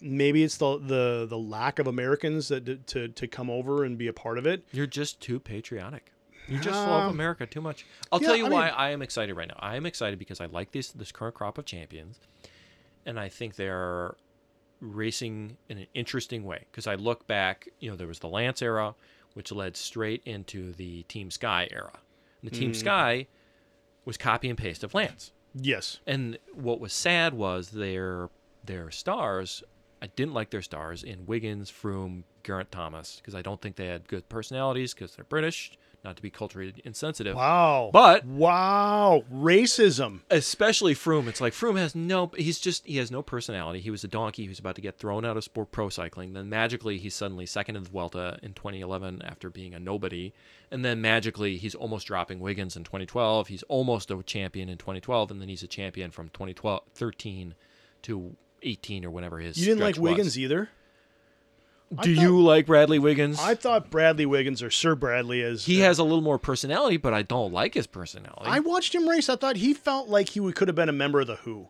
maybe 0.00 0.44
it's 0.44 0.58
the 0.58 0.78
the 0.78 1.26
the 1.28 1.38
lack 1.38 1.78
of 1.78 1.86
americans 1.86 2.48
that 2.48 2.86
to 2.86 3.08
to 3.08 3.26
come 3.26 3.50
over 3.50 3.82
and 3.84 3.98
be 3.98 4.06
a 4.08 4.12
part 4.12 4.38
of 4.38 4.46
it 4.46 4.62
You're 4.72 4.86
just 4.86 5.20
too 5.20 5.40
patriotic. 5.40 6.12
You 6.48 6.58
just 6.58 6.76
love 6.78 7.08
Um, 7.08 7.10
America 7.10 7.44
too 7.44 7.60
much. 7.60 7.84
I'll 8.12 8.20
yeah, 8.22 8.28
tell 8.28 8.36
you 8.36 8.46
I 8.46 8.48
why 8.50 8.64
mean- 8.66 8.74
I 8.76 8.90
am 8.90 9.02
excited 9.02 9.34
right 9.34 9.48
now. 9.48 9.56
I 9.58 9.74
am 9.74 9.84
excited 9.84 10.16
because 10.16 10.40
I 10.40 10.46
like 10.46 10.70
this 10.70 10.92
this 10.92 11.10
current 11.10 11.34
crop 11.34 11.58
of 11.58 11.64
champions, 11.64 12.20
and 13.06 13.18
I 13.18 13.28
think 13.30 13.54
they're 13.56 14.14
racing 14.80 15.56
in 15.68 15.78
an 15.78 15.86
interesting 15.94 16.44
way. 16.44 16.66
Because 16.70 16.86
I 16.86 16.96
look 16.96 17.26
back, 17.26 17.68
you 17.80 17.90
know, 17.90 17.96
there 17.96 18.06
was 18.06 18.18
the 18.18 18.28
Lance 18.28 18.60
era, 18.60 18.94
which 19.34 19.50
led 19.52 19.76
straight 19.76 20.22
into 20.24 20.72
the 20.72 21.02
Team 21.04 21.30
Sky 21.30 21.68
era. 21.70 21.92
And 22.42 22.50
the 22.50 22.54
Team 22.54 22.72
Mm. 22.72 22.76
Sky 22.76 23.26
was 24.04 24.16
copy 24.16 24.48
and 24.48 24.58
paste 24.58 24.84
of 24.84 24.92
Lance. 24.94 25.32
yes 25.54 26.00
And 26.06 26.38
what 26.52 26.80
was 26.80 26.92
sad 26.92 27.32
was 27.34 27.70
their 27.70 28.28
their 28.64 28.90
stars. 28.90 29.62
I 30.02 30.08
didn't 30.08 30.34
like 30.34 30.50
their 30.50 30.60
stars 30.62 31.02
in 31.04 31.24
Wiggins, 31.24 31.70
Froome, 31.70 32.24
Geraint 32.42 32.70
Thomas 32.72 33.16
because 33.16 33.34
I 33.34 33.42
don't 33.42 33.60
think 33.62 33.76
they 33.76 33.86
had 33.86 34.06
good 34.08 34.28
personalities 34.28 34.92
because 34.92 35.14
they're 35.16 35.24
British. 35.24 35.72
Not 36.06 36.16
to 36.16 36.22
be 36.22 36.30
culturally 36.30 36.72
insensitive, 36.84 37.34
wow 37.34 37.90
but 37.92 38.24
wow 38.24 39.24
racism 39.32 40.20
especially 40.30 40.94
Froome. 40.94 41.28
It's 41.28 41.40
like 41.40 41.52
Froome 41.52 41.78
has 41.78 41.94
no. 41.94 42.30
He's 42.36 42.58
just 42.58 42.86
he 42.86 42.96
has 42.98 43.10
no 43.10 43.22
personality. 43.22 43.80
He 43.80 43.90
was 43.90 44.04
a 44.04 44.08
donkey. 44.08 44.44
who's 44.46 44.58
about 44.58 44.74
to 44.76 44.80
get 44.80 44.98
thrown 44.98 45.24
out 45.24 45.36
of 45.36 45.44
sport 45.44 45.72
pro 45.72 45.88
cycling. 45.88 46.32
Then 46.32 46.48
magically 46.48 46.98
he's 46.98 47.14
suddenly 47.14 47.46
second 47.46 47.76
in 47.76 47.84
the 47.84 47.90
Vuelta 47.90 48.38
in 48.42 48.54
2011 48.54 49.22
after 49.22 49.50
being 49.50 49.74
a 49.74 49.80
nobody. 49.80 50.32
And 50.70 50.84
then 50.84 51.00
magically 51.00 51.56
he's 51.56 51.74
almost 51.74 52.06
dropping 52.06 52.40
Wiggins 52.40 52.76
in 52.76 52.84
2012. 52.84 53.48
He's 53.48 53.62
almost 53.64 54.10
a 54.10 54.22
champion 54.22 54.68
in 54.68 54.78
2012, 54.78 55.30
and 55.30 55.40
then 55.40 55.48
he's 55.48 55.62
a 55.62 55.68
champion 55.68 56.10
from 56.10 56.28
2012 56.28 56.82
13 56.94 57.54
to 58.02 58.36
18 58.62 59.04
or 59.04 59.10
whenever 59.10 59.38
his. 59.38 59.58
you 59.58 59.66
didn't 59.66 59.80
like 59.80 59.94
stretch 59.94 60.02
was. 60.02 60.10
wiggins 60.10 60.38
either 60.38 60.68
Do 61.90 62.14
thought- 62.14 62.22
you 62.22 62.40
like 62.40 62.66
Bradley 62.66 62.98
Wiggins? 62.98 63.38
i 63.40 63.54
thought 63.54 63.90
bradley 63.90 64.26
wiggins 64.26 64.60
or 64.62 64.70
sir 64.70 64.94
bradley 64.96 65.40
is. 65.40 65.66
he 65.66 65.80
uh, 65.82 65.84
has 65.86 65.98
a 65.98 66.02
little 66.02 66.20
more 66.20 66.38
personality, 66.38 66.96
but 66.96 67.14
I 67.14 67.22
don't 67.22 67.52
like 67.52 67.74
his 67.74 67.86
personality. 67.86 68.42
I 68.46 68.58
watched 68.58 68.94
him 68.94 69.08
race. 69.08 69.28
I 69.28 69.36
thought 69.36 69.56
he 69.56 69.72
felt 69.72 70.08
like 70.08 70.30
he 70.30 70.52
could 70.52 70.66
have 70.68 70.74
been 70.74 70.88
a 70.88 70.92
member 70.92 71.20
of 71.20 71.26
the 71.28 71.36
Who. 71.36 71.68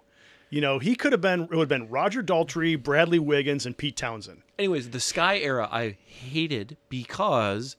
You 0.48 0.60
know, 0.60 0.78
he 0.78 0.94
could 0.94 1.12
have 1.12 1.20
been. 1.20 1.42
It 1.42 1.50
would 1.50 1.58
have 1.58 1.68
been 1.68 1.88
Roger 1.90 2.22
Daltrey, 2.22 2.80
Bradley 2.82 3.18
Wiggins, 3.18 3.66
and 3.66 3.76
Pete 3.76 3.96
Townshend. 3.96 4.42
anyways, 4.58 4.90
the 4.90 5.00
Sky 5.00 5.38
era 5.38 5.68
I 5.70 5.96
hated 6.06 6.76
because 6.88 7.76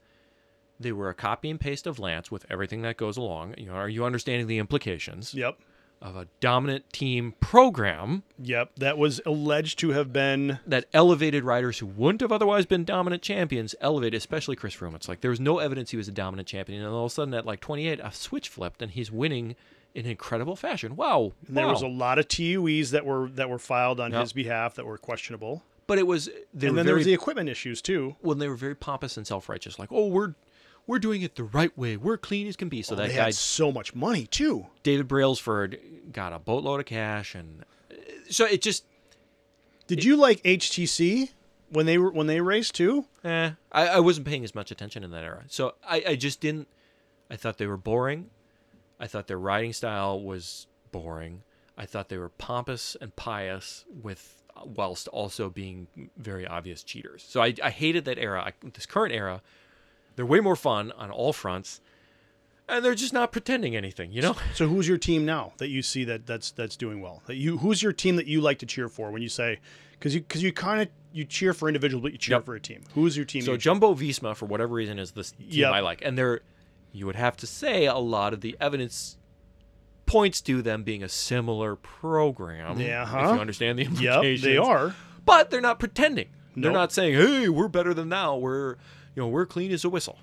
they 0.78 0.92
were 0.92 1.08
a 1.08 1.14
copy 1.14 1.50
and 1.50 1.58
paste 1.58 1.86
of 1.86 1.98
Lance 1.98 2.30
with 2.30 2.44
everything 2.50 2.82
that 2.82 2.96
goes 2.96 3.16
along. 3.16 3.54
You 3.58 3.66
know, 3.66 3.72
are 3.72 3.88
you 3.88 4.04
understanding 4.04 4.46
the 4.46 4.58
implications 4.58 5.34
Yep, 5.34 5.58
of 6.00 6.16
a 6.16 6.26
dominant 6.40 6.92
team 6.92 7.34
program 7.40 8.22
yep. 8.40 8.70
That 8.76 8.98
was 8.98 9.20
alleged 9.26 9.78
to 9.80 9.90
have 9.90 10.12
been. 10.12 10.60
that 10.66 10.84
elevated 10.94 11.42
riders 11.44 11.78
who 11.80 11.86
wouldn't 11.86 12.20
have 12.20 12.30
otherwise 12.32 12.66
been 12.66 12.84
dominant 12.84 13.22
champions 13.22 13.74
elevated, 13.80 14.16
especially 14.18 14.54
Chris 14.56 14.76
Froome. 14.76 14.94
It's 14.94 15.08
like 15.08 15.20
there 15.22 15.30
was 15.30 15.40
no 15.40 15.58
evidence 15.58 15.90
he 15.90 15.96
was 15.96 16.08
a 16.08 16.12
dominant 16.12 16.46
champion, 16.48 16.82
and 16.82 16.92
all 16.92 17.06
of 17.06 17.10
a 17.12 17.14
sudden 17.14 17.34
at 17.34 17.44
like 17.46 17.60
28, 17.60 17.98
a 18.02 18.12
switch 18.12 18.48
flipped 18.48 18.80
and 18.80 18.92
he's 18.92 19.10
winning 19.10 19.56
in 19.94 20.06
incredible 20.06 20.54
fashion. 20.54 20.94
Wow, 20.94 21.32
And 21.48 21.56
there 21.56 21.66
wow. 21.66 21.72
was 21.72 21.82
a 21.82 21.88
lot 21.88 22.18
of 22.18 22.28
TUEs 22.28 22.90
that 22.92 23.04
were 23.04 23.28
that 23.30 23.50
were 23.50 23.58
filed 23.58 23.98
on 23.98 24.12
Yep. 24.12 24.20
his 24.20 24.32
behalf 24.32 24.74
that 24.76 24.86
were 24.86 24.98
questionable. 24.98 25.62
but 25.88 25.98
it 25.98 26.06
was 26.06 26.28
and 26.28 26.76
then 26.76 26.86
there 26.86 26.94
was 26.94 27.06
the 27.06 27.14
equipment 27.14 27.48
issues 27.48 27.82
too. 27.82 28.14
when 28.20 28.38
they 28.38 28.46
were 28.48 28.54
very 28.56 28.74
pompous 28.76 29.16
and 29.16 29.26
self-righteous, 29.26 29.78
like, 29.78 29.88
oh, 29.90 30.06
we're 30.06 30.34
we're 30.88 30.98
doing 30.98 31.22
it 31.22 31.36
the 31.36 31.44
right 31.44 31.76
way. 31.78 31.96
We're 31.96 32.16
clean 32.16 32.48
as 32.48 32.56
can 32.56 32.68
be. 32.68 32.82
So 32.82 32.94
Oh, 32.94 32.96
that 32.96 33.10
they 33.10 33.14
guy 33.16 33.24
had 33.26 33.34
so 33.34 33.70
much 33.70 33.94
money 33.94 34.26
too. 34.26 34.66
David 34.82 35.06
Brailsford 35.06 35.78
got 36.10 36.32
a 36.32 36.40
boatload 36.40 36.80
of 36.80 36.86
cash, 36.86 37.36
and 37.36 37.64
uh, 37.92 37.94
so 38.28 38.44
it 38.44 38.60
just 38.62 38.84
Did 39.86 40.02
you 40.02 40.16
like 40.16 40.42
HTC 40.42 41.30
when 41.70 41.86
they 41.86 41.98
were 41.98 42.10
when 42.10 42.26
they 42.26 42.40
raced 42.40 42.74
too? 42.74 43.04
eh, 43.22 43.50
I, 43.70 43.86
I 43.88 44.00
wasn't 44.00 44.26
paying 44.26 44.42
as 44.42 44.54
much 44.54 44.70
attention 44.72 45.04
in 45.04 45.10
that 45.12 45.22
era. 45.22 45.44
So 45.48 45.74
I, 45.86 46.02
I 46.08 46.16
just 46.16 46.40
didn't. 46.40 46.66
I 47.30 47.36
thought 47.36 47.58
they 47.58 47.66
were 47.66 47.76
boring. 47.76 48.30
I 48.98 49.06
thought 49.06 49.26
their 49.28 49.38
riding 49.38 49.72
style 49.72 50.20
was 50.20 50.66
boring. 50.90 51.42
I 51.76 51.84
thought 51.86 52.08
they 52.08 52.18
were 52.18 52.30
pompous 52.30 52.96
and 53.00 53.14
pious 53.14 53.84
with 54.02 54.42
whilst 54.64 55.06
also 55.08 55.48
being 55.50 55.86
very 56.16 56.44
obvious 56.46 56.82
cheaters. 56.82 57.24
So 57.28 57.40
I, 57.40 57.54
I 57.62 57.70
hated 57.70 58.06
that 58.06 58.18
era. 58.18 58.42
I, 58.42 58.52
this 58.72 58.86
current 58.86 59.14
era, 59.14 59.40
they're 60.18 60.26
way 60.26 60.40
more 60.40 60.56
fun 60.56 60.90
on 60.98 61.10
all 61.12 61.32
fronts, 61.32 61.80
and 62.68 62.84
they're 62.84 62.96
just 62.96 63.12
not 63.12 63.30
pretending 63.30 63.76
anything. 63.76 64.10
You 64.12 64.20
know. 64.22 64.36
So 64.52 64.66
who's 64.66 64.88
your 64.88 64.98
team 64.98 65.24
now 65.24 65.52
that 65.58 65.68
you 65.68 65.80
see 65.80 66.02
that 66.04 66.26
that's 66.26 66.50
that's 66.50 66.76
doing 66.76 67.00
well? 67.00 67.22
That 67.26 67.36
you 67.36 67.58
who's 67.58 67.82
your 67.82 67.92
team 67.92 68.16
that 68.16 68.26
you 68.26 68.40
like 68.40 68.58
to 68.58 68.66
cheer 68.66 68.88
for 68.88 69.12
when 69.12 69.22
you 69.22 69.28
say 69.28 69.60
because 69.92 70.12
you 70.14 70.20
because 70.22 70.42
you 70.42 70.52
kind 70.52 70.82
of 70.82 70.88
you 71.12 71.24
cheer 71.24 71.54
for 71.54 71.68
individuals 71.68 72.02
but 72.02 72.10
you 72.12 72.18
cheer 72.18 72.36
Yep. 72.38 72.44
for 72.46 72.56
a 72.56 72.60
team. 72.60 72.82
Who's 72.94 73.16
your 73.16 73.24
team? 73.26 73.42
So 73.42 73.52
you 73.52 73.58
Jumbo 73.58 73.94
Visma, 73.94 74.34
for 74.36 74.46
whatever 74.46 74.74
reason, 74.74 74.98
is 74.98 75.12
this 75.12 75.30
team 75.30 75.46
Yep. 75.50 75.72
I 75.72 75.80
like, 75.80 76.02
and 76.04 76.18
they're 76.18 76.40
you 76.92 77.06
would 77.06 77.16
have 77.16 77.36
to 77.36 77.46
say 77.46 77.86
a 77.86 77.96
lot 77.98 78.32
of 78.34 78.40
the 78.40 78.56
evidence 78.60 79.16
points 80.06 80.40
to 80.40 80.62
them 80.62 80.82
being 80.82 81.02
a 81.02 81.08
similar 81.08 81.76
program. 81.76 82.80
Yeah, 82.80 83.02
If 83.02 83.08
huh? 83.08 83.32
you 83.34 83.40
understand 83.40 83.78
the 83.78 83.82
Yep, 83.84 83.92
implications. 83.92 84.42
they 84.42 84.56
are. 84.56 84.94
but 85.24 85.50
they're 85.50 85.60
not 85.60 85.78
pretending. 85.78 86.28
They're 86.56 86.72
not 86.72 86.90
saying, 86.92 87.14
"Hey, 87.14 87.48
we're 87.48 87.68
better 87.68 87.94
than 87.94 88.08
now. 88.08 88.36
We're 88.36 88.76
you 89.18 89.24
know 89.24 89.28
we're 89.28 89.46
clean 89.46 89.72
as 89.72 89.84
a 89.84 89.90
whistle." 89.90 90.16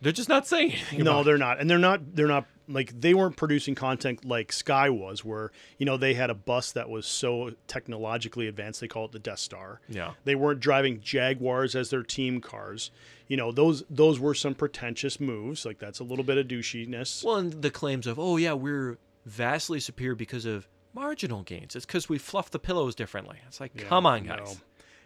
They're 0.00 0.10
just 0.10 0.28
not 0.28 0.48
saying 0.48 0.72
anything. 0.72 1.04
No, 1.04 1.22
they're 1.22 1.38
not, 1.38 1.60
and 1.60 1.70
they're 1.70 1.78
not. 1.78 2.16
They're 2.16 2.26
not 2.26 2.46
like 2.66 3.00
they 3.00 3.14
weren't 3.14 3.36
producing 3.36 3.76
content 3.76 4.24
like 4.24 4.52
Sky 4.52 4.90
was, 4.90 5.24
where 5.24 5.52
you 5.78 5.86
know 5.86 5.96
they 5.96 6.14
had 6.14 6.28
a 6.28 6.34
bus 6.34 6.72
that 6.72 6.90
was 6.90 7.06
so 7.06 7.52
technologically 7.68 8.48
advanced 8.48 8.80
they 8.80 8.88
call 8.88 9.04
it 9.04 9.12
the 9.12 9.20
Death 9.20 9.38
Star. 9.38 9.80
Yeah. 9.88 10.14
They 10.24 10.34
weren't 10.34 10.58
driving 10.58 11.00
Jaguars 11.00 11.76
as 11.76 11.90
their 11.90 12.02
team 12.02 12.40
cars. 12.40 12.90
You 13.28 13.36
know 13.36 13.52
those 13.52 13.84
those 13.88 14.18
were 14.18 14.34
some 14.34 14.56
pretentious 14.56 15.20
moves. 15.20 15.64
Like 15.64 15.78
that's 15.78 16.00
a 16.00 16.04
little 16.04 16.24
bit 16.24 16.36
of 16.36 16.48
douchiness. 16.48 17.22
Well, 17.22 17.36
and 17.36 17.62
the 17.62 17.70
claims 17.70 18.08
of, 18.08 18.18
"Oh 18.18 18.38
yeah, 18.38 18.54
we're 18.54 18.98
vastly 19.24 19.78
superior 19.78 20.16
because 20.16 20.46
of 20.46 20.66
marginal 20.94 21.42
gains." 21.44 21.76
It's 21.76 21.86
because 21.86 22.08
we 22.08 22.18
fluff 22.18 22.50
the 22.50 22.58
pillows 22.58 22.96
differently. 22.96 23.38
It's 23.46 23.60
like, 23.60 23.70
Yeah, 23.76 23.84
come 23.84 24.04
on, 24.04 24.26
no. 24.26 24.44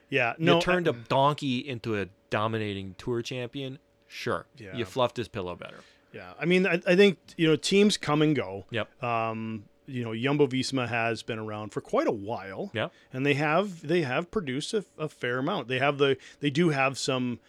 Yeah, 0.08 0.34
no. 0.38 0.56
you 0.56 0.60
turned 0.62 0.86
I- 0.88 0.92
a 0.92 0.94
donkey 0.94 1.58
into 1.58 2.00
a 2.00 2.06
dominating 2.30 2.94
tour 2.98 3.22
champion. 3.22 3.78
Sure, 4.06 4.46
Yeah. 4.56 4.76
you 4.76 4.84
fluffed 4.84 5.16
his 5.16 5.28
pillow 5.28 5.56
better. 5.56 5.80
Yeah, 6.12 6.32
I 6.40 6.44
mean, 6.46 6.66
I, 6.66 6.80
I 6.86 6.96
think 6.96 7.18
you 7.36 7.46
know 7.48 7.56
teams 7.56 7.96
come 7.96 8.22
and 8.22 8.34
go. 8.34 8.64
Yep. 8.70 9.02
Um, 9.02 9.64
you 9.86 10.02
know, 10.02 10.14
Jumbo 10.14 10.46
Visma 10.46 10.88
has 10.88 11.22
been 11.22 11.38
around 11.38 11.70
for 11.70 11.80
quite 11.80 12.06
a 12.06 12.12
while. 12.12 12.70
Yeah, 12.72 12.88
and 13.12 13.26
they 13.26 13.34
have 13.34 13.86
they 13.86 14.02
have 14.02 14.30
produced 14.30 14.72
a, 14.74 14.84
a 14.98 15.08
fair 15.08 15.38
amount. 15.38 15.68
They 15.68 15.78
have 15.78 15.98
the 15.98 16.16
they 16.40 16.50
do 16.50 16.70
have 16.70 16.96
some 16.98 17.40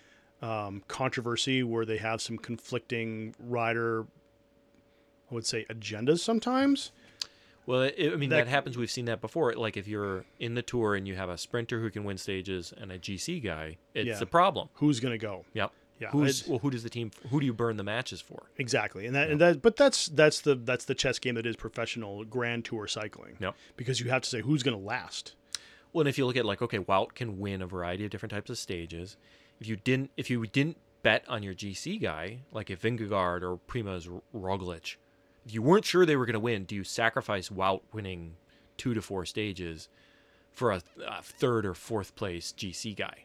um, 0.42 0.84
controversy 0.88 1.64
where 1.64 1.86
they 1.86 1.98
have 1.98 2.22
some 2.22 2.38
conflicting 2.38 3.34
rider, 3.40 4.06
I 5.32 5.34
would 5.36 5.46
say, 5.46 5.66
agendas 5.70 6.20
sometimes. 6.20 6.92
Well, 7.68 7.82
it, 7.84 7.96
I 8.12 8.16
mean 8.16 8.30
That- 8.32 8.46
that, 8.46 8.48
happens. 8.48 8.78
We've 8.78 8.90
seen 8.90 9.06
that 9.06 9.22
before. 9.22 9.54
Like 9.54 9.78
if 9.78 9.88
you're 9.88 10.26
in 10.40 10.56
the 10.56 10.64
tour 10.64 10.96
and 10.96 11.08
you 11.08 11.16
have 11.16 11.30
a 11.30 11.38
sprinter 11.38 11.80
who 11.82 11.92
can 11.92 12.04
win 12.04 12.18
stages 12.18 12.74
and 12.76 12.92
a 12.92 12.98
GC 12.98 13.44
guy, 13.44 13.78
it's 13.94 14.08
Yeah. 14.08 14.20
a 14.20 14.26
problem. 14.26 14.70
Who's 14.76 15.00
going 15.00 15.12
to 15.12 15.18
go? 15.20 15.46
Yep. 15.54 15.72
Yeah, 16.00 16.10
Who's 16.12 16.48
well? 16.48 16.60
Who 16.60 16.70
does 16.70 16.84
the 16.84 16.92
team? 16.92 17.10
Who 17.32 17.40
do 17.40 17.46
you 17.48 17.54
burn 17.54 17.78
the 17.78 17.84
matches 17.84 18.22
for? 18.22 18.52
Exactly, 18.58 19.08
and 19.08 19.16
that 19.16 19.32
and 19.32 19.42
that. 19.42 19.64
But 19.64 19.76
that's 19.78 20.06
that's 20.06 20.42
the 20.42 20.54
that's 20.54 20.86
the 20.86 20.94
chess 20.94 21.18
game 21.18 21.34
that 21.36 21.48
is 21.48 21.56
professional 21.56 22.24
Grand 22.24 22.66
Tour 22.66 22.88
cycling. 22.88 23.36
Yep. 23.40 23.56
Because 23.78 24.00
you 24.00 24.10
have 24.12 24.22
to 24.22 24.30
say 24.30 24.42
who's 24.42 24.62
going 24.62 24.78
to 24.78 24.84
last. 24.84 25.34
Well, 25.92 26.02
and 26.02 26.08
if 26.10 26.20
you 26.20 26.28
look 26.28 26.38
at 26.38 26.46
like, 26.46 26.62
okay, 26.62 26.78
Wout 26.78 27.16
can 27.16 27.40
win 27.40 27.64
a 27.64 27.66
variety 27.66 28.06
of 28.06 28.12
different 28.12 28.32
types 28.32 28.52
of 28.52 28.60
stages. 28.60 29.18
If 29.60 29.68
you 29.68 29.76
didn't, 29.76 30.12
if 30.18 30.30
you 30.30 30.46
didn't 30.46 30.78
bet 31.02 31.24
on 31.28 31.42
your 31.42 31.56
GC 31.56 32.00
guy, 32.00 32.42
like 32.52 32.70
if 32.70 32.80
Vingegaard 32.84 33.42
or 33.42 33.58
Primoz 33.68 34.08
Roglic, 34.36 34.98
you 35.54 35.62
weren't 35.62 35.86
sure 35.86 36.06
they 36.06 36.16
were 36.16 36.26
going 36.26 36.34
to 36.34 36.40
win, 36.40 36.64
do 36.66 36.76
you 36.76 36.84
sacrifice 36.84 37.50
Wout 37.50 37.82
winning 37.94 38.36
two 38.78 38.94
to 38.94 39.02
four 39.02 39.26
stages 39.26 39.90
for 40.52 40.72
a, 40.72 40.82
a 41.08 41.22
third 41.22 41.66
or 41.66 41.74
fourth 41.74 42.16
place 42.16 42.54
GC 42.58 42.96
guy? 42.96 43.24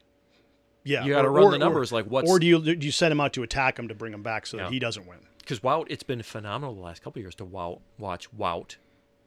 Yeah, 0.85 1.05
You 1.05 1.13
got 1.13 1.23
to 1.23 1.31
run 1.31 1.45
or- 1.45 1.51
the 1.53 1.59
numbers. 1.59 1.93
like 1.93 2.07
what's 2.07 2.29
Or 2.31 2.39
do 2.39 2.47
you 2.47 2.61
do 2.75 2.85
you 2.87 2.93
send 2.93 3.13
him 3.13 3.21
out 3.21 3.33
to 3.35 3.43
attack 3.43 3.79
him 3.79 3.89
to 3.89 3.95
bring 3.95 4.13
him 4.13 4.23
back 4.23 4.47
so 4.47 4.57
Yeah. 4.57 4.65
that 4.65 4.73
he 4.73 4.79
doesn't 4.79 5.07
win? 5.07 5.19
because 5.39 5.61
Wout, 5.61 5.87
it's 5.89 6.03
been 6.05 6.23
phenomenal 6.23 6.75
the 6.75 6.81
last 6.81 7.03
couple 7.03 7.19
of 7.21 7.25
years 7.25 7.35
to 7.37 7.45
wow, 7.45 7.81
watch 7.99 8.29
Wout 8.37 8.77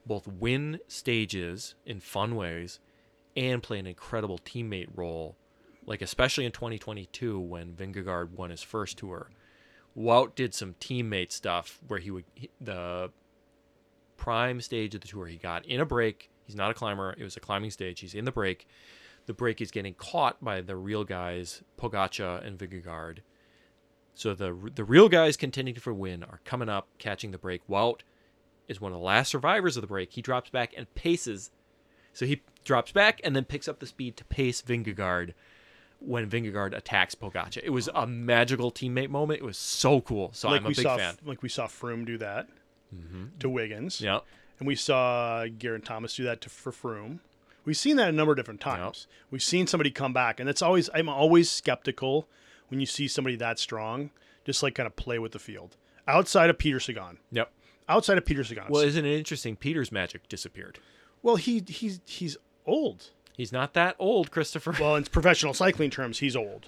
both 0.06 0.28
win 0.28 0.80
stages 0.88 1.76
in 1.86 2.00
fun 2.00 2.36
ways 2.36 2.80
and 3.36 3.62
play 3.64 3.80
an 3.80 3.88
incredible 3.88 4.38
teammate 4.40 4.88
role. 4.96 5.36
Like 5.86 6.02
especially 6.02 6.46
in 6.46 6.52
2022 6.52 7.40
when 7.40 7.74
Vingegaard 7.74 8.32
won 8.32 8.50
his 8.50 8.62
first 8.64 8.98
tour, 8.98 9.30
Wout 9.98 10.36
did 10.36 10.54
some 10.54 10.76
teammate 10.76 11.32
stuff 11.32 11.80
where 11.88 12.00
he 12.00 12.12
would 12.12 12.26
he- 12.36 12.50
the 12.60 13.12
prime 14.18 14.62
stage 14.62 14.96
of 14.96 15.02
the 15.02 15.08
tour 15.08 15.26
he 15.26 15.38
got 15.38 15.66
in 15.66 15.80
a 15.80 15.86
break. 15.86 16.30
He's 16.46 16.56
not 16.56 16.72
a 16.72 16.74
climber; 16.74 17.16
it 17.18 17.24
was 17.24 17.38
a 17.38 17.40
climbing 17.42 17.72
stage. 17.72 18.02
He's 18.02 18.14
in 18.14 18.26
the 18.26 18.32
break. 18.32 18.68
The 19.26 19.34
break 19.34 19.62
is 19.62 19.72
getting 19.72 19.96
caught 19.96 20.44
by 20.44 20.62
the 20.62 20.76
real 20.76 21.04
guys, 21.04 21.64
Pogacar 21.78 22.46
and 22.46 22.60
Vingegaard. 22.60 23.20
So 24.14 24.34
the 24.34 24.72
the 24.74 24.84
real 24.84 25.10
guys 25.10 25.38
contending 25.38 25.76
for 25.76 25.94
win 25.94 26.24
are 26.24 26.42
coming 26.44 26.70
up, 26.70 26.88
catching 26.98 27.32
the 27.32 27.38
break. 27.38 27.68
Wout 27.68 28.02
is 28.68 28.82
one 28.82 28.92
of 28.92 29.00
the 29.00 29.06
last 29.06 29.30
survivors 29.30 29.78
of 29.78 29.82
the 29.82 29.88
break. 29.88 30.14
He 30.14 30.22
drops 30.22 30.50
back 30.50 30.74
and 30.76 30.94
paces. 30.96 31.52
So 32.14 32.26
he 32.26 32.42
drops 32.64 32.92
back 32.92 33.20
and 33.24 33.36
then 33.36 33.44
picks 33.44 33.68
up 33.68 33.80
the 33.80 33.86
speed 33.86 34.16
to 34.18 34.26
pace 34.26 34.62
Vingegaard 34.62 35.34
when 36.00 36.30
Vingegaard 36.30 36.76
attacks 36.76 37.16
Pogacar. 37.16 37.60
It 37.64 37.70
was 37.72 37.90
a 37.96 38.06
magical 38.06 38.72
teammate 38.72 39.10
moment. 39.10 39.40
It 39.42 39.46
was 39.46 39.58
so 39.58 40.02
cool. 40.02 40.32
So 40.34 40.50
like 40.50 40.62
I'm 40.62 40.66
a 40.66 40.70
we 40.70 40.74
big 40.76 40.84
saw, 40.84 40.98
fan. 40.98 41.18
like 41.26 41.42
we 41.42 41.50
saw 41.50 41.68
Froome 41.68 42.06
do 42.06 42.18
that 42.20 42.48
mm-hmm. 42.96 43.26
to 43.40 43.50
Wiggins. 43.50 44.02
Yeah. 44.02 44.20
and 44.60 44.68
we 44.68 44.76
saw 44.76 45.46
Geraint 45.48 45.86
Thomas 45.86 46.16
do 46.16 46.24
that 46.26 46.42
to, 46.42 46.50
for 46.50 46.72
Froome. 46.72 47.20
We've 47.66 47.78
seen 47.78 47.96
that 47.96 48.10
a 48.10 48.12
number 48.12 48.34
of 48.34 48.38
different 48.38 48.62
times. 48.62 49.08
We've 49.32 49.42
seen 49.42 49.66
somebody 49.66 49.90
come 49.90 50.14
back, 50.14 50.40
and 50.40 50.48
it's 50.48 50.62
always 50.62 50.90
I'm 50.94 51.10
always 51.10 51.50
skeptical 51.50 52.28
when 52.68 52.80
you 52.80 52.86
see 52.86 53.08
somebody 53.08 53.36
that 53.38 53.58
strong, 53.58 54.12
just 54.44 54.62
like 54.62 54.76
kind 54.76 54.86
of 54.86 54.96
play 54.96 55.18
with 55.18 55.32
the 55.32 55.40
field. 55.40 55.76
Outside 56.08 56.52
of 56.52 56.60
Peter 56.60 56.80
Sagan, 56.80 57.18
Yep. 57.32 57.52
outside 57.90 58.20
of 58.20 58.26
Peter 58.26 58.44
Sagan. 58.44 58.66
Well, 58.70 58.84
isn't 58.84 59.04
it 59.04 59.18
interesting? 59.18 59.56
Peter's 59.56 59.92
magic 59.92 60.30
disappeared. 60.30 60.78
well, 61.24 61.38
he 61.38 61.64
he's 61.68 62.02
he's 62.06 62.38
old. 62.68 63.10
He's 63.38 63.52
not 63.52 63.74
that 63.74 63.96
old, 64.00 64.32
Christopher. 64.32 64.76
Well, 64.80 64.96
in 64.96 65.04
professional 65.06 65.54
cycling 65.54 65.90
terms, 65.90 66.20
he's 66.20 66.36
old, 66.36 66.66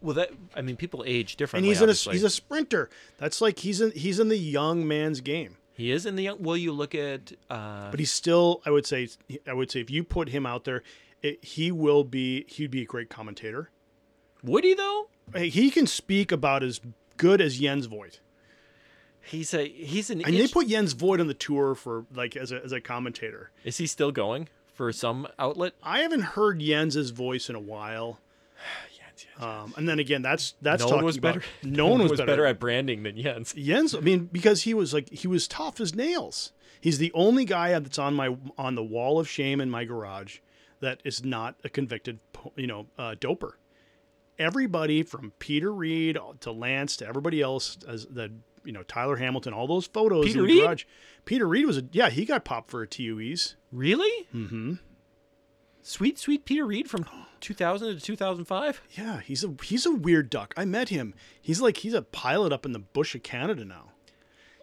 Well, 0.00 0.14
that 0.14 0.30
I 0.56 0.62
mean, 0.62 0.76
people 0.76 1.04
age 1.06 1.36
differently. 1.36 1.68
and 1.70 1.78
differently. 1.78 1.94
he's 1.94 2.06
in 2.06 2.10
a 2.10 2.14
he's 2.14 2.24
a 2.24 2.30
sprinter. 2.30 2.90
That's 3.18 3.40
like 3.40 3.60
he's 3.60 3.80
in 3.80 3.92
he's 3.92 4.18
in 4.18 4.28
the 4.28 4.36
young 4.38 4.86
man's 4.88 5.20
game. 5.20 5.56
he 5.72 5.90
is 5.92 6.06
in 6.06 6.16
the 6.16 6.24
young. 6.24 6.42
Well, 6.42 6.56
you 6.56 6.72
look 6.72 6.94
at 6.94 7.32
uh, 7.48 7.90
but 7.90 8.00
he's 8.00 8.10
still 8.12 8.60
I 8.66 8.70
would 8.70 8.86
say 8.86 9.08
I 9.46 9.52
would 9.52 9.70
say 9.70 9.80
if 9.80 9.90
you 9.90 10.02
put 10.04 10.30
him 10.30 10.46
out 10.46 10.64
there, 10.64 10.82
it, 11.22 11.44
he 11.44 11.70
will 11.70 12.02
be 12.04 12.44
he'd 12.48 12.70
be 12.70 12.82
a 12.82 12.86
great 12.86 13.08
commentator. 13.10 13.70
Would 14.42 14.64
he 14.64 14.74
though? 14.74 15.08
Hey, 15.32 15.48
He 15.48 15.70
can 15.70 15.86
speak 15.86 16.32
about 16.32 16.62
as 16.64 16.80
good 17.18 17.40
as 17.40 17.58
Jens 17.58 17.86
Voigt. 17.86 18.20
He's 19.22 19.52
a 19.54 19.68
he's 19.68 20.10
an. 20.10 20.22
And 20.24 20.34
they 20.34 20.48
put 20.48 20.66
Jens 20.66 20.94
Voigt 20.94 21.20
on 21.20 21.26
the 21.28 21.34
tour 21.34 21.74
for 21.74 22.04
like 22.14 22.36
as 22.36 22.50
a 22.52 22.64
as 22.64 22.72
a 22.72 22.80
commentator. 22.80 23.50
Is 23.64 23.76
he 23.76 23.86
still 23.86 24.10
going 24.10 24.48
for 24.80 24.92
some 24.94 25.26
outlet? 25.38 25.74
I 25.82 25.98
haven't 26.00 26.22
heard 26.22 26.58
Jens's 26.60 27.10
voice 27.10 27.50
in 27.50 27.54
a 27.54 27.60
while. 27.60 28.18
Um, 29.38 29.72
and 29.78 29.88
then 29.88 29.98
again, 29.98 30.20
that's 30.20 30.54
that's 30.60 30.80
no 30.82 30.86
one 30.86 30.92
talking 30.96 31.06
was 31.06 31.16
about- 31.16 31.34
better. 31.36 31.46
No 31.62 31.86
one 31.86 32.02
was, 32.02 32.20
better. 32.20 32.44
at 32.46 32.58
branding 32.58 33.02
than 33.04 33.16
Jens. 33.16 33.54
Jens. 33.54 33.94
I 33.94 34.00
mean, 34.00 34.28
because 34.30 34.62
he 34.62 34.74
was 34.74 34.92
like 34.92 35.08
he 35.10 35.26
was 35.28 35.48
tough 35.48 35.80
as 35.80 35.94
nails. 35.94 36.52
He's 36.78 36.98
the 36.98 37.10
only 37.14 37.46
guy 37.46 37.78
that's 37.78 37.98
on 37.98 38.14
my 38.14 38.36
on 38.58 38.74
the 38.74 38.82
wall 38.82 39.18
of 39.18 39.28
shame 39.28 39.60
in 39.62 39.70
my 39.70 39.84
garage 39.84 40.38
that 40.80 41.00
is 41.04 41.24
not 41.24 41.54
a 41.64 41.70
convicted, 41.70 42.18
you 42.56 42.66
know, 42.66 42.86
uh, 42.98 43.14
doper. 43.18 43.52
Everybody 44.38 45.02
from 45.02 45.32
Peter 45.38 45.72
Reid 45.72 46.18
to 46.40 46.52
Lance 46.52 46.96
to 46.98 47.06
everybody 47.06 47.40
else, 47.40 47.78
as 47.88 48.06
the 48.06 48.30
you 48.70 48.74
know 48.74 48.84
Tyler 48.84 49.16
Hamilton, 49.16 49.52
all 49.52 49.66
those 49.66 49.88
photos 49.88 50.26
Peter 50.26 50.38
in 50.42 50.46
the 50.46 50.52
Reed? 50.52 50.62
garage. 50.62 50.84
Peter 51.24 51.48
Reid 51.48 51.66
was 51.66 51.76
a 51.76 51.82
yeah, 51.90 52.08
he 52.08 52.24
got 52.24 52.44
popped 52.44 52.70
for 52.70 52.82
a 52.82 52.86
TUEs. 52.86 53.56
Really? 53.72 54.28
Mm-hmm. 54.32 54.74
Sweet, 55.82 56.20
sweet 56.20 56.44
Peter 56.44 56.64
Reid 56.64 56.88
from 56.88 57.04
2000 57.40 57.96
to 57.96 58.00
2005. 58.00 58.82
Yeah, 58.92 59.20
he's 59.22 59.42
a 59.42 59.52
he's 59.64 59.86
a 59.86 59.90
weird 59.90 60.30
duck. 60.30 60.54
I 60.56 60.64
met 60.66 60.88
him. 60.90 61.14
He's 61.42 61.60
like 61.60 61.78
he's 61.78 61.94
a 61.94 62.02
pilot 62.02 62.52
up 62.52 62.64
in 62.64 62.70
the 62.70 62.78
bush 62.78 63.16
of 63.16 63.24
Canada 63.24 63.64
now. 63.64 63.90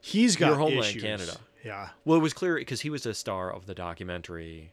He's 0.01 0.37
got 0.37 0.47
Your 0.47 0.55
homeland, 0.55 0.85
issues. 0.85 1.03
Canada. 1.03 1.37
Yeah. 1.65 1.89
Well, 2.05 2.17
it 2.17 2.21
was 2.21 2.31
clear 2.33 2.55
because 2.55 2.79
he 2.81 2.89
was 2.89 3.05
a 3.05 3.13
star 3.13 3.51
of 3.51 3.65
the 3.65 3.75
documentary. 3.75 4.71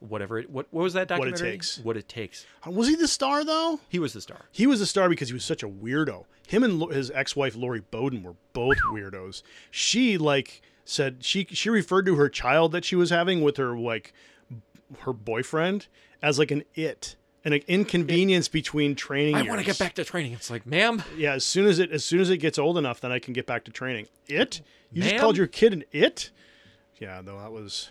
Whatever 0.00 0.38
it, 0.38 0.50
what 0.50 0.66
what 0.70 0.82
was 0.82 0.94
that 0.94 1.10
What 1.10 1.28
It 1.28 1.30
documentary? 1.32 1.50
Takes. 1.52 1.78
What 1.78 1.96
it 1.96 2.08
takes. 2.08 2.46
Uh, 2.66 2.70
was 2.70 2.88
he 2.88 2.96
the 2.96 3.08
star 3.08 3.44
though? 3.44 3.80
He 3.88 3.98
was 3.98 4.12
the 4.14 4.20
star. 4.20 4.46
He 4.50 4.66
was 4.66 4.80
the 4.80 4.86
star 4.86 5.08
because 5.08 5.28
he 5.28 5.34
was 5.34 5.44
such 5.44 5.62
a 5.62 5.68
weirdo. 5.68 6.24
Him 6.48 6.64
and 6.64 6.90
his 6.92 7.10
ex-wife 7.10 7.54
Lori 7.54 7.80
Bowden 7.90 8.22
were 8.22 8.34
both 8.52 8.78
weirdos. 8.90 9.42
She 9.70 10.16
like 10.18 10.62
said 10.84 11.22
she 11.24 11.46
she 11.50 11.68
referred 11.70 12.06
to 12.06 12.16
her 12.16 12.28
child 12.28 12.72
that 12.72 12.84
she 12.84 12.96
was 12.96 13.10
having 13.10 13.42
with 13.42 13.58
her 13.58 13.78
like 13.78 14.12
her 15.00 15.12
boyfriend 15.12 15.86
as 16.22 16.38
like 16.38 16.50
an 16.50 16.64
it, 16.74 17.16
an 17.44 17.52
inconvenience 17.52 18.48
between 18.48 18.94
training. 18.94 19.36
I 19.36 19.42
want 19.42 19.60
to 19.60 19.66
get 19.66 19.78
back 19.78 19.94
to 19.94 20.04
training. 20.04 20.32
It's 20.32 20.50
like, 20.50 20.66
ma'am, 20.66 21.02
Yeah, 21.16 21.34
as 21.34 21.44
soon 21.44 21.66
as 21.66 21.78
it 21.78 21.92
as 21.92 22.04
soon 22.04 22.20
as 22.20 22.30
it 22.30 22.38
gets 22.38 22.58
old 22.58 22.76
enough, 22.78 23.00
then 23.00 23.12
I 23.12 23.18
can 23.18 23.32
get 23.32 23.46
back 23.46 23.64
to 23.64 23.70
training. 23.70 24.06
It? 24.26 24.62
You 24.92 25.02
just 25.02 25.16
called 25.18 25.36
your 25.36 25.46
kid 25.46 25.72
an 25.72 25.84
it? 25.92 26.30
Yeah, 26.98 27.22
though 27.22 27.38
that 27.38 27.52
was 27.52 27.90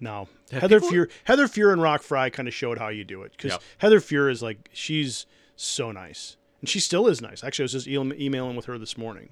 no. 0.00 0.28
Have 0.52 0.62
Heather 0.62 0.80
people- 0.80 0.92
Fuhr, 0.96 1.10
Heather 1.24 1.46
Fuhr 1.48 1.72
and 1.72 1.82
Roch 1.82 2.02
Frey 2.02 2.30
kind 2.30 2.46
of 2.48 2.54
showed 2.54 2.78
how 2.78 2.88
you 2.88 3.04
do 3.04 3.22
it 3.22 3.32
because 3.32 3.52
Yep. 3.52 3.62
Heather 3.78 4.00
Fuhr 4.00 4.30
is 4.30 4.42
like 4.42 4.68
she's 4.72 5.26
so 5.56 5.90
nice 5.92 6.36
and 6.60 6.68
she 6.68 6.80
still 6.80 7.06
is 7.06 7.20
nice. 7.20 7.42
Actually, 7.44 7.64
I 7.64 7.66
was 7.66 7.72
just 7.72 7.88
emailing 7.88 8.56
with 8.56 8.66
her 8.66 8.78
this 8.78 8.96
morning. 8.98 9.30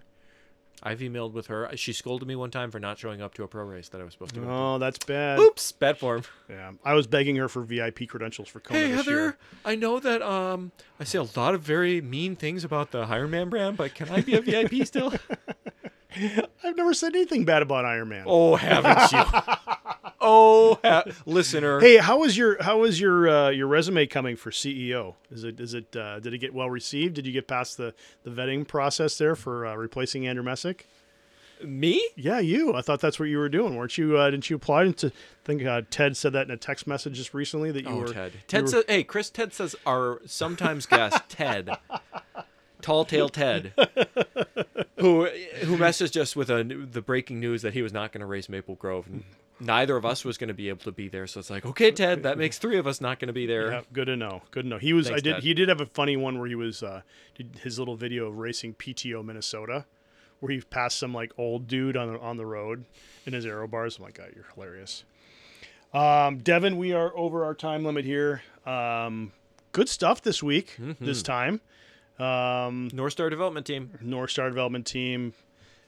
I've 0.87 0.99
emailed 0.99 1.33
with 1.33 1.47
her. 1.47 1.71
She 1.77 1.95
scolded 1.95 2.29
me 2.29 2.37
one 2.37 2.51
time 2.51 2.71
for 2.71 2.79
not 2.79 2.99
showing 2.99 3.23
up 3.23 3.33
to 3.35 3.43
a 3.43 3.49
pro 3.49 3.65
race 3.65 3.89
that 3.89 4.03
I 4.03 4.05
was 4.05 4.12
supposed 4.12 4.35
to. 4.35 4.45
Oh, 4.47 4.77
that's 4.79 4.99
bad. 5.03 5.39
Oops, 5.39 5.73
bad 5.73 5.97
form. 5.97 6.25
Yeah, 6.51 6.73
I 6.85 6.93
was 6.93 7.07
begging 7.07 7.37
her 7.37 7.49
for 7.49 7.62
VIP 7.62 8.07
credentials 8.07 8.49
for 8.49 8.61
Kona 8.61 8.81
Hey 8.81 8.91
Heather, 8.91 9.11
year. 9.11 9.39
I 9.65 9.77
know 9.77 9.99
that 10.01 10.21
um 10.21 10.73
I 11.01 11.05
say 11.05 11.19
a 11.19 11.23
lot 11.37 11.55
of 11.55 11.62
very 11.62 12.03
mean 12.03 12.37
things 12.37 12.65
about 12.65 12.91
the 12.91 13.07
Ironman 13.07 13.49
brand, 13.49 13.79
but 13.79 13.95
can 13.95 14.11
I 14.11 14.21
be 14.21 14.34
a 14.34 14.43
VIP 14.43 14.87
still? 14.87 15.14
I've 16.62 16.76
never 16.76 16.95
said 16.95 17.14
anything 17.14 17.45
bad 17.45 17.62
about 17.62 17.84
Ironman. 17.84 18.24
oh, 18.26 18.57
haven't 18.57 19.12
you? 19.12 19.22
oh, 20.20 20.78
ha- 20.82 21.04
listener. 21.26 21.80
Hey, 21.80 21.96
how 21.99 22.18
was 22.18 22.36
your 22.36 22.62
how 22.62 22.78
was 22.78 23.00
your 23.00 23.28
uh, 23.28 23.50
your 23.50 23.66
resume 23.66 24.07
coming 24.07 24.36
for 24.36 24.50
CEO? 24.50 25.14
Is 25.30 25.45
it 25.45 25.61
is 25.61 25.74
it 25.74 25.95
uh, 25.96 26.20
did 26.20 26.34
it 26.34 26.38
get 26.38 26.54
well 26.54 26.70
received? 26.70 27.14
Did 27.14 27.26
you 27.26 27.32
get 27.32 27.49
past 27.49 27.76
the, 27.76 27.95
the 28.22 28.30
vetting 28.30 28.66
process 28.66 29.18
there 29.18 29.34
for 29.36 29.66
uh, 29.66 29.74
replacing 29.74 30.26
Andrew 30.26 30.45
Messick? 30.45 30.86
me? 31.62 32.07
Yeah, 32.16 32.41
you. 32.41 32.74
I 32.74 32.82
thought 32.82 33.00
that's 33.00 33.18
what 33.18 33.26
you 33.26 33.38
were 33.38 33.49
doing, 33.49 33.74
weren't 33.76 33.96
you? 33.96 34.18
Uh, 34.18 34.28
didn't 34.30 34.50
you 34.50 34.57
apply 34.57 34.91
to? 34.91 35.07
I 35.07 35.11
think 35.45 35.64
uh, 35.64 35.82
Ted 35.88 36.14
said 36.16 36.32
that 36.34 36.46
in 36.46 36.50
a 36.50 36.57
text 36.58 36.86
message 36.86 37.14
just 37.14 37.32
recently 37.32 37.70
that 37.70 37.84
you 37.84 37.91
Oh, 37.91 37.96
were. 38.00 38.12
Ted. 38.12 38.32
you 38.34 38.41
Ted 38.49 38.62
were- 38.62 38.68
says, 38.68 38.84
"Hey, 38.88 39.03
Kris." 39.04 39.30
Ted 39.30 39.54
says 39.54 39.74
our 39.86 40.20
sometimes 40.26 40.84
guest 40.84 41.22
Ted, 41.28 41.70
Tall 42.85 43.07
Tale 43.07 43.31
Ted, 43.31 43.73
who 44.99 45.25
who 45.25 45.79
messaged 45.79 46.21
us 46.21 46.37
with 46.37 46.51
a, 46.51 46.63
the 46.63 47.01
breaking 47.01 47.41
news 47.41 47.63
that 47.63 47.73
he 47.73 47.81
was 47.81 47.95
not 47.95 48.13
going 48.13 48.21
to 48.21 48.27
race 48.27 48.47
Maple 48.47 48.75
Grove. 48.75 49.07
And 49.07 49.25
neither 49.59 49.97
of 49.97 50.05
us 50.05 50.23
was 50.23 50.37
going 50.37 50.49
to 50.49 50.55
be 50.55 50.69
able 50.69 50.85
to 50.85 50.93
be 50.93 51.09
there. 51.09 51.27
So 51.27 51.41
it's 51.41 51.49
like, 51.49 51.65
okay, 51.65 51.91
Ted, 51.91 52.25
that 52.25 52.37
makes 52.37 52.59
three 52.59 52.77
of 52.77 52.87
us 52.87 53.01
not 53.01 53.21
going 53.21 53.29
to 53.29 53.33
be 53.33 53.47
there. 53.47 53.73
Yeah, 53.73 53.81
good 53.91 54.05
to 54.05 54.17
know. 54.17 54.43
Good 54.51 54.65
to 54.65 54.69
know. 54.69 54.77
He 54.77 54.93
was. 54.93 55.11
I 55.11 55.15
did. 55.15 55.37
Ted. 55.37 55.43
He 55.45 55.55
did 55.55 55.71
have 55.71 55.81
a 55.81 55.87
funny 55.87 56.19
one 56.19 56.39
where 56.39 56.47
he 56.47 56.55
was. 56.55 56.83
Uh, 56.83 57.01
did 57.35 57.59
his 57.63 57.79
little 57.79 57.97
video 57.97 58.27
of 58.27 58.37
racing 58.37 58.75
PTO 58.75 59.25
Minnesota, 59.25 59.87
where 60.41 60.53
he 60.53 60.61
passed 60.61 60.99
some 60.99 61.15
like 61.15 61.33
old 61.39 61.67
dude 61.67 61.97
on 61.97 62.13
the 62.13 62.21
on 62.21 62.37
the 62.37 62.45
road 62.45 62.85
in 63.25 63.33
his 63.33 63.47
aero 63.47 63.67
bars. 63.67 63.97
I'm 63.97 64.05
like, 64.05 64.19
God, 64.19 64.33
you're 64.35 64.45
hilarious. 64.55 65.05
Um, 65.95 66.37
Devon, 66.37 66.77
we 66.77 66.93
are 66.93 67.17
over 67.17 67.47
our 67.47 67.55
time 67.55 67.83
limit 67.83 68.05
here. 68.05 68.43
Um, 68.67 69.33
good 69.73 69.89
stuff 69.89 70.21
this 70.21 70.43
week. 70.43 70.77
Mm-hmm. 70.79 71.03
This 71.03 71.23
time, 71.23 71.63
um, 72.18 72.91
North 72.92 73.12
Star 73.12 73.30
Development 73.30 73.66
Team. 73.66 73.91
North 74.00 74.30
Star 74.30 74.49
Development 74.49 74.86
Team. 74.86 75.32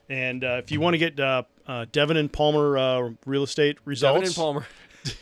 And 0.09 0.45
uh, 0.45 0.61
if 0.63 0.71
you 0.71 0.81
want 0.81 0.95
to 0.95 0.99
get 0.99 1.19
uh, 1.19 1.43
uh, 1.67 1.87
Devon 1.91 2.17
and 2.17 2.33
Palmer 2.33 2.79
uh, 2.79 3.11
real 3.25 3.43
estate 3.43 3.79
results, 3.85 4.15
Devon 4.15 4.27
and 4.27 4.35
Palmer. 4.35 4.67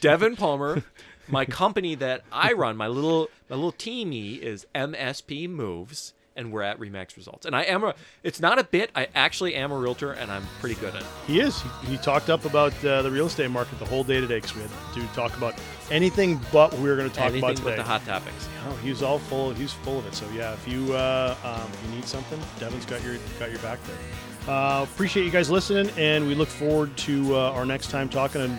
Devon 0.00 0.36
Palmer. 0.36 0.84
My 1.26 1.46
company 1.46 1.94
that 1.94 2.22
I 2.30 2.52
run, 2.52 2.76
my 2.76 2.86
little 2.86 3.30
my 3.48 3.56
little 3.56 3.72
teamy 3.72 4.38
is 4.38 4.66
MSP 4.74 5.48
Moves, 5.48 6.12
and 6.36 6.52
we're 6.52 6.62
at 6.62 6.78
Remax 6.78 7.16
results. 7.16 7.46
And 7.46 7.54
I 7.54 7.62
am 7.62 7.84
a. 7.84 7.94
It's 8.22 8.40
not 8.40 8.58
a 8.58 8.64
bit. 8.64 8.90
I 8.94 9.08
actually 9.14 9.54
am 9.54 9.72
a 9.72 9.78
realtor, 9.78 10.12
and 10.12 10.30
I'm 10.30 10.44
pretty 10.60 10.74
good 10.76 10.94
at 10.94 11.02
it. 11.02 11.08
He 11.26 11.40
is. 11.40 11.60
He, 11.60 11.68
he 11.88 11.96
talked 11.98 12.30
up 12.30 12.44
about 12.44 12.72
uh, 12.84 13.02
the 13.02 13.10
real 13.10 13.26
estate 13.26 13.50
market 13.50 13.78
the 13.78 13.84
whole 13.84 14.04
day 14.04 14.20
today 14.20 14.36
because 14.36 14.54
we 14.54 14.62
had 14.62 14.70
to 14.94 15.06
talk 15.14 15.36
about 15.36 15.54
anything 15.90 16.40
but 16.52 16.72
what 16.72 16.80
we 16.80 16.88
were 16.88 16.96
going 16.96 17.08
to 17.08 17.14
talk 17.14 17.26
Anything 17.26 17.44
about 17.44 17.64
but 17.64 17.76
the 17.76 17.82
hot 17.82 18.04
topics. 18.04 18.48
Oh, 18.68 18.74
he 18.76 18.90
was 18.90 19.02
all 19.02 19.18
full. 19.18 19.52
He 19.52 19.62
was 19.62 19.72
full 19.72 19.98
of 19.98 20.06
it. 20.06 20.14
So 20.14 20.26
yeah, 20.34 20.52
if 20.54 20.66
you 20.66 20.94
uh, 20.94 21.36
um, 21.44 21.70
if 21.72 21.84
you 21.88 21.96
need 21.96 22.04
something, 22.04 22.40
Devon's 22.58 22.86
got 22.86 23.02
your 23.02 23.16
got 23.38 23.50
your 23.50 23.60
back 23.60 23.78
there. 23.84 24.54
Uh, 24.54 24.82
appreciate 24.82 25.24
you 25.24 25.30
guys 25.30 25.50
listening, 25.50 25.90
and 25.96 26.26
we 26.26 26.34
look 26.34 26.48
forward 26.48 26.94
to 26.98 27.34
uh, 27.34 27.52
our 27.52 27.64
next 27.64 27.90
time 27.90 28.08
talking. 28.08 28.42
And 28.42 28.58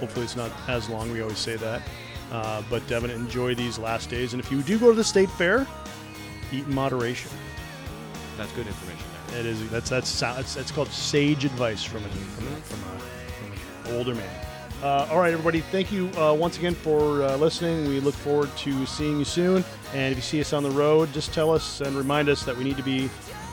hopefully, 0.00 0.24
it's 0.24 0.36
not 0.36 0.50
as 0.68 0.88
long. 0.88 1.10
We 1.12 1.22
always 1.22 1.38
say 1.38 1.56
that. 1.56 1.82
Uh, 2.30 2.62
but 2.70 2.86
Devon, 2.86 3.10
enjoy 3.10 3.54
these 3.54 3.78
last 3.78 4.08
days. 4.08 4.32
And 4.32 4.42
if 4.42 4.50
you 4.50 4.62
do 4.62 4.78
go 4.78 4.88
to 4.88 4.96
the 4.96 5.04
state 5.04 5.30
fair, 5.32 5.66
eat 6.52 6.66
in 6.66 6.74
moderation. 6.74 7.30
That's 8.36 8.52
good 8.52 8.66
information 8.66 9.04
there. 9.28 9.40
It 9.40 9.46
is 9.46 9.70
that's 9.70 9.90
that's 9.90 10.20
that's, 10.20 10.54
that's 10.54 10.70
called 10.70 10.88
sage 10.88 11.44
advice 11.44 11.82
from 11.82 12.04
a, 12.04 12.08
from 12.08 12.46
a, 12.46 12.56
from, 12.56 12.96
a, 12.96 12.98
from 12.98 13.90
an 13.92 13.98
older 13.98 14.14
man. 14.14 14.46
Uh, 14.82 15.06
all 15.10 15.18
right, 15.18 15.32
everybody. 15.32 15.60
Thank 15.60 15.92
you 15.92 16.10
uh, 16.18 16.34
once 16.34 16.58
again 16.58 16.74
for 16.74 17.22
uh, 17.22 17.36
listening. 17.36 17.86
We 17.86 18.00
look 18.00 18.14
forward 18.14 18.50
to 18.58 18.84
seeing 18.84 19.18
you 19.18 19.24
soon. 19.24 19.64
And 19.94 20.10
if 20.10 20.18
you 20.18 20.22
see 20.22 20.40
us 20.40 20.52
on 20.52 20.64
the 20.64 20.72
road, 20.72 21.12
just 21.12 21.32
tell 21.32 21.52
us 21.52 21.80
and 21.80 21.94
remind 21.94 22.28
us 22.28 22.42
that 22.44 22.56
we 22.56 22.64
need 22.64 22.76
to 22.78 22.82
be 22.82 23.08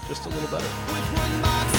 just 0.07 0.25
a 0.25 0.29
little 0.29 0.49
better. 0.49 0.65
With 0.65 1.19
one 1.19 1.41
more 1.41 1.78